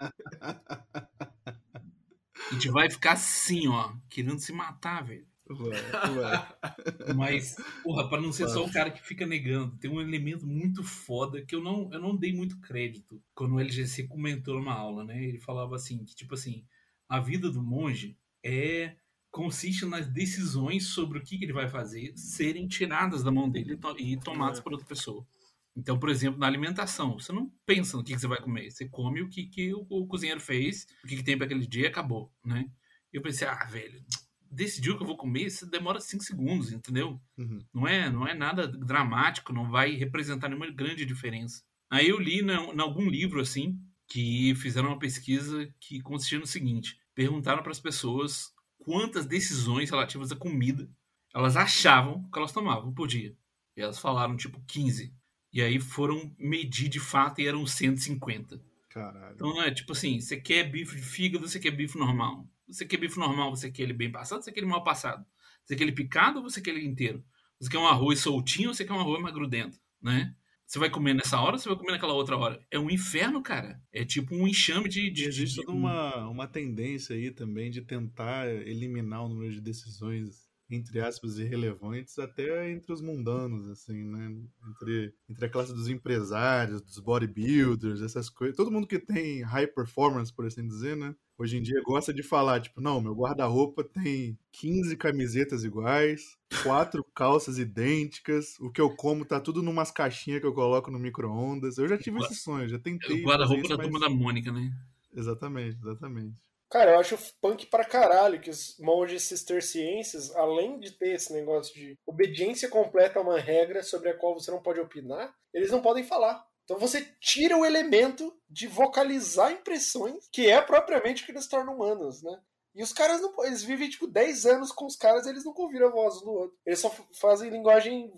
A 2.51 2.55
gente 2.55 2.71
vai 2.71 2.91
ficar 2.91 3.13
assim, 3.13 3.69
ó, 3.69 3.95
querendo 4.11 4.39
se 4.41 4.53
matar, 4.53 5.05
velho. 5.05 5.27
Vai, 5.55 5.73
vai. 6.15 7.15
Mas, 7.15 7.57
porra, 7.83 8.09
pra 8.09 8.21
não 8.21 8.33
ser 8.33 8.49
só 8.49 8.65
o 8.65 8.71
cara 8.71 8.91
que 8.91 9.03
fica 9.03 9.27
negando, 9.27 9.77
tem 9.79 9.91
um 9.91 10.01
elemento 10.01 10.47
muito 10.47 10.83
foda 10.83 11.43
que 11.45 11.55
eu 11.55 11.63
não, 11.63 11.93
eu 11.93 12.01
não 12.01 12.17
dei 12.17 12.33
muito 12.33 12.61
crédito 12.61 13.23
quando 13.35 13.55
o 13.55 13.61
LGC 13.61 14.05
comentou 14.07 14.55
numa 14.55 14.75
aula, 14.75 15.05
né? 15.05 15.23
Ele 15.23 15.39
falava 15.39 15.75
assim, 15.77 16.05
que 16.05 16.15
tipo 16.15 16.35
assim, 16.35 16.65
a 17.09 17.21
vida 17.21 17.51
do 17.51 17.63
monge 17.63 18.17
é 18.43 18.97
consiste 19.31 19.87
nas 19.87 20.07
decisões 20.07 20.89
sobre 20.89 21.19
o 21.19 21.23
que, 21.23 21.43
ele 21.43 21.55
vai 21.55 21.67
fazer 21.69 22.13
serem 22.17 22.69
tiradas 22.69 23.23
da 23.23 23.31
mão 23.33 23.49
dele 23.49 23.73
e 23.73 23.77
to- 23.77 23.97
tomadas 24.23 24.61
por 24.61 24.73
outra 24.73 24.87
pessoa. 24.87 25.27
Então, 25.75 25.99
por 25.99 26.11
exemplo, 26.11 26.39
na 26.39 26.47
alimentação, 26.47 27.19
você 27.19 27.33
não 27.33 27.51
pensa 27.65 27.97
no 27.97 28.05
que, 28.05 28.13
que 28.13 28.21
você 28.21 28.27
vai 28.27 28.41
comer, 28.43 28.71
você 28.71 28.87
come 28.87 29.23
o 29.23 29.29
que, 29.31 29.47
que 29.47 29.73
o, 29.73 29.87
o 29.89 30.07
cozinheiro 30.07 30.39
fez, 30.41 30.87
o 31.03 31.09
que, 31.09 31.17
que 31.17 31.23
tem 31.25 31.37
para 31.37 31.47
aquele 31.47 31.67
dia 31.67 31.85
e 31.85 31.87
acabou, 31.87 32.31
né? 32.45 32.71
E 33.13 33.17
eu 33.17 33.23
pensei, 33.23 33.49
ah, 33.49 33.65
velho, 33.65 34.05
decidiu 34.53 34.95
o 34.95 34.97
que 34.97 35.03
eu 35.03 35.07
vou 35.07 35.17
comer, 35.17 35.47
isso 35.47 35.69
demora 35.69 36.01
cinco 36.01 36.23
segundos, 36.23 36.73
entendeu? 36.73 37.21
Uhum. 37.39 37.59
Não 37.73 37.89
é, 37.89 38.11
não 38.11 38.27
é 38.27 38.35
nada 38.35 38.69
dramático, 38.69 39.53
não 39.53 39.71
vai 39.71 39.93
representar 39.95 40.49
nenhuma 40.49 40.71
grande 40.71 41.05
diferença. 41.05 41.63
Aí 41.91 42.09
eu 42.09 42.19
li 42.19 42.41
em 42.41 42.81
algum 42.81 43.09
livro 43.09 43.41
assim 43.41 43.79
que 44.09 44.55
fizeram 44.57 44.89
uma 44.89 44.99
pesquisa 44.99 45.73
que 45.81 46.01
consistia 46.01 46.39
no 46.39 46.47
seguinte: 46.47 46.99
perguntaram 47.15 47.63
para 47.63 47.73
as 47.73 47.81
pessoas 47.81 48.53
quantas 48.79 49.27
decisões 49.27 49.91
relativas 49.91 50.31
à 50.33 50.37
comida 50.37 50.89
elas 51.35 51.57
achavam 51.57 52.29
que 52.31 52.39
elas 52.39 52.53
tomavam 52.53 52.93
por 52.93 53.09
dia. 53.09 53.35
E 53.77 53.81
elas 53.81 53.99
falaram 53.99 54.37
tipo 54.37 54.63
15. 54.67 55.15
E 55.53 55.63
aí 55.63 55.81
foram 55.81 56.35
medir 56.39 56.89
de 56.89 57.01
fato 57.01 57.41
e 57.41 57.47
eram 57.47 57.67
150. 57.67 58.61
Caralho. 58.89 59.35
Então 59.35 59.63
é 59.63 59.71
tipo 59.71 59.93
assim: 59.93 60.21
você 60.21 60.37
quer 60.37 60.71
bife 60.71 60.97
de 60.97 61.03
fígado, 61.03 61.49
você 61.49 61.59
quer 61.59 61.71
bife 61.71 61.99
normal. 61.99 62.47
Você 62.69 62.87
quer 62.87 62.97
bife 62.97 63.19
normal, 63.19 63.51
você 63.55 63.71
quer 63.71 63.83
ele 63.83 63.93
bem 63.93 64.11
passado, 64.11 64.43
você 64.43 64.53
quer 64.53 64.61
ele 64.61 64.67
mal 64.69 64.85
passado. 64.85 65.25
Você 65.65 65.77
quer 65.77 65.83
ele 65.85 65.93
picado 65.93 66.39
ou 66.39 66.49
você 66.49 66.61
quer 66.61 66.71
ele 66.71 66.87
inteiro? 66.87 67.25
Você 67.61 67.71
quer 67.71 67.79
um 67.79 67.87
arroz 67.87 68.21
soltinho 68.21 68.69
ou 68.69 68.75
você 68.75 68.85
quer 68.85 68.93
um 68.93 69.01
arroz 69.01 69.21
mais 69.23 69.35
grudento, 69.35 69.79
né? 70.01 70.35
Você 70.67 70.79
vai 70.79 70.89
comer 70.89 71.15
nessa 71.15 71.39
hora 71.39 71.53
ou 71.53 71.59
você 71.59 71.69
vai 71.69 71.77
comer 71.77 71.93
naquela 71.93 72.15
outra 72.15 72.37
hora? 72.37 72.65
É 72.71 72.79
um 72.79 72.91
inferno, 72.91 73.43
cara. 73.43 73.81
É 73.93 74.05
tipo 74.05 74.35
um 74.35 74.49
enxame 74.49 74.89
de. 74.89 75.11
De, 75.11 75.25
existe 75.25 75.61
de- 75.61 75.71
uma, 75.71 76.29
uma 76.29 76.47
tendência 76.47 77.15
aí 77.15 77.31
também 77.31 77.71
de 77.71 77.83
tentar 77.83 78.49
eliminar 78.49 79.25
o 79.25 79.29
número 79.29 79.53
de 79.53 79.61
decisões, 79.61 80.49
entre 80.71 80.99
aspas, 81.01 81.39
irrelevantes, 81.39 82.19
até 82.19 82.71
entre 82.71 82.91
os 82.91 83.03
mundanos, 83.03 83.69
assim, 83.69 84.03
né? 84.03 84.31
Entre, 84.71 85.15
entre 85.29 85.45
a 85.45 85.51
classe 85.51 85.75
dos 85.75 85.89
empresários, 85.89 86.81
dos 86.81 86.99
bodybuilders, 86.99 88.01
essas 88.01 88.31
coisas. 88.31 88.57
Todo 88.57 88.71
mundo 88.71 88.87
que 88.87 88.99
tem 88.99 89.43
high 89.43 89.67
performance, 89.67 90.33
por 90.33 90.47
assim 90.47 90.67
dizer, 90.67 90.97
né? 90.97 91.15
Hoje 91.43 91.59
em 91.59 91.61
dia 91.63 91.83
gosta 91.83 92.15
de 92.15 92.23
falar, 92.23 92.61
tipo, 92.61 92.81
não, 92.81 93.01
meu 93.01 93.13
guarda-roupa 93.17 93.83
tem 93.83 94.39
15 94.53 94.97
camisetas 94.97 95.65
iguais, 95.65 96.37
quatro 96.63 97.03
calças 97.13 97.59
idênticas, 97.59 98.57
o 98.61 98.71
que 98.71 98.81
eu 98.81 98.95
como 98.95 99.25
tá 99.25 99.41
tudo 99.41 99.61
numas 99.61 99.91
caixinhas 99.91 100.41
que 100.41 100.47
eu 100.47 100.55
coloco 100.55 100.89
no 100.89 101.01
micro-ondas. 101.01 101.79
Eu 101.79 101.89
já 101.89 101.99
tive 101.99 102.21
esse 102.21 102.37
sonho, 102.37 102.69
já 102.69 102.79
tentei. 102.79 103.21
O 103.21 103.27
guarda-roupa 103.27 103.61
da 103.63 103.75
isso, 103.75 103.77
turma 103.77 103.99
mas- 103.99 104.03
da 104.03 104.09
Mônica, 104.09 104.53
né? 104.53 104.73
Exatamente, 105.13 105.77
exatamente. 105.83 106.37
Cara, 106.71 106.93
eu 106.93 107.01
acho 107.01 107.19
punk 107.41 107.67
pra 107.67 107.85
caralho 107.85 108.41
que 108.41 108.49
os 108.49 108.79
monges 108.79 109.25
cistercienses, 109.25 110.31
além 110.37 110.79
de 110.79 110.93
ter 110.93 111.17
esse 111.17 111.33
negócio 111.33 111.75
de 111.75 111.99
obediência 112.07 112.69
completa 112.69 113.19
a 113.19 113.23
uma 113.23 113.39
regra 113.39 113.83
sobre 113.83 114.11
a 114.11 114.17
qual 114.17 114.33
você 114.33 114.51
não 114.53 114.63
pode 114.63 114.79
opinar, 114.79 115.35
eles 115.53 115.73
não 115.73 115.83
podem 115.83 116.05
falar. 116.05 116.47
Então 116.65 116.79
você 116.79 117.03
tira 117.21 117.57
o 117.57 117.65
elemento 117.65 118.35
de 118.49 118.67
vocalizar 118.67 119.53
impressões, 119.53 120.29
que 120.31 120.49
é 120.49 120.61
propriamente 120.61 121.23
o 121.23 121.27
que 121.27 121.33
nos 121.33 121.47
torna 121.47 121.73
humanos, 121.73 122.23
né? 122.23 122.41
E 122.75 122.83
os 122.83 122.93
caras 122.93 123.21
não. 123.21 123.33
Eles 123.45 123.63
vivem, 123.63 123.89
tipo, 123.89 124.07
10 124.07 124.47
anos 124.47 124.73
com 124.73 124.87
os 124.87 124.97
caras 124.97 125.27
e 125.27 125.31
eles 125.31 125.45
não 125.45 125.53
ouviram 125.55 125.89
a 125.89 125.91
voz 125.91 126.21
do 126.23 126.31
outro. 126.31 126.57
Eles 126.65 126.79
só 126.79 126.91
fazem 127.21 127.51
linguagem 127.51 128.13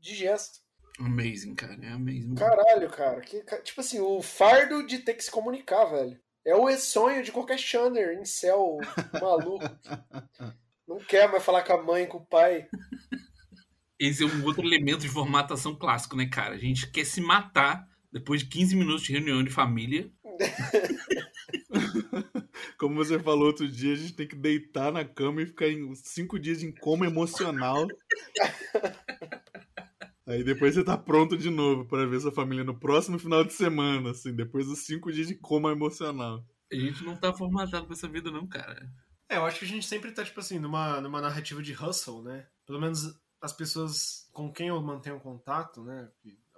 de 0.00 0.14
gesto. 0.14 0.60
Amazing, 0.98 1.54
cara. 1.54 1.78
É 1.82 1.92
amazing. 1.92 2.34
Caralho, 2.34 2.90
cara. 2.90 3.20
Que, 3.20 3.42
tipo 3.62 3.80
assim, 3.80 4.00
o 4.00 4.20
fardo 4.20 4.84
de 4.84 4.98
ter 4.98 5.14
que 5.14 5.24
se 5.24 5.30
comunicar, 5.30 5.84
velho. 5.84 6.20
É 6.44 6.54
o 6.54 6.70
sonho 6.76 7.22
de 7.22 7.30
qualquer 7.30 7.58
Shanner, 7.58 8.18
em 8.18 8.24
céu, 8.24 8.78
maluco. 9.20 9.64
Não 10.88 10.98
quer 10.98 11.30
mais 11.30 11.44
falar 11.44 11.62
com 11.62 11.72
a 11.74 11.82
mãe, 11.82 12.06
com 12.06 12.18
o 12.18 12.26
pai. 12.26 12.66
Esse 13.98 14.24
é 14.24 14.26
um 14.26 14.44
outro 14.44 14.66
elemento 14.66 15.00
de 15.00 15.08
formatação 15.08 15.76
clássico, 15.76 16.16
né, 16.16 16.26
cara? 16.26 16.54
A 16.54 16.58
gente 16.58 16.90
quer 16.90 17.04
se 17.04 17.20
matar 17.20 17.86
depois 18.12 18.40
de 18.40 18.48
15 18.48 18.76
minutos 18.76 19.02
de 19.02 19.12
reunião 19.12 19.42
de 19.42 19.50
família. 19.50 20.10
Como 22.78 22.94
você 22.94 23.18
falou 23.18 23.46
outro 23.46 23.68
dia, 23.68 23.92
a 23.92 23.96
gente 23.96 24.14
tem 24.14 24.26
que 24.26 24.36
deitar 24.36 24.92
na 24.92 25.04
cama 25.04 25.42
e 25.42 25.46
ficar 25.46 25.68
em 25.68 25.94
cinco 25.94 26.38
dias 26.38 26.62
em 26.62 26.72
coma 26.72 27.06
emocional. 27.06 27.86
Aí 30.26 30.44
depois 30.44 30.74
você 30.74 30.84
tá 30.84 30.96
pronto 30.96 31.36
de 31.36 31.50
novo 31.50 31.86
para 31.86 32.06
ver 32.06 32.20
sua 32.20 32.32
família 32.32 32.64
no 32.64 32.78
próximo 32.78 33.18
final 33.18 33.44
de 33.44 33.52
semana, 33.52 34.10
assim, 34.10 34.34
depois 34.34 34.66
dos 34.66 34.80
cinco 34.80 35.12
dias 35.12 35.26
de 35.26 35.34
coma 35.34 35.72
emocional. 35.72 36.44
A 36.72 36.76
gente 36.76 37.04
não 37.04 37.16
tá 37.16 37.32
formatado 37.32 37.86
pra 37.86 37.94
essa 37.94 38.08
vida, 38.08 38.30
não, 38.30 38.46
cara. 38.46 38.88
É, 39.28 39.36
eu 39.36 39.44
acho 39.44 39.58
que 39.58 39.64
a 39.64 39.68
gente 39.68 39.86
sempre 39.86 40.12
tá, 40.12 40.24
tipo 40.24 40.38
assim, 40.38 40.58
numa, 40.58 41.00
numa 41.00 41.20
narrativa 41.20 41.62
de 41.62 41.72
hustle, 41.72 42.22
né? 42.22 42.46
Pelo 42.64 42.80
menos 42.80 43.12
as 43.40 43.52
pessoas 43.52 44.28
com 44.32 44.52
quem 44.52 44.68
eu 44.68 44.80
mantenho 44.80 45.20
contato, 45.20 45.82
né? 45.82 46.08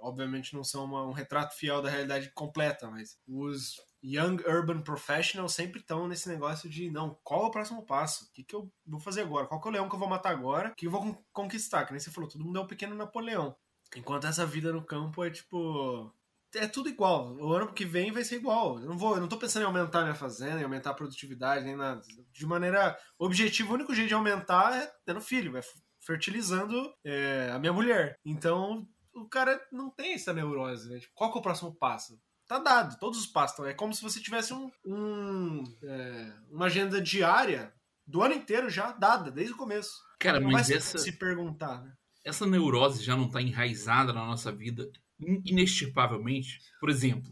Obviamente 0.02 0.54
não 0.54 0.64
são 0.64 0.84
uma- 0.84 1.06
um 1.06 1.12
retrato 1.12 1.56
fiel 1.56 1.80
da 1.80 1.88
realidade 1.88 2.30
completa, 2.34 2.90
mas 2.90 3.16
os 3.26 3.76
young 4.04 4.36
urban 4.46 4.80
professionals 4.82 5.54
sempre 5.54 5.80
estão 5.80 6.08
nesse 6.08 6.28
negócio 6.28 6.68
de, 6.68 6.90
não, 6.90 7.16
qual 7.22 7.44
é 7.44 7.46
o 7.46 7.50
próximo 7.50 7.86
passo? 7.86 8.24
O 8.24 8.32
que, 8.32 8.42
que 8.44 8.54
eu 8.54 8.70
vou 8.86 8.98
fazer 9.00 9.22
agora? 9.22 9.46
Qual 9.46 9.60
é 9.64 9.68
o 9.68 9.70
leão 9.70 9.88
que 9.88 9.94
eu 9.94 9.98
vou 9.98 10.08
matar 10.08 10.30
agora? 10.30 10.70
O 10.70 10.74
que 10.74 10.86
eu 10.86 10.90
vou 10.90 11.00
con- 11.02 11.24
conquistar? 11.32 11.84
Que 11.84 11.92
nem 11.92 12.00
você 12.00 12.10
falou, 12.10 12.28
todo 12.28 12.44
mundo 12.44 12.58
é 12.58 12.62
um 12.62 12.66
pequeno 12.66 12.94
Napoleão. 12.96 13.56
Enquanto 13.96 14.26
essa 14.26 14.44
vida 14.44 14.72
no 14.72 14.84
campo 14.84 15.22
é 15.24 15.30
tipo. 15.30 16.12
É 16.54 16.66
tudo 16.66 16.88
igual. 16.88 17.34
O 17.36 17.52
ano 17.52 17.72
que 17.72 17.84
vem 17.84 18.10
vai 18.12 18.24
ser 18.24 18.36
igual. 18.36 18.78
Eu 18.78 18.86
não 18.88 18.98
vou, 18.98 19.14
eu 19.14 19.20
não 19.20 19.28
tô 19.28 19.38
pensando 19.38 19.62
em 19.62 19.66
aumentar 19.66 20.02
minha 20.02 20.14
fazenda, 20.14 20.60
em 20.60 20.64
aumentar 20.64 20.90
a 20.90 20.94
produtividade, 20.94 21.64
nem 21.64 21.76
nada. 21.76 22.02
De 22.30 22.46
maneira 22.46 22.98
objetiva, 23.18 23.70
o 23.70 23.74
único 23.74 23.94
jeito 23.94 24.08
de 24.08 24.14
aumentar 24.14 24.76
é 24.76 24.90
tendo 25.06 25.20
filho, 25.20 25.56
é 25.56 25.62
fertilizando 26.00 26.92
é, 27.04 27.50
a 27.54 27.58
minha 27.58 27.72
mulher. 27.72 28.18
Então, 28.24 28.86
o 29.14 29.28
cara 29.28 29.60
não 29.72 29.90
tem 29.90 30.14
essa 30.14 30.32
neurose, 30.32 30.88
né? 30.90 30.98
Tipo, 30.98 31.12
qual 31.14 31.30
que 31.32 31.38
é 31.38 31.40
o 31.40 31.42
próximo 31.42 31.74
passo? 31.74 32.18
Tá 32.46 32.58
dado, 32.58 32.98
todos 32.98 33.18
os 33.18 33.26
passos. 33.26 33.52
estão- 33.52 33.66
É 33.66 33.72
como 33.74 33.94
se 33.94 34.02
você 34.02 34.20
tivesse 34.20 34.52
um, 34.52 34.70
um, 34.84 35.62
é, 35.82 36.32
uma 36.50 36.66
agenda 36.66 37.00
diária 37.00 37.72
do 38.06 38.22
ano 38.22 38.34
inteiro 38.34 38.68
já 38.68 38.92
dada, 38.92 39.30
desde 39.30 39.54
o 39.54 39.56
começo. 39.56 39.92
Cara, 40.18 40.38
não 40.38 40.46
vai 40.46 40.54
mas 40.54 40.66
se, 40.66 40.74
essa, 40.74 40.98
se 40.98 41.12
perguntar, 41.12 41.82
né? 41.82 41.92
essa 42.24 42.46
neurose 42.46 43.02
já 43.02 43.16
não 43.16 43.28
tá 43.28 43.40
enraizada 43.40 44.12
na 44.12 44.24
nossa 44.26 44.52
vida 44.52 44.88
in- 45.20 45.40
inextirpavelmente? 45.46 46.58
Por 46.80 46.90
exemplo, 46.90 47.30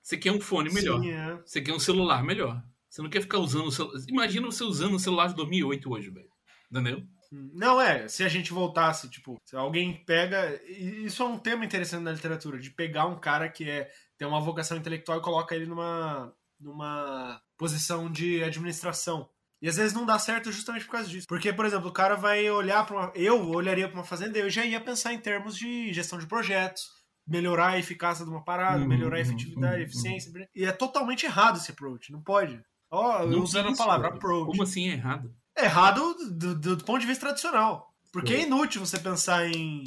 você 0.00 0.16
quer 0.16 0.32
um 0.32 0.40
fone 0.40 0.72
melhor. 0.72 1.00
Sim, 1.00 1.10
é. 1.10 1.36
Você 1.44 1.60
quer 1.60 1.72
um 1.74 1.78
celular 1.78 2.22
melhor. 2.24 2.62
Você 2.88 3.02
não 3.02 3.10
quer 3.10 3.20
ficar 3.22 3.38
usando 3.38 3.66
o 3.66 3.72
celular. 3.72 4.00
Imagina 4.08 4.46
você 4.46 4.64
usando 4.64 4.94
o 4.94 4.98
celular 4.98 5.28
de 5.28 5.34
2008 5.34 5.90
hoje, 5.90 6.10
velho. 6.10 6.28
Entendeu? 6.70 7.02
Não, 7.32 7.80
é, 7.80 8.06
se 8.08 8.22
a 8.22 8.28
gente 8.28 8.52
voltasse, 8.52 9.08
tipo, 9.08 9.40
se 9.42 9.56
alguém 9.56 10.04
pega. 10.04 10.60
Isso 10.66 11.22
é 11.22 11.26
um 11.26 11.38
tema 11.38 11.64
interessante 11.64 12.02
na 12.02 12.12
literatura, 12.12 12.58
de 12.58 12.70
pegar 12.70 13.06
um 13.06 13.18
cara 13.18 13.48
que 13.48 13.68
é, 13.68 13.90
tem 14.18 14.28
uma 14.28 14.40
vocação 14.40 14.76
intelectual 14.76 15.18
e 15.18 15.22
coloca 15.22 15.54
ele 15.54 15.64
numa, 15.64 16.30
numa 16.60 17.40
posição 17.56 18.10
de 18.10 18.44
administração. 18.44 19.28
E 19.62 19.68
às 19.68 19.76
vezes 19.76 19.94
não 19.94 20.04
dá 20.04 20.18
certo 20.18 20.52
justamente 20.52 20.84
por 20.84 20.92
causa 20.92 21.08
disso. 21.08 21.26
Porque, 21.26 21.52
por 21.52 21.64
exemplo, 21.64 21.88
o 21.88 21.92
cara 21.92 22.16
vai 22.16 22.50
olhar 22.50 22.84
para 22.84 22.96
uma. 22.96 23.12
Eu 23.14 23.48
olharia 23.48 23.88
para 23.88 23.96
uma 23.96 24.04
fazenda 24.04 24.36
e 24.36 24.42
eu 24.42 24.50
já 24.50 24.66
ia 24.66 24.80
pensar 24.80 25.14
em 25.14 25.18
termos 25.18 25.56
de 25.56 25.90
gestão 25.92 26.18
de 26.18 26.26
projetos, 26.26 26.90
melhorar 27.26 27.68
a 27.68 27.78
eficácia 27.78 28.24
de 28.26 28.30
uma 28.30 28.44
parada, 28.44 28.82
Uhum, 28.82 28.88
melhorar 28.88 29.16
a 29.16 29.20
efetividade, 29.20 29.76
uhum, 29.76 29.82
eficiência. 29.82 30.30
E 30.54 30.66
é 30.66 30.72
totalmente 30.72 31.24
errado 31.24 31.56
esse 31.56 31.70
approach, 31.70 32.12
não 32.12 32.20
pode. 32.20 32.60
Ó, 32.90 33.24
Não 33.24 33.40
usando 33.40 33.68
a 33.70 33.76
palavra 33.76 34.08
approach. 34.08 34.50
Como 34.50 34.62
assim 34.62 34.90
é 34.90 34.92
errado? 34.92 35.34
É 35.56 35.64
errado 35.64 36.14
do, 36.14 36.54
do- 36.54 36.76
do 36.76 36.84
ponto 36.84 37.00
de 37.00 37.06
vista 37.06 37.26
tradicional. 37.26 37.92
Porque 38.12 38.32
é 38.34 38.36
Sim. 38.40 38.46
inútil 38.46 38.84
você 38.84 38.98
pensar 38.98 39.46
em, 39.48 39.84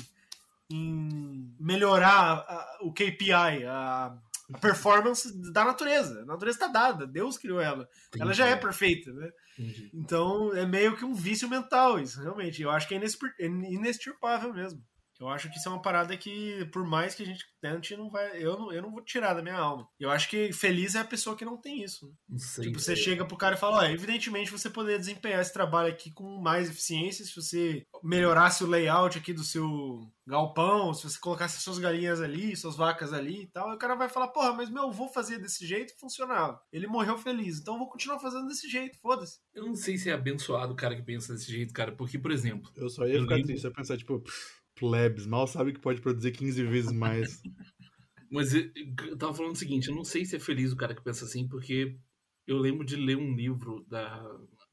em 0.72 1.55
melhorar 1.59 2.39
a- 2.47 2.78
o 2.82 2.91
KPI, 2.93 3.66
a, 3.68 4.16
a 4.53 4.57
performance 4.59 5.32
da 5.51 5.63
natureza. 5.66 6.22
A 6.22 6.26
natureza 6.26 6.57
está 6.57 6.68
dada, 6.68 7.05
Deus 7.07 7.38
criou 7.38 7.59
ela. 7.59 7.88
Ela 8.20 8.34
já 8.34 8.47
é 8.47 8.55
perfeita, 8.55 9.11
né? 9.13 9.30
Entendi. 9.57 9.89
Então 9.93 10.53
é 10.55 10.66
meio 10.66 10.95
que 10.97 11.05
um 11.05 11.13
vício 11.13 11.49
mental 11.49 11.99
isso, 11.99 12.22
realmente. 12.22 12.61
Eu 12.61 12.70
acho 12.72 12.88
que 12.88 12.95
é 12.95 12.97
é 13.39 13.45
inextirpável 13.45 14.53
mesmo. 14.53 14.82
Eu 15.20 15.30
acho 15.30 15.49
que 15.49 15.57
isso 15.57 15.68
é 15.70 15.72
uma 15.72 15.82
parada 15.82 16.16
que, 16.18 16.66
por 16.74 16.86
mais 16.86 17.16
que 17.16 17.24
a 17.24 17.26
gente 17.26 17.45
tente, 17.61 17.95
não 17.95 18.09
vai. 18.09 18.38
Eu 18.43 18.57
não, 18.59 18.72
eu 18.74 18.82
não 18.82 18.91
vou 18.91 19.01
tirar 19.01 19.34
da 19.34 19.41
minha 19.41 19.55
alma. 19.57 19.88
Eu 19.99 20.11
acho 20.11 20.30
que 20.30 20.51
feliz 20.51 20.93
é 20.95 20.99
a 20.99 21.05
pessoa 21.05 21.36
que 21.36 21.45
não 21.45 21.57
tem 21.59 21.84
isso. 21.84 22.05
né? 22.07 22.13
Não 22.30 22.38
sei. 22.39 22.66
Tipo, 22.66 22.80
você 22.80 22.95
chega 22.95 23.26
pro 23.26 23.38
cara 23.38 23.55
e 23.55 23.59
fala, 23.59 23.78
ó, 23.78 23.84
evidentemente 23.86 24.51
você 24.51 24.70
poderia 24.70 24.99
desempenhar 24.99 25.41
esse 25.41 25.53
trabalho 25.53 25.89
aqui 25.89 26.11
com 26.11 26.41
mais 26.41 26.70
eficiência 26.70 27.24
se 27.26 27.36
você 27.36 27.86
melhorasse 28.03 28.63
o 28.63 28.68
layout 28.68 29.18
aqui 29.18 29.34
do 29.34 29.43
seu 29.43 29.66
galpão, 30.28 30.93
se 30.93 31.03
você 31.03 31.20
colocasse 31.20 31.61
suas 31.61 31.78
galinhas 31.78 32.20
ali, 32.20 32.55
suas 32.55 32.76
vacas 32.76 33.13
ali 33.13 33.43
e 33.43 33.47
tal. 33.47 33.70
Aí 33.70 33.76
o 33.76 33.80
cara 33.80 33.95
vai 33.95 34.09
falar, 34.09 34.30
porra, 34.30 34.53
mas 34.53 34.70
meu 34.70 34.89
avô 34.89 35.07
fazia 35.09 35.38
desse 35.39 35.66
jeito 35.68 35.93
e 35.93 35.99
funcionava. 35.99 36.59
Ele 36.74 36.88
morreu 36.88 37.18
feliz, 37.18 37.59
então 37.59 37.76
eu 37.76 37.80
vou 37.80 37.89
continuar 37.89 38.20
fazendo 38.20 38.47
desse 38.47 38.68
jeito, 38.68 38.97
foda-se. 38.99 39.39
Eu 39.53 39.66
não 39.66 39.76
sei 39.76 39.97
se 39.97 40.09
é 40.09 40.13
abençoado 40.13 40.74
o 40.74 40.76
cara 40.76 40.95
que 40.95 41.03
pensa 41.03 41.34
desse 41.34 41.51
jeito, 41.51 41.74
cara. 41.74 41.91
Porque, 41.91 42.18
por 42.18 42.32
exemplo, 42.32 42.72
Eu 42.76 42.89
só 42.89 43.05
ia 43.05 43.16
Eu 43.16 43.22
ficar 43.22 43.36
lembro- 43.36 43.47
triste, 43.47 43.63
eu 43.66 43.70
ia 43.70 43.76
pensar, 43.76 43.97
tipo, 43.97 44.20
"Pff, 44.20 44.55
plebs, 44.76 45.26
mal 45.26 45.48
sabe 45.48 45.74
que 45.74 45.80
pode 45.80 46.02
produzir 46.02 46.32
15 46.32 46.64
vezes 46.66 46.92
mais. 46.92 47.42
Mas 48.32 48.54
eu, 48.54 48.72
tava 49.18 49.34
falando 49.34 49.54
o 49.54 49.58
seguinte, 49.58 49.88
eu 49.88 49.96
não 49.96 50.04
sei 50.04 50.26
se 50.26 50.36
é 50.36 50.40
feliz 50.40 50.72
o 50.72 50.76
cara 50.76 50.96
que 50.96 51.04
pensa 51.04 51.26
assim, 51.26 51.48
porque 51.48 51.98
eu 52.46 52.58
lembro 52.58 52.86
de 52.86 52.96
ler 52.96 53.18
um 53.18 53.36
livro 53.36 53.86
da 53.88 54.22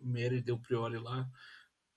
Mary 0.01 0.41
Del 0.41 0.59
Priore 0.59 0.99
lá, 0.99 1.29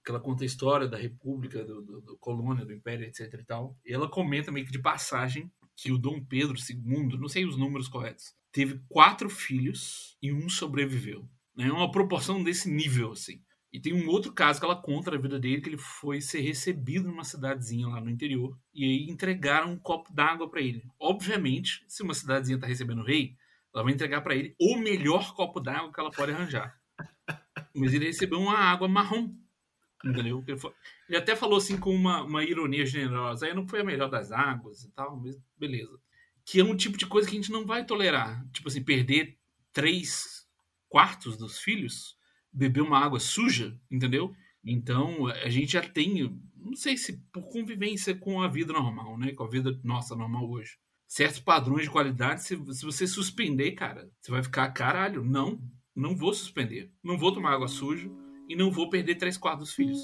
que 0.03 0.11
ela 0.11 0.19
conta 0.19 0.43
a 0.43 0.45
história 0.45 0.87
da 0.87 0.97
República, 0.97 1.63
do, 1.63 1.81
do, 1.81 2.01
do 2.01 2.17
colônia, 2.19 2.65
do 2.65 2.73
Império, 2.73 3.05
etc 3.05 3.33
e 3.33 3.45
tal. 3.45 3.77
E 3.83 3.93
ela 3.93 4.09
comenta 4.09 4.51
meio 4.51 4.65
que 4.65 4.71
de 4.71 4.81
passagem 4.81 5.51
que 5.75 5.91
o 5.91 5.97
Dom 5.97 6.23
Pedro 6.23 6.55
II, 6.55 7.17
não 7.17 7.27
sei 7.27 7.45
os 7.45 7.57
números 7.57 7.87
corretos, 7.87 8.33
teve 8.51 8.79
quatro 8.87 9.29
filhos 9.29 10.17
e 10.21 10.31
um 10.31 10.47
sobreviveu. 10.47 11.27
É 11.57 11.71
uma 11.71 11.91
proporção 11.91 12.43
desse 12.43 12.69
nível, 12.69 13.13
assim. 13.13 13.41
E 13.75 13.79
tem 13.81 13.93
um 13.93 14.07
outro 14.07 14.31
caso 14.31 14.57
que 14.57 14.65
ela 14.65 14.81
conta 14.81 15.11
da 15.11 15.17
vida 15.17 15.37
dele, 15.37 15.59
que 15.59 15.67
ele 15.67 15.77
foi 15.77 16.21
ser 16.21 16.39
recebido 16.39 17.09
numa 17.09 17.25
cidadezinha 17.25 17.89
lá 17.89 17.99
no 17.99 18.09
interior, 18.09 18.57
e 18.73 18.85
aí 18.85 19.09
entregaram 19.09 19.73
um 19.73 19.77
copo 19.77 20.13
d'água 20.13 20.49
pra 20.49 20.61
ele. 20.61 20.81
Obviamente, 20.97 21.83
se 21.85 22.01
uma 22.01 22.13
cidadezinha 22.13 22.57
tá 22.57 22.65
recebendo 22.65 23.01
o 23.01 23.05
rei, 23.05 23.35
ela 23.73 23.83
vai 23.83 23.91
entregar 23.91 24.21
pra 24.21 24.33
ele 24.33 24.55
o 24.57 24.77
melhor 24.77 25.35
copo 25.35 25.59
d'água 25.59 25.91
que 25.91 25.99
ela 25.99 26.09
pode 26.09 26.31
arranjar. 26.31 26.79
Mas 27.75 27.93
ele 27.93 28.05
recebeu 28.05 28.39
uma 28.39 28.57
água 28.57 28.87
marrom. 28.87 29.35
Entendeu? 30.05 30.41
Ele, 30.47 30.57
fa- 30.57 30.71
ele 31.09 31.17
até 31.17 31.35
falou 31.35 31.57
assim 31.57 31.77
com 31.77 31.93
uma, 31.93 32.23
uma 32.23 32.45
ironia 32.45 32.85
generosa. 32.85 33.45
Aí 33.45 33.53
não 33.53 33.67
foi 33.67 33.81
a 33.81 33.83
melhor 33.83 34.09
das 34.09 34.31
águas 34.31 34.85
e 34.85 34.91
tal, 34.91 35.17
mas 35.17 35.37
beleza. 35.57 35.99
Que 36.45 36.61
é 36.61 36.63
um 36.63 36.77
tipo 36.77 36.97
de 36.97 37.05
coisa 37.05 37.27
que 37.27 37.35
a 37.35 37.41
gente 37.41 37.51
não 37.51 37.65
vai 37.65 37.85
tolerar. 37.85 38.47
Tipo 38.53 38.69
assim, 38.69 38.81
perder 38.81 39.37
três 39.73 40.47
quartos 40.87 41.35
dos 41.35 41.59
filhos, 41.59 42.14
beber 42.55 42.81
uma 42.81 42.99
água 42.99 43.19
suja, 43.19 43.77
entendeu? 43.91 44.33
Então, 44.63 45.27
a 45.27 45.49
gente 45.49 45.73
já 45.73 45.81
tem, 45.81 46.39
não 46.55 46.75
sei 46.75 46.97
se 46.97 47.21
por 47.31 47.43
convivência 47.49 48.15
com 48.15 48.41
a 48.41 48.47
vida 48.47 48.73
normal, 48.73 49.17
né? 49.17 49.33
Com 49.33 49.43
a 49.43 49.49
vida 49.49 49.79
nossa 49.83 50.15
normal 50.15 50.49
hoje. 50.49 50.77
Certos 51.07 51.39
padrões 51.39 51.83
de 51.83 51.91
qualidade, 51.91 52.43
se, 52.43 52.57
se 52.73 52.83
você 52.83 53.05
suspender, 53.05 53.73
cara, 53.73 54.09
você 54.19 54.31
vai 54.31 54.41
ficar, 54.41 54.67
caralho, 54.71 55.23
não, 55.23 55.61
não 55.95 56.15
vou 56.15 56.33
suspender. 56.33 56.91
Não 57.03 57.17
vou 57.17 57.31
tomar 57.31 57.53
água 57.53 57.67
suja 57.67 58.09
e 58.49 58.55
não 58.55 58.71
vou 58.71 58.89
perder 58.89 59.15
três 59.15 59.37
quartos 59.37 59.67
dos 59.67 59.75
filhos. 59.75 59.99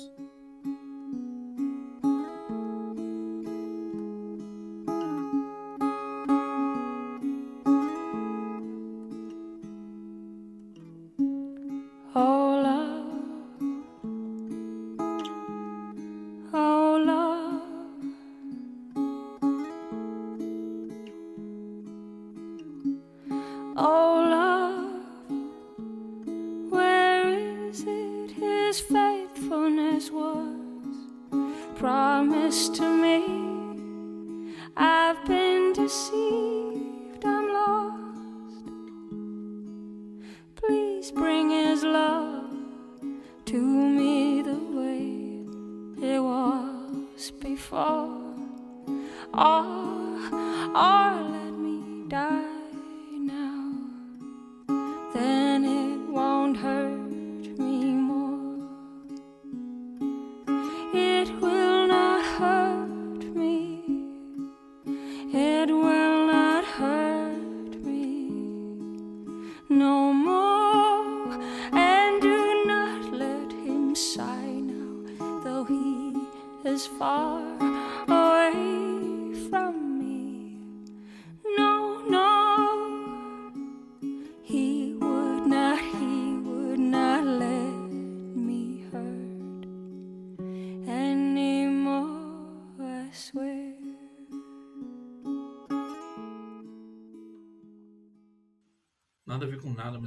No 69.71 70.00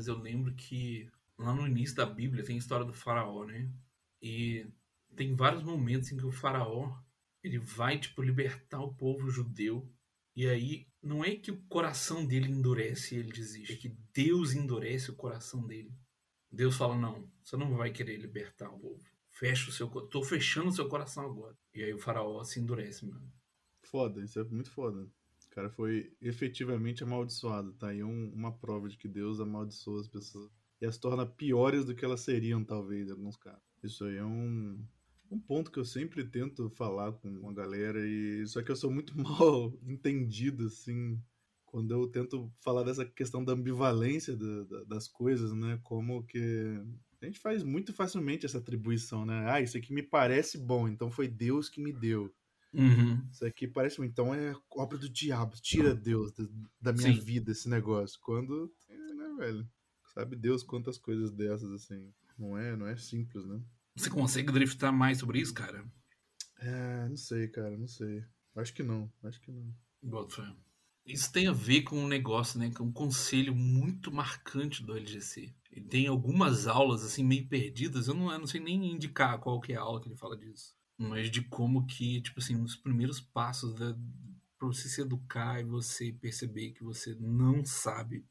mas 0.04 0.08
eu 0.08 0.18
lembro 0.18 0.54
que 0.54 1.10
lá 1.38 1.54
no 1.54 1.66
início 1.66 1.96
da 1.96 2.04
Bíblia 2.04 2.44
tem 2.44 2.56
a 2.56 2.58
história 2.58 2.84
do 2.84 2.92
faraó, 2.92 3.44
né? 3.44 3.70
E 4.20 4.66
tem 5.16 5.34
vários 5.34 5.62
momentos 5.62 6.12
em 6.12 6.16
que 6.18 6.26
o 6.26 6.32
faraó 6.32 6.94
ele 7.42 7.58
vai 7.58 7.98
tipo 7.98 8.20
libertar 8.20 8.80
o 8.80 8.94
povo 8.94 9.30
judeu 9.30 9.90
e 10.36 10.46
aí 10.46 10.86
não 11.02 11.24
é 11.24 11.34
que 11.36 11.50
o 11.50 11.62
coração 11.68 12.26
dele 12.26 12.50
endurece 12.50 13.14
e 13.14 13.18
ele 13.18 13.32
desiste, 13.32 13.72
é 13.72 13.76
que 13.76 13.96
Deus 14.12 14.52
endurece 14.52 15.10
o 15.10 15.16
coração 15.16 15.66
dele. 15.66 15.92
Deus 16.50 16.76
fala 16.76 16.96
não, 16.96 17.30
você 17.42 17.56
não 17.56 17.74
vai 17.76 17.90
querer 17.90 18.16
libertar 18.18 18.70
o 18.70 18.78
povo. 18.78 19.02
Fecha 19.30 19.70
o 19.70 19.72
seu, 19.72 19.88
tô 19.88 20.22
fechando 20.22 20.68
o 20.68 20.72
seu 20.72 20.88
coração 20.88 21.24
agora. 21.24 21.56
E 21.72 21.82
aí 21.82 21.94
o 21.94 21.98
faraó 21.98 22.44
se 22.44 22.60
endurece, 22.60 23.06
mano. 23.06 23.32
Foda, 23.82 24.22
isso 24.22 24.38
é 24.38 24.44
muito 24.44 24.70
foda. 24.70 25.08
Cara 25.54 25.70
foi 25.70 26.12
efetivamente 26.20 27.02
amaldiçoado. 27.04 27.72
Tá 27.74 27.88
aí 27.88 28.02
um- 28.02 28.30
uma 28.34 28.52
prova 28.52 28.88
de 28.88 28.96
que 28.98 29.08
Deus 29.08 29.40
amaldiçoa 29.40 30.00
as 30.00 30.08
pessoas. 30.08 30.50
E 30.80 30.86
as 30.86 30.98
torna 30.98 31.24
piores 31.24 31.84
do 31.84 31.94
que 31.94 32.04
elas 32.04 32.20
seriam, 32.20 32.64
talvez, 32.64 33.08
em 33.08 33.12
alguns 33.12 33.36
casos. 33.36 33.62
Isso 33.82 34.04
aí 34.04 34.16
é 34.16 34.24
um, 34.24 34.84
um 35.30 35.38
ponto 35.38 35.70
que 35.70 35.78
eu 35.78 35.84
sempre 35.84 36.24
tento 36.24 36.68
falar 36.70 37.12
com 37.12 37.48
a 37.48 37.52
galera. 37.52 38.06
e 38.06 38.46
Só 38.46 38.62
que 38.62 38.70
eu 38.72 38.76
sou 38.76 38.90
muito 38.90 39.14
mal 39.18 39.72
entendido, 39.86 40.66
assim, 40.66 41.20
quando 41.64 41.92
eu 41.92 42.06
tento 42.08 42.52
falar 42.60 42.82
dessa 42.82 43.04
questão 43.04 43.44
da 43.44 43.52
ambivalência 43.52 44.36
da- 44.36 44.84
das 44.84 45.08
coisas, 45.08 45.52
né? 45.52 45.78
Como 45.84 46.24
que. 46.24 46.38
A 47.22 47.26
gente 47.26 47.38
faz 47.40 47.62
muito 47.62 47.92
facilmente 47.92 48.44
essa 48.44 48.58
atribuição, 48.58 49.24
né? 49.24 49.50
Ah, 49.50 49.60
isso 49.60 49.76
aqui 49.78 49.92
me 49.94 50.02
parece 50.02 50.58
bom, 50.58 50.88
então 50.88 51.10
foi 51.10 51.26
Deus 51.28 51.68
que 51.68 51.80
me 51.80 51.92
deu. 51.92 52.34
Uhum. 52.74 53.26
Isso 53.30 53.46
aqui 53.46 53.68
parece 53.68 54.02
então 54.02 54.34
é 54.34 54.54
obra 54.70 54.98
do 54.98 55.08
diabo. 55.08 55.56
Tira 55.60 55.94
Deus 55.94 56.32
da, 56.80 56.92
minha 56.92 57.14
Sim. 57.14 57.20
vida 57.20 57.52
esse 57.52 57.68
negócio. 57.68 58.18
Quando, 58.20 58.72
né, 58.88 59.34
velho? 59.38 59.68
Sabe 60.12 60.36
Deus 60.36 60.62
quantas 60.62 60.98
coisas 60.98 61.30
dessas 61.32 61.70
assim. 61.72 62.12
Não 62.38 62.58
é, 62.58 62.76
não 62.76 62.86
é 62.86 62.96
simples, 62.96 63.44
né? 63.46 63.60
Você 63.96 64.10
consegue 64.10 64.52
driftar 64.52 64.92
mais 64.92 65.18
sobre 65.18 65.40
isso, 65.40 65.54
cara? 65.54 65.84
É, 66.58 67.08
não 67.08 67.16
sei, 67.16 67.48
cara, 67.48 67.76
não 67.76 67.86
sei. 67.86 68.24
Acho 68.56 68.74
que 68.74 68.82
não, 68.82 69.12
acho 69.22 69.40
que 69.40 69.52
não. 69.52 69.72
Boto. 70.02 70.42
Isso 71.06 71.30
tem 71.30 71.46
a 71.46 71.52
ver 71.52 71.82
com 71.82 71.98
um 71.98 72.08
negócio, 72.08 72.58
né? 72.58 72.70
Com 72.70 72.84
um 72.84 72.92
conselho 72.92 73.54
muito 73.54 74.10
marcante 74.10 74.82
do 74.82 74.96
LGC. 74.96 75.54
Ele 75.70 75.86
tem 75.86 76.06
algumas 76.06 76.66
aulas, 76.66 77.04
assim, 77.04 77.22
meio 77.22 77.46
perdidas. 77.46 78.08
Eu 78.08 78.14
não, 78.14 78.32
eu 78.32 78.38
não 78.38 78.46
sei 78.46 78.60
nem 78.60 78.92
indicar 78.92 79.38
qual 79.38 79.60
que 79.60 79.72
é 79.72 79.76
a 79.76 79.82
aula 79.82 80.00
que 80.00 80.08
ele 80.08 80.16
fala 80.16 80.36
disso. 80.36 80.74
Mas 80.98 81.30
de 81.30 81.42
como 81.42 81.86
que, 81.86 82.20
tipo 82.22 82.40
assim, 82.40 82.54
nos 82.54 82.76
primeiros 82.76 83.20
passos 83.20 83.74
da, 83.74 83.96
pra 84.58 84.68
você 84.68 84.88
se 84.88 85.00
educar 85.00 85.60
e 85.60 85.64
você 85.64 86.12
perceber 86.12 86.72
que 86.72 86.84
você 86.84 87.14
não 87.20 87.64
sabe 87.64 88.24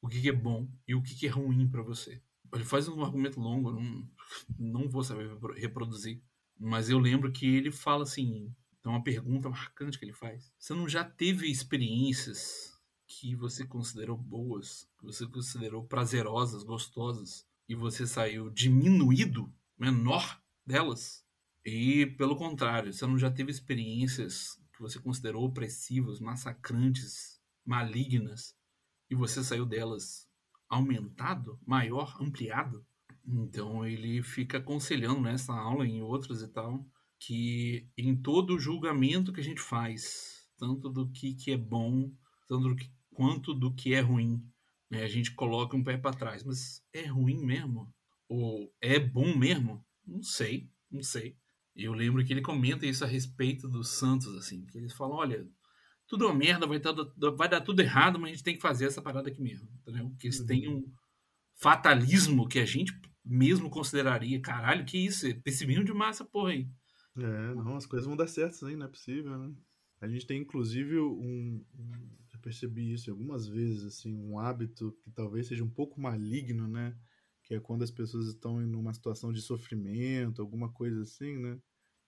o 0.00 0.08
que, 0.08 0.20
que 0.20 0.28
é 0.28 0.32
bom 0.32 0.68
e 0.86 0.94
o 0.94 1.02
que, 1.02 1.14
que 1.14 1.26
é 1.26 1.30
ruim 1.30 1.68
pra 1.68 1.82
você. 1.82 2.22
Ele 2.52 2.64
faz 2.64 2.88
um 2.88 3.02
argumento 3.02 3.40
longo, 3.40 3.70
eu 3.70 3.74
não, 3.74 4.08
não 4.58 4.88
vou 4.88 5.02
saber 5.02 5.28
repro- 5.28 5.54
reproduzir. 5.54 6.22
Mas 6.58 6.88
eu 6.88 6.98
lembro 6.98 7.32
que 7.32 7.46
ele 7.46 7.70
fala 7.70 8.04
assim, 8.04 8.54
então, 8.78 8.92
uma 8.92 9.02
pergunta 9.02 9.48
marcante 9.48 9.98
que 9.98 10.04
ele 10.04 10.12
faz. 10.12 10.52
Você 10.58 10.74
não 10.74 10.88
já 10.88 11.02
teve 11.04 11.50
experiências 11.50 12.72
que 13.06 13.34
você 13.34 13.66
considerou 13.66 14.16
boas, 14.16 14.88
que 14.98 15.04
você 15.04 15.26
considerou 15.26 15.84
prazerosas, 15.84 16.62
gostosas, 16.62 17.46
e 17.68 17.74
você 17.74 18.06
saiu 18.06 18.50
diminuído, 18.50 19.52
menor 19.78 20.40
delas? 20.66 21.23
E, 21.64 22.06
pelo 22.18 22.36
contrário, 22.36 22.92
você 22.92 23.06
não 23.06 23.18
já 23.18 23.30
teve 23.30 23.50
experiências 23.50 24.60
que 24.74 24.80
você 24.80 24.98
considerou 24.98 25.44
opressivas, 25.44 26.20
massacrantes, 26.20 27.40
malignas, 27.64 28.54
e 29.10 29.14
você 29.14 29.42
saiu 29.42 29.64
delas 29.64 30.28
aumentado, 30.68 31.58
maior, 31.66 32.16
ampliado? 32.20 32.84
Então, 33.26 33.86
ele 33.86 34.22
fica 34.22 34.58
aconselhando 34.58 35.22
nessa 35.22 35.54
aula 35.54 35.86
e 35.86 35.92
em 35.92 36.02
outras 36.02 36.42
e 36.42 36.48
tal, 36.48 36.84
que 37.18 37.88
em 37.96 38.14
todo 38.14 38.58
julgamento 38.58 39.32
que 39.32 39.40
a 39.40 39.44
gente 39.44 39.60
faz, 39.60 40.46
tanto 40.58 40.90
do 40.90 41.10
que, 41.10 41.34
que 41.34 41.52
é 41.52 41.56
bom, 41.56 42.12
tanto 42.46 42.68
do 42.68 42.76
que, 42.76 42.92
quanto 43.14 43.54
do 43.54 43.72
que 43.74 43.94
é 43.94 44.00
ruim, 44.00 44.44
né, 44.90 45.02
a 45.02 45.08
gente 45.08 45.34
coloca 45.34 45.76
um 45.76 45.82
pé 45.82 45.96
para 45.96 46.16
trás. 46.16 46.44
Mas 46.44 46.82
é 46.92 47.06
ruim 47.06 47.42
mesmo? 47.42 47.90
Ou 48.28 48.70
é 48.80 48.98
bom 48.98 49.36
mesmo? 49.36 49.82
Não 50.06 50.22
sei, 50.22 50.70
não 50.90 51.02
sei. 51.02 51.38
Eu 51.76 51.92
lembro 51.92 52.24
que 52.24 52.32
ele 52.32 52.42
comenta 52.42 52.86
isso 52.86 53.04
a 53.04 53.06
respeito 53.06 53.68
dos 53.68 53.90
santos, 53.98 54.34
assim, 54.36 54.64
que 54.66 54.78
eles 54.78 54.92
falam, 54.92 55.16
olha, 55.16 55.48
tudo 56.06 56.24
é 56.24 56.28
uma 56.28 56.34
merda, 56.34 56.66
vai, 56.66 56.78
dar- 56.78 56.94
vai 57.36 57.48
dar 57.48 57.60
tudo 57.62 57.80
errado, 57.80 58.18
mas 58.18 58.30
a 58.30 58.34
gente 58.34 58.44
tem 58.44 58.54
que 58.54 58.62
fazer 58.62 58.86
essa 58.86 59.02
parada 59.02 59.28
aqui 59.28 59.42
mesmo, 59.42 59.68
entendeu? 59.80 60.08
Porque 60.10 60.28
eles 60.28 60.40
têm 60.44 60.68
um 60.68 60.84
fatalismo 61.60 62.48
que 62.48 62.58
a 62.58 62.66
gente 62.66 62.92
mesmo 63.24 63.70
consideraria, 63.70 64.40
caralho, 64.40 64.84
que 64.84 64.98
isso? 64.98 65.26
É 65.26 65.34
pessimismo 65.34 65.84
de 65.84 65.92
massa, 65.92 66.24
porra 66.24 66.50
aí. 66.50 66.68
É, 67.16 67.54
não, 67.54 67.76
as 67.76 67.86
coisas 67.86 68.06
vão 68.06 68.16
dar 68.16 68.26
certo 68.26 68.54
sim, 68.54 68.76
não 68.76 68.86
é 68.86 68.88
possível, 68.88 69.38
né? 69.38 69.54
A 70.00 70.08
gente 70.08 70.26
tem 70.26 70.40
inclusive 70.40 70.98
um. 71.00 71.64
um- 71.78 72.10
percebi 72.42 72.92
isso 72.92 73.10
algumas 73.10 73.48
vezes, 73.48 73.84
assim, 73.84 74.14
um 74.14 74.38
hábito 74.38 74.94
que 75.02 75.10
talvez 75.10 75.46
seja 75.46 75.64
um 75.64 75.70
pouco 75.70 75.98
maligno, 75.98 76.68
né? 76.68 76.94
Que 77.44 77.54
é 77.54 77.60
quando 77.60 77.82
as 77.84 77.90
pessoas 77.90 78.26
estão 78.28 78.62
em 78.62 78.74
uma 78.74 78.92
situação 78.94 79.32
de 79.32 79.42
sofrimento, 79.42 80.42
alguma 80.42 80.72
coisa 80.72 81.02
assim, 81.02 81.38
né? 81.38 81.60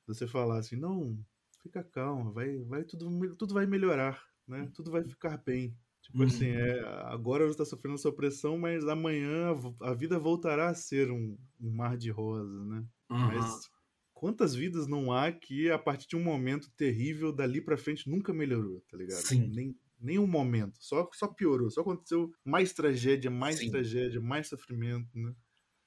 Você 0.06 0.26
falar 0.26 0.58
assim, 0.58 0.76
não, 0.76 1.18
fica 1.62 1.82
calma, 1.84 2.32
vai, 2.32 2.62
vai 2.64 2.84
tudo, 2.84 3.36
tudo 3.36 3.54
vai 3.54 3.66
melhorar, 3.66 4.24
né? 4.46 4.70
Tudo 4.74 4.90
vai 4.90 5.04
ficar 5.04 5.38
bem. 5.38 5.76
Tipo 6.02 6.22
Uhum. 6.22 6.24
assim, 6.24 6.46
é, 6.46 6.80
agora 7.06 7.44
você 7.46 7.52
está 7.52 7.64
sofrendo 7.64 7.96
essa 7.96 8.08
opressão, 8.08 8.58
mas 8.58 8.86
amanhã 8.88 9.52
a 9.82 9.94
vida 9.94 10.18
voltará 10.18 10.68
a 10.70 10.74
ser 10.74 11.10
um, 11.10 11.36
um 11.60 11.70
mar 11.74 11.96
de 11.98 12.10
rosas, 12.10 12.66
né? 12.66 12.86
Aham. 13.10 13.60
Mas 13.60 13.68
quantas 14.14 14.54
vidas 14.54 14.86
não 14.86 15.12
há 15.12 15.32
que 15.32 15.70
a 15.70 15.78
partir 15.78 16.06
de 16.08 16.16
um 16.16 16.22
momento 16.22 16.70
terrível 16.76 17.32
dali 17.32 17.60
pra 17.60 17.76
frente 17.78 18.08
nunca 18.08 18.32
melhorou, 18.32 18.80
tá 18.88 18.96
ligado? 18.96 19.28
Sim. 19.28 19.52
Nem, 19.52 19.76
nem 20.00 20.18
um 20.18 20.26
momento, 20.26 20.78
só, 20.80 21.08
só 21.12 21.28
piorou, 21.28 21.70
só 21.70 21.80
aconteceu 21.82 22.32
mais 22.44 22.72
tragédia, 22.72 23.30
mais 23.30 23.60
Sim. 23.60 23.70
tragédia, 23.70 24.20
mais 24.20 24.48
sofrimento, 24.48 25.08
né? 25.18 25.34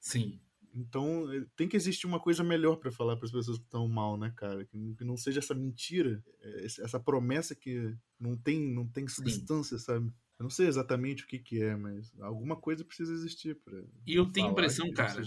Sim. 0.00 0.40
Então 0.72 1.32
eh, 1.32 1.46
tem 1.56 1.68
que 1.68 1.76
existir 1.76 2.06
uma 2.06 2.20
coisa 2.20 2.44
melhor 2.44 2.76
pra 2.76 2.92
falar 2.92 3.16
pras 3.16 3.32
pessoas 3.32 3.58
que 3.58 3.64
estão 3.64 3.88
mal, 3.88 4.16
né, 4.16 4.32
cara? 4.36 4.64
Que 4.66 4.76
não, 5.04 5.16
seja 5.16 5.40
essa 5.40 5.54
mentira, 5.54 6.22
eh, 6.40 6.64
essa 6.64 7.00
promessa 7.00 7.54
que 7.56 7.96
não 8.18 8.36
tem, 8.36 8.60
não 8.72 8.86
tem 8.88 9.08
substância, 9.08 9.78
sabe? 9.78 10.12
Eu 10.38 10.44
não 10.44 10.50
sei 10.50 10.68
exatamente 10.68 11.24
o 11.24 11.26
que 11.26 11.38
que 11.38 11.62
é, 11.62 11.76
mas 11.76 12.12
alguma 12.20 12.56
coisa 12.56 12.84
precisa 12.84 13.12
existir 13.12 13.56
pra 13.62 13.82
E 14.06 14.14
eu 14.14 14.30
tenho 14.30 14.50
impressão, 14.50 14.92
cara, 14.92 15.22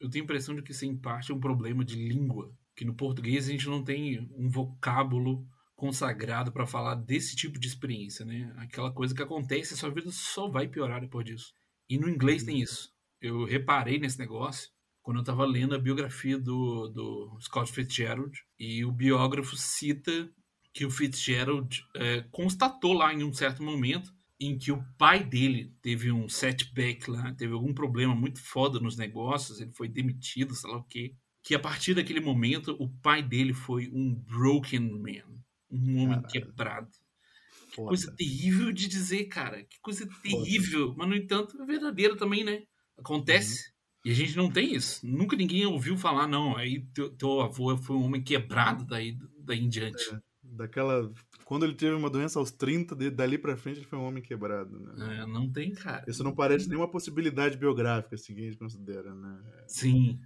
eu 0.00 0.10
tenho 0.10 0.22
a 0.22 0.26
impressão 0.26 0.54
de 0.54 0.62
que 0.62 0.72
isso 0.72 0.84
em 0.84 0.96
parte 0.96 1.30
é 1.32 1.34
um 1.34 1.40
problema 1.40 1.84
de 1.84 1.96
língua. 1.96 2.54
Que 2.74 2.84
no 2.84 2.94
português 2.94 3.48
a 3.48 3.52
gente 3.52 3.66
não 3.68 3.82
tem 3.82 4.28
um 4.34 4.48
vocábulo 4.48 5.48
consagrado 5.76 6.50
para 6.50 6.66
falar 6.66 6.94
desse 6.94 7.36
tipo 7.36 7.58
de 7.58 7.68
experiência, 7.68 8.24
né? 8.24 8.52
Aquela 8.56 8.90
coisa 8.90 9.14
que 9.14 9.22
acontece 9.22 9.74
e 9.74 9.76
sua 9.76 9.90
vida 9.90 10.10
só 10.10 10.48
vai 10.48 10.66
piorar 10.66 11.00
depois 11.00 11.24
disso. 11.24 11.54
E 11.88 11.98
no 11.98 12.08
inglês 12.08 12.42
tem 12.42 12.60
isso. 12.60 12.90
Eu 13.20 13.44
reparei 13.44 13.98
nesse 13.98 14.18
negócio 14.18 14.70
quando 15.02 15.18
eu 15.18 15.22
estava 15.22 15.44
lendo 15.44 15.74
a 15.74 15.78
biografia 15.78 16.38
do, 16.38 16.88
do 16.88 17.38
Scott 17.40 17.70
Fitzgerald 17.70 18.32
e 18.58 18.84
o 18.84 18.90
biógrafo 18.90 19.56
cita 19.56 20.28
que 20.72 20.84
o 20.84 20.90
Fitzgerald 20.90 21.84
eh, 21.94 22.24
constatou 22.30 22.92
lá 22.92 23.14
em 23.14 23.22
um 23.22 23.32
certo 23.32 23.62
momento 23.62 24.12
em 24.38 24.58
que 24.58 24.70
o 24.70 24.84
pai 24.98 25.24
dele 25.24 25.74
teve 25.80 26.12
um 26.12 26.28
setback 26.28 27.10
lá, 27.10 27.32
teve 27.32 27.52
algum 27.54 27.72
problema 27.72 28.14
muito 28.14 28.40
foda 28.42 28.78
nos 28.78 28.96
negócios, 28.96 29.60
ele 29.60 29.72
foi 29.72 29.88
demitido, 29.88 30.54
sei 30.54 30.70
lá 30.70 30.76
o 30.76 30.84
quê. 30.84 31.14
Que 31.42 31.54
a 31.54 31.58
partir 31.58 31.94
daquele 31.94 32.20
momento 32.20 32.76
o 32.78 32.88
pai 32.88 33.22
dele 33.22 33.54
foi 33.54 33.88
um 33.88 34.14
broken 34.14 34.80
man, 34.80 35.40
um 35.76 35.96
homem 36.02 36.20
Caralho. 36.22 36.28
quebrado. 36.28 36.88
Foda. 37.74 37.88
Coisa 37.88 38.14
terrível 38.16 38.72
de 38.72 38.88
dizer, 38.88 39.24
cara. 39.26 39.62
Que 39.64 39.78
coisa 39.82 40.08
terrível. 40.22 40.94
Mas, 40.96 41.08
no 41.08 41.14
entanto, 41.16 41.60
é 41.60 41.66
verdadeira 41.66 42.16
também, 42.16 42.42
né? 42.44 42.62
Acontece. 42.98 43.70
E 44.04 44.10
a 44.10 44.14
gente 44.14 44.36
não 44.36 44.50
tem 44.50 44.74
isso. 44.74 45.04
Nunca 45.06 45.36
ninguém 45.36 45.66
ouviu 45.66 45.96
falar, 45.96 46.26
não. 46.28 46.56
Aí 46.56 46.86
teu, 46.94 47.10
teu 47.10 47.40
avô 47.40 47.76
foi 47.76 47.96
um 47.96 48.04
homem 48.04 48.22
quebrado 48.22 48.84
daí, 48.86 49.18
daí 49.40 49.60
em 49.60 49.68
diante. 49.68 50.14
É. 50.14 50.18
Daquela. 50.42 51.12
Quando 51.44 51.64
ele 51.64 51.74
teve 51.74 51.94
uma 51.94 52.08
doença 52.08 52.38
aos 52.38 52.50
30, 52.52 52.94
de- 52.94 53.10
dali 53.10 53.36
pra 53.36 53.56
frente 53.56 53.80
ele 53.80 53.86
foi 53.86 53.98
um 53.98 54.04
homem 54.04 54.22
quebrado, 54.22 54.78
né? 54.78 55.22
É, 55.22 55.26
não 55.26 55.50
tem, 55.50 55.72
cara. 55.72 56.04
Isso 56.08 56.22
não 56.24 56.34
parece 56.34 56.68
nenhuma 56.68 56.88
possibilidade 56.90 57.58
biográfica, 57.58 58.14
assim, 58.14 58.32
que 58.34 58.40
a 58.40 58.44
gente 58.44 58.56
considera, 58.58 59.12
né? 59.14 59.42
Sim. 59.66 60.20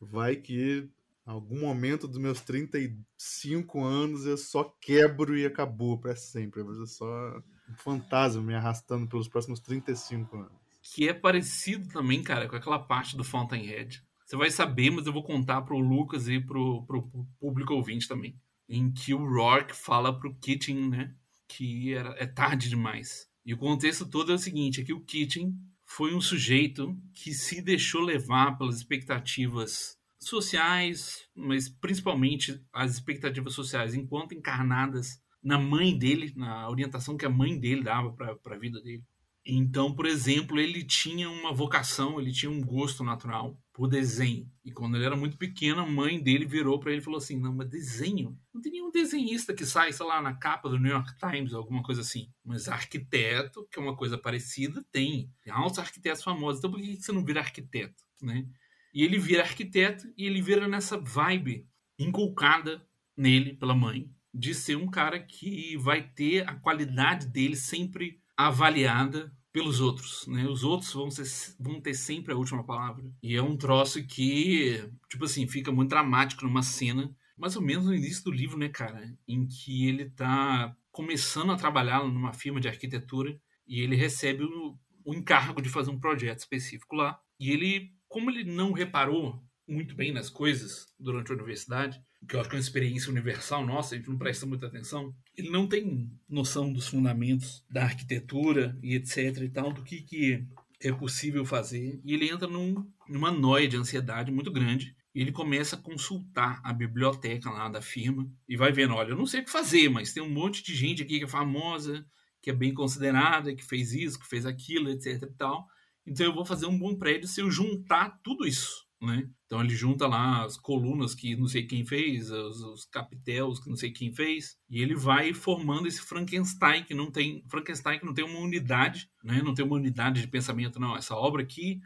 Vai 0.00 0.36
que 0.36 0.88
algum 1.30 1.60
momento 1.60 2.08
dos 2.08 2.18
meus 2.18 2.40
35 2.40 3.82
anos 3.82 4.26
eu 4.26 4.36
só 4.36 4.64
quebro 4.80 5.36
e 5.38 5.46
acabou 5.46 5.98
pra 5.98 6.16
sempre. 6.16 6.62
Vai 6.62 6.74
ser 6.74 6.86
só 6.86 7.42
um 7.68 7.74
fantasma 7.76 8.42
me 8.42 8.54
arrastando 8.54 9.06
pelos 9.06 9.28
próximos 9.28 9.60
35 9.60 10.36
anos. 10.36 10.52
Que 10.82 11.08
é 11.08 11.14
parecido 11.14 11.88
também, 11.88 12.22
cara, 12.22 12.48
com 12.48 12.56
aquela 12.56 12.78
parte 12.78 13.16
do 13.16 13.22
Fountainhead. 13.22 14.02
Você 14.24 14.36
vai 14.36 14.50
saber, 14.50 14.90
mas 14.90 15.06
eu 15.06 15.12
vou 15.12 15.22
contar 15.22 15.62
pro 15.62 15.78
Lucas 15.78 16.28
e 16.28 16.40
pro, 16.40 16.84
pro, 16.84 17.02
público 17.38 17.74
ouvinte 17.74 18.08
também. 18.08 18.36
Em 18.68 18.90
que 18.90 19.12
o 19.12 19.24
Rourke 19.24 19.74
fala 19.74 20.16
pro 20.16 20.34
Keating, 20.36 20.88
né? 20.88 21.14
Que 21.48 21.94
era, 21.94 22.10
é 22.18 22.26
tarde 22.26 22.68
demais. 22.68 23.28
E 23.44 23.52
o 23.52 23.58
contexto 23.58 24.06
todo 24.06 24.32
é 24.32 24.34
o 24.34 24.38
seguinte: 24.38 24.80
é 24.80 24.84
que 24.84 24.92
o 24.92 25.00
Keating 25.00 25.52
foi 25.84 26.14
um 26.14 26.20
sujeito 26.20 26.96
que 27.12 27.32
se 27.32 27.60
deixou 27.60 28.00
levar 28.00 28.56
pelas 28.56 28.76
expectativas 28.76 29.99
sociais, 30.20 31.28
mas 31.34 31.68
principalmente 31.68 32.62
as 32.72 32.92
expectativas 32.92 33.54
sociais 33.54 33.94
enquanto 33.94 34.34
encarnadas 34.34 35.20
na 35.42 35.58
mãe 35.58 35.96
dele, 35.96 36.32
na 36.36 36.68
orientação 36.68 37.16
que 37.16 37.24
a 37.24 37.30
mãe 37.30 37.58
dele 37.58 37.82
dava 37.82 38.12
para 38.12 38.54
a 38.54 38.58
vida 38.58 38.80
dele. 38.80 39.02
Então, 39.44 39.94
por 39.94 40.04
exemplo, 40.04 40.60
ele 40.60 40.84
tinha 40.84 41.30
uma 41.30 41.52
vocação, 41.52 42.20
ele 42.20 42.30
tinha 42.30 42.50
um 42.50 42.60
gosto 42.60 43.02
natural 43.02 43.58
por 43.72 43.88
desenho. 43.88 44.46
E 44.62 44.70
quando 44.70 44.96
ele 44.96 45.06
era 45.06 45.16
muito 45.16 45.38
pequeno, 45.38 45.80
a 45.80 45.86
mãe 45.86 46.22
dele 46.22 46.44
virou 46.44 46.78
para 46.78 46.92
ele 46.92 47.00
e 47.00 47.04
falou 47.04 47.16
assim: 47.16 47.40
Não, 47.40 47.54
mas 47.54 47.68
desenho? 47.70 48.38
Não 48.52 48.60
tem 48.60 48.72
nenhum 48.72 48.90
desenhista 48.90 49.54
que 49.54 49.64
sai, 49.64 49.92
sei 49.92 50.04
lá, 50.04 50.20
na 50.20 50.34
capa 50.34 50.68
do 50.68 50.78
New 50.78 50.92
York 50.92 51.16
Times 51.16 51.54
alguma 51.54 51.82
coisa 51.82 52.02
assim. 52.02 52.30
Mas 52.44 52.68
arquiteto, 52.68 53.66
que 53.70 53.78
é 53.78 53.82
uma 53.82 53.96
coisa 53.96 54.18
parecida, 54.18 54.84
tem. 54.92 55.32
Tem 55.42 55.52
altos 55.52 55.78
arquitetos 55.78 56.22
famosos. 56.22 56.58
Então, 56.58 56.70
por 56.70 56.78
que 56.78 56.96
você 56.96 57.10
não 57.10 57.24
vira 57.24 57.40
arquiteto? 57.40 58.04
Né? 58.20 58.46
E 58.92 59.04
ele 59.04 59.18
vira 59.18 59.42
arquiteto 59.42 60.12
e 60.16 60.26
ele 60.26 60.42
vira 60.42 60.66
nessa 60.66 60.98
vibe 60.98 61.66
inculcada 61.98 62.86
nele 63.16 63.54
pela 63.54 63.74
mãe 63.74 64.10
de 64.32 64.54
ser 64.54 64.76
um 64.76 64.88
cara 64.88 65.18
que 65.18 65.76
vai 65.76 66.02
ter 66.02 66.48
a 66.48 66.54
qualidade 66.54 67.26
dele 67.26 67.56
sempre 67.56 68.20
avaliada 68.36 69.32
pelos 69.52 69.80
outros, 69.80 70.26
né? 70.28 70.46
Os 70.46 70.62
outros 70.62 70.92
vão, 70.92 71.10
ser, 71.10 71.54
vão 71.58 71.80
ter 71.80 71.94
sempre 71.94 72.32
a 72.32 72.36
última 72.36 72.64
palavra. 72.64 73.04
E 73.22 73.34
é 73.34 73.42
um 73.42 73.56
troço 73.56 74.04
que, 74.06 74.88
tipo 75.08 75.24
assim, 75.24 75.46
fica 75.46 75.72
muito 75.72 75.90
dramático 75.90 76.44
numa 76.44 76.62
cena, 76.62 77.14
mais 77.36 77.56
ou 77.56 77.62
menos 77.62 77.86
no 77.86 77.94
início 77.94 78.24
do 78.24 78.30
livro, 78.30 78.56
né, 78.56 78.68
cara? 78.68 79.12
Em 79.26 79.46
que 79.46 79.88
ele 79.88 80.08
tá 80.10 80.76
começando 80.92 81.50
a 81.50 81.56
trabalhar 81.56 82.04
numa 82.04 82.32
firma 82.32 82.60
de 82.60 82.68
arquitetura 82.68 83.38
e 83.66 83.80
ele 83.80 83.96
recebe 83.96 84.44
o, 84.44 84.78
o 85.04 85.14
encargo 85.14 85.60
de 85.60 85.68
fazer 85.68 85.90
um 85.90 85.98
projeto 85.98 86.38
específico 86.38 86.94
lá. 86.94 87.18
E 87.38 87.50
ele, 87.50 87.92
como 88.10 88.28
ele 88.28 88.42
não 88.42 88.72
reparou 88.72 89.40
muito 89.66 89.94
bem 89.94 90.12
nas 90.12 90.28
coisas 90.28 90.92
durante 90.98 91.30
a 91.30 91.34
universidade, 91.34 92.02
que 92.28 92.34
eu 92.34 92.40
acho 92.40 92.50
que 92.50 92.56
é 92.56 92.58
uma 92.58 92.62
experiência 92.62 93.08
universal 93.08 93.64
nossa, 93.64 93.94
a 93.94 93.98
gente 93.98 94.10
não 94.10 94.18
presta 94.18 94.44
muita 94.44 94.66
atenção, 94.66 95.14
ele 95.36 95.48
não 95.48 95.66
tem 95.66 96.10
noção 96.28 96.72
dos 96.72 96.88
fundamentos 96.88 97.64
da 97.70 97.84
arquitetura 97.84 98.76
e 98.82 98.96
etc 98.96 99.38
e 99.40 99.48
tal, 99.48 99.72
do 99.72 99.84
que, 99.84 100.02
que 100.02 100.44
é 100.82 100.92
possível 100.92 101.46
fazer, 101.46 102.00
e 102.04 102.12
ele 102.12 102.28
entra 102.28 102.48
num, 102.48 102.84
numa 103.08 103.30
noia 103.30 103.68
de 103.68 103.76
ansiedade 103.76 104.32
muito 104.32 104.50
grande, 104.50 104.94
e 105.14 105.20
ele 105.20 105.30
começa 105.30 105.76
a 105.76 105.80
consultar 105.80 106.60
a 106.64 106.72
biblioteca 106.72 107.48
lá 107.48 107.68
da 107.68 107.80
firma, 107.80 108.28
e 108.48 108.56
vai 108.56 108.72
vendo, 108.72 108.94
olha, 108.94 109.10
eu 109.10 109.16
não 109.16 109.26
sei 109.26 109.40
o 109.40 109.44
que 109.44 109.52
fazer, 109.52 109.88
mas 109.88 110.12
tem 110.12 110.22
um 110.22 110.30
monte 110.30 110.64
de 110.64 110.74
gente 110.74 111.02
aqui 111.02 111.18
que 111.18 111.24
é 111.26 111.28
famosa, 111.28 112.04
que 112.42 112.50
é 112.50 112.52
bem 112.52 112.74
considerada, 112.74 113.54
que 113.54 113.64
fez 113.64 113.92
isso, 113.92 114.18
que 114.18 114.26
fez 114.26 114.44
aquilo, 114.44 114.90
etc 114.90 115.22
e 115.22 115.36
tal, 115.36 115.68
então 116.06 116.26
eu 116.26 116.34
vou 116.34 116.44
fazer 116.44 116.66
um 116.66 116.78
bom 116.78 116.96
prédio 116.96 117.28
se 117.28 117.40
eu 117.40 117.50
juntar 117.50 118.18
tudo 118.22 118.46
isso, 118.46 118.86
né? 119.00 119.28
Então 119.46 119.62
ele 119.62 119.74
junta 119.74 120.06
lá 120.06 120.44
as 120.44 120.56
colunas 120.56 121.14
que 121.14 121.36
não 121.36 121.46
sei 121.46 121.66
quem 121.66 121.84
fez, 121.84 122.30
os, 122.30 122.60
os 122.62 122.84
capitéus 122.86 123.60
que 123.60 123.68
não 123.68 123.76
sei 123.76 123.90
quem 123.90 124.12
fez, 124.12 124.56
e 124.68 124.80
ele 124.80 124.94
vai 124.94 125.32
formando 125.32 125.86
esse 125.86 126.00
Frankenstein 126.00 126.84
que 126.84 126.94
não 126.94 127.10
tem 127.10 127.44
Frankenstein 127.48 127.98
que 127.98 128.06
não 128.06 128.14
tem 128.14 128.24
uma 128.24 128.40
unidade, 128.40 129.10
né? 129.22 129.42
Não 129.42 129.54
tem 129.54 129.64
uma 129.64 129.76
unidade 129.76 130.20
de 130.20 130.28
pensamento, 130.28 130.80
não. 130.80 130.96
Essa 130.96 131.14
obra 131.14 131.42
aqui 131.42 131.80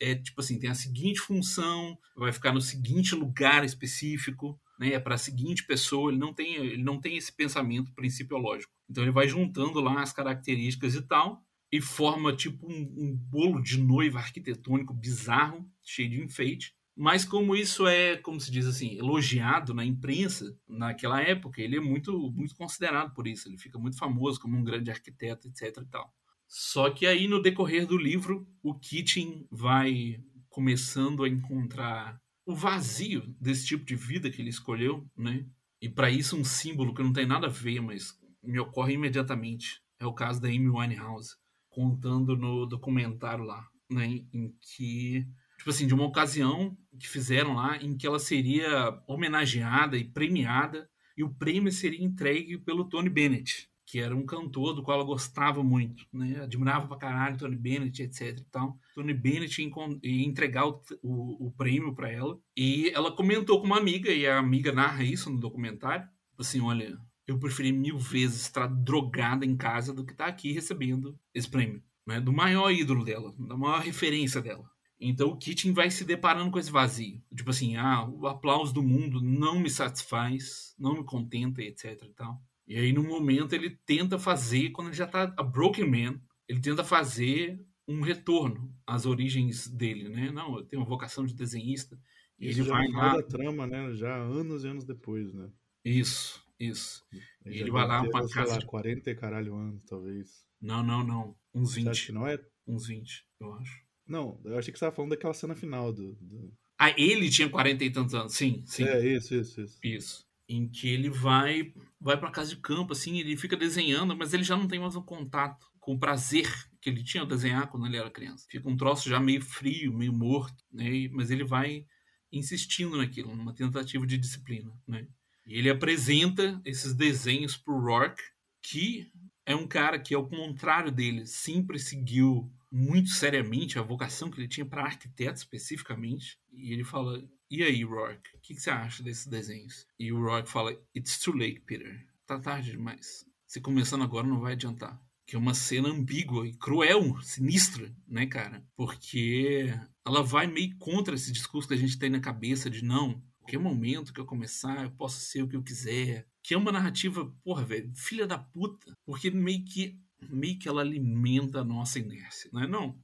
é 0.00 0.14
tipo 0.14 0.40
assim, 0.40 0.58
tem 0.58 0.70
a 0.70 0.74
seguinte 0.74 1.20
função, 1.20 1.96
vai 2.16 2.32
ficar 2.32 2.52
no 2.52 2.60
seguinte 2.60 3.14
lugar 3.14 3.64
específico, 3.64 4.58
né? 4.78 4.94
É 4.94 4.98
para 4.98 5.14
a 5.14 5.18
seguinte 5.18 5.64
pessoa. 5.64 6.10
Ele 6.10 6.18
não 6.18 6.32
tem, 6.34 6.54
ele 6.54 6.82
não 6.82 7.00
tem 7.00 7.16
esse 7.16 7.32
pensamento 7.32 7.92
principiológico. 7.94 8.72
Então 8.88 9.04
ele 9.04 9.12
vai 9.12 9.28
juntando 9.28 9.80
lá 9.80 10.02
as 10.02 10.12
características 10.12 10.94
e 10.94 11.02
tal 11.02 11.42
e 11.72 11.80
forma 11.80 12.34
tipo 12.34 12.66
um, 12.66 12.94
um 12.96 13.16
bolo 13.16 13.62
de 13.62 13.78
noiva 13.78 14.18
arquitetônico 14.18 14.92
bizarro, 14.92 15.68
cheio 15.82 16.10
de 16.10 16.22
enfeite. 16.22 16.74
Mas 16.96 17.24
como 17.24 17.54
isso 17.54 17.86
é, 17.86 18.16
como 18.16 18.40
se 18.40 18.50
diz 18.50 18.66
assim, 18.66 18.98
elogiado 18.98 19.72
na 19.72 19.84
imprensa 19.84 20.54
naquela 20.68 21.22
época, 21.22 21.62
ele 21.62 21.76
é 21.76 21.80
muito, 21.80 22.30
muito 22.32 22.54
considerado 22.54 23.14
por 23.14 23.26
isso. 23.26 23.48
Ele 23.48 23.56
fica 23.56 23.78
muito 23.78 23.96
famoso 23.96 24.40
como 24.40 24.56
um 24.56 24.64
grande 24.64 24.90
arquiteto, 24.90 25.48
etc. 25.48 25.78
E 25.78 25.86
tal. 25.86 26.12
Só 26.46 26.90
que 26.90 27.06
aí 27.06 27.28
no 27.28 27.40
decorrer 27.40 27.86
do 27.86 27.96
livro, 27.96 28.46
o 28.62 28.74
Keating 28.74 29.46
vai 29.50 30.20
começando 30.48 31.22
a 31.22 31.28
encontrar 31.28 32.20
o 32.44 32.54
vazio 32.54 33.34
desse 33.40 33.66
tipo 33.66 33.84
de 33.84 33.94
vida 33.94 34.28
que 34.30 34.42
ele 34.42 34.50
escolheu, 34.50 35.08
né? 35.16 35.46
E 35.80 35.88
para 35.88 36.10
isso 36.10 36.36
um 36.36 36.44
símbolo 36.44 36.92
que 36.92 37.02
não 37.02 37.12
tem 37.12 37.24
nada 37.24 37.46
a 37.46 37.50
ver, 37.50 37.80
mas 37.80 38.12
me 38.42 38.58
ocorre 38.58 38.94
imediatamente 38.94 39.80
é 40.00 40.06
o 40.06 40.14
caso 40.14 40.40
da 40.40 40.48
Amy 40.48 40.68
Winehouse 40.68 41.36
contando 41.70 42.36
no 42.36 42.66
documentário 42.66 43.44
lá, 43.44 43.66
né, 43.88 44.06
em 44.32 44.54
que, 44.60 45.26
tipo 45.56 45.70
assim, 45.70 45.86
de 45.86 45.94
uma 45.94 46.04
ocasião 46.04 46.76
que 46.98 47.08
fizeram 47.08 47.54
lá 47.54 47.76
em 47.78 47.96
que 47.96 48.06
ela 48.06 48.18
seria 48.18 49.00
homenageada 49.06 49.96
e 49.96 50.04
premiada 50.04 50.88
e 51.16 51.24
o 51.24 51.32
prêmio 51.34 51.72
seria 51.72 52.04
entregue 52.04 52.58
pelo 52.58 52.84
Tony 52.84 53.08
Bennett, 53.08 53.68
que 53.86 53.98
era 53.98 54.14
um 54.16 54.24
cantor 54.24 54.74
do 54.74 54.82
qual 54.82 54.98
ela 54.98 55.06
gostava 55.06 55.62
muito, 55.62 56.06
né? 56.12 56.40
Admirava 56.42 56.86
pra 56.86 56.96
caralho 56.96 57.36
Tony 57.36 57.56
Bennett, 57.56 58.02
etc 58.02 58.38
e 58.38 58.44
tal. 58.44 58.78
Tony 58.94 59.12
Bennett 59.12 59.60
ia 59.60 60.24
entregar 60.24 60.66
o, 60.66 60.80
o, 61.02 61.46
o 61.46 61.50
prêmio 61.52 61.94
pra 61.94 62.10
ela 62.10 62.38
e 62.56 62.90
ela 62.90 63.10
comentou 63.14 63.60
com 63.60 63.66
uma 63.66 63.78
amiga 63.78 64.10
e 64.12 64.26
a 64.26 64.38
amiga 64.38 64.72
narra 64.72 65.02
isso 65.02 65.28
no 65.28 65.40
documentário, 65.40 66.08
assim, 66.38 66.60
olha, 66.60 66.98
eu 67.26 67.38
preferi 67.38 67.72
mil 67.72 67.98
vezes 67.98 68.42
estar 68.42 68.66
drogada 68.66 69.44
em 69.44 69.56
casa 69.56 69.92
do 69.92 70.04
que 70.04 70.12
estar 70.12 70.26
aqui 70.26 70.52
recebendo 70.52 71.18
esse 71.34 71.48
prêmio, 71.48 71.82
né? 72.06 72.20
Do 72.20 72.32
maior 72.32 72.70
ídolo 72.70 73.04
dela, 73.04 73.34
da 73.38 73.56
maior 73.56 73.80
referência 73.80 74.40
dela. 74.40 74.68
Então 75.00 75.28
o 75.28 75.36
Keating 75.36 75.72
vai 75.72 75.90
se 75.90 76.04
deparando 76.04 76.50
com 76.50 76.58
esse 76.58 76.70
vazio. 76.70 77.22
Tipo 77.34 77.50
assim, 77.50 77.76
ah, 77.76 78.06
o 78.06 78.26
aplauso 78.26 78.74
do 78.74 78.82
mundo 78.82 79.20
não 79.22 79.58
me 79.58 79.70
satisfaz, 79.70 80.74
não 80.78 80.94
me 80.98 81.04
contenta, 81.04 81.62
etc 81.62 82.02
e 82.02 82.14
tal. 82.14 82.42
E 82.70 82.76
aí, 82.76 82.92
no 82.92 83.02
momento, 83.02 83.52
ele 83.52 83.70
tenta 83.84 84.16
fazer, 84.16 84.70
quando 84.70 84.88
ele 84.88 84.96
já 84.96 85.04
tá 85.04 85.34
a 85.36 85.42
Broken 85.42 85.90
Man, 85.90 86.20
ele 86.46 86.60
tenta 86.60 86.84
fazer 86.84 87.60
um 87.88 88.00
retorno 88.00 88.72
às 88.86 89.06
origens 89.06 89.66
dele, 89.66 90.08
né? 90.08 90.30
Não, 90.30 90.56
eu 90.56 90.64
tenho 90.64 90.80
uma 90.80 90.88
vocação 90.88 91.26
de 91.26 91.34
desenhista. 91.34 91.98
E 92.38 92.48
Isso 92.48 92.60
ele 92.60 92.68
já 92.68 92.74
vai 92.74 92.88
lá. 92.88 93.16
da 93.16 93.22
trama, 93.24 93.66
né? 93.66 93.92
Já 93.94 94.14
anos 94.14 94.62
e 94.62 94.68
anos 94.68 94.84
depois, 94.84 95.34
né? 95.34 95.50
Isso, 95.84 96.40
isso. 96.60 97.04
Ele, 97.44 97.60
Ele 97.60 97.70
vai 97.70 97.86
lá 97.86 98.02
ter, 98.02 98.10
pra 98.10 98.28
casa 98.28 98.52
lá, 98.52 98.58
de- 98.58 98.66
40 98.66 99.10
e 99.10 99.14
caralho 99.14 99.54
anos, 99.56 99.82
talvez. 99.84 100.44
Não, 100.60 100.82
não, 100.82 101.02
não. 101.02 101.36
Uns 101.54 101.72
Você 101.72 101.80
acha 101.80 101.90
20. 101.92 102.06
que 102.06 102.12
não 102.12 102.26
é? 102.26 102.38
Uns 102.66 102.86
20, 102.86 103.24
eu 103.40 103.52
acho. 103.54 103.82
Não, 104.06 104.40
eu 104.44 104.58
achei 104.58 104.72
que 104.72 104.78
você 104.78 104.84
tava 104.84 104.94
falando 104.94 105.10
daquela 105.12 105.34
cena 105.34 105.54
final 105.56 105.92
do. 105.92 106.12
do- 106.20 106.52
Ah, 106.78 106.90
ele 106.98 107.30
tinha 107.30 107.48
40 107.48 107.84
e 107.84 107.90
tantos 107.90 108.14
anos. 108.14 108.34
Sim, 108.34 108.62
sim. 108.66 108.84
É, 108.84 109.14
isso, 109.16 109.34
isso, 109.34 109.60
isso. 109.60 109.78
Isso. 109.82 110.26
Em 110.48 110.68
que 110.68 110.88
ele 110.88 111.08
vai 111.08 111.72
vai 112.00 112.18
para 112.18 112.30
casa 112.30 112.50
de 112.50 112.60
campo, 112.60 112.92
assim, 112.92 113.18
ele 113.20 113.36
fica 113.36 113.56
desenhando, 113.56 114.16
mas 114.16 114.32
ele 114.34 114.42
já 114.42 114.56
não 114.56 114.66
tem 114.68 114.80
mais 114.80 114.96
um 114.96 115.02
contato 115.02 115.64
com 115.78 115.94
o 115.94 115.98
prazer 115.98 116.46
que 116.80 116.90
ele 116.90 117.02
tinha 117.04 117.22
ao 117.22 117.26
desenhar 117.26 117.68
quando 117.70 117.86
ele 117.86 117.96
era 117.96 118.10
criança. 118.10 118.46
Fica 118.50 118.68
um 118.68 118.76
troço 118.76 119.08
já 119.08 119.18
meio 119.20 119.40
frio, 119.42 119.92
meio 119.92 120.12
morto, 120.12 120.64
né? 120.72 121.08
Mas 121.12 121.30
ele 121.30 121.44
vai 121.44 121.86
insistindo 122.32 122.96
naquilo, 122.96 123.34
numa 123.36 123.54
tentativa 123.54 124.06
de 124.06 124.18
disciplina, 124.18 124.72
né? 124.86 125.06
E 125.50 125.58
ele 125.58 125.68
apresenta 125.68 126.62
esses 126.64 126.94
desenhos 126.94 127.56
pro 127.56 127.80
Rourke, 127.80 128.22
que 128.62 129.10
é 129.44 129.52
um 129.52 129.66
cara 129.66 129.98
que, 129.98 130.14
ao 130.14 130.28
contrário 130.28 130.92
dele, 130.92 131.26
sempre 131.26 131.76
seguiu 131.76 132.48
muito 132.70 133.10
seriamente 133.10 133.76
a 133.76 133.82
vocação 133.82 134.30
que 134.30 134.38
ele 134.38 134.46
tinha 134.46 134.64
para 134.64 134.84
arquiteto 134.84 135.38
especificamente. 135.38 136.38
E 136.52 136.72
ele 136.72 136.84
fala: 136.84 137.20
E 137.50 137.64
aí, 137.64 137.82
Rourke, 137.82 138.30
o 138.36 138.40
que, 138.40 138.54
que 138.54 138.60
você 138.60 138.70
acha 138.70 139.02
desses 139.02 139.26
desenhos? 139.26 139.88
E 139.98 140.12
o 140.12 140.20
Rourke 140.20 140.48
fala: 140.48 140.72
It's 140.96 141.18
too 141.18 141.34
late, 141.34 141.58
Peter. 141.66 142.06
Tá 142.28 142.38
tarde 142.38 142.70
demais. 142.70 143.26
Se 143.44 143.60
começando 143.60 144.04
agora 144.04 144.28
não 144.28 144.38
vai 144.38 144.52
adiantar. 144.52 145.02
Que 145.26 145.34
é 145.34 145.38
uma 145.38 145.54
cena 145.54 145.88
ambígua 145.88 146.46
e 146.46 146.54
cruel, 146.54 147.20
sinistra, 147.22 147.92
né, 148.06 148.24
cara? 148.24 148.64
Porque 148.76 149.74
ela 150.06 150.22
vai 150.22 150.46
meio 150.46 150.76
contra 150.78 151.16
esse 151.16 151.32
discurso 151.32 151.66
que 151.66 151.74
a 151.74 151.76
gente 151.76 151.98
tem 151.98 152.08
na 152.08 152.20
cabeça 152.20 152.70
de 152.70 152.84
não, 152.84 153.20
qualquer 153.50 153.58
momento 153.58 154.12
que 154.12 154.20
eu 154.20 154.24
começar, 154.26 154.84
eu 154.84 154.90
posso 154.92 155.20
ser 155.20 155.42
o 155.42 155.48
que 155.48 155.56
eu 155.56 155.62
quiser. 155.62 156.26
Que 156.42 156.54
é 156.54 156.56
uma 156.56 156.70
narrativa, 156.72 157.26
porra, 157.42 157.64
velho, 157.64 157.92
filha 157.94 158.26
da 158.26 158.38
puta. 158.38 158.96
Porque 159.04 159.30
meio 159.30 159.64
que, 159.64 159.98
meio 160.28 160.58
que 160.58 160.68
ela 160.68 160.80
alimenta 160.82 161.60
a 161.60 161.64
nossa 161.64 161.98
inércia, 161.98 162.50
né? 162.52 162.66
Não, 162.66 162.98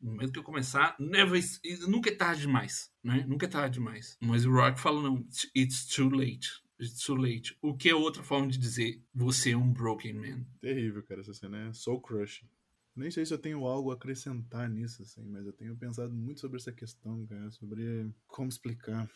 no 0.00 0.10
momento 0.12 0.32
que 0.32 0.38
eu 0.38 0.44
começar, 0.44 0.94
never 1.00 1.42
nunca 1.88 2.10
é 2.10 2.14
tarde 2.14 2.42
demais, 2.42 2.90
né? 3.02 3.24
Nunca 3.26 3.46
é 3.46 3.48
tarde 3.48 3.74
demais. 3.78 4.16
Mas 4.20 4.44
o 4.44 4.52
Rock 4.52 4.78
fala, 4.78 5.02
não, 5.02 5.26
it's- 5.56 5.86
too 5.86 6.10
late. 6.10 6.48
It's 6.80 7.04
too 7.04 7.16
late. 7.16 7.56
O 7.60 7.76
que 7.76 7.88
é 7.88 7.94
outra 7.94 8.22
forma 8.22 8.46
de 8.48 8.58
dizer 8.58 9.02
você 9.12 9.50
é 9.50 9.56
um 9.56 9.72
broken 9.72 10.12
man. 10.14 10.44
Terrível, 10.60 11.02
cara, 11.02 11.20
essa 11.22 11.34
cena 11.34 11.68
é 11.68 11.72
soul 11.72 12.00
crush. 12.00 12.46
Nem 12.94 13.10
sei 13.10 13.24
se 13.24 13.32
eu 13.32 13.38
tenho 13.38 13.64
algo 13.66 13.90
a 13.90 13.94
acrescentar 13.94 14.68
nisso, 14.68 15.02
assim, 15.02 15.24
mas 15.24 15.46
eu 15.46 15.52
tenho 15.52 15.76
pensado 15.76 16.12
muito 16.14 16.40
sobre 16.40 16.56
essa 16.58 16.72
questão, 16.72 17.24
cara, 17.26 17.50
sobre 17.50 18.12
como 18.26 18.48
explicar 18.48 19.08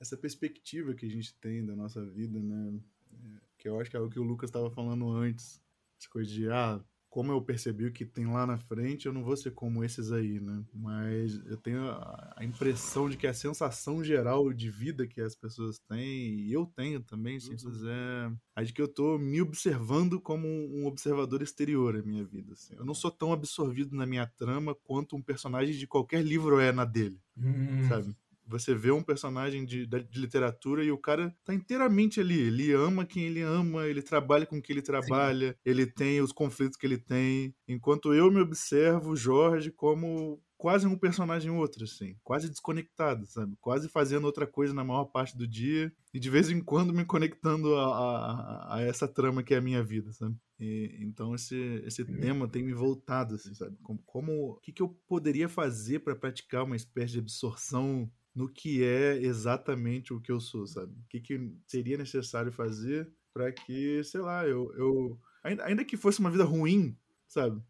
essa 0.00 0.16
perspectiva 0.16 0.94
que 0.94 1.06
a 1.06 1.10
gente 1.10 1.34
tem 1.36 1.64
da 1.64 1.74
nossa 1.74 2.04
vida, 2.04 2.40
né? 2.40 2.78
É, 3.12 3.40
Que 3.58 3.68
eu 3.68 3.80
acho 3.80 3.90
que 3.90 3.96
é 3.96 4.00
o 4.00 4.10
que 4.10 4.18
o 4.20 4.24
Lucas 4.24 4.50
estava 4.50 4.70
falando 4.70 5.10
antes. 5.10 5.62
Essa 5.98 6.10
coisa 6.10 6.30
de, 6.30 6.48
ah, 6.50 6.80
como 7.08 7.32
eu 7.32 7.40
percebi 7.40 7.86
o 7.86 7.92
que 7.92 8.04
tem 8.04 8.26
lá 8.26 8.46
na 8.46 8.58
frente, 8.58 9.06
eu 9.06 9.12
não 9.12 9.24
vou 9.24 9.34
ser 9.38 9.50
como 9.52 9.82
esses 9.82 10.12
aí, 10.12 10.38
né? 10.38 10.62
Mas 10.74 11.34
eu 11.46 11.56
tenho 11.56 11.80
a 11.90 12.40
impressão 12.42 13.08
de 13.08 13.16
que 13.16 13.26
a 13.26 13.32
sensação 13.32 14.04
geral 14.04 14.52
de 14.52 14.70
vida 14.70 15.06
que 15.06 15.22
as 15.22 15.34
pessoas 15.34 15.78
têm, 15.78 16.40
e 16.40 16.52
eu 16.52 16.66
tenho 16.66 17.00
também, 17.00 17.40
ciências, 17.40 17.82
é 17.86 18.30
a 18.54 18.62
de 18.62 18.74
que 18.74 18.82
eu 18.82 18.88
tô 18.88 19.16
me 19.18 19.40
observando 19.40 20.20
como 20.20 20.46
um 20.46 20.84
observador 20.86 21.40
exterior 21.40 21.96
à 21.96 22.02
minha 22.02 22.22
vida. 22.22 22.52
assim. 22.52 22.74
Eu 22.74 22.84
não 22.84 22.92
sou 22.92 23.10
tão 23.10 23.32
absorvido 23.32 23.96
na 23.96 24.04
minha 24.04 24.26
trama 24.26 24.74
quanto 24.74 25.16
um 25.16 25.22
personagem 25.22 25.74
de 25.74 25.86
qualquer 25.86 26.22
livro 26.22 26.60
é 26.60 26.70
na 26.70 26.84
dele, 26.84 27.18
sabe? 27.88 28.14
Você 28.46 28.74
vê 28.74 28.90
um 28.90 29.02
personagem 29.02 29.64
de, 29.64 29.86
de 29.86 30.06
literatura 30.20 30.84
e 30.84 30.90
o 30.90 30.98
cara 30.98 31.34
tá 31.44 31.54
inteiramente 31.54 32.20
ali. 32.20 32.38
Ele 32.40 32.72
ama 32.72 33.04
quem 33.06 33.24
ele 33.24 33.42
ama, 33.42 33.86
ele 33.86 34.02
trabalha 34.02 34.46
com 34.46 34.60
quem 34.60 34.74
ele 34.74 34.82
trabalha, 34.82 35.56
ele 35.64 35.86
tem 35.86 36.20
os 36.20 36.32
conflitos 36.32 36.76
que 36.76 36.86
ele 36.86 36.98
tem. 36.98 37.54
Enquanto 37.68 38.12
eu 38.14 38.30
me 38.30 38.40
observo, 38.40 39.16
Jorge, 39.16 39.70
como 39.70 40.40
quase 40.56 40.86
um 40.86 40.96
personagem 40.98 41.50
outro, 41.50 41.84
assim. 41.84 42.16
Quase 42.24 42.48
desconectado, 42.48 43.26
sabe? 43.26 43.54
Quase 43.60 43.88
fazendo 43.88 44.24
outra 44.24 44.46
coisa 44.46 44.72
na 44.72 44.82
maior 44.84 45.04
parte 45.06 45.36
do 45.36 45.46
dia 45.46 45.92
e 46.14 46.18
de 46.18 46.30
vez 46.30 46.48
em 46.50 46.60
quando 46.62 46.94
me 46.94 47.04
conectando 47.04 47.74
a, 47.76 47.84
a- 47.84 48.76
a 48.76 48.82
essa 48.82 49.06
trama 49.06 49.42
que 49.42 49.54
é 49.54 49.58
a 49.58 49.60
minha 49.62 49.82
vida, 49.82 50.12
sabe? 50.12 50.34
E, 50.58 50.96
então 51.00 51.34
esse, 51.34 51.54
esse 51.84 52.04
tema 52.20 52.48
tem 52.48 52.62
me 52.62 52.72
voltado, 52.72 53.34
assim, 53.34 53.54
sabe? 53.54 53.76
Como, 53.82 54.02
como 54.06 54.32
o 54.52 54.60
que, 54.60 54.72
que 54.72 54.82
eu 54.82 54.88
poderia 55.06 55.48
fazer 55.48 56.00
para 56.00 56.16
praticar 56.16 56.64
uma 56.64 56.76
espécie 56.76 57.12
de 57.12 57.18
absorção 57.18 58.10
no 58.36 58.48
que 58.48 58.84
é 58.84 59.16
exatamente 59.16 60.12
o 60.12 60.20
que 60.20 60.30
eu 60.30 60.38
sou, 60.38 60.66
sabe? 60.66 60.92
O 60.92 61.08
que, 61.08 61.20
que 61.20 61.50
seria 61.66 61.96
necessário 61.96 62.52
fazer 62.52 63.10
para 63.32 63.50
que, 63.50 64.04
sei 64.04 64.20
lá, 64.20 64.46
eu, 64.46 64.72
eu 64.76 65.18
ainda, 65.42 65.64
ainda 65.64 65.84
que 65.84 65.96
fosse 65.96 66.20
uma 66.20 66.30
vida 66.30 66.44
ruim, 66.44 66.94
sabe? 67.26 67.60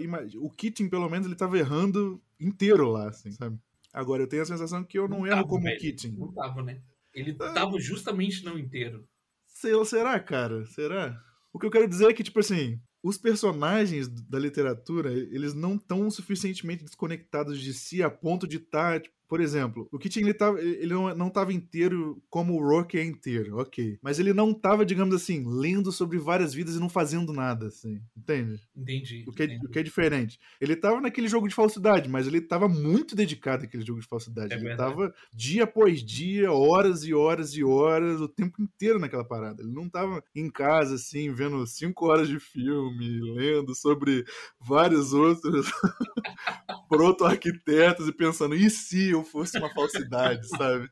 Ima- 0.00 0.26
o 0.36 0.50
Keating, 0.50 0.88
pelo 0.88 1.08
menos, 1.08 1.26
ele 1.28 1.36
tava 1.36 1.56
errando 1.56 2.20
inteiro 2.40 2.90
lá, 2.90 3.08
assim, 3.08 3.30
sabe? 3.30 3.56
Agora, 3.92 4.24
eu 4.24 4.26
tenho 4.26 4.42
a 4.42 4.46
sensação 4.46 4.82
que 4.82 4.98
eu 4.98 5.06
não, 5.08 5.18
Não 5.20 5.26
erro 5.26 5.36
tava, 5.36 5.48
como 5.48 5.62
velho. 5.62 5.76
o 5.76 5.80
Keating. 5.80 6.16
Não 6.18 6.32
tava, 6.32 6.62
né? 6.62 6.82
Ele 7.14 7.32
tava 7.34 7.78
justamente 7.78 8.44
não 8.44 8.58
inteiro. 8.58 9.06
Sei, 9.46 9.72
será, 9.84 10.18
cara? 10.18 10.66
Será? 10.66 11.22
O 11.52 11.58
que 11.60 11.66
eu 11.66 11.70
quero 11.70 11.86
dizer 11.88 12.10
é 12.10 12.12
que, 12.12 12.24
tipo 12.24 12.40
assim, 12.40 12.80
os 13.00 13.16
personagens 13.16 14.08
da 14.08 14.38
literatura, 14.38 15.12
eles 15.12 15.54
não 15.54 15.76
estão 15.76 16.10
suficientemente 16.10 16.82
desconectados 16.82 17.60
de 17.60 17.72
si 17.72 18.02
a 18.02 18.10
ponto 18.10 18.48
de 18.48 18.56
estar, 18.56 19.00
por 19.34 19.40
exemplo, 19.40 19.88
o 19.90 19.98
Keating 19.98 20.20
ele, 20.20 20.32
tava, 20.32 20.60
ele 20.60 20.94
não, 20.94 21.12
não 21.16 21.28
tava 21.28 21.52
inteiro 21.52 22.22
como 22.30 22.54
o 22.54 22.64
Rock 22.64 22.96
é 22.96 23.02
inteiro, 23.02 23.58
ok. 23.58 23.98
Mas 24.00 24.20
ele 24.20 24.32
não 24.32 24.54
tava, 24.54 24.86
digamos 24.86 25.12
assim, 25.12 25.42
lendo 25.44 25.90
sobre 25.90 26.18
várias 26.18 26.54
vidas 26.54 26.76
e 26.76 26.78
não 26.78 26.88
fazendo 26.88 27.32
nada, 27.32 27.66
assim, 27.66 28.00
entende? 28.16 28.62
Entendi. 28.76 29.24
O 29.26 29.32
que, 29.32 29.42
é, 29.42 29.46
entendi. 29.46 29.66
o 29.66 29.68
que 29.68 29.80
é 29.80 29.82
diferente. 29.82 30.38
Ele 30.60 30.76
tava 30.76 31.00
naquele 31.00 31.26
jogo 31.26 31.48
de 31.48 31.54
falsidade, 31.54 32.08
mas 32.08 32.28
ele 32.28 32.40
tava 32.40 32.68
muito 32.68 33.16
dedicado 33.16 33.64
àquele 33.64 33.84
jogo 33.84 33.98
de 33.98 34.06
falsidade. 34.06 34.52
É 34.52 34.56
ele 34.56 34.68
verdade. 34.68 34.88
tava 34.88 35.12
dia 35.32 35.64
após 35.64 36.00
dia, 36.00 36.52
horas 36.52 37.02
e 37.02 37.12
horas 37.12 37.54
e 37.54 37.64
horas, 37.64 38.20
o 38.20 38.28
tempo 38.28 38.62
inteiro 38.62 39.00
naquela 39.00 39.24
parada. 39.24 39.64
Ele 39.64 39.72
não 39.72 39.88
tava 39.88 40.22
em 40.32 40.48
casa, 40.48 40.94
assim, 40.94 41.34
vendo 41.34 41.66
cinco 41.66 42.06
horas 42.06 42.28
de 42.28 42.38
filme, 42.38 43.34
lendo 43.34 43.74
sobre 43.74 44.24
vários 44.60 45.12
outros 45.12 45.66
proto-arquitetos 46.88 48.06
e 48.06 48.12
pensando, 48.12 48.54
e 48.54 48.70
se 48.70 49.10
eu 49.10 49.23
fosse 49.24 49.58
uma 49.58 49.72
falsidade, 49.72 50.46
sabe? 50.48 50.88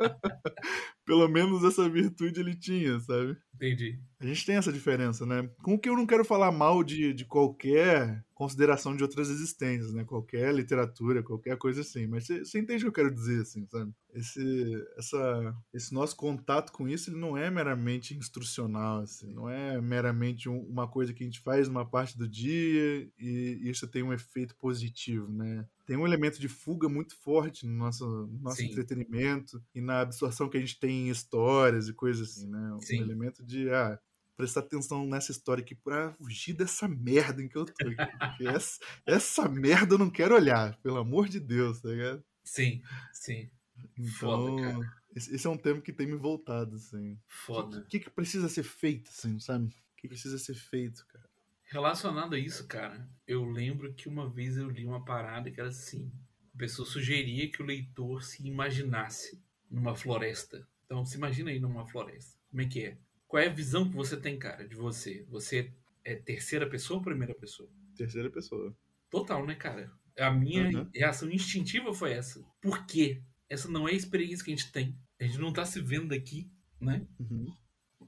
Pelo 1.04 1.28
menos 1.28 1.62
essa 1.62 1.88
virtude 1.88 2.40
ele 2.40 2.56
tinha, 2.56 2.98
sabe? 3.00 3.36
Entendi. 3.54 3.98
A 4.20 4.26
gente 4.26 4.44
tem 4.44 4.56
essa 4.56 4.72
diferença, 4.72 5.24
né? 5.24 5.48
Com 5.62 5.74
o 5.74 5.78
que 5.78 5.88
eu 5.88 5.94
não 5.96 6.06
quero 6.06 6.24
falar 6.24 6.50
mal 6.50 6.82
de, 6.82 7.14
de 7.14 7.24
qualquer 7.24 8.24
consideração 8.34 8.94
de 8.96 9.02
outras 9.04 9.30
existências, 9.30 9.92
né? 9.94 10.04
Qualquer 10.04 10.52
literatura, 10.52 11.22
qualquer 11.22 11.56
coisa 11.58 11.82
assim. 11.82 12.06
Mas 12.08 12.26
você 12.26 12.58
entende 12.58 12.82
o 12.82 12.92
que 12.92 13.00
eu 13.00 13.04
quero 13.04 13.14
dizer, 13.14 13.42
assim, 13.42 13.64
sabe? 13.66 13.92
Esse, 14.12 14.84
essa, 14.98 15.54
esse 15.72 15.94
nosso 15.94 16.16
contato 16.16 16.72
com 16.72 16.88
isso, 16.88 17.08
ele 17.08 17.18
não 17.20 17.36
é 17.36 17.50
meramente 17.50 18.16
instrucional, 18.16 19.00
assim. 19.02 19.32
Não 19.32 19.48
é 19.48 19.80
meramente 19.80 20.48
um- 20.48 20.62
uma 20.68 20.88
coisa 20.88 21.14
que 21.14 21.22
a 21.22 21.26
gente 21.26 21.40
faz 21.40 21.68
numa 21.68 21.88
parte 21.88 22.18
do 22.18 22.28
dia 22.28 23.08
e 23.18 23.60
isso 23.62 23.86
tem 23.86 24.02
um 24.02 24.12
efeito 24.12 24.56
positivo, 24.56 25.30
né? 25.32 25.64
Tem 25.86 25.96
um 25.96 26.06
elemento 26.06 26.40
de 26.40 26.48
fuga 26.48 26.88
muito 26.88 27.16
forte 27.16 27.64
no 27.64 27.72
nosso, 27.72 28.04
no 28.26 28.40
nosso 28.40 28.56
Sim. 28.56 28.66
entretenimento 28.66 29.62
e 29.74 29.80
na 29.80 30.00
absorção 30.00 30.48
que 30.48 30.56
a 30.56 30.60
gente 30.60 30.78
tem 30.78 31.06
em 31.06 31.10
histórias 31.10 31.88
e 31.88 31.94
coisas 31.94 32.30
assim, 32.30 32.48
né? 32.48 32.74
Um 32.74 32.80
Sim. 32.80 33.00
elemento 33.00 33.44
de, 33.44 33.70
ah, 33.70 33.98
prestar 34.36 34.60
atenção 34.60 35.06
nessa 35.06 35.32
história 35.32 35.62
aqui 35.62 35.74
pra 35.74 36.12
fugir 36.14 36.52
dessa 36.52 36.86
merda 36.86 37.42
em 37.42 37.48
que 37.48 37.56
eu 37.56 37.64
tô 37.64 37.88
aqui. 37.88 37.96
Porque 38.18 38.46
essa, 38.46 38.78
essa 39.06 39.48
merda 39.48 39.94
eu 39.94 39.98
não 39.98 40.10
quero 40.10 40.34
olhar, 40.34 40.76
pelo 40.82 40.98
amor 40.98 41.28
de 41.28 41.40
Deus, 41.40 41.80
tá 41.80 41.88
ligado? 41.88 42.22
Sim, 42.44 42.82
sim. 43.12 43.50
Então, 43.98 44.10
Foda, 44.12 44.62
cara. 44.62 44.96
Esse, 45.14 45.46
é 45.46 45.50
um 45.50 45.56
tema 45.56 45.80
que 45.80 45.92
tem 45.92 46.06
me 46.06 46.16
voltado, 46.16 46.76
assim. 46.76 47.12
O 47.12 47.18
Foda. 47.26 47.86
que, 47.88 48.00
que 48.00 48.10
precisa 48.10 48.48
ser 48.48 48.62
feito, 48.62 49.10
assim, 49.10 49.40
sabe? 49.40 49.66
O 49.68 49.96
que 49.96 50.08
precisa 50.08 50.38
ser 50.38 50.54
feito, 50.54 51.06
cara? 51.06 51.25
Relacionado 51.66 52.34
a 52.34 52.38
isso, 52.38 52.66
cara, 52.66 53.08
eu 53.26 53.44
lembro 53.44 53.92
que 53.92 54.08
uma 54.08 54.28
vez 54.28 54.56
eu 54.56 54.70
li 54.70 54.86
uma 54.86 55.04
parada 55.04 55.50
que 55.50 55.60
era 55.60 55.68
assim: 55.68 56.10
a 56.54 56.58
pessoa 56.58 56.86
sugeria 56.88 57.50
que 57.50 57.60
o 57.62 57.66
leitor 57.66 58.22
se 58.22 58.46
imaginasse 58.46 59.42
numa 59.70 59.94
floresta. 59.94 60.66
Então, 60.84 61.04
se 61.04 61.16
imagina 61.16 61.50
aí 61.50 61.58
numa 61.58 61.86
floresta. 61.86 62.38
Como 62.50 62.62
é 62.62 62.66
que 62.66 62.84
é? 62.84 62.98
Qual 63.26 63.42
é 63.42 63.48
a 63.48 63.52
visão 63.52 63.88
que 63.88 63.96
você 63.96 64.16
tem, 64.16 64.38
cara, 64.38 64.66
de 64.66 64.76
você? 64.76 65.24
Você 65.28 65.72
é 66.04 66.14
terceira 66.14 66.68
pessoa 66.68 66.98
ou 66.98 67.04
primeira 67.04 67.34
pessoa? 67.34 67.68
Terceira 67.96 68.30
pessoa. 68.30 68.72
Total, 69.10 69.44
né, 69.44 69.56
cara? 69.56 69.90
A 70.16 70.30
minha 70.30 70.68
Uhum. 70.70 70.88
reação 70.94 71.28
instintiva 71.30 71.92
foi 71.92 72.12
essa. 72.12 72.40
Por 72.62 72.86
quê? 72.86 73.20
Essa 73.48 73.68
não 73.68 73.88
é 73.88 73.92
a 73.92 73.94
experiência 73.94 74.44
que 74.44 74.52
a 74.52 74.56
gente 74.56 74.70
tem. 74.70 74.96
A 75.20 75.24
gente 75.24 75.38
não 75.38 75.52
tá 75.52 75.64
se 75.64 75.80
vendo 75.80 76.08
daqui, 76.08 76.48
né? 76.80 77.04
Uhum. 77.18 77.52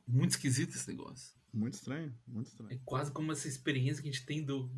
Muito 0.06 0.30
esquisito 0.30 0.70
esse 0.70 0.88
negócio. 0.88 1.37
Muito 1.52 1.74
estranho, 1.74 2.14
muito 2.26 2.46
É 2.46 2.50
estranho. 2.50 2.80
quase 2.84 3.10
como 3.12 3.32
essa 3.32 3.48
experiência 3.48 4.02
que 4.02 4.08
a 4.08 4.12
gente 4.12 4.26
tem 4.26 4.44
do, 4.44 4.70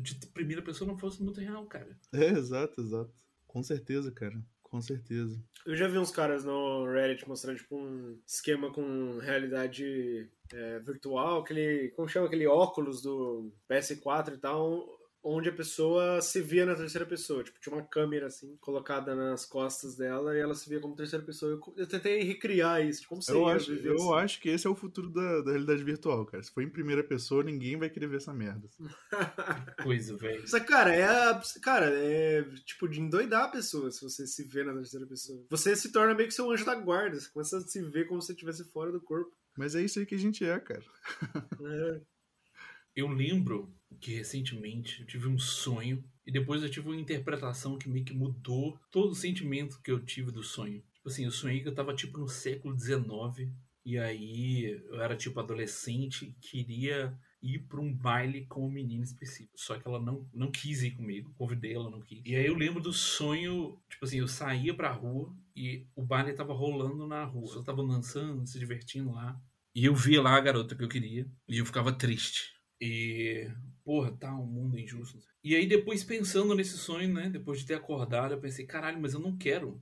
de 0.00 0.14
primeira 0.26 0.62
pessoa 0.62 0.88
não 0.88 0.98
fosse 0.98 1.22
muito 1.22 1.40
real, 1.40 1.64
cara. 1.66 1.96
É, 2.12 2.26
exato, 2.30 2.80
exato. 2.80 3.12
Com 3.46 3.62
certeza, 3.62 4.10
cara. 4.10 4.42
Com 4.62 4.80
certeza. 4.80 5.38
Eu 5.66 5.76
já 5.76 5.86
vi 5.86 5.98
uns 5.98 6.10
caras 6.10 6.44
no 6.44 6.86
Reddit 6.86 7.28
mostrando, 7.28 7.58
tipo, 7.58 7.76
um 7.76 8.18
esquema 8.26 8.72
com 8.72 9.18
realidade 9.18 10.30
é, 10.50 10.78
virtual, 10.80 11.40
aquele. 11.42 11.90
Como 11.90 12.08
chama 12.08 12.26
aquele 12.26 12.46
óculos 12.46 13.02
do 13.02 13.52
PS4 13.70 14.34
e 14.34 14.38
tal, 14.38 14.88
onde 15.24 15.48
a 15.48 15.52
pessoa 15.52 16.20
se 16.20 16.40
via 16.42 16.66
na 16.66 16.74
terceira 16.74 17.06
pessoa. 17.06 17.44
Tipo, 17.44 17.60
tinha 17.60 17.74
uma 17.74 17.82
câmera 17.86 18.26
assim, 18.26 18.56
colocada 18.60 19.14
nas 19.14 19.46
costas 19.46 19.94
dela 19.96 20.36
e 20.36 20.40
ela 20.40 20.54
se 20.54 20.68
via 20.68 20.80
como 20.80 20.96
terceira 20.96 21.24
pessoa. 21.24 21.52
Eu, 21.52 21.74
eu 21.76 21.86
tentei 21.86 22.22
recriar 22.22 22.84
isso, 22.84 23.02
tipo, 23.02 23.10
como 23.10 23.20
Eu 23.20 23.24
seria 23.24 23.46
acho, 23.56 23.70
viver 23.74 23.88
eu 23.90 23.94
assim. 23.96 24.14
acho 24.24 24.40
que 24.40 24.48
esse 24.48 24.66
é 24.66 24.70
o 24.70 24.74
futuro 24.74 25.08
da, 25.10 25.40
da 25.42 25.50
realidade 25.52 25.84
virtual, 25.84 26.26
cara. 26.26 26.42
Se 26.42 26.50
for 26.52 26.62
em 26.62 26.68
primeira 26.68 27.04
pessoa, 27.04 27.42
ninguém 27.44 27.76
vai 27.78 27.88
querer 27.88 28.08
ver 28.08 28.16
essa 28.16 28.34
merda. 28.34 28.68
Coisa, 29.82 30.16
velho. 30.16 30.42
Cara, 30.66 30.94
é. 30.94 31.04
a- 31.04 31.42
Cara, 31.62 31.86
é 31.94 32.42
tipo 32.64 32.88
de 32.88 33.00
endoidar 33.00 33.44
a 33.44 33.48
pessoa 33.48 33.90
se 33.90 34.02
você 34.02 34.26
se 34.26 34.44
vê 34.44 34.64
na 34.64 34.74
terceira 34.74 35.06
pessoa. 35.06 35.44
Você 35.50 35.76
se 35.76 35.92
torna 35.92 36.14
meio 36.14 36.28
que 36.28 36.34
seu 36.34 36.50
anjo 36.50 36.64
da 36.64 36.74
guarda. 36.74 37.18
Você 37.20 37.30
começa 37.30 37.58
a 37.58 37.60
se 37.60 37.80
ver 37.82 38.06
como 38.08 38.20
se 38.20 38.26
você 38.28 38.32
estivesse 38.32 38.64
fora 38.72 38.90
do 38.90 39.00
corpo. 39.00 39.30
Mas 39.56 39.74
é 39.74 39.82
isso 39.82 39.98
aí 39.98 40.06
que 40.06 40.14
a 40.14 40.18
gente 40.18 40.44
é, 40.44 40.58
cara. 40.58 40.82
É. 41.60 42.00
Eu 42.94 43.08
lembro 43.08 43.74
que 44.00 44.14
recentemente 44.14 45.00
eu 45.00 45.06
tive 45.06 45.28
um 45.28 45.38
sonho 45.38 46.04
e 46.26 46.32
depois 46.32 46.62
eu 46.62 46.70
tive 46.70 46.88
uma 46.88 47.00
interpretação 47.00 47.78
que 47.78 47.88
meio 47.88 48.04
que 48.04 48.14
mudou 48.14 48.78
todo 48.90 49.10
o 49.10 49.14
sentimento 49.14 49.80
que 49.82 49.90
eu 49.90 50.04
tive 50.04 50.30
do 50.30 50.42
sonho. 50.42 50.82
Tipo 50.94 51.08
assim, 51.08 51.24
eu 51.24 51.30
sonhei 51.30 51.60
que 51.60 51.68
eu 51.68 51.74
tava 51.74 51.94
tipo 51.94 52.18
no 52.18 52.28
século 52.28 52.78
XIX 52.78 53.50
e 53.84 53.98
aí 53.98 54.64
eu 54.88 55.00
era 55.00 55.16
tipo 55.16 55.40
adolescente 55.40 56.26
e 56.26 56.32
queria 56.48 57.18
ir 57.42 57.58
pra 57.66 57.80
um 57.80 57.92
baile 57.92 58.46
com 58.46 58.60
uma 58.60 58.70
menina 58.70 59.02
específica. 59.02 59.52
Só 59.56 59.76
que 59.76 59.86
ela 59.86 60.00
não, 60.00 60.28
não 60.32 60.50
quis 60.50 60.82
ir 60.82 60.92
comigo, 60.92 61.34
convidei 61.36 61.74
ela, 61.74 61.90
não 61.90 62.00
quis. 62.00 62.22
E 62.24 62.36
aí 62.36 62.46
eu 62.46 62.54
lembro 62.54 62.80
do 62.80 62.92
sonho, 62.92 63.80
tipo 63.90 64.04
assim, 64.04 64.18
eu 64.18 64.28
saía 64.28 64.74
pra 64.74 64.92
rua 64.92 65.34
e 65.56 65.86
o 65.96 66.04
baile 66.04 66.32
tava 66.34 66.52
rolando 66.52 67.06
na 67.06 67.24
rua. 67.24 67.56
Eu 67.56 67.64
tava 67.64 67.84
dançando, 67.84 68.46
se 68.46 68.58
divertindo 68.58 69.10
lá. 69.10 69.40
E 69.74 69.84
eu 69.84 69.94
via 69.94 70.22
lá 70.22 70.36
a 70.36 70.40
garota 70.40 70.76
que 70.76 70.84
eu 70.84 70.88
queria 70.88 71.26
e 71.48 71.58
eu 71.58 71.66
ficava 71.66 71.90
triste. 71.90 72.52
E, 72.84 73.48
porra, 73.84 74.10
tá 74.10 74.34
um 74.34 74.44
mundo 74.44 74.76
injusto. 74.76 75.16
E 75.44 75.54
aí, 75.54 75.68
depois 75.68 76.02
pensando 76.02 76.52
nesse 76.52 76.76
sonho, 76.76 77.14
né? 77.14 77.30
Depois 77.30 77.60
de 77.60 77.66
ter 77.66 77.74
acordado, 77.74 78.34
eu 78.34 78.40
pensei, 78.40 78.66
caralho, 78.66 79.00
mas 79.00 79.14
eu 79.14 79.20
não 79.20 79.36
quero 79.38 79.80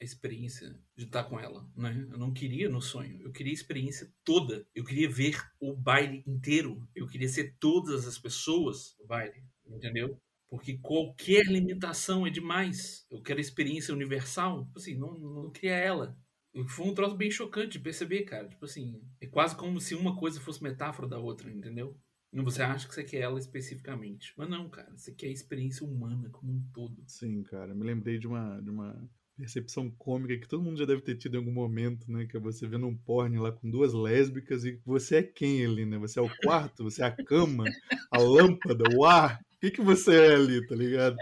a 0.00 0.04
experiência 0.04 0.76
de 0.96 1.04
estar 1.04 1.22
com 1.24 1.38
ela, 1.38 1.64
né? 1.76 2.08
Eu 2.10 2.18
não 2.18 2.32
queria 2.32 2.68
no 2.68 2.82
sonho. 2.82 3.22
Eu 3.22 3.30
queria 3.30 3.52
a 3.52 3.54
experiência 3.54 4.12
toda. 4.24 4.66
Eu 4.74 4.82
queria 4.84 5.08
ver 5.08 5.40
o 5.60 5.76
baile 5.76 6.24
inteiro. 6.26 6.88
Eu 6.92 7.06
queria 7.06 7.28
ser 7.28 7.54
todas 7.60 8.08
as 8.08 8.18
pessoas 8.18 8.96
do 8.98 9.06
baile, 9.06 9.44
entendeu? 9.64 10.20
Porque 10.48 10.76
qualquer 10.78 11.46
limitação 11.46 12.26
é 12.26 12.30
demais. 12.30 13.06
Eu 13.08 13.22
quero 13.22 13.38
a 13.38 13.42
experiência 13.42 13.94
universal. 13.94 14.64
Tipo 14.64 14.78
Assim, 14.80 14.96
não, 14.96 15.16
não 15.16 15.50
queria 15.52 15.76
ela. 15.76 16.18
Foi 16.66 16.86
um 16.88 16.94
troço 16.94 17.16
bem 17.16 17.30
chocante 17.30 17.72
de 17.72 17.78
perceber, 17.78 18.24
cara. 18.24 18.48
Tipo 18.48 18.64
assim, 18.64 19.00
é 19.20 19.26
quase 19.28 19.54
como 19.54 19.80
se 19.80 19.94
uma 19.94 20.16
coisa 20.16 20.40
fosse 20.40 20.60
metáfora 20.60 21.06
da 21.06 21.18
outra, 21.20 21.48
entendeu? 21.48 21.96
Você 22.32 22.62
acha 22.62 22.86
que 22.86 22.94
você 22.94 23.02
quer 23.02 23.18
ela 23.18 23.38
especificamente. 23.38 24.32
Mas 24.36 24.48
não, 24.48 24.68
cara. 24.68 24.90
Você 24.96 25.12
quer 25.12 25.26
a 25.26 25.32
experiência 25.32 25.84
humana 25.84 26.28
como 26.30 26.52
um 26.52 26.62
todo. 26.72 27.02
Sim, 27.06 27.42
cara. 27.42 27.74
Me 27.74 27.84
lembrei 27.84 28.18
de 28.18 28.26
uma, 28.26 28.60
de 28.60 28.70
uma 28.70 29.10
percepção 29.36 29.90
cômica 29.90 30.38
que 30.38 30.46
todo 30.46 30.62
mundo 30.62 30.78
já 30.78 30.84
deve 30.84 31.00
ter 31.00 31.16
tido 31.16 31.34
em 31.34 31.38
algum 31.38 31.52
momento, 31.52 32.10
né? 32.10 32.26
Que 32.26 32.36
é 32.36 32.40
você 32.40 32.66
vendo 32.68 32.86
um 32.86 32.96
porn 32.96 33.38
lá 33.38 33.50
com 33.50 33.70
duas 33.70 33.92
lésbicas 33.92 34.64
e 34.64 34.80
você 34.84 35.16
é 35.16 35.22
quem 35.22 35.64
ali, 35.64 35.84
né? 35.84 35.98
Você 35.98 36.18
é 36.18 36.22
o 36.22 36.30
quarto, 36.42 36.84
você 36.84 37.02
é 37.02 37.06
a 37.06 37.24
cama, 37.24 37.64
a 38.10 38.18
lâmpada, 38.18 38.84
o 38.96 39.04
ar. 39.04 39.40
O 39.40 39.60
que, 39.60 39.72
que 39.72 39.82
você 39.82 40.14
é 40.14 40.34
ali, 40.34 40.66
tá 40.66 40.74
ligado? 40.74 41.16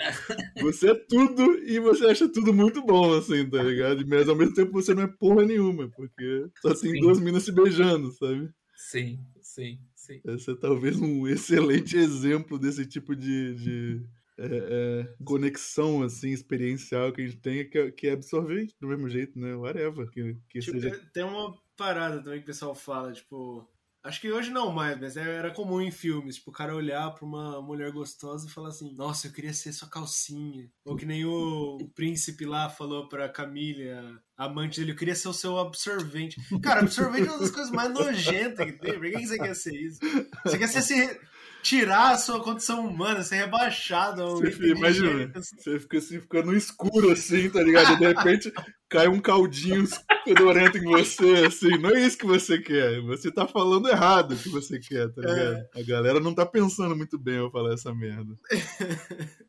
Você 0.60 0.90
é 0.90 0.94
tudo 0.94 1.58
e 1.64 1.80
você 1.80 2.06
acha 2.06 2.28
tudo 2.28 2.52
muito 2.52 2.84
bom, 2.84 3.12
assim, 3.14 3.48
tá 3.48 3.62
ligado? 3.62 4.06
Mas 4.06 4.28
ao 4.28 4.36
mesmo 4.36 4.54
tempo 4.54 4.72
você 4.72 4.94
não 4.94 5.02
é 5.02 5.08
porra 5.08 5.44
nenhuma, 5.44 5.88
porque 5.90 6.46
só 6.60 6.72
tem 6.74 6.92
Sim. 6.92 7.00
duas 7.00 7.20
minas 7.20 7.44
se 7.44 7.52
beijando, 7.52 8.12
sabe? 8.12 8.48
Sim, 8.76 9.18
sim, 9.40 9.80
sim. 10.08 10.20
Esse 10.26 10.50
é 10.50 10.56
talvez 10.56 10.98
um 11.00 11.26
excelente 11.28 11.96
exemplo 11.96 12.58
desse 12.58 12.86
tipo 12.86 13.14
de, 13.14 13.54
de, 13.54 14.06
é, 14.38 14.46
é, 14.46 15.14
conexão 15.24 16.02
assim, 16.02 16.30
experiencial 16.30 17.12
que 17.12 17.22
a 17.22 17.26
gente 17.26 17.38
tem, 17.38 17.68
que 17.68 17.78
é, 17.78 17.90
que 17.90 18.06
é 18.08 18.12
absorver 18.12 18.66
do 18.80 18.88
mesmo 18.88 19.08
jeito, 19.08 19.38
né? 19.38 19.54
Whatever. 19.54 20.08
Que, 20.10 20.36
que 20.48 20.60
Tipo, 20.60 20.80
seja. 20.80 20.98
tem 21.12 21.24
uma 21.24 21.54
parada 21.76 22.22
também 22.22 22.38
que 22.38 22.44
o 22.44 22.46
pessoal 22.46 22.74
fala, 22.74 23.12
tipo. 23.12 23.68
Acho 24.04 24.20
que 24.20 24.30
hoje 24.32 24.50
não 24.50 24.70
mais, 24.72 24.98
mas 24.98 25.16
era 25.16 25.50
comum 25.52 25.80
em 25.80 25.90
filmes, 25.90 26.36
tipo, 26.36 26.50
o 26.50 26.54
cara 26.54 26.74
olhar 26.74 27.10
pra 27.10 27.26
uma 27.26 27.60
mulher 27.60 27.90
gostosa 27.92 28.46
e 28.46 28.50
falar 28.50 28.68
assim, 28.68 28.94
nossa, 28.94 29.26
eu 29.26 29.32
queria 29.32 29.52
ser 29.52 29.72
sua 29.72 29.88
calcinha. 29.88 30.68
Ou 30.84 30.96
que 30.96 31.04
nem 31.04 31.24
o, 31.24 31.78
o 31.80 31.88
príncipe 31.90 32.44
lá 32.46 32.70
falou 32.70 33.08
pra 33.08 33.28
Camila, 33.28 34.18
amante 34.36 34.78
dele, 34.80 34.92
eu 34.92 34.96
queria 34.96 35.14
ser 35.16 35.28
o 35.28 35.32
seu 35.32 35.58
absorvente. 35.58 36.36
Cara, 36.62 36.80
absorvente 36.80 37.26
é 37.28 37.30
uma 37.30 37.40
das 37.40 37.50
coisas 37.50 37.72
mais 37.72 37.92
nojentas 37.92 38.64
que 38.66 38.72
tem. 38.78 38.94
Por 38.94 39.10
que 39.10 39.26
você 39.26 39.36
quer 39.38 39.54
ser 39.54 39.74
isso? 39.74 39.98
Você 40.44 40.56
quer 40.58 40.68
ser 40.68 40.82
se 40.82 41.20
tirar 41.60 42.12
a 42.12 42.18
sua 42.18 42.40
condição 42.42 42.86
humana, 42.86 43.24
ser 43.24 43.34
rebaixado 43.36 44.24
Você 44.36 44.52
fica- 44.52 44.66
imagina, 44.78 45.32
você 45.34 45.78
fica 45.80 45.98
assim, 45.98 46.20
fica 46.20 46.42
no 46.42 46.56
escuro, 46.56 47.10
assim, 47.10 47.50
tá 47.50 47.60
ligado? 47.62 47.94
E 47.94 47.98
de 47.98 48.06
repente 48.06 48.52
cai 48.88 49.08
um 49.08 49.20
caldinho 49.20 49.84
fedorento 50.24 50.78
em 50.78 50.84
você, 50.84 51.46
assim. 51.46 51.78
Não 51.78 51.90
é 51.90 52.00
isso 52.00 52.18
que 52.18 52.26
você 52.26 52.58
quer. 52.58 53.00
Você 53.02 53.30
tá 53.30 53.46
falando 53.46 53.88
errado 53.88 54.32
o 54.32 54.36
que 54.36 54.48
você 54.48 54.78
quer, 54.78 55.08
tá 55.12 55.20
ligado? 55.20 55.66
A 55.74 55.82
galera 55.82 56.20
não 56.20 56.34
tá 56.34 56.44
pensando 56.46 56.96
muito 56.96 57.18
bem 57.18 57.38
ao 57.38 57.50
falar 57.50 57.74
essa 57.74 57.94
merda. 57.94 58.34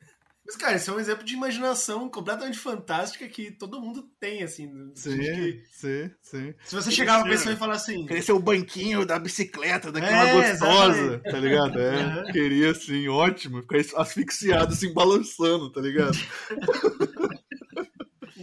Mas, 0.49 0.55
cara, 0.55 0.77
isso 0.77 0.89
é 0.89 0.93
um 0.95 0.99
exemplo 0.99 1.23
de 1.23 1.35
imaginação 1.35 2.09
completamente 2.09 2.57
fantástica 2.57 3.27
que 3.29 3.51
todo 3.51 3.79
mundo 3.79 4.09
tem, 4.19 4.41
assim. 4.41 4.67
sentido 4.95 5.35
que 5.35 5.63
sim, 5.71 6.11
sim. 6.23 6.53
se 6.63 6.73
você 6.73 6.89
chegar 6.89 7.21
pra 7.21 7.29
pessoa 7.29 7.53
e 7.53 7.57
falar 7.57 7.75
assim. 7.75 8.03
Queria 8.07 8.23
ser 8.23 8.31
o 8.31 8.39
banquinho 8.39 9.05
da 9.05 9.19
bicicleta, 9.19 9.91
daquela 9.91 10.27
É, 10.27 10.49
gostosa, 10.49 10.97
exatamente. 10.97 11.31
tá 11.31 11.39
ligado? 11.39 11.79
É, 11.79 12.31
queria 12.31 12.71
assim, 12.71 13.07
ótimo, 13.07 13.61
ficar 13.61 14.01
asfixiado, 14.01 14.73
assim, 14.73 14.91
balançando, 14.91 15.71
tá 15.71 15.81
ligado? 15.81 16.17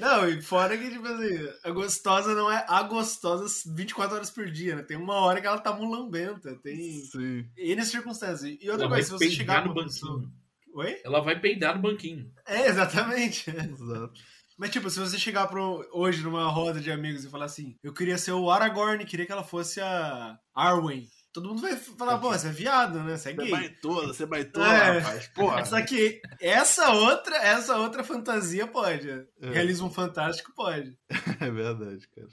Não, 0.06 0.28
e 0.28 0.40
fora 0.40 0.78
que, 0.78 0.88
tipo 0.88 1.06
assim, 1.06 1.48
a 1.64 1.70
gostosa 1.70 2.32
não 2.34 2.50
é 2.50 2.64
a 2.68 2.82
gostosa 2.84 3.46
24 3.74 4.14
horas 4.14 4.30
por 4.30 4.48
dia, 4.48 4.76
né? 4.76 4.82
Tem 4.82 4.96
uma 4.96 5.14
hora 5.16 5.40
que 5.40 5.46
ela 5.46 5.58
tá 5.58 5.72
mulambenta, 5.72 6.54
tem 6.62 6.76
Sim. 7.04 7.44
N 7.56 7.84
circunstâncias. 7.84 8.56
E 8.60 8.70
outra 8.70 8.86
Ela 8.86 8.94
coisa, 8.94 9.08
se 9.08 9.12
você 9.12 9.30
chegar 9.30 9.54
peidar 9.62 9.68
no 9.68 9.74
pra 9.74 9.84
pessoa. 9.84 10.12
banquinho. 10.18 10.32
Oi? 10.74 11.00
Ela 11.04 11.20
vai 11.20 11.40
peidar 11.40 11.74
no 11.74 11.82
banquinho. 11.82 12.30
É, 12.46 12.68
exatamente. 12.68 13.50
Exato. 13.50 14.12
Mas, 14.56 14.70
tipo, 14.70 14.88
se 14.88 14.98
você 15.00 15.18
chegar 15.18 15.48
pro, 15.48 15.86
hoje 15.92 16.22
numa 16.22 16.48
roda 16.48 16.80
de 16.80 16.90
amigos 16.90 17.24
e 17.24 17.28
falar 17.30 17.46
assim, 17.46 17.76
eu 17.82 17.92
queria 17.92 18.16
ser 18.16 18.32
o 18.32 18.50
Aragorn, 18.50 19.04
queria 19.04 19.26
que 19.26 19.32
ela 19.32 19.44
fosse 19.44 19.80
a 19.80 20.38
Arwen 20.54 21.06
todo 21.36 21.50
mundo 21.50 21.60
vai 21.60 21.76
falar, 21.76 22.18
pô, 22.18 22.30
você 22.30 22.48
é 22.48 22.50
viado, 22.50 22.98
né? 23.00 23.14
Você 23.18 23.28
é 23.28 23.32
gay. 23.34 23.46
Você 23.46 23.52
baitola, 23.52 24.06
você 24.06 24.24
baitola, 24.24 24.74
é. 24.74 24.98
rapaz. 24.98 25.28
Porra. 25.28 25.64
Só 25.66 25.82
que 25.82 26.22
essa 26.40 26.92
outra, 26.92 27.36
essa 27.36 27.76
outra 27.76 28.02
fantasia 28.02 28.66
pode. 28.66 29.10
É. 29.10 29.50
Realismo 29.50 29.90
fantástico 29.90 30.52
pode. 30.54 30.96
É 31.38 31.50
verdade, 31.50 32.08
cara. 32.08 32.28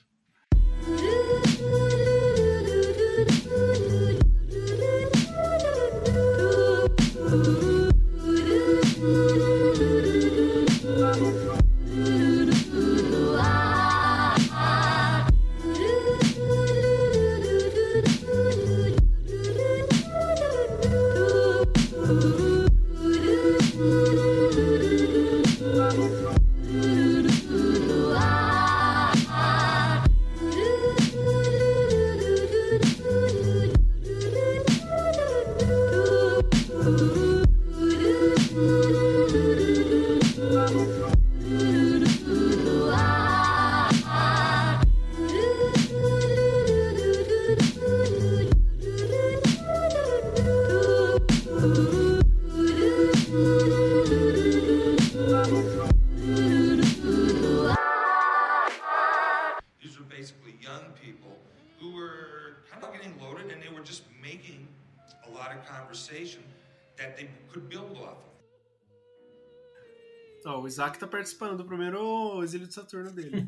Isaac 70.73 70.97
tá 70.97 71.07
participando 71.07 71.57
do 71.57 71.65
primeiro 71.65 72.43
exílio 72.43 72.67
de 72.67 72.73
Saturno 72.73 73.11
dele. 73.11 73.47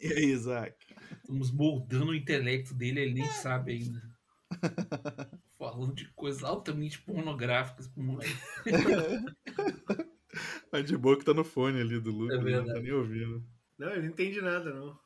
E 0.00 0.06
aí, 0.14 0.26
Isaac? 0.26 0.76
Estamos 1.20 1.50
moldando 1.50 2.12
o 2.12 2.14
intelecto 2.14 2.72
dele, 2.72 3.00
ele 3.00 3.14
nem 3.14 3.26
sabe 3.26 3.72
ainda. 3.72 4.00
Falando 5.58 5.94
de 5.94 6.08
coisas 6.14 6.44
altamente 6.44 7.02
pornográficas 7.02 7.88
pro 7.88 8.02
moleque. 8.02 8.36
A 10.70 10.80
de 10.82 10.96
boa 10.96 11.18
que 11.18 11.24
tá 11.24 11.32
no 11.34 11.42
fone 11.42 11.80
ali 11.80 11.98
do 11.98 12.12
Lucas, 12.12 12.38
É 12.38 12.42
não 12.42 12.44
tá 12.44 12.50
verdade. 12.50 12.82
nem 12.82 12.92
ouvindo. 12.92 13.42
Não, 13.78 13.90
ele 13.90 14.02
não 14.02 14.08
entende 14.08 14.40
nada, 14.40 14.72
não. 14.72 14.96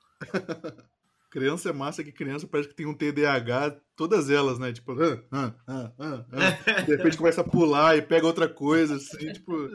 Criança 1.31 1.71
é 1.71 1.73
massa 1.73 2.03
que 2.03 2.11
criança 2.11 2.49
parece 2.49 2.69
que 2.69 2.75
tem 2.75 2.87
um 2.87 2.95
TDAH, 2.95 3.81
todas 3.95 4.29
elas, 4.29 4.59
né? 4.59 4.73
Tipo, 4.73 4.97
ah, 5.31 5.55
ah, 5.67 5.93
ah. 5.99 6.83
de 6.83 6.97
repente 6.97 7.17
começa 7.17 7.43
a 7.43 7.49
pular 7.49 7.97
e 7.97 8.03
pega 8.03 8.27
outra 8.27 8.49
coisa, 8.49 8.97
assim, 8.97 9.33
tipo. 9.33 9.71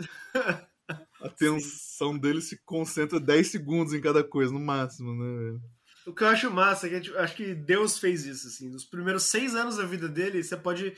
A 1.25 1.27
atenção 1.27 2.17
dele 2.17 2.39
se 2.39 2.57
concentra 2.63 3.19
10 3.19 3.47
segundos 3.47 3.93
em 3.93 4.01
cada 4.01 4.23
coisa, 4.23 4.53
no 4.53 4.59
máximo, 4.59 5.13
né, 5.15 5.43
velho? 5.43 5.61
O 6.05 6.13
que 6.13 6.23
eu 6.23 6.27
acho 6.27 6.51
massa 6.51 6.87
é 6.87 6.99
que 6.99 7.17
acho 7.17 7.35
que 7.35 7.55
Deus 7.55 7.97
fez 7.97 8.25
isso, 8.25 8.47
assim. 8.47 8.69
Nos 8.69 8.85
primeiros 8.85 9.23
seis 9.23 9.55
anos 9.55 9.77
da 9.77 9.85
vida 9.85 10.07
dele, 10.07 10.43
você 10.43 10.55
pode 10.55 10.93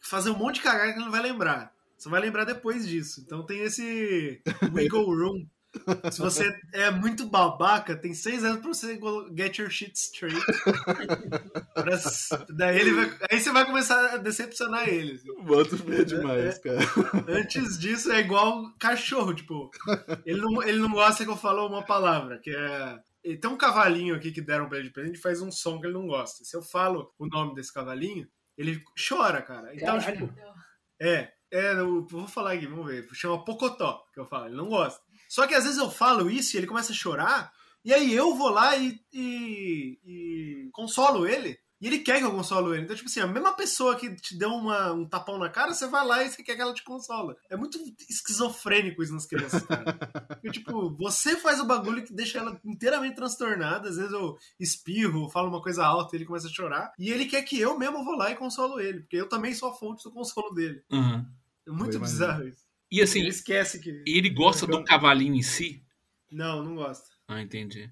fazer 0.00 0.30
um 0.30 0.36
monte 0.36 0.56
de 0.56 0.62
cagada 0.62 0.92
que 0.92 0.98
ele 0.98 1.04
não 1.04 1.12
vai 1.12 1.22
lembrar. 1.22 1.72
Você 1.96 2.08
vai 2.08 2.20
lembrar 2.20 2.44
depois 2.44 2.86
disso. 2.86 3.20
Então 3.20 3.46
tem 3.46 3.60
esse 3.62 4.42
wiggle 4.74 5.04
room. 5.04 5.46
Se 6.10 6.18
você 6.20 6.50
é 6.72 6.90
muito 6.90 7.26
babaca, 7.26 7.94
tem 7.96 8.14
seis 8.14 8.42
anos 8.42 8.60
pra 8.60 8.68
você 8.68 8.98
get 9.36 9.58
your 9.58 9.70
shit 9.70 9.94
straight. 9.96 10.36
Pra- 11.74 12.46
daí, 12.50 12.78
ele 12.80 12.92
vai- 12.94 13.18
aí 13.30 13.40
você 13.40 13.52
vai 13.52 13.64
começar 13.64 14.14
a 14.14 14.16
decepcionar 14.16 14.88
ele. 14.88 15.12
assim. 15.14 15.42
Bota 15.44 15.76
fé 15.76 16.04
demais, 16.04 16.58
cara. 16.58 16.78
Antes 17.28 17.78
disso 17.78 18.10
é 18.12 18.20
igual 18.20 18.72
cachorro, 18.78 19.34
tipo, 19.34 19.70
ele 20.24 20.40
não, 20.40 20.62
ele 20.62 20.78
não 20.78 20.90
gosta 20.90 21.24
que 21.24 21.30
eu 21.30 21.36
falo 21.36 21.66
uma 21.66 21.84
palavra, 21.84 22.38
que 22.38 22.50
é. 22.50 22.98
e 23.24 23.36
Tem 23.36 23.50
um 23.50 23.56
cavalinho 23.56 24.14
aqui 24.14 24.32
que 24.32 24.40
deram 24.40 24.68
pra 24.68 24.78
ele 24.78 24.88
de 24.88 24.92
presente 24.94 25.18
faz 25.20 25.40
um 25.42 25.50
som 25.50 25.80
que 25.80 25.86
ele 25.86 25.94
não 25.94 26.06
gosta. 26.06 26.44
Se 26.44 26.56
eu 26.56 26.62
falo 26.62 27.12
o 27.18 27.26
nome 27.26 27.54
desse 27.54 27.72
cavalinho, 27.72 28.26
ele 28.56 28.82
chora, 29.08 29.42
cara. 29.42 29.74
Então, 29.74 29.98
tipo, 30.00 30.32
é, 31.00 31.30
é, 31.50 31.72
eu 31.74 32.06
vou 32.10 32.26
falar 32.26 32.52
aqui, 32.54 32.66
vamos 32.66 32.86
ver. 32.86 33.06
Chama 33.12 33.44
Pocotó, 33.44 34.04
que 34.12 34.18
eu 34.20 34.26
falo, 34.26 34.46
ele 34.46 34.56
não 34.56 34.68
gosta. 34.68 35.00
Só 35.28 35.46
que 35.46 35.54
às 35.54 35.64
vezes 35.64 35.78
eu 35.78 35.90
falo 35.90 36.30
isso 36.30 36.56
e 36.56 36.58
ele 36.58 36.66
começa 36.66 36.92
a 36.92 36.96
chorar, 36.96 37.52
e 37.84 37.92
aí 37.92 38.12
eu 38.12 38.34
vou 38.34 38.48
lá 38.48 38.76
e, 38.76 39.00
e, 39.12 39.98
e 40.04 40.70
consolo 40.72 41.26
ele. 41.26 41.58
E 41.80 41.86
ele 41.86 42.00
quer 42.00 42.18
que 42.18 42.24
eu 42.24 42.32
consolo 42.32 42.74
ele. 42.74 42.82
Então, 42.82 42.96
tipo 42.96 43.08
assim, 43.08 43.20
a 43.20 43.26
mesma 43.26 43.52
pessoa 43.52 43.94
que 43.94 44.12
te 44.16 44.36
deu 44.36 44.48
uma, 44.48 44.92
um 44.92 45.06
tapão 45.06 45.38
na 45.38 45.48
cara, 45.48 45.72
você 45.72 45.86
vai 45.86 46.04
lá 46.04 46.24
e 46.24 46.28
você 46.28 46.42
quer 46.42 46.56
que 46.56 46.60
ela 46.60 46.74
te 46.74 46.82
consola. 46.82 47.36
É 47.48 47.56
muito 47.56 47.78
esquizofrênico 48.10 49.00
isso 49.00 49.14
nas 49.14 49.26
crianças, 49.26 49.62
cara. 49.62 49.92
Porque, 50.28 50.50
tipo, 50.50 50.90
você 50.96 51.36
faz 51.36 51.60
o 51.60 51.66
bagulho 51.66 52.04
que 52.04 52.12
deixa 52.12 52.38
ela 52.38 52.60
inteiramente 52.64 53.14
transtornada. 53.14 53.88
Às 53.88 53.96
vezes 53.96 54.10
eu 54.12 54.36
espirro, 54.58 55.30
falo 55.30 55.48
uma 55.48 55.62
coisa 55.62 55.86
alta 55.86 56.16
e 56.16 56.18
ele 56.18 56.26
começa 56.26 56.48
a 56.48 56.52
chorar. 56.52 56.92
E 56.98 57.10
ele 57.10 57.26
quer 57.26 57.42
que 57.42 57.60
eu 57.60 57.78
mesmo 57.78 58.04
vou 58.04 58.16
lá 58.16 58.30
e 58.32 58.36
consolo 58.36 58.80
ele. 58.80 59.00
Porque 59.00 59.16
eu 59.16 59.28
também 59.28 59.54
sou 59.54 59.70
a 59.70 59.74
fonte 59.74 60.02
do 60.02 60.10
consolo 60.10 60.52
dele. 60.52 60.82
Uhum. 60.90 61.24
É 61.64 61.70
muito 61.70 61.92
Foi 61.92 62.00
bizarro 62.00 62.48
isso. 62.48 62.67
E 62.90 63.02
assim, 63.02 63.20
Ele 63.20 63.28
esquece 63.28 63.80
que. 63.80 64.02
ele 64.06 64.30
gosta 64.30 64.66
do 64.66 64.82
cavalinho 64.82 65.34
em 65.34 65.42
si? 65.42 65.82
Não, 66.30 66.62
não 66.62 66.74
gosta. 66.74 67.08
Ah, 67.26 67.42
entendi. 67.42 67.90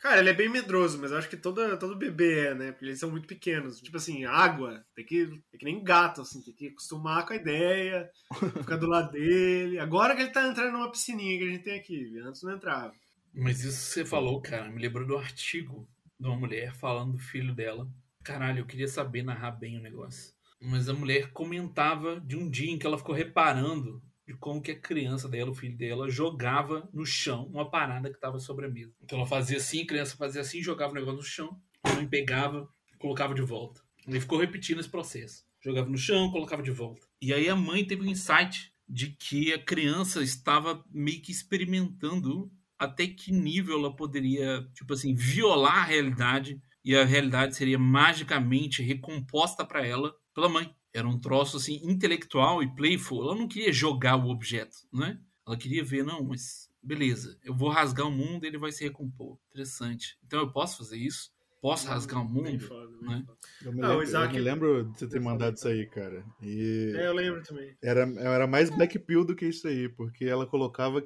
Cara, 0.00 0.20
ele 0.20 0.30
é 0.30 0.34
bem 0.34 0.48
medroso, 0.48 0.98
mas 0.98 1.10
eu 1.10 1.18
acho 1.18 1.28
que 1.28 1.36
todo, 1.36 1.78
todo 1.78 1.94
bebê 1.94 2.46
é, 2.46 2.54
né? 2.54 2.72
Porque 2.72 2.86
eles 2.86 2.98
são 2.98 3.10
muito 3.10 3.28
pequenos. 3.28 3.80
Tipo 3.82 3.98
assim, 3.98 4.24
água, 4.24 4.82
tem 4.94 5.04
que. 5.04 5.42
É 5.52 5.58
que 5.58 5.64
nem 5.64 5.84
gato, 5.84 6.22
assim, 6.22 6.42
tem 6.42 6.54
que 6.54 6.68
acostumar 6.68 7.26
com 7.26 7.34
a 7.34 7.36
ideia, 7.36 8.10
ficar 8.58 8.76
do 8.76 8.88
lado 8.88 9.12
dele. 9.12 9.78
Agora 9.78 10.16
que 10.16 10.22
ele 10.22 10.30
tá 10.30 10.48
entrando 10.48 10.72
numa 10.72 10.90
piscininha 10.90 11.38
que 11.38 11.44
a 11.44 11.52
gente 11.52 11.64
tem 11.64 11.78
aqui, 11.78 12.18
antes 12.24 12.42
não 12.42 12.54
entrava. 12.54 12.94
Mas 13.34 13.62
isso 13.62 13.88
que 13.88 13.92
você 13.92 14.04
falou, 14.04 14.40
cara, 14.40 14.70
me 14.70 14.80
lembrou 14.80 15.06
do 15.06 15.18
artigo 15.18 15.86
de 16.18 16.26
uma 16.26 16.36
mulher 16.36 16.74
falando 16.74 17.12
do 17.12 17.18
filho 17.18 17.54
dela. 17.54 17.86
Caralho, 18.24 18.60
eu 18.60 18.66
queria 18.66 18.88
saber 18.88 19.22
narrar 19.22 19.52
bem 19.52 19.78
o 19.78 19.82
negócio. 19.82 20.32
Mas 20.62 20.88
a 20.88 20.94
mulher 20.94 21.30
comentava 21.32 22.20
de 22.20 22.36
um 22.36 22.48
dia 22.48 22.70
em 22.70 22.78
que 22.78 22.86
ela 22.86 22.98
ficou 22.98 23.14
reparando 23.14 24.02
de 24.30 24.36
como 24.36 24.62
que 24.62 24.70
a 24.70 24.78
criança 24.78 25.28
dela, 25.28 25.50
o 25.50 25.54
filho 25.54 25.76
dela, 25.76 26.08
jogava 26.08 26.88
no 26.92 27.04
chão 27.04 27.50
uma 27.52 27.68
parada 27.68 28.08
que 28.08 28.14
estava 28.14 28.38
sobre 28.38 28.66
a 28.66 28.68
mesa. 28.68 28.94
Então 29.02 29.18
ela 29.18 29.26
fazia 29.26 29.56
assim, 29.56 29.82
a 29.82 29.86
criança 29.86 30.16
fazia 30.16 30.40
assim, 30.40 30.62
jogava 30.62 30.92
o 30.92 30.94
negócio 30.94 31.16
no 31.16 31.22
chão, 31.24 31.60
a 31.82 31.92
mãe 31.94 32.06
pegava, 32.06 32.68
colocava 32.96 33.34
de 33.34 33.42
volta. 33.42 33.80
Ele 34.06 34.20
ficou 34.20 34.38
repetindo 34.38 34.78
esse 34.78 34.88
processo. 34.88 35.44
Jogava 35.60 35.90
no 35.90 35.98
chão, 35.98 36.30
colocava 36.30 36.62
de 36.62 36.70
volta. 36.70 37.04
E 37.20 37.34
aí 37.34 37.48
a 37.48 37.56
mãe 37.56 37.84
teve 37.84 38.02
um 38.02 38.10
insight 38.10 38.72
de 38.88 39.08
que 39.10 39.52
a 39.52 39.58
criança 39.58 40.22
estava 40.22 40.84
meio 40.92 41.20
que 41.20 41.32
experimentando 41.32 42.52
até 42.78 43.08
que 43.08 43.32
nível 43.32 43.80
ela 43.80 43.96
poderia, 43.96 44.64
tipo 44.74 44.92
assim, 44.94 45.12
violar 45.12 45.78
a 45.78 45.84
realidade 45.84 46.62
e 46.84 46.94
a 46.94 47.04
realidade 47.04 47.56
seria 47.56 47.78
magicamente 47.80 48.80
recomposta 48.80 49.64
para 49.64 49.84
ela 49.84 50.14
pela 50.32 50.48
mãe. 50.48 50.72
Era 50.92 51.08
um 51.08 51.18
troço 51.18 51.56
assim 51.56 51.80
intelectual 51.84 52.62
e 52.62 52.74
playful. 52.74 53.22
Ela 53.22 53.36
não 53.36 53.46
queria 53.48 53.72
jogar 53.72 54.16
o 54.16 54.28
objeto, 54.30 54.76
né? 54.92 55.18
Ela 55.46 55.56
queria 55.56 55.84
ver, 55.84 56.04
não, 56.04 56.22
mas 56.24 56.68
beleza, 56.82 57.38
eu 57.44 57.54
vou 57.54 57.68
rasgar 57.68 58.06
o 58.06 58.10
mundo 58.10 58.44
e 58.44 58.46
ele 58.48 58.58
vai 58.58 58.72
se 58.72 58.82
recompor. 58.84 59.38
Interessante. 59.50 60.18
Então 60.26 60.40
eu 60.40 60.50
posso 60.52 60.78
fazer 60.78 60.96
isso? 60.98 61.30
Posso 61.60 61.86
rasgar 61.86 62.22
o 62.22 62.24
mundo? 62.28 62.58
foda, 62.60 62.90
né? 63.02 63.22
Eu 63.62 63.72
me, 63.72 63.82
Ah, 63.82 63.88
o 63.88 63.90
lembro, 63.90 64.02
Isaac- 64.04 64.32
eu 64.34 64.38
me 64.38 64.50
lembro 64.50 64.84
de 64.84 64.98
você 64.98 65.06
ter 65.08 65.20
mandado 65.20 65.56
isso 65.56 65.68
aí, 65.68 65.86
cara. 65.86 66.24
E 66.42 66.92
É, 66.96 67.06
eu 67.06 67.12
lembro 67.12 67.42
também. 67.42 67.76
era, 67.82 68.00
era 68.18 68.46
mais 68.46 68.70
Black 68.70 68.98
Pill 68.98 69.24
do 69.26 69.36
que 69.36 69.46
isso 69.46 69.68
aí, 69.68 69.86
porque 69.88 70.24
ela 70.24 70.46
colocava 70.46 71.02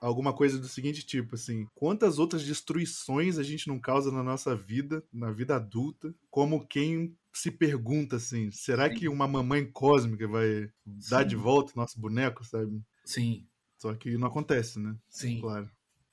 alguma 0.00 0.32
coisa 0.32 0.58
do 0.58 0.68
seguinte 0.68 1.04
tipo, 1.04 1.34
assim, 1.34 1.66
quantas 1.74 2.18
outras 2.18 2.44
destruições 2.44 3.38
a 3.38 3.42
gente 3.42 3.68
não 3.68 3.78
causa 3.78 4.10
na 4.10 4.22
nossa 4.22 4.54
vida, 4.54 5.02
na 5.12 5.30
vida 5.30 5.56
adulta, 5.56 6.14
como 6.30 6.66
quem 6.66 7.16
se 7.32 7.50
pergunta 7.50 8.16
assim, 8.16 8.50
será 8.50 8.88
que 8.88 9.08
uma 9.08 9.28
mamãe 9.28 9.64
cósmica 9.70 10.26
vai 10.26 10.70
dar 10.84 11.22
de 11.22 11.36
volta 11.36 11.72
o 11.74 11.76
nosso 11.76 12.00
boneco, 12.00 12.44
sabe? 12.44 12.82
Sim, 13.04 13.46
Só 13.78 13.94
que 13.94 14.16
não 14.16 14.28
acontece, 14.28 14.78
né? 14.78 14.96
sim. 15.08 15.40
Claro. 15.40 15.70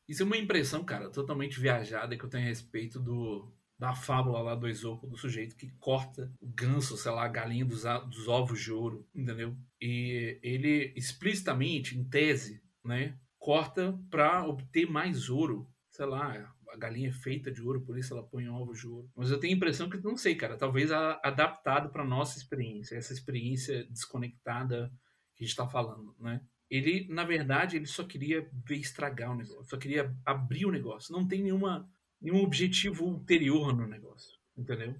Isso 0.07 0.21
é 0.21 0.25
uma 0.25 0.37
impressão, 0.37 0.83
cara, 0.83 1.09
totalmente 1.09 1.59
viajada 1.59 2.17
que 2.17 2.23
eu 2.25 2.29
tenho 2.29 2.43
a 2.43 2.47
respeito 2.47 2.99
do 2.99 3.49
da 3.83 3.93
fábula 3.93 4.39
lá 4.41 4.55
do 4.55 4.67
Esopo, 4.67 5.07
do 5.07 5.17
sujeito 5.17 5.57
que 5.57 5.69
corta 5.79 6.31
o 6.39 6.47
ganso, 6.47 6.95
sei 6.95 7.11
lá, 7.11 7.25
a 7.25 7.27
galinha 7.27 7.65
dos, 7.65 7.83
dos 8.09 8.27
ovos 8.29 8.61
de 8.61 8.71
ouro, 8.71 9.05
entendeu? 9.13 9.57
E 9.81 10.39
ele 10.41 10.93
explicitamente, 10.95 11.97
em 11.97 12.03
tese, 12.03 12.61
né, 12.83 13.17
corta 13.43 13.99
para 14.09 14.47
obter 14.47 14.89
mais 14.89 15.29
ouro, 15.29 15.69
sei 15.89 16.05
lá, 16.05 16.55
a 16.69 16.77
galinha 16.77 17.09
é 17.09 17.11
feita 17.11 17.51
de 17.51 17.61
ouro, 17.61 17.81
por 17.81 17.97
isso 17.97 18.13
ela 18.13 18.25
põe 18.25 18.47
ovos 18.47 18.79
de 18.79 18.87
ouro. 18.87 19.11
Mas 19.13 19.29
eu 19.29 19.37
tenho 19.37 19.53
a 19.53 19.57
impressão 19.57 19.89
que, 19.89 19.97
não 19.97 20.15
sei, 20.15 20.33
cara, 20.33 20.55
talvez 20.55 20.93
adaptado 20.93 21.91
para 21.91 22.05
nossa 22.05 22.37
experiência, 22.37 22.95
essa 22.95 23.11
experiência 23.11 23.83
desconectada 23.89 24.89
que 25.35 25.43
a 25.43 25.45
gente 25.45 25.57
tá 25.57 25.67
falando, 25.67 26.15
né? 26.17 26.41
Ele, 26.69 27.05
na 27.09 27.25
verdade, 27.25 27.75
ele 27.75 27.85
só 27.85 28.05
queria 28.05 28.49
ver 28.65 28.77
estragar 28.77 29.33
o 29.33 29.35
negócio, 29.35 29.69
só 29.69 29.77
queria 29.77 30.15
abrir 30.25 30.65
o 30.65 30.71
negócio. 30.71 31.11
Não 31.11 31.27
tem 31.27 31.43
nenhuma, 31.43 31.85
nenhum 32.21 32.41
objetivo 32.41 33.03
ulterior 33.03 33.75
no 33.75 33.85
negócio, 33.85 34.39
entendeu? 34.55 34.95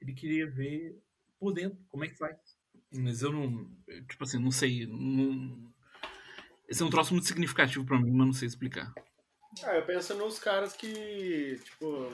Ele 0.00 0.12
queria 0.14 0.48
ver 0.48 0.96
por 1.36 1.52
dentro 1.52 1.76
como 1.88 2.04
é 2.04 2.08
que 2.08 2.16
faz. 2.16 2.38
Mas 2.94 3.22
eu 3.22 3.32
não, 3.32 3.68
tipo 4.08 4.22
assim, 4.22 4.38
não 4.38 4.52
sei. 4.52 4.86
Não... 4.86 5.67
Esse 6.68 6.82
é 6.82 6.86
um 6.86 6.90
troço 6.90 7.14
muito 7.14 7.26
significativo 7.26 7.84
pra 7.84 7.98
mim, 7.98 8.10
mas 8.10 8.26
não 8.26 8.32
sei 8.34 8.46
explicar. 8.46 8.92
Ah, 9.64 9.74
eu 9.74 9.82
penso 9.84 10.14
nos 10.14 10.38
caras 10.38 10.74
que, 10.74 11.58
tipo. 11.64 12.12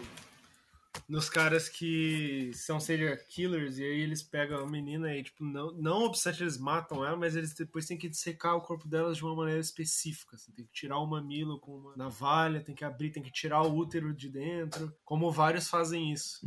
Nos 1.09 1.28
caras 1.28 1.68
que 1.68 2.52
são 2.55 2.78
serial 2.78 3.16
killers 3.28 3.78
e 3.78 3.82
aí 3.82 4.01
eles 4.01 4.22
pegam 4.22 4.60
a 4.60 4.66
menina 4.66 5.12
e, 5.14 5.24
tipo, 5.24 5.44
não, 5.44 5.72
não 5.72 6.05
obstante 6.05 6.40
eles 6.43 6.56
matam 6.56 7.05
ela, 7.05 7.16
mas 7.16 7.35
eles 7.35 7.52
depois 7.52 7.85
têm 7.85 7.98
que 7.98 8.09
dissecar 8.09 8.55
o 8.55 8.60
corpo 8.60 8.86
delas 8.86 9.16
de 9.16 9.24
uma 9.24 9.35
maneira 9.35 9.60
específica. 9.60 10.36
Assim, 10.36 10.52
tem 10.52 10.64
que 10.64 10.72
tirar 10.72 10.98
o 10.98 11.06
mamilo 11.06 11.59
com 11.59 11.78
uma 11.78 11.97
navalha, 11.97 12.62
tem 12.62 12.76
que 12.76 12.85
abrir, 12.85 13.10
tem 13.10 13.24
que 13.24 13.32
tirar 13.32 13.62
o 13.62 13.76
útero 13.76 14.14
de 14.14 14.31
dentro. 14.31 14.94
Como 15.05 15.32
vários 15.32 15.68
fazem 15.68 16.12
isso. 16.12 16.39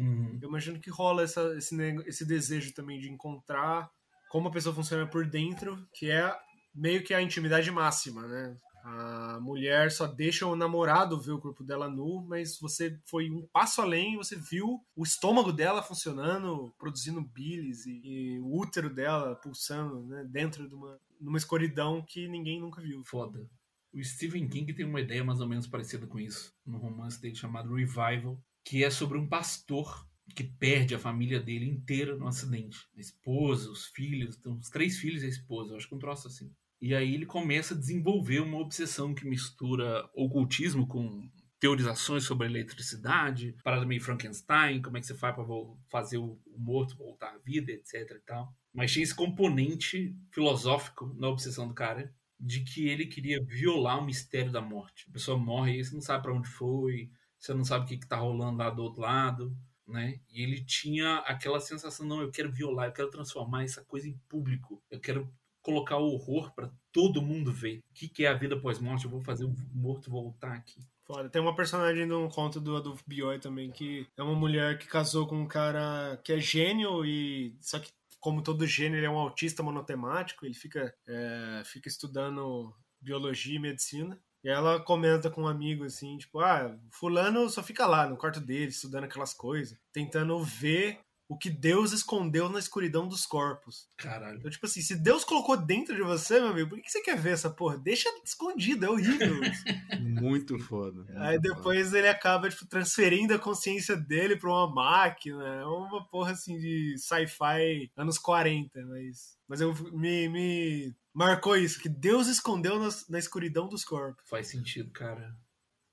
Eu 0.41 0.47
imagino 0.47 0.79
que 0.79 0.89
rola 0.89 1.23
essa, 1.23 1.53
esse, 1.57 1.75
esse 2.05 2.25
desejo 2.25 2.73
também 2.73 2.99
de 2.99 3.11
encontrar 3.11 3.91
como 4.29 4.47
a 4.47 4.51
pessoa 4.51 4.75
funciona 4.75 5.05
por 5.07 5.25
dentro, 5.25 5.87
que 5.93 6.09
é 6.09 6.35
meio 6.77 7.03
que 7.03 7.13
a 7.13 7.21
intimidade 7.21 7.69
máxima, 7.71 8.27
né? 8.27 8.55
A 8.83 9.39
mulher 9.41 9.91
só 9.91 10.07
deixa 10.07 10.45
o 10.45 10.55
namorado 10.55 11.19
ver 11.19 11.31
o 11.31 11.41
corpo 11.41 11.61
dela 11.61 11.89
nu, 11.89 12.25
mas 12.25 12.57
você 12.57 12.97
foi 13.03 13.29
um 13.29 13.45
passo 13.47 13.81
além 13.81 14.13
e 14.13 14.17
você 14.17 14.37
viu 14.37 14.79
o 14.95 15.03
estômago 15.03 15.51
dela 15.51 15.83
funcionando, 15.83 16.73
produzindo 16.77 17.21
bilis 17.21 17.85
e, 17.85 17.99
e 18.01 18.39
o 18.39 18.55
útero 18.55 18.89
dela 18.89 19.35
pulsando 19.35 20.03
né, 20.05 20.23
dentro 20.29 20.69
de 20.69 20.73
uma 20.73 20.97
numa 21.19 21.37
escuridão 21.37 22.01
que 22.01 22.27
ninguém 22.27 22.59
nunca 22.59 22.81
viu. 22.81 23.03
Foda. 23.03 23.49
O 23.93 24.03
Stephen 24.03 24.47
King 24.47 24.73
tem 24.73 24.85
uma 24.85 25.01
ideia 25.01 25.23
mais 25.23 25.39
ou 25.41 25.47
menos 25.47 25.67
parecida 25.67 26.05
com 26.05 26.19
isso, 26.19 26.53
no 26.65 26.77
romance 26.77 27.19
dele 27.19 27.35
chamado 27.35 27.73
Revival, 27.73 28.39
que 28.63 28.83
é 28.83 28.89
sobre 28.89 29.17
um 29.17 29.27
pastor 29.27 30.07
que 30.35 30.43
perde 30.43 30.93
a 30.93 30.99
família 30.99 31.39
dele 31.39 31.65
inteira 31.65 32.15
no 32.15 32.27
acidente. 32.27 32.77
A 32.95 32.99
esposa, 32.99 33.71
os 33.71 33.85
filhos, 33.85 34.37
então, 34.37 34.57
os 34.57 34.69
três 34.69 34.97
filhos 34.97 35.23
e 35.23 35.25
a 35.25 35.29
esposa, 35.29 35.73
eu 35.73 35.77
acho 35.77 35.87
que 35.87 35.95
um 35.95 35.99
troço 35.99 36.27
assim. 36.27 36.53
E 36.81 36.93
aí 36.93 37.13
ele 37.13 37.25
começa 37.25 37.73
a 37.73 37.77
desenvolver 37.77 38.39
uma 38.39 38.59
obsessão 38.59 39.13
que 39.13 39.27
mistura 39.27 40.07
ocultismo 40.13 40.87
com 40.87 41.27
teorizações 41.59 42.23
sobre 42.23 42.47
eletricidade, 42.47 43.55
parada 43.63 43.85
meio 43.85 44.01
Frankenstein, 44.01 44.81
como 44.81 44.97
é 44.97 44.99
que 44.99 45.07
você 45.07 45.15
faz 45.15 45.35
para 45.35 45.45
fazer 45.89 46.17
o 46.17 46.39
morto 46.55 46.95
voltar 46.95 47.33
à 47.33 47.37
vida, 47.39 47.71
etc 47.71 48.11
e 48.11 48.19
tal. 48.25 48.53
Mas 48.73 48.91
tinha 48.91 49.03
esse 49.03 49.15
componente 49.15 50.15
filosófico 50.31 51.13
na 51.17 51.29
obsessão 51.29 51.67
do 51.67 51.73
cara 51.73 52.13
de 52.39 52.63
que 52.63 52.87
ele 52.87 53.07
queria 53.07 53.43
violar 53.43 53.99
o 53.99 54.05
mistério 54.05 54.51
da 54.51 54.61
morte. 54.61 55.07
A 55.09 55.13
pessoa 55.13 55.37
morre 55.37 55.79
e 55.79 55.83
você 55.83 55.95
não 55.95 56.01
sabe 56.01 56.21
para 56.21 56.33
onde 56.33 56.47
foi, 56.47 57.09
você 57.39 57.53
não 57.53 57.63
sabe 57.63 57.85
o 57.85 57.87
que, 57.87 57.97
que 57.97 58.07
tá 58.07 58.17
rolando 58.17 58.59
lá 58.59 58.69
do 58.69 58.83
outro 58.83 59.01
lado, 59.01 59.57
né? 59.87 60.19
E 60.29 60.43
ele 60.43 60.63
tinha 60.63 61.17
aquela 61.19 61.59
sensação, 61.59 62.05
não, 62.05 62.21
eu 62.21 62.29
quero 62.29 62.51
violar, 62.51 62.87
eu 62.87 62.93
quero 62.93 63.09
transformar 63.09 63.63
essa 63.63 63.83
coisa 63.83 64.07
em 64.07 64.17
público. 64.29 64.83
Eu 64.91 64.99
quero 64.99 65.33
colocar 65.67 65.97
o 65.97 66.13
horror 66.13 66.49
para 66.55 66.71
todo 66.93 67.21
mundo 67.21 67.51
ver. 67.51 67.79
O 67.79 67.93
que, 67.93 68.07
que 68.07 68.25
é 68.25 68.29
a 68.29 68.33
vida 68.33 68.57
pós-morte? 68.57 69.03
Eu 69.03 69.11
vou 69.11 69.19
fazer 69.19 69.43
o 69.43 69.53
morto 69.75 70.09
voltar 70.09 70.53
aqui. 70.53 70.79
Foda. 71.05 71.29
Tem 71.29 71.41
uma 71.41 71.55
personagem 71.55 72.07
de 72.07 72.13
um 72.13 72.29
conto 72.29 72.61
do 72.61 72.77
Adolfo 72.77 73.03
Bioy 73.05 73.37
também, 73.37 73.69
que 73.69 74.07
é 74.15 74.23
uma 74.23 74.33
mulher 74.33 74.77
que 74.77 74.87
casou 74.87 75.27
com 75.27 75.35
um 75.35 75.47
cara 75.47 76.17
que 76.23 76.31
é 76.31 76.39
gênio 76.39 77.05
e. 77.05 77.53
Só 77.59 77.79
que, 77.79 77.91
como 78.17 78.41
todo 78.41 78.65
gênio, 78.65 78.97
ele 78.97 79.05
é 79.05 79.09
um 79.09 79.17
autista 79.17 79.61
monotemático, 79.61 80.45
ele 80.45 80.53
fica, 80.53 80.95
é, 81.05 81.63
fica 81.65 81.89
estudando 81.89 82.73
biologia 83.01 83.57
e 83.57 83.59
medicina. 83.59 84.17
E 84.43 84.49
ela 84.49 84.79
comenta 84.79 85.29
com 85.29 85.41
um 85.41 85.47
amigo 85.47 85.83
assim, 85.83 86.17
tipo, 86.17 86.39
ah, 86.39 86.77
fulano 86.91 87.49
só 87.49 87.61
fica 87.61 87.85
lá 87.85 88.07
no 88.07 88.15
quarto 88.15 88.39
dele, 88.39 88.69
estudando 88.69 89.03
aquelas 89.03 89.33
coisas, 89.33 89.77
tentando 89.91 90.41
ver 90.41 90.99
o 91.29 91.37
que 91.37 91.49
Deus 91.49 91.91
escondeu 91.91 92.47
na 92.47 92.57
escuridão 92.59 93.07
dos 93.07 93.25
corpos. 93.25 93.89
Caralho. 93.97 94.37
Então, 94.39 94.49
tipo 94.49 94.65
assim, 94.65 94.81
se 94.81 94.95
Deus 94.95 95.25
colocou 95.25 95.57
dentro 95.57 95.93
de 95.95 96.01
você, 96.01 96.39
meu 96.39 96.49
amigo, 96.49 96.69
por 96.69 96.81
que 96.81 96.89
você 96.89 97.01
quer 97.01 97.17
ver 97.17 97.31
essa 97.33 97.49
porra? 97.49 97.77
Deixa 97.77 98.07
escondido, 98.23 98.85
é 98.85 98.89
horrível. 98.89 99.35
Muito 99.99 100.57
foda. 100.59 100.99
muito 101.03 101.17
Aí 101.17 101.35
foda. 101.35 101.53
depois 101.55 101.93
ele 101.93 102.07
acaba, 102.07 102.49
tipo, 102.49 102.65
transferindo 102.67 103.33
a 103.33 103.39
consciência 103.39 103.95
dele 103.97 104.37
pra 104.37 104.49
uma 104.49 104.73
máquina. 104.73 105.43
É 105.45 105.65
uma 105.65 106.07
porra, 106.07 106.31
assim, 106.31 106.57
de 106.57 106.95
sci-fi 106.97 107.91
anos 107.95 108.17
40, 108.17 108.85
mas... 108.85 109.37
Mas 109.47 109.61
eu, 109.61 109.73
me, 109.93 110.27
me 110.29 110.95
marcou 111.13 111.55
isso, 111.55 111.79
que 111.81 111.87
Deus 111.89 112.27
escondeu 112.27 112.77
nas- 112.79 113.07
na 113.07 113.17
escuridão 113.19 113.67
dos 113.69 113.83
corpos. 113.85 114.23
Faz 114.29 114.47
sentido, 114.47 114.91
cara. 114.91 115.33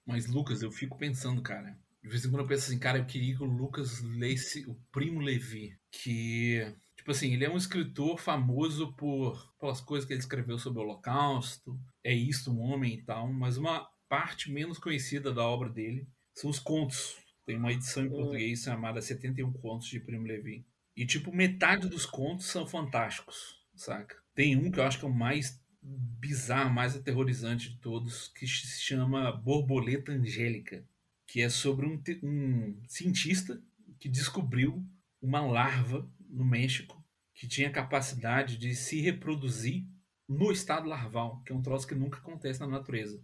Mas, 0.07 0.27
Lucas, 0.27 0.61
eu 0.63 0.71
fico 0.71 0.99
pensando, 0.99 1.41
cara. 1.43 1.79
De 2.05 2.11
vez 2.11 2.23
em 2.23 2.29
quando 2.29 2.43
eu 2.43 2.47
penso 2.47 2.67
assim, 2.67 2.79
cara, 2.79 2.99
eu 2.99 3.07
queria 3.07 3.35
que 3.35 3.43
o 3.43 3.47
Lucas 3.47 4.03
lesse 4.03 4.67
o 4.67 4.75
Primo 4.93 5.21
Levi. 5.21 5.75
Que, 5.91 6.71
tipo 6.95 7.11
assim, 7.11 7.33
ele 7.33 7.47
é 7.47 7.51
um 7.51 7.57
escritor 7.57 8.21
famoso 8.21 8.93
por 8.93 9.55
pelas 9.59 9.81
coisas 9.81 10.07
que 10.07 10.13
ele 10.13 10.21
escreveu 10.21 10.59
sobre 10.59 10.81
o 10.81 10.83
Holocausto. 10.83 11.81
É 12.05 12.13
isto, 12.13 12.53
um 12.53 12.61
homem 12.61 12.97
e 12.97 13.03
tal. 13.03 13.33
Mas 13.33 13.57
uma 13.57 13.89
parte 14.07 14.53
menos 14.53 14.79
conhecida 14.79 15.33
da 15.33 15.43
obra 15.45 15.71
dele 15.71 16.07
são 16.35 16.51
os 16.51 16.59
contos. 16.59 17.17
Tem 17.47 17.57
uma 17.57 17.73
edição 17.73 18.05
em 18.05 18.11
português 18.11 18.61
chamada 18.61 19.01
71 19.01 19.51
Contos 19.55 19.89
de 19.89 19.99
Primo 19.99 20.27
Levi. 20.27 20.67
E, 20.95 21.07
tipo, 21.07 21.35
metade 21.35 21.89
dos 21.89 22.05
contos 22.05 22.45
são 22.47 22.67
fantásticos, 22.67 23.63
saca? 23.75 24.15
Tem 24.35 24.57
um 24.57 24.71
que 24.71 24.79
eu 24.79 24.85
acho 24.85 24.99
que 24.99 25.07
é 25.07 25.09
o 25.09 25.15
mais 25.15 25.59
bizarro, 25.83 26.71
mais 26.71 26.95
aterrorizante 26.95 27.71
de 27.71 27.79
todos, 27.79 28.29
que 28.29 28.47
se 28.47 28.83
chama 28.83 29.33
Borboleta 29.33 30.13
Angélica, 30.13 30.85
que 31.35 31.43
é 31.43 31.49
sobre 31.49 31.85
um, 31.85 32.01
um 32.23 32.81
cientista 32.87 33.61
que 33.99 34.09
descobriu 34.09 34.87
uma 35.21 35.41
larva 35.41 36.09
no 36.31 36.45
México 36.45 37.05
que 37.35 37.49
tinha 37.49 37.73
capacidade 37.73 38.57
de 38.57 38.73
se 38.73 39.01
reproduzir 39.01 39.85
no 40.29 40.53
estado 40.53 40.89
larval, 40.89 41.43
que 41.43 41.53
é 41.53 41.57
um 41.57 41.61
troço 41.61 41.89
que 41.89 41.95
nunca 41.97 42.19
acontece 42.19 42.61
na 42.61 42.69
natureza. 42.69 43.21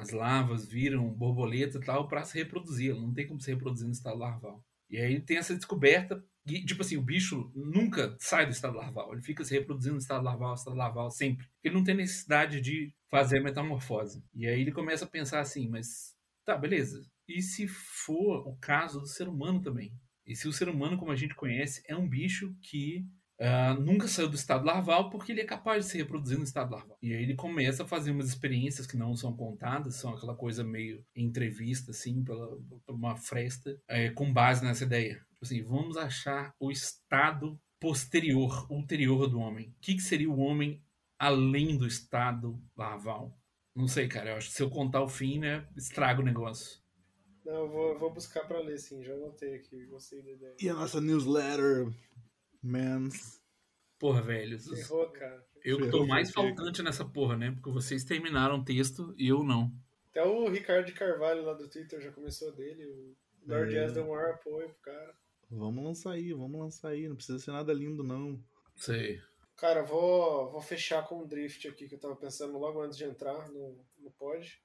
As 0.00 0.10
larvas 0.10 0.66
viram 0.66 1.14
borboleta 1.14 1.78
e 1.78 1.80
tal 1.80 2.08
para 2.08 2.24
se 2.24 2.36
reproduzir, 2.36 2.90
ela 2.90 3.00
não 3.00 3.14
tem 3.14 3.28
como 3.28 3.40
se 3.40 3.52
reproduzir 3.52 3.86
no 3.86 3.92
estado 3.92 4.18
larval. 4.18 4.60
E 4.90 4.98
aí 4.98 5.20
tem 5.20 5.36
essa 5.36 5.54
descoberta 5.54 6.20
e, 6.44 6.64
tipo 6.64 6.82
assim, 6.82 6.96
o 6.96 7.02
bicho 7.02 7.52
nunca 7.54 8.16
sai 8.18 8.46
do 8.46 8.52
estado 8.52 8.76
larval. 8.76 9.12
Ele 9.12 9.22
fica 9.22 9.44
se 9.44 9.54
reproduzindo 9.54 9.94
no 9.94 10.00
estado 10.00 10.24
larval, 10.24 10.54
estado 10.54 10.76
larval, 10.76 11.08
sempre. 11.08 11.46
Ele 11.62 11.76
não 11.76 11.84
tem 11.84 11.94
necessidade 11.94 12.60
de 12.60 12.92
fazer 13.08 13.38
a 13.38 13.44
metamorfose. 13.44 14.24
E 14.34 14.44
aí 14.44 14.60
ele 14.60 14.72
começa 14.72 15.04
a 15.04 15.08
pensar 15.08 15.38
assim, 15.38 15.68
mas 15.68 16.16
tá, 16.44 16.56
beleza. 16.56 17.08
E 17.28 17.42
se 17.42 17.68
for 17.68 18.48
o 18.48 18.56
caso 18.56 19.00
do 19.00 19.06
ser 19.06 19.28
humano 19.28 19.60
também? 19.60 19.92
E 20.26 20.34
se 20.34 20.48
o 20.48 20.52
ser 20.52 20.68
humano, 20.68 20.96
como 20.96 21.12
a 21.12 21.16
gente 21.16 21.34
conhece, 21.34 21.82
é 21.86 21.94
um 21.96 22.08
bicho 22.08 22.54
que 22.62 23.06
ah, 23.40 23.74
nunca 23.74 24.08
saiu 24.08 24.28
do 24.28 24.34
estado 24.34 24.66
larval 24.66 25.10
porque 25.10 25.30
ele 25.30 25.40
é 25.40 25.44
capaz 25.44 25.84
de 25.84 25.92
se 25.92 25.98
reproduzir 25.98 26.36
no 26.36 26.44
estado 26.44 26.72
larval. 26.72 26.98
E 27.00 27.14
aí 27.14 27.22
ele 27.22 27.36
começa 27.36 27.84
a 27.84 27.86
fazer 27.86 28.10
umas 28.10 28.28
experiências 28.28 28.86
que 28.86 28.96
não 28.96 29.14
são 29.14 29.36
contadas, 29.36 29.94
são 29.94 30.12
aquela 30.12 30.34
coisa 30.34 30.64
meio 30.64 31.04
entrevista, 31.14 31.92
assim, 31.92 32.24
pela, 32.24 32.48
por 32.84 32.94
uma 32.94 33.16
fresta, 33.16 33.80
eh, 33.86 34.10
com 34.10 34.32
base 34.32 34.64
nessa 34.64 34.84
ideia. 34.84 35.14
Tipo 35.30 35.44
assim, 35.44 35.62
vamos 35.62 35.96
achar 35.96 36.52
o 36.58 36.70
estado 36.70 37.60
posterior, 37.78 38.66
ulterior 38.70 39.28
do 39.28 39.38
homem. 39.38 39.68
O 39.68 39.80
que, 39.80 39.94
que 39.94 40.02
seria 40.02 40.28
o 40.28 40.40
homem 40.40 40.82
além 41.16 41.76
do 41.76 41.86
estado 41.86 42.60
larval? 42.76 43.38
Não 43.74 43.86
sei, 43.86 44.08
cara. 44.08 44.30
Eu 44.30 44.36
acho 44.36 44.48
que 44.48 44.54
se 44.54 44.62
eu 44.62 44.68
contar 44.68 45.00
o 45.00 45.08
fim, 45.08 45.38
né, 45.38 45.64
estraga 45.76 46.20
o 46.20 46.24
negócio. 46.24 46.80
Não, 47.48 47.60
eu 47.62 47.68
vou, 47.70 47.88
eu 47.92 47.98
vou 47.98 48.12
buscar 48.12 48.46
pra 48.46 48.60
ler, 48.60 48.76
sim. 48.78 49.02
Já 49.02 49.14
anotei 49.14 49.54
aqui, 49.54 49.86
gostei 49.86 50.20
da 50.22 50.30
ideia. 50.32 50.56
E 50.60 50.68
a 50.68 50.74
nossa 50.74 51.00
newsletter, 51.00 51.88
mans. 52.62 53.40
Porra, 53.98 54.20
velho. 54.22 54.58
Errou, 54.76 55.10
cara. 55.10 55.44
Eu 55.64 55.78
que 55.78 55.84
tô 55.84 55.90
Ferrou, 55.92 56.06
mais 56.06 56.30
ferrou. 56.30 56.54
faltante 56.54 56.82
nessa 56.82 57.04
porra, 57.06 57.36
né? 57.38 57.50
Porque 57.52 57.70
vocês 57.70 58.04
terminaram 58.04 58.56
o 58.58 58.64
texto 58.64 59.14
e 59.16 59.28
eu 59.28 59.42
não. 59.42 59.72
Até 60.10 60.22
o 60.22 60.48
Ricardo 60.48 60.86
de 60.86 60.92
Carvalho 60.92 61.42
lá 61.42 61.54
do 61.54 61.68
Twitter 61.70 62.00
já 62.00 62.12
começou 62.12 62.52
dele. 62.54 62.84
O 62.84 63.16
Lord 63.46 63.74
É. 63.74 63.80
Jazz 63.80 63.92
deu 63.94 64.04
um 64.04 64.10
maior 64.10 64.34
apoio 64.34 64.68
pro 64.68 64.80
cara. 64.92 65.14
Vamos 65.50 65.82
lançar 65.82 66.12
aí, 66.12 66.32
vamos 66.34 66.60
lançar 66.60 66.88
aí. 66.90 67.08
Não 67.08 67.16
precisa 67.16 67.38
ser 67.38 67.50
nada 67.52 67.72
lindo, 67.72 68.04
não. 68.04 68.38
Sei. 68.76 69.18
Cara, 69.56 69.82
vou, 69.82 70.52
vou 70.52 70.60
fechar 70.60 71.06
com 71.08 71.22
um 71.22 71.26
drift 71.26 71.66
aqui 71.66 71.88
que 71.88 71.94
eu 71.94 71.98
tava 71.98 72.14
pensando 72.14 72.58
logo 72.58 72.80
antes 72.82 72.96
de 72.98 73.04
entrar 73.04 73.48
no, 73.50 73.84
no 73.98 74.10
pod. 74.12 74.62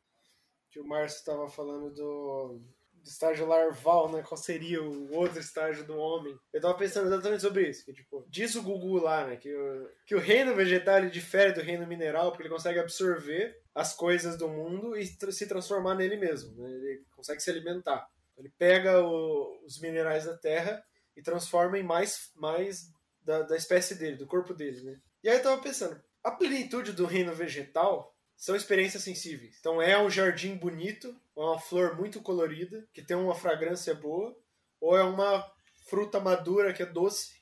Que 0.74 0.80
o 0.80 0.88
Márcio 0.88 1.24
tava 1.24 1.48
falando 1.48 1.94
do, 1.94 2.60
do 2.94 3.08
estágio 3.08 3.45
larval, 3.45 4.12
né? 4.12 4.24
Qual 4.24 4.36
seria 4.36 4.82
o 4.82 5.14
outro 5.14 5.40
estágio 5.40 5.86
do 5.86 5.95
homem. 5.95 6.36
Eu 6.52 6.60
tava 6.60 6.74
pensando 6.74 7.06
exatamente 7.06 7.41
sobre 7.41 7.70
isso. 7.70 7.86
Que, 7.86 7.94
tipo, 7.94 8.26
diz 8.28 8.56
o 8.56 8.64
Gugu 8.64 8.98
lá, 8.98 9.28
né? 9.28 9.36
Que 9.36 9.54
o, 9.56 9.90
que 10.08 10.16
o 10.16 10.20
reino 10.20 10.56
vegetal 10.56 11.06
difere 11.06 11.52
do 11.54 11.62
reino 11.62 11.86
mineral 11.86 12.32
porque 12.32 12.41
ele 12.44 12.50
consegue 12.54 12.80
absorver 12.80 13.56
as 13.76 13.94
coisas 13.95 14.36
do 14.36 14.50
mundo 14.50 14.98
e 14.98 15.06
se 15.06 15.48
transformar 15.48 15.94
nele 15.94 16.18
mesmo. 16.18 16.56
Né? 16.60 16.72
Ele 16.72 17.06
consegue 17.16 17.40
se 17.40 17.52
alimentar. 17.52 18.08
Ele 18.36 18.52
pega 18.58 19.00
o- 19.04 19.64
os 19.64 19.80
minerais 19.80 20.26
da 20.26 20.36
terra 20.36 20.84
e 21.16 21.22
transforma 21.22 21.78
em 21.78 21.84
mais, 21.84 22.32
mais 22.36 22.91
da, 23.22 23.44
da 23.44 23.56
espécie 23.56 23.94
dele, 23.94 24.18
do 24.18 24.26
corpo 24.26 24.56
dele, 24.56 24.82
né? 24.82 25.00
E 25.24 25.30
aí 25.30 25.38
eu 25.38 25.44
tava 25.44 25.62
pensando, 25.62 26.02
a 26.24 26.32
plenitude 26.32 26.94
do 26.94 27.06
reino 27.06 27.34
vegetal 27.34 28.12
são 28.36 28.56
experiências 28.56 29.04
sensíveis. 29.04 29.58
Então 29.60 29.82
é 29.82 30.02
um 30.02 30.10
jardim 30.10 30.56
bonito, 30.56 31.16
ou 31.36 31.44
é 31.44 31.52
uma 31.52 31.60
flor 31.60 31.96
muito 31.96 32.22
colorida, 32.22 32.88
que 32.94 33.02
tem 33.02 33.16
uma 33.16 33.36
fragrância 33.36 33.94
boa, 33.94 34.36
ou 34.80 34.98
é 34.98 35.04
uma 35.04 35.50
fruta 35.88 36.20
madura 36.20 36.74
que 36.74 36.84
é 36.84 36.86
doce. 36.86 37.42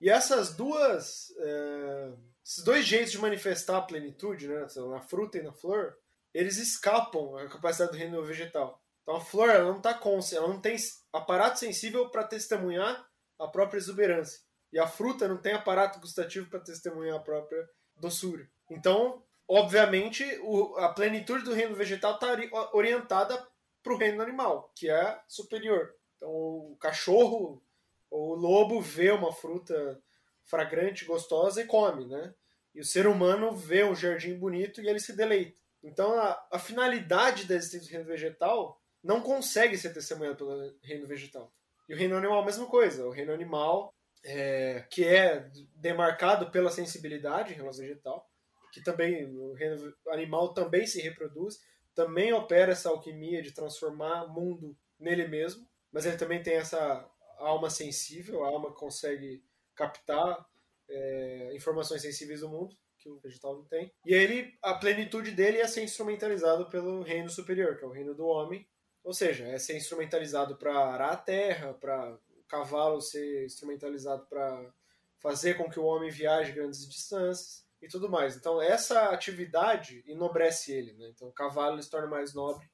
E, 0.00 0.10
essas 0.10 0.54
duas, 0.54 1.30
é, 1.38 2.12
esses 2.44 2.64
dois 2.64 2.84
jeitos 2.84 3.12
de 3.12 3.18
manifestar 3.18 3.78
a 3.78 3.82
plenitude, 3.82 4.48
né, 4.48 4.66
na 4.90 5.00
fruta 5.00 5.38
e 5.38 5.42
na 5.42 5.52
flor, 5.52 5.96
eles 6.34 6.58
escapam 6.58 7.36
a 7.38 7.48
capacidade 7.48 7.92
do 7.92 7.98
reino 7.98 8.22
vegetal. 8.24 8.82
Então 9.02 9.16
a 9.16 9.20
flor 9.20 9.48
ela 9.48 9.72
não 9.72 9.80
tá 9.80 9.94
consci, 9.94 10.36
ela 10.36 10.48
não 10.48 10.60
tem 10.60 10.76
aparato 11.12 11.58
sensível 11.58 12.10
para 12.10 12.24
testemunhar 12.24 13.08
a 13.38 13.46
própria 13.46 13.78
exuberância. 13.78 14.40
E 14.72 14.78
a 14.78 14.86
fruta 14.86 15.28
não 15.28 15.38
tem 15.38 15.54
aparato 15.54 16.00
gustativo 16.00 16.50
para 16.50 16.60
testemunhar 16.60 17.16
a 17.16 17.22
própria 17.22 17.66
doçura. 17.96 18.48
Então, 18.68 19.22
obviamente, 19.48 20.24
o- 20.42 20.76
a 20.78 20.92
plenitude 20.92 21.44
do 21.44 21.54
reino 21.54 21.74
vegetal 21.74 22.14
está 22.14 22.36
orientada 22.72 23.46
para 23.82 23.94
o 23.94 23.96
reino 23.96 24.22
animal, 24.22 24.72
que 24.74 24.90
é 24.90 25.20
superior. 25.28 25.94
Então, 26.16 26.30
o 26.30 26.76
cachorro 26.80 27.62
ou 28.10 28.32
o 28.32 28.34
lobo 28.34 28.80
vê 28.80 29.10
uma 29.10 29.32
fruta 29.32 30.00
fragrante, 30.44 31.04
gostosa 31.04 31.60
e 31.60 31.66
come, 31.66 32.06
né? 32.06 32.34
E 32.74 32.80
o 32.80 32.84
ser 32.84 33.06
humano 33.06 33.54
vê 33.54 33.84
um 33.84 33.94
jardim 33.94 34.38
bonito 34.38 34.80
e 34.80 34.88
ele 34.88 35.00
se 35.00 35.16
deleita. 35.16 35.56
Então, 35.82 36.18
a, 36.18 36.46
a 36.52 36.58
finalidade 36.58 37.44
da 37.44 37.54
existência 37.54 37.88
do 37.88 37.92
reino 37.92 38.06
vegetal 38.06 38.80
não 39.02 39.20
consegue 39.20 39.78
ser 39.78 39.92
testemunhada 39.92 40.36
pelo 40.36 40.76
reino 40.82 41.06
vegetal. 41.06 41.52
E 41.88 41.94
o 41.94 41.96
reino 41.96 42.16
animal, 42.16 42.42
a 42.42 42.44
mesma 42.44 42.66
coisa. 42.66 43.06
O 43.06 43.10
reino 43.10 43.32
animal, 43.32 43.94
é, 44.24 44.84
que 44.90 45.04
é 45.04 45.48
demarcado 45.76 46.50
pela 46.50 46.70
sensibilidade 46.70 47.52
em 47.52 47.56
relação 47.56 47.84
ao 47.84 47.88
vegetal, 47.88 48.30
que 48.76 48.82
também 48.82 49.24
o 49.24 49.54
reino 49.54 49.94
animal 50.08 50.52
também 50.52 50.86
se 50.86 51.00
reproduz, 51.00 51.58
também 51.94 52.30
opera 52.34 52.72
essa 52.72 52.90
alquimia 52.90 53.40
de 53.40 53.50
transformar 53.50 54.24
o 54.24 54.28
mundo 54.34 54.76
nele 55.00 55.26
mesmo, 55.26 55.66
mas 55.90 56.04
ele 56.04 56.18
também 56.18 56.42
tem 56.42 56.56
essa 56.56 57.10
alma 57.38 57.70
sensível, 57.70 58.44
a 58.44 58.48
alma 58.48 58.70
consegue 58.74 59.42
captar 59.74 60.46
é, 60.90 61.52
informações 61.54 62.02
sensíveis 62.02 62.40
do 62.40 62.50
mundo, 62.50 62.76
que 62.98 63.08
o 63.08 63.18
vegetal 63.18 63.56
não 63.56 63.64
tem. 63.64 63.90
E 64.04 64.12
ele, 64.12 64.54
a 64.62 64.74
plenitude 64.74 65.30
dele 65.30 65.56
é 65.56 65.66
ser 65.66 65.82
instrumentalizado 65.82 66.68
pelo 66.68 67.00
reino 67.00 67.30
superior, 67.30 67.78
que 67.78 67.84
é 67.84 67.86
o 67.86 67.92
reino 67.92 68.14
do 68.14 68.26
homem. 68.26 68.68
Ou 69.02 69.14
seja, 69.14 69.46
é 69.46 69.58
ser 69.58 69.74
instrumentalizado 69.78 70.58
para 70.58 70.76
arar 70.76 71.12
a 71.12 71.16
terra, 71.16 71.72
para 71.72 72.12
o 72.12 72.44
cavalo 72.46 73.00
ser 73.00 73.46
instrumentalizado 73.46 74.26
para 74.26 74.70
fazer 75.18 75.54
com 75.54 75.70
que 75.70 75.80
o 75.80 75.84
homem 75.84 76.10
viaje 76.10 76.52
grandes 76.52 76.86
distâncias 76.86 77.65
e 77.80 77.88
tudo 77.88 78.08
mais. 78.08 78.36
Então, 78.36 78.60
essa 78.60 79.10
atividade 79.10 80.02
enobrece 80.06 80.72
ele. 80.72 80.92
Né? 80.94 81.10
Então, 81.14 81.28
o 81.28 81.32
cavalo 81.32 81.82
se 81.82 81.90
torna 81.90 82.06
mais 82.06 82.34
nobre 82.34 82.68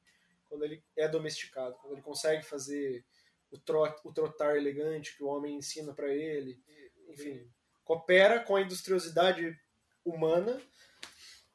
quando 0.49 0.65
ele 0.65 0.83
é 0.97 1.09
domesticado, 1.09 1.77
quando 1.77 1.95
ele 1.95 2.03
consegue 2.03 2.45
fazer 2.45 3.05
o, 3.51 3.59
trot, 3.59 3.97
o 4.05 4.13
trotar 4.13 4.57
elegante 4.57 5.17
que 5.17 5.23
o 5.23 5.29
homem 5.29 5.57
ensina 5.57 5.93
para 5.93 6.13
ele. 6.13 6.61
Enfim, 7.09 7.47
coopera 7.85 8.41
com 8.41 8.57
a 8.57 8.61
industriosidade 8.61 9.59
humana, 10.05 10.61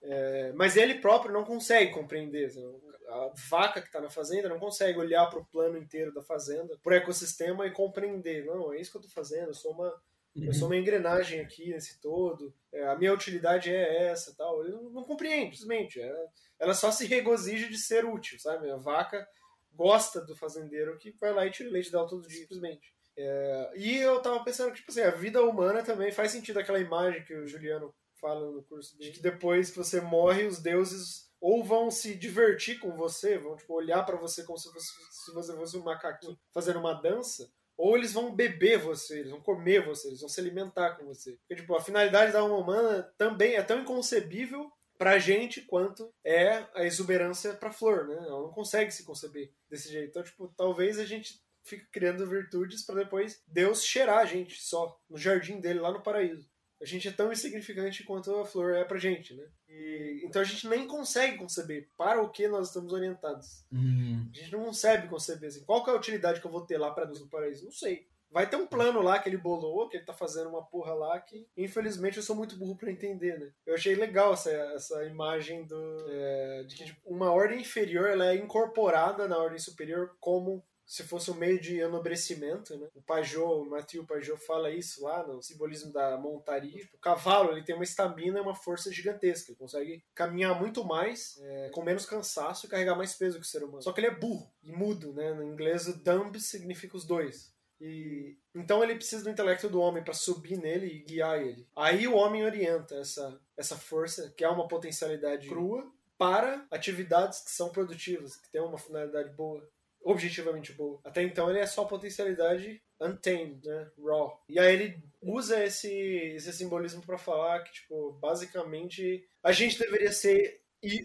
é, 0.02 0.52
mas 0.53 0.78
ele 0.78 0.95
próprio 0.95 1.32
não 1.32 1.44
consegue 1.44 1.91
compreender. 1.91 2.53
né? 2.53 2.80
A 3.10 3.32
vaca 3.49 3.82
que 3.82 3.88
está 3.88 4.02
na 4.02 4.10
fazenda 4.10 4.49
não 4.49 4.60
consegue 4.60 4.99
olhar 4.99 5.28
para 5.28 5.40
o 5.40 5.45
plano 5.45 5.78
inteiro 5.78 6.14
da 6.14 6.22
fazenda, 6.22 6.78
para 6.84 6.94
o 6.94 6.95
ecossistema 6.95 7.65
e 7.65 7.72
compreender. 7.72 8.45
Não, 8.45 8.74
é 8.74 8.80
isso 8.80 8.91
que 8.91 8.98
eu 8.98 9.02
estou 9.02 9.14
fazendo, 9.14 9.49
eu 9.49 9.53
sou 9.53 9.72
uma 9.72 9.94
eu 10.42 10.54
sou 10.54 10.68
uma 10.68 10.78
engrenagem 10.78 11.40
aqui 11.40 11.70
nesse 11.70 12.00
todo, 12.00 12.54
é, 12.72 12.88
a 12.88 12.96
minha 12.96 13.14
utilidade 13.14 13.70
é 13.70 14.08
essa 14.08 14.36
tal. 14.36 14.64
Ele 14.64 14.74
não, 14.74 14.90
não 14.90 15.04
compreende, 15.04 15.58
simplesmente. 15.58 16.00
É, 16.00 16.26
ela 16.60 16.74
só 16.74 16.92
se 16.92 17.06
regozija 17.06 17.68
de 17.68 17.78
ser 17.78 18.06
útil, 18.06 18.40
sabe? 18.40 18.70
A 18.70 18.78
vaca 18.78 19.28
gosta 19.74 20.22
do 20.22 20.36
fazendeiro 20.36 20.98
que 20.98 21.12
vai 21.20 21.34
lá 21.34 21.46
e 21.46 21.52
tira 21.52 21.70
o 21.70 21.72
leite 21.72 21.92
dela 21.92 22.08
todo 22.08 22.28
dia, 22.28 22.42
simplesmente. 22.42 22.96
É, 23.18 23.72
e 23.76 23.98
eu 23.98 24.22
tava 24.22 24.44
pensando 24.44 24.72
que, 24.72 24.78
tipo 24.78 24.92
assim, 24.92 25.02
a 25.02 25.12
vida 25.12 25.42
humana 25.42 25.84
também 25.84 26.12
faz 26.12 26.32
sentido 26.32 26.60
aquela 26.60 26.80
imagem 26.80 27.24
que 27.24 27.34
o 27.34 27.48
Juliano 27.48 27.94
fala 28.20 28.52
no 28.52 28.64
curso 28.64 28.98
de 28.98 29.12
que 29.12 29.22
depois 29.22 29.70
que 29.72 29.78
você 29.78 30.02
morre, 30.02 30.46
os 30.46 30.60
deuses 30.60 31.28
ou 31.40 31.64
vão 31.64 31.92
se 31.92 32.16
divertir 32.16 32.80
com 32.80 32.96
você, 32.96 33.38
vão 33.38 33.56
tipo, 33.56 33.74
olhar 33.74 34.04
para 34.04 34.18
você 34.18 34.44
como 34.44 34.58
se, 34.58 34.72
fosse, 34.72 34.88
se 35.12 35.32
você 35.34 35.56
fosse 35.56 35.78
um 35.78 35.84
macaquinho 35.84 36.38
fazendo 36.52 36.80
uma 36.80 36.94
dança, 36.94 37.52
ou 37.78 37.95
eles 37.95 38.12
vão 38.12 38.34
beber 38.36 38.80
você, 38.80 39.20
eles 39.20 39.32
vão 39.32 39.41
comer 39.41 39.86
você, 39.86 40.08
eles 40.08 40.20
vão 40.20 40.30
se 40.30 40.40
alimentar 40.40 40.95
com 40.95 41.06
você. 41.06 41.38
Porque, 41.38 41.56
tipo, 41.62 41.76
a 41.76 41.82
finalidade 41.82 42.34
da 42.34 42.40
alma 42.40 42.58
humana 42.58 43.14
também 43.18 43.56
é 43.56 43.62
tão 43.62 43.82
inconcebível 43.82 44.72
pra 44.98 45.20
gente 45.20 45.62
quanto 45.62 46.12
é 46.26 46.66
a 46.74 46.84
exuberância 46.84 47.54
pra 47.54 47.72
flor, 47.72 48.08
né? 48.08 48.16
Ela 48.16 48.41
não 48.41 48.52
consegue 48.52 48.91
se 48.91 49.06
conceber 49.06 49.54
desse 49.70 49.91
jeito. 49.91 50.10
Então, 50.10 50.24
tipo, 50.24 50.52
talvez 50.58 50.98
a 50.98 51.06
gente 51.06 51.40
fique 51.64 51.86
criando 51.91 52.28
virtudes 52.28 52.84
para 52.84 53.04
depois 53.04 53.41
Deus 53.45 53.84
cheirar 53.84 54.20
a 54.20 54.26
gente 54.26 54.62
só 54.62 54.99
no 55.10 55.18
jardim 55.18 55.60
dele 55.60 55.80
lá 55.80 55.91
no 55.91 56.02
paraíso. 56.02 56.49
A 56.82 56.86
gente 56.86 57.08
é 57.08 57.12
tão 57.12 57.32
insignificante 57.32 58.04
quanto 58.04 58.36
a 58.36 58.45
flor 58.45 58.76
é 58.76 58.84
pra 58.84 58.99
gente, 58.99 59.34
né? 59.34 59.44
E, 59.68 60.22
então 60.24 60.41
a 60.41 60.45
gente 60.45 60.68
nem 60.68 60.88
consegue 60.88 61.38
conceber 61.38 61.90
para 61.98 62.22
o 62.22 62.30
que 62.30 62.48
nós 62.48 62.68
estamos 62.68 62.94
orientados. 62.94 63.66
Hum. 63.72 64.30
A 64.32 64.38
gente 64.38 64.52
não 64.52 64.66
consegue 64.66 65.08
conceber 65.08 65.49
assim. 65.49 65.66
Qual 65.66 65.84
que 65.84 65.90
é 65.90 65.94
a 65.94 65.98
utilidade 65.98 66.40
que 66.40 66.45
eu 66.45 66.52
vou 66.52 66.66
ter 66.66 66.78
lá 66.78 66.91
para 66.91 67.06
Deus 67.06 67.20
no 67.20 67.30
paraíso? 67.30 67.66
Não 67.66 67.72
sei. 67.72 68.08
Vai 68.30 68.48
ter 68.48 68.58
um 68.58 68.68
plano 68.68 69.02
lá 69.02 69.20
que 69.20 69.30
ele 69.30 69.38
bolou, 69.38 69.88
que 69.88 69.98
ele 69.98 70.06
tá 70.06 70.14
fazendo 70.14 70.49
uma 70.49 70.64
porra 70.64 70.94
lá 70.94 71.20
que, 71.20 71.48
infelizmente, 71.56 72.18
eu 72.18 72.24
sou 72.24 72.36
muito 72.36 72.58
burro 72.58 72.76
para 72.76 72.91
entender, 72.91 73.40
né? 73.40 73.52
Eu 73.66 73.74
achei 73.74 73.95
legal 73.95 74.34
essa, 74.34 74.52
essa 74.52 75.06
imagem 75.06 75.66
do, 75.66 76.06
é, 76.10 76.64
de 76.64 76.76
que 76.76 76.86
tipo, 76.86 76.99
uma 77.06 77.32
ordem 77.32 77.62
inferior 77.62 78.10
ela 78.10 78.28
é 78.28 78.36
incorporada 78.36 79.28
na 79.28 79.38
ordem 79.38 79.58
superior 79.58 80.16
como 80.20 80.64
se 80.88 81.04
fosse 81.04 81.30
um 81.30 81.34
meio 81.34 81.60
de 81.60 81.80
enobrecimento, 81.80 82.78
né? 82.78 82.88
O 82.96 83.02
Pajot, 83.02 83.44
o 83.44 83.66
Mathieu 83.66 84.06
Pajot 84.06 84.40
fala 84.40 84.72
isso 84.72 85.04
lá 85.04 85.28
no 85.28 85.44
simbolismo 85.44 85.92
da 85.92 86.18
montaria. 86.18 86.88
O 86.94 86.98
cavalo, 86.98 87.52
ele 87.52 87.64
tem 87.64 87.76
uma 87.76 87.84
estamina 87.84 88.42
uma 88.42 88.56
força 88.56 88.90
gigantesca. 88.90 89.52
Ele 89.52 89.60
consegue 89.60 90.04
caminhar 90.16 90.58
muito 90.58 90.86
mais, 90.86 91.38
é, 91.42 91.70
com 91.74 91.84
menos 91.84 92.06
cansaço 92.06 92.66
e 92.66 92.70
carregar 92.70 92.96
mais 92.96 93.14
peso 93.14 93.38
que 93.38 93.46
o 93.46 93.48
ser 93.48 93.64
humano. 93.64 93.82
Só 93.82 93.92
que 93.92 94.00
ele 94.00 94.08
é 94.08 94.16
burro 94.16 94.50
e 94.64 94.72
mudo, 94.72 95.12
né? 95.12 95.34
No 95.34 95.44
inglês, 95.44 95.88
o 95.88 95.98
dumb 95.98 96.40
significa 96.40 96.96
os 96.96 97.06
dois. 97.06 97.54
E 97.82 98.38
então 98.56 98.82
ele 98.82 98.96
precisa 98.96 99.26
do 99.26 99.30
intelecto 99.30 99.70
do 99.70 99.82
homem 99.82 100.04
para 100.04 100.14
subir 100.14 100.58
nele 100.58 100.88
e 100.88 101.00
guiar 101.00 101.40
ele. 101.40 101.68
Aí 101.76 102.08
o 102.08 102.16
homem 102.16 102.46
orienta 102.46 102.96
essa 102.96 103.40
essa 103.58 103.76
força, 103.76 104.34
que 104.38 104.44
é 104.44 104.50
uma 104.50 104.68
potencialidade 104.68 105.50
crua, 105.50 105.92
para 106.18 106.66
atividades 106.72 107.42
que 107.42 107.52
são 107.52 107.70
produtivas, 107.70 108.36
que 108.36 108.50
têm 108.50 108.62
uma 108.62 108.78
finalidade 108.78 109.30
boa 109.36 109.68
objetivamente 110.03 110.74
boa. 110.74 110.99
Até 111.03 111.22
então 111.24 111.49
ele 111.49 111.60
é 111.60 111.65
só 111.65 111.86
potencialidade 111.86 112.82
untamed, 112.99 113.65
né? 113.68 113.91
Raw. 114.03 114.44
E 114.49 114.60
aí 114.60 114.74
ele 114.74 115.03
usa 115.22 115.64
esse, 115.64 115.91
esse 115.91 116.52
simbolismo 116.53 117.02
para 117.06 117.18
falar 117.18 117.61
que, 117.64 117.74
tipo, 117.74 118.14
basicamente 118.14 119.28
a 119.44 119.52
gente 119.52 119.78
deveria 119.78 120.11
ser 120.11 120.61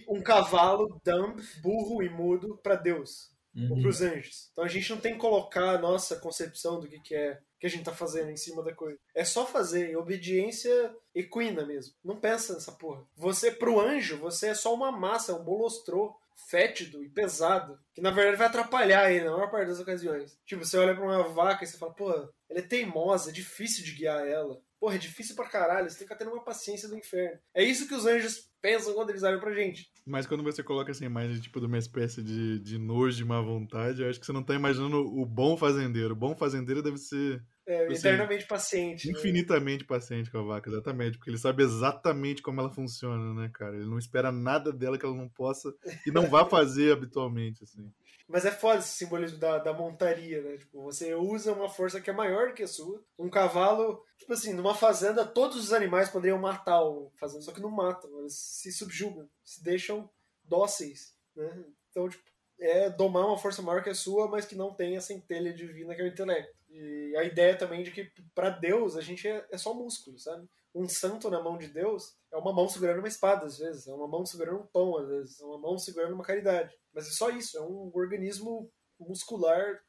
um 0.09 0.23
cavalo 0.23 1.01
dumb, 1.05 1.43
burro 1.63 2.03
e 2.03 2.09
mudo 2.09 2.59
para 2.63 2.77
Deus. 2.77 3.31
Ou 3.55 3.77
Uhum. 3.77 3.83
pros 3.83 4.01
anjos. 4.01 4.49
Então 4.51 4.65
a 4.65 4.69
gente 4.69 4.89
não 4.89 4.97
tem 4.99 5.13
que 5.13 5.19
colocar 5.19 5.73
a 5.75 5.79
nossa 5.79 6.17
concepção 6.17 6.81
do 6.81 6.89
que, 6.89 6.99
que 7.01 7.15
é 7.15 7.39
que 7.61 7.67
a 7.67 7.69
gente 7.69 7.85
tá 7.85 7.93
fazendo 7.93 8.31
em 8.31 8.37
cima 8.37 8.63
da 8.63 8.75
coisa. 8.75 8.99
É 9.15 9.27
só 9.27 9.47
fazer 9.47 9.91
em 9.91 9.95
obediência 9.97 10.97
equina 11.15 11.65
mesmo. 11.67 11.95
Não 12.03 12.17
pensa 12.19 12.55
nessa 12.55 12.73
porra. 12.73 13.07
Você, 13.15 13.51
pro 13.53 13.79
anjo, 13.79 14.17
você 14.17 14.49
é 14.49 14.55
só 14.55 14.73
uma 14.75 14.91
massa, 14.91 15.35
um 15.37 15.45
bolostrô 15.45 16.17
fétido 16.49 17.03
e 17.03 17.09
pesado, 17.09 17.79
que 17.95 18.01
na 18.01 18.11
verdade 18.11 18.37
vai 18.37 18.47
atrapalhar 18.47 19.11
ele 19.11 19.25
na 19.25 19.33
maior 19.33 19.51
parte 19.51 19.69
das 19.69 19.81
ocasiões. 19.81 20.39
Tipo, 20.45 20.65
você 20.65 20.77
olha 20.77 20.95
pra 20.95 21.05
uma 21.05 21.29
vaca 21.29 21.65
e 21.65 21.67
você 21.67 21.79
fala, 21.79 21.95
pô, 21.95 22.11
ela 22.11 22.59
é 22.59 22.63
teimosa, 22.63 23.31
é 23.31 23.33
difícil 23.33 23.85
de 23.85 23.93
guiar 23.93 24.27
ela. 24.27 24.61
Porra, 24.79 24.97
é 24.97 24.99
difícil 24.99 25.37
pra 25.37 25.49
caralho, 25.49 25.89
você 25.89 25.99
tem 25.99 26.09
que 26.09 26.15
tendo 26.17 26.33
uma 26.33 26.45
paciência 26.45 26.89
do 26.89 26.97
inferno. 26.97 27.39
É 27.55 27.63
isso 27.63 27.87
que 27.87 27.95
os 27.95 28.05
anjos 28.05 28.51
pensam 28.61 28.95
quando 28.95 29.11
eles 29.11 29.23
olham 29.23 29.39
pra 29.39 29.55
gente. 29.55 29.89
Mas 30.05 30.27
quando 30.27 30.43
você 30.43 30.63
coloca 30.63 30.91
essa 30.91 31.05
imagem 31.05 31.41
tipo 31.41 31.61
de 31.61 31.67
uma 31.67 31.79
espécie 31.79 32.23
de, 32.23 32.59
de 32.59 32.79
nojo, 32.79 33.17
de 33.17 33.25
má 33.25 33.41
vontade, 33.41 34.03
eu 34.03 34.11
acho 34.11 34.19
que 34.19 34.27
você 34.27 34.33
não 34.33 34.43
tá 34.43 34.55
imaginando 34.55 34.99
o 34.99 35.25
bom 35.25 35.57
fazendeiro. 35.57 36.15
O 36.15 36.17
bom 36.17 36.35
fazendeiro 36.35 36.83
deve 36.83 36.99
ser 36.99 37.41
É, 37.67 37.87
Você- 37.87 38.09
eternamente 38.09 38.47
paciente. 38.47 39.07
né? 39.07 39.17
infinitamente 39.17 39.85
paciente 39.85 40.31
com 40.31 40.39
a 40.39 40.43
vaca, 40.43 40.69
exatamente, 40.69 41.17
porque 41.17 41.31
ele 41.31 41.39
sabe 41.39 41.63
exatamente 41.63 42.43
como 42.43 42.61
ela 42.61 42.73
funciona, 42.73 43.33
né, 43.35 43.51
cara? 43.55 43.77
Ele 43.77 43.87
não 43.87 43.99
espera 43.99 44.33
nada 44.33 44.73
dela 44.73 44.99
que 44.99 45.05
ela 45.05 45.15
não 45.15 45.29
possa 45.29 45.73
e 46.07 46.11
não 46.11 46.29
vá 46.29 46.45
fazer 46.45 46.93
habitualmente, 46.93 47.63
assim. 47.63 47.89
Mas 48.29 48.45
é 48.45 48.51
foda 48.51 48.79
esse 48.79 48.89
simbolismo 48.97 49.39
da, 49.39 49.59
da 49.59 49.73
montaria, 49.73 50.41
né? 50.43 50.57
Tipo, 50.57 50.83
você 50.83 51.15
usa 51.15 51.53
uma 51.53 51.69
força 51.69 52.01
que 52.01 52.09
é 52.09 52.13
maior 52.13 52.55
que 52.55 52.63
a 52.63 52.69
sua. 52.69 53.03
Um 53.19 53.29
cavalo, 53.29 54.03
tipo 54.19 54.33
assim, 54.33 54.55
numa 54.55 54.75
fazenda, 54.75 55.25
todos 55.25 55.57
os 55.59 55.73
animais 55.73 56.09
poderiam 56.09 56.39
matar 56.39 56.83
o 56.83 57.13
fazenda, 57.21 57.43
só 57.43 57.53
que 57.53 57.61
não 57.61 57.71
matam, 57.71 58.11
eles 58.21 58.35
se 58.35 58.73
subjugam, 58.73 59.29
se 59.45 59.63
deixam 59.63 60.09
dóceis, 60.45 61.15
né? 61.37 61.65
Então, 61.91 62.09
tipo, 62.09 62.25
é 62.59 62.89
domar 62.91 63.27
uma 63.27 63.39
força 63.39 63.61
maior 63.61 63.83
que 63.83 63.91
a 63.91 63.95
sua, 63.95 64.29
mas 64.29 64.47
que 64.47 64.55
não 64.55 64.73
tem 64.73 64.97
a 64.97 65.01
centelha 65.01 65.53
divina 65.53 65.95
que 65.95 66.01
é 66.01 66.05
o 66.05 66.09
intelecto. 66.09 66.55
E 66.73 67.15
a 67.17 67.25
ideia 67.25 67.57
também 67.57 67.83
de 67.83 67.91
que 67.91 68.11
pra 68.35 68.49
Deus 68.49 68.97
a 68.97 69.03
gente 69.03 69.29
é, 69.29 69.47
é 69.53 69.59
só 69.59 69.75
músculo, 69.75 70.19
sabe? 70.19 70.49
Um 70.75 70.89
santo 70.89 71.29
na 71.29 71.43
mão 71.43 71.59
de 71.59 71.69
Deus 71.69 72.17
é 72.33 72.37
uma 72.37 72.53
mão 72.53 72.67
segurando 72.67 73.01
uma 73.01 73.09
espada, 73.09 73.45
às 73.45 73.59
vezes, 73.59 73.87
é 73.87 73.93
uma 73.93 74.09
mão 74.09 74.25
segurando 74.25 74.61
um 74.61 74.67
pão, 74.67 74.97
às 74.97 75.07
vezes, 75.07 75.41
é 75.41 75.45
uma 75.45 75.59
mão 75.59 75.77
segurando 75.77 76.15
uma 76.15 76.25
caridade. 76.25 76.75
Mas 76.95 77.07
é 77.09 77.11
só 77.11 77.29
isso, 77.29 77.59
é 77.59 77.61
um 77.61 77.91
organismo 77.95 78.73
muscular 78.99 79.81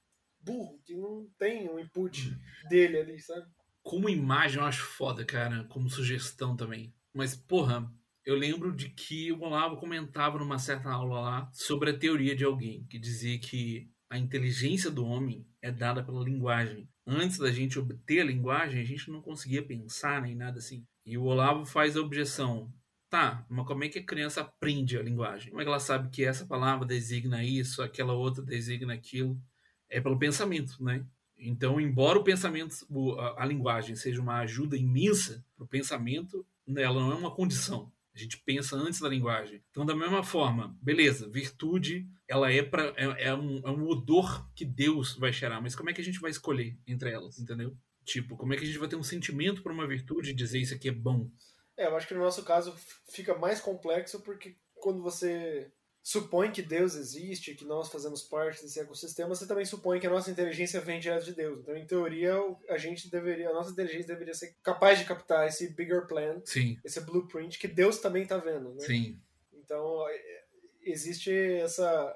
burro, 0.42 0.82
que 0.84 0.94
não 0.94 1.26
tem 1.38 1.70
o 1.70 1.80
input 1.80 2.38
dele 2.70 3.00
ali, 3.00 3.20
sabe? 3.20 3.48
Como 3.82 4.10
imagem 4.10 4.60
eu 4.60 4.66
acho 4.66 4.84
foda, 4.84 5.26
cara, 5.26 5.66
como 5.70 5.90
sugestão 5.90 6.56
também. 6.56 6.94
Mas, 7.14 7.34
porra, 7.34 7.90
eu 8.26 8.36
lembro 8.36 8.76
de 8.76 8.90
que 8.90 9.32
o 9.32 9.42
Olavo 9.42 9.78
comentava 9.78 10.38
numa 10.38 10.60
certa 10.60 10.90
aula 10.90 11.22
lá 11.22 11.52
sobre 11.54 11.92
a 11.92 11.98
teoria 11.98 12.36
de 12.36 12.44
alguém 12.44 12.86
que 12.88 13.00
dizia 13.00 13.40
que 13.40 13.90
a 14.14 14.18
inteligência 14.20 14.92
do 14.92 15.04
homem 15.04 15.44
é 15.60 15.72
dada 15.72 16.04
pela 16.04 16.24
linguagem. 16.24 16.88
Antes 17.04 17.40
da 17.40 17.52
gente 17.52 17.80
obter 17.80 18.20
a 18.20 18.24
linguagem, 18.24 18.80
a 18.80 18.86
gente 18.86 19.10
não 19.10 19.20
conseguia 19.20 19.64
pensar 19.64 20.22
nem 20.22 20.36
nada 20.36 20.60
assim. 20.60 20.86
E 21.04 21.18
o 21.18 21.24
Olavo 21.24 21.66
faz 21.66 21.98
a 21.98 22.02
objeção. 22.02 22.72
Tá, 23.10 23.44
mas 23.50 23.66
como 23.66 23.84
é 23.84 23.90
que 23.90 23.98
a 23.98 24.06
criança 24.06 24.42
aprende 24.42 25.00
a 25.00 25.02
linguagem? 25.02 25.50
Como 25.50 25.62
é 25.62 25.66
que 25.66 25.70
ela 25.70 25.80
sabe 25.80 26.12
que 26.12 26.24
essa 26.24 26.46
palavra 26.46 26.86
designa 26.86 27.44
isso, 27.44 27.82
aquela 27.82 28.14
outra 28.14 28.44
designa 28.44 28.94
aquilo? 28.94 29.36
É 29.90 30.00
pelo 30.00 30.20
pensamento, 30.20 30.84
né? 30.84 31.04
Então, 31.36 31.82
embora 31.82 32.20
o 32.20 32.24
pensamento, 32.24 32.86
a 33.36 33.44
linguagem 33.48 33.96
seja 33.96 34.22
uma 34.22 34.42
ajuda 34.42 34.78
imensa 34.78 35.44
para 35.56 35.66
o 35.66 35.68
pensamento, 35.68 36.46
né, 36.68 36.84
ela 36.84 37.02
não 37.02 37.12
é 37.12 37.16
uma 37.16 37.34
condição. 37.34 37.92
A 38.14 38.20
gente 38.20 38.38
pensa 38.38 38.76
antes 38.76 39.00
da 39.00 39.10
linguagem. 39.10 39.64
Então, 39.72 39.84
da 39.84 39.96
mesma 39.96 40.22
forma, 40.22 40.78
beleza, 40.80 41.28
virtude, 41.28 42.08
ela 42.34 42.52
é, 42.52 42.64
pra, 42.64 42.92
é, 42.98 43.28
é 43.28 43.36
um, 43.36 43.62
é 43.64 43.70
um 43.70 43.88
odor 43.88 44.52
que 44.56 44.66
Deus 44.66 45.16
vai 45.16 45.32
cheirar, 45.32 45.62
mas 45.62 45.76
como 45.76 45.92
é 45.92 45.94
que 45.94 46.02
a 46.02 46.04
gente 46.04 46.20
vai 46.20 46.32
escolher 46.32 46.76
entre 46.88 47.12
elas, 47.12 47.38
entendeu? 47.38 47.78
Tipo, 48.04 48.36
como 48.36 48.54
é 48.54 48.58
que 48.58 48.64
a 48.64 48.66
gente 48.66 48.80
vai 48.80 48.90
ter 48.90 48.96
um 48.96 49.04
sentimento 49.04 49.62
para 49.62 49.72
uma 49.72 49.88
virtude 49.88 50.32
e 50.32 50.34
dizer 50.34 50.60
isso 50.60 50.74
aqui 50.74 50.90
é 50.90 50.92
bom? 50.92 51.30
É, 51.78 51.86
eu 51.86 51.96
acho 51.96 52.08
que 52.08 52.16
no 52.16 52.22
nosso 52.22 52.44
caso 52.44 52.76
fica 53.12 53.38
mais 53.38 53.62
complexo 53.62 54.20
porque 54.22 54.58
quando 54.74 55.04
você 55.04 55.72
supõe 56.02 56.52
que 56.52 56.64
Deus 56.64 56.96
existe, 56.96 57.54
que 57.54 57.66
nós 57.66 57.90
fazemos 57.90 58.24
parte 58.24 58.64
desse 58.64 58.80
ecossistema, 58.80 59.34
você 59.34 59.48
também 59.48 59.64
supõe 59.64 60.00
que 60.00 60.08
a 60.08 60.10
nossa 60.10 60.32
inteligência 60.32 60.82
vem 60.82 61.00
direto 61.00 61.26
de 61.26 61.36
Deus. 61.36 61.60
Então, 61.60 61.78
em 61.78 61.86
teoria, 61.86 62.36
a 62.68 62.78
gente 62.80 63.12
deveria, 63.12 63.50
a 63.50 63.54
nossa 63.54 63.72
inteligência 63.72 64.08
deveria 64.08 64.34
ser 64.34 64.56
capaz 64.64 64.98
de 64.98 65.06
captar 65.06 65.48
esse 65.48 65.72
bigger 65.74 66.08
plan, 66.08 66.42
Sim, 66.44 66.78
esse 66.84 67.00
blueprint 67.00 67.60
que 67.60 67.68
Deus 67.68 68.00
também 68.00 68.24
está 68.24 68.38
vendo, 68.38 68.74
né? 68.74 68.84
sim. 68.86 69.22
Então, 69.54 70.06
é, 70.10 70.44
existe 70.82 71.32
essa, 71.32 72.14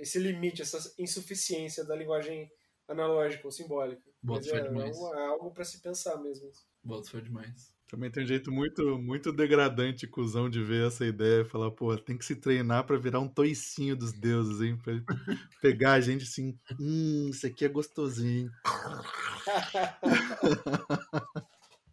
esse 0.00 0.18
limite, 0.18 0.62
essa 0.62 0.92
insuficiência 0.98 1.84
da 1.84 1.94
linguagem 1.94 2.50
analógica 2.88 3.46
ou 3.46 3.52
simbólica. 3.52 4.02
Bota 4.22 4.40
Mas 4.40 4.50
fé 4.50 4.56
é, 4.56 4.60
é, 4.60 4.68
demais. 4.68 4.96
é 4.96 5.26
algo 5.26 5.50
para 5.52 5.64
se 5.64 5.80
pensar 5.80 6.16
mesmo. 6.18 6.50
Bota 6.82 7.08
foi 7.08 7.22
demais. 7.22 7.72
Também 7.88 8.10
tem 8.10 8.22
um 8.22 8.26
jeito 8.26 8.52
muito, 8.52 8.98
muito 8.98 9.32
degradante, 9.32 10.06
cuzão, 10.06 10.48
de 10.48 10.62
ver 10.62 10.86
essa 10.86 11.04
ideia. 11.04 11.44
Falar, 11.44 11.72
pô, 11.72 11.96
tem 11.98 12.16
que 12.16 12.24
se 12.24 12.36
treinar 12.36 12.86
pra 12.86 12.96
virar 12.96 13.18
um 13.18 13.28
toicinho 13.28 13.96
dos 13.96 14.12
deuses, 14.12 14.60
hein? 14.60 14.78
Pra 14.78 14.94
pegar 15.60 15.94
a 15.94 16.00
gente 16.00 16.22
assim, 16.22 16.56
hum, 16.78 17.28
isso 17.30 17.46
aqui 17.46 17.64
é 17.64 17.68
gostosinho. 17.68 18.50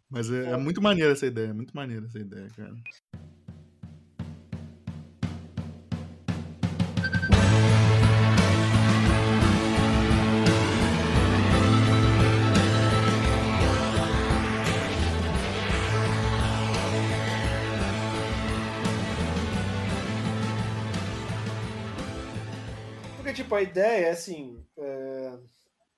Mas 0.08 0.30
é, 0.30 0.52
é 0.52 0.56
muito 0.56 0.80
maneira 0.80 1.12
essa 1.12 1.26
ideia, 1.26 1.48
é 1.48 1.52
muito 1.52 1.76
maneira 1.76 2.06
essa 2.06 2.18
ideia, 2.18 2.48
cara. 2.56 2.74
Tipo, 23.48 23.54
a 23.54 23.62
ideia 23.62 24.06
é 24.06 24.10
assim: 24.10 24.62
é, 24.76 25.38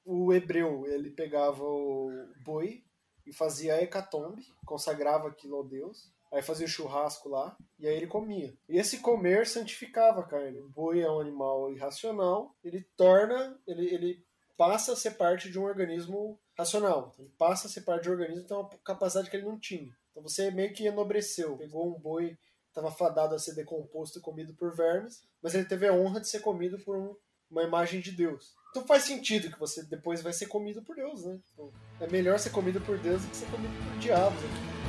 o 0.05 0.33
hebreu 0.33 0.87
ele 0.87 1.11
pegava 1.11 1.65
o 1.65 2.09
boi 2.45 2.85
e 3.27 3.33
fazia 3.33 3.75
a 3.75 3.83
hecatombe, 3.83 4.43
consagrava 4.65 5.29
aquilo 5.29 5.57
ao 5.57 5.65
Deus, 5.65 6.13
aí 6.33 6.43
fazia 6.43 6.67
o 6.67 6.71
churrasco 6.71 7.29
lá, 7.29 7.57
e 7.79 7.89
aí 7.89 7.97
ele 7.97 8.07
comia. 8.07 8.57
E 8.69 8.79
esse 8.79 8.99
comer 9.01 9.47
santificava 9.47 10.21
a 10.21 10.27
carne. 10.27 10.61
O 10.61 10.69
boi 10.69 11.01
é 11.01 11.11
um 11.11 11.21
animal 11.21 11.73
irracional, 11.73 12.55
ele 12.63 12.87
torna, 12.97 13.61
ele, 13.67 13.93
ele 13.93 14.25
passa 14.57 14.93
a 14.93 14.97
ser 14.97 15.13
parte 15.13 15.51
de 15.51 15.59
um 15.59 15.65
organismo 15.65 16.39
racional. 16.57 17.11
Então, 17.13 17.25
ele 17.25 17.35
passa 17.37 17.67
a 17.67 17.71
ser 17.71 17.81
parte 17.81 18.05
de 18.05 18.11
um 18.11 18.13
organismo 18.13 18.43
que 18.43 18.49
tem 18.49 18.57
uma 18.57 18.71
capacidade 18.85 19.29
que 19.29 19.37
ele 19.37 19.47
não 19.47 19.59
tinha. 19.59 19.93
Então 20.11 20.23
você 20.23 20.51
meio 20.51 20.73
que 20.73 20.87
enobreceu, 20.87 21.57
pegou 21.57 21.89
um 21.89 21.99
boi 21.99 22.37
estava 22.69 22.91
fadado 22.91 23.35
a 23.35 23.39
ser 23.39 23.55
decomposto 23.55 24.19
e 24.19 24.23
comido 24.23 24.55
por 24.55 24.75
vermes, 24.75 25.23
mas 25.43 25.55
ele 25.55 25.65
teve 25.65 25.89
a 25.89 25.93
honra 25.93 26.21
de 26.21 26.29
ser 26.29 26.41
comido 26.41 26.79
por 26.79 26.97
um- 26.97 27.17
uma 27.51 27.63
imagem 27.63 28.01
de 28.01 28.13
Deus. 28.13 28.55
Então 28.71 28.87
faz 28.87 29.03
sentido 29.05 29.51
que 29.51 29.59
você 29.59 29.83
depois 29.85 30.23
vai 30.23 30.33
ser 30.33 30.47
comido 30.47 30.81
por 30.83 30.95
Deus, 30.95 31.25
né? 31.25 31.39
Tipo, 31.49 31.73
é 32.01 32.07
melhor 32.07 32.39
ser 32.39 32.51
comido 32.51 32.81
por 32.81 32.97
Deus 32.99 33.23
do 33.23 33.29
que 33.31 33.37
ser 33.37 33.47
comido 33.47 33.73
por 33.85 33.99
diabos. 33.99 34.41
né? 34.41 34.80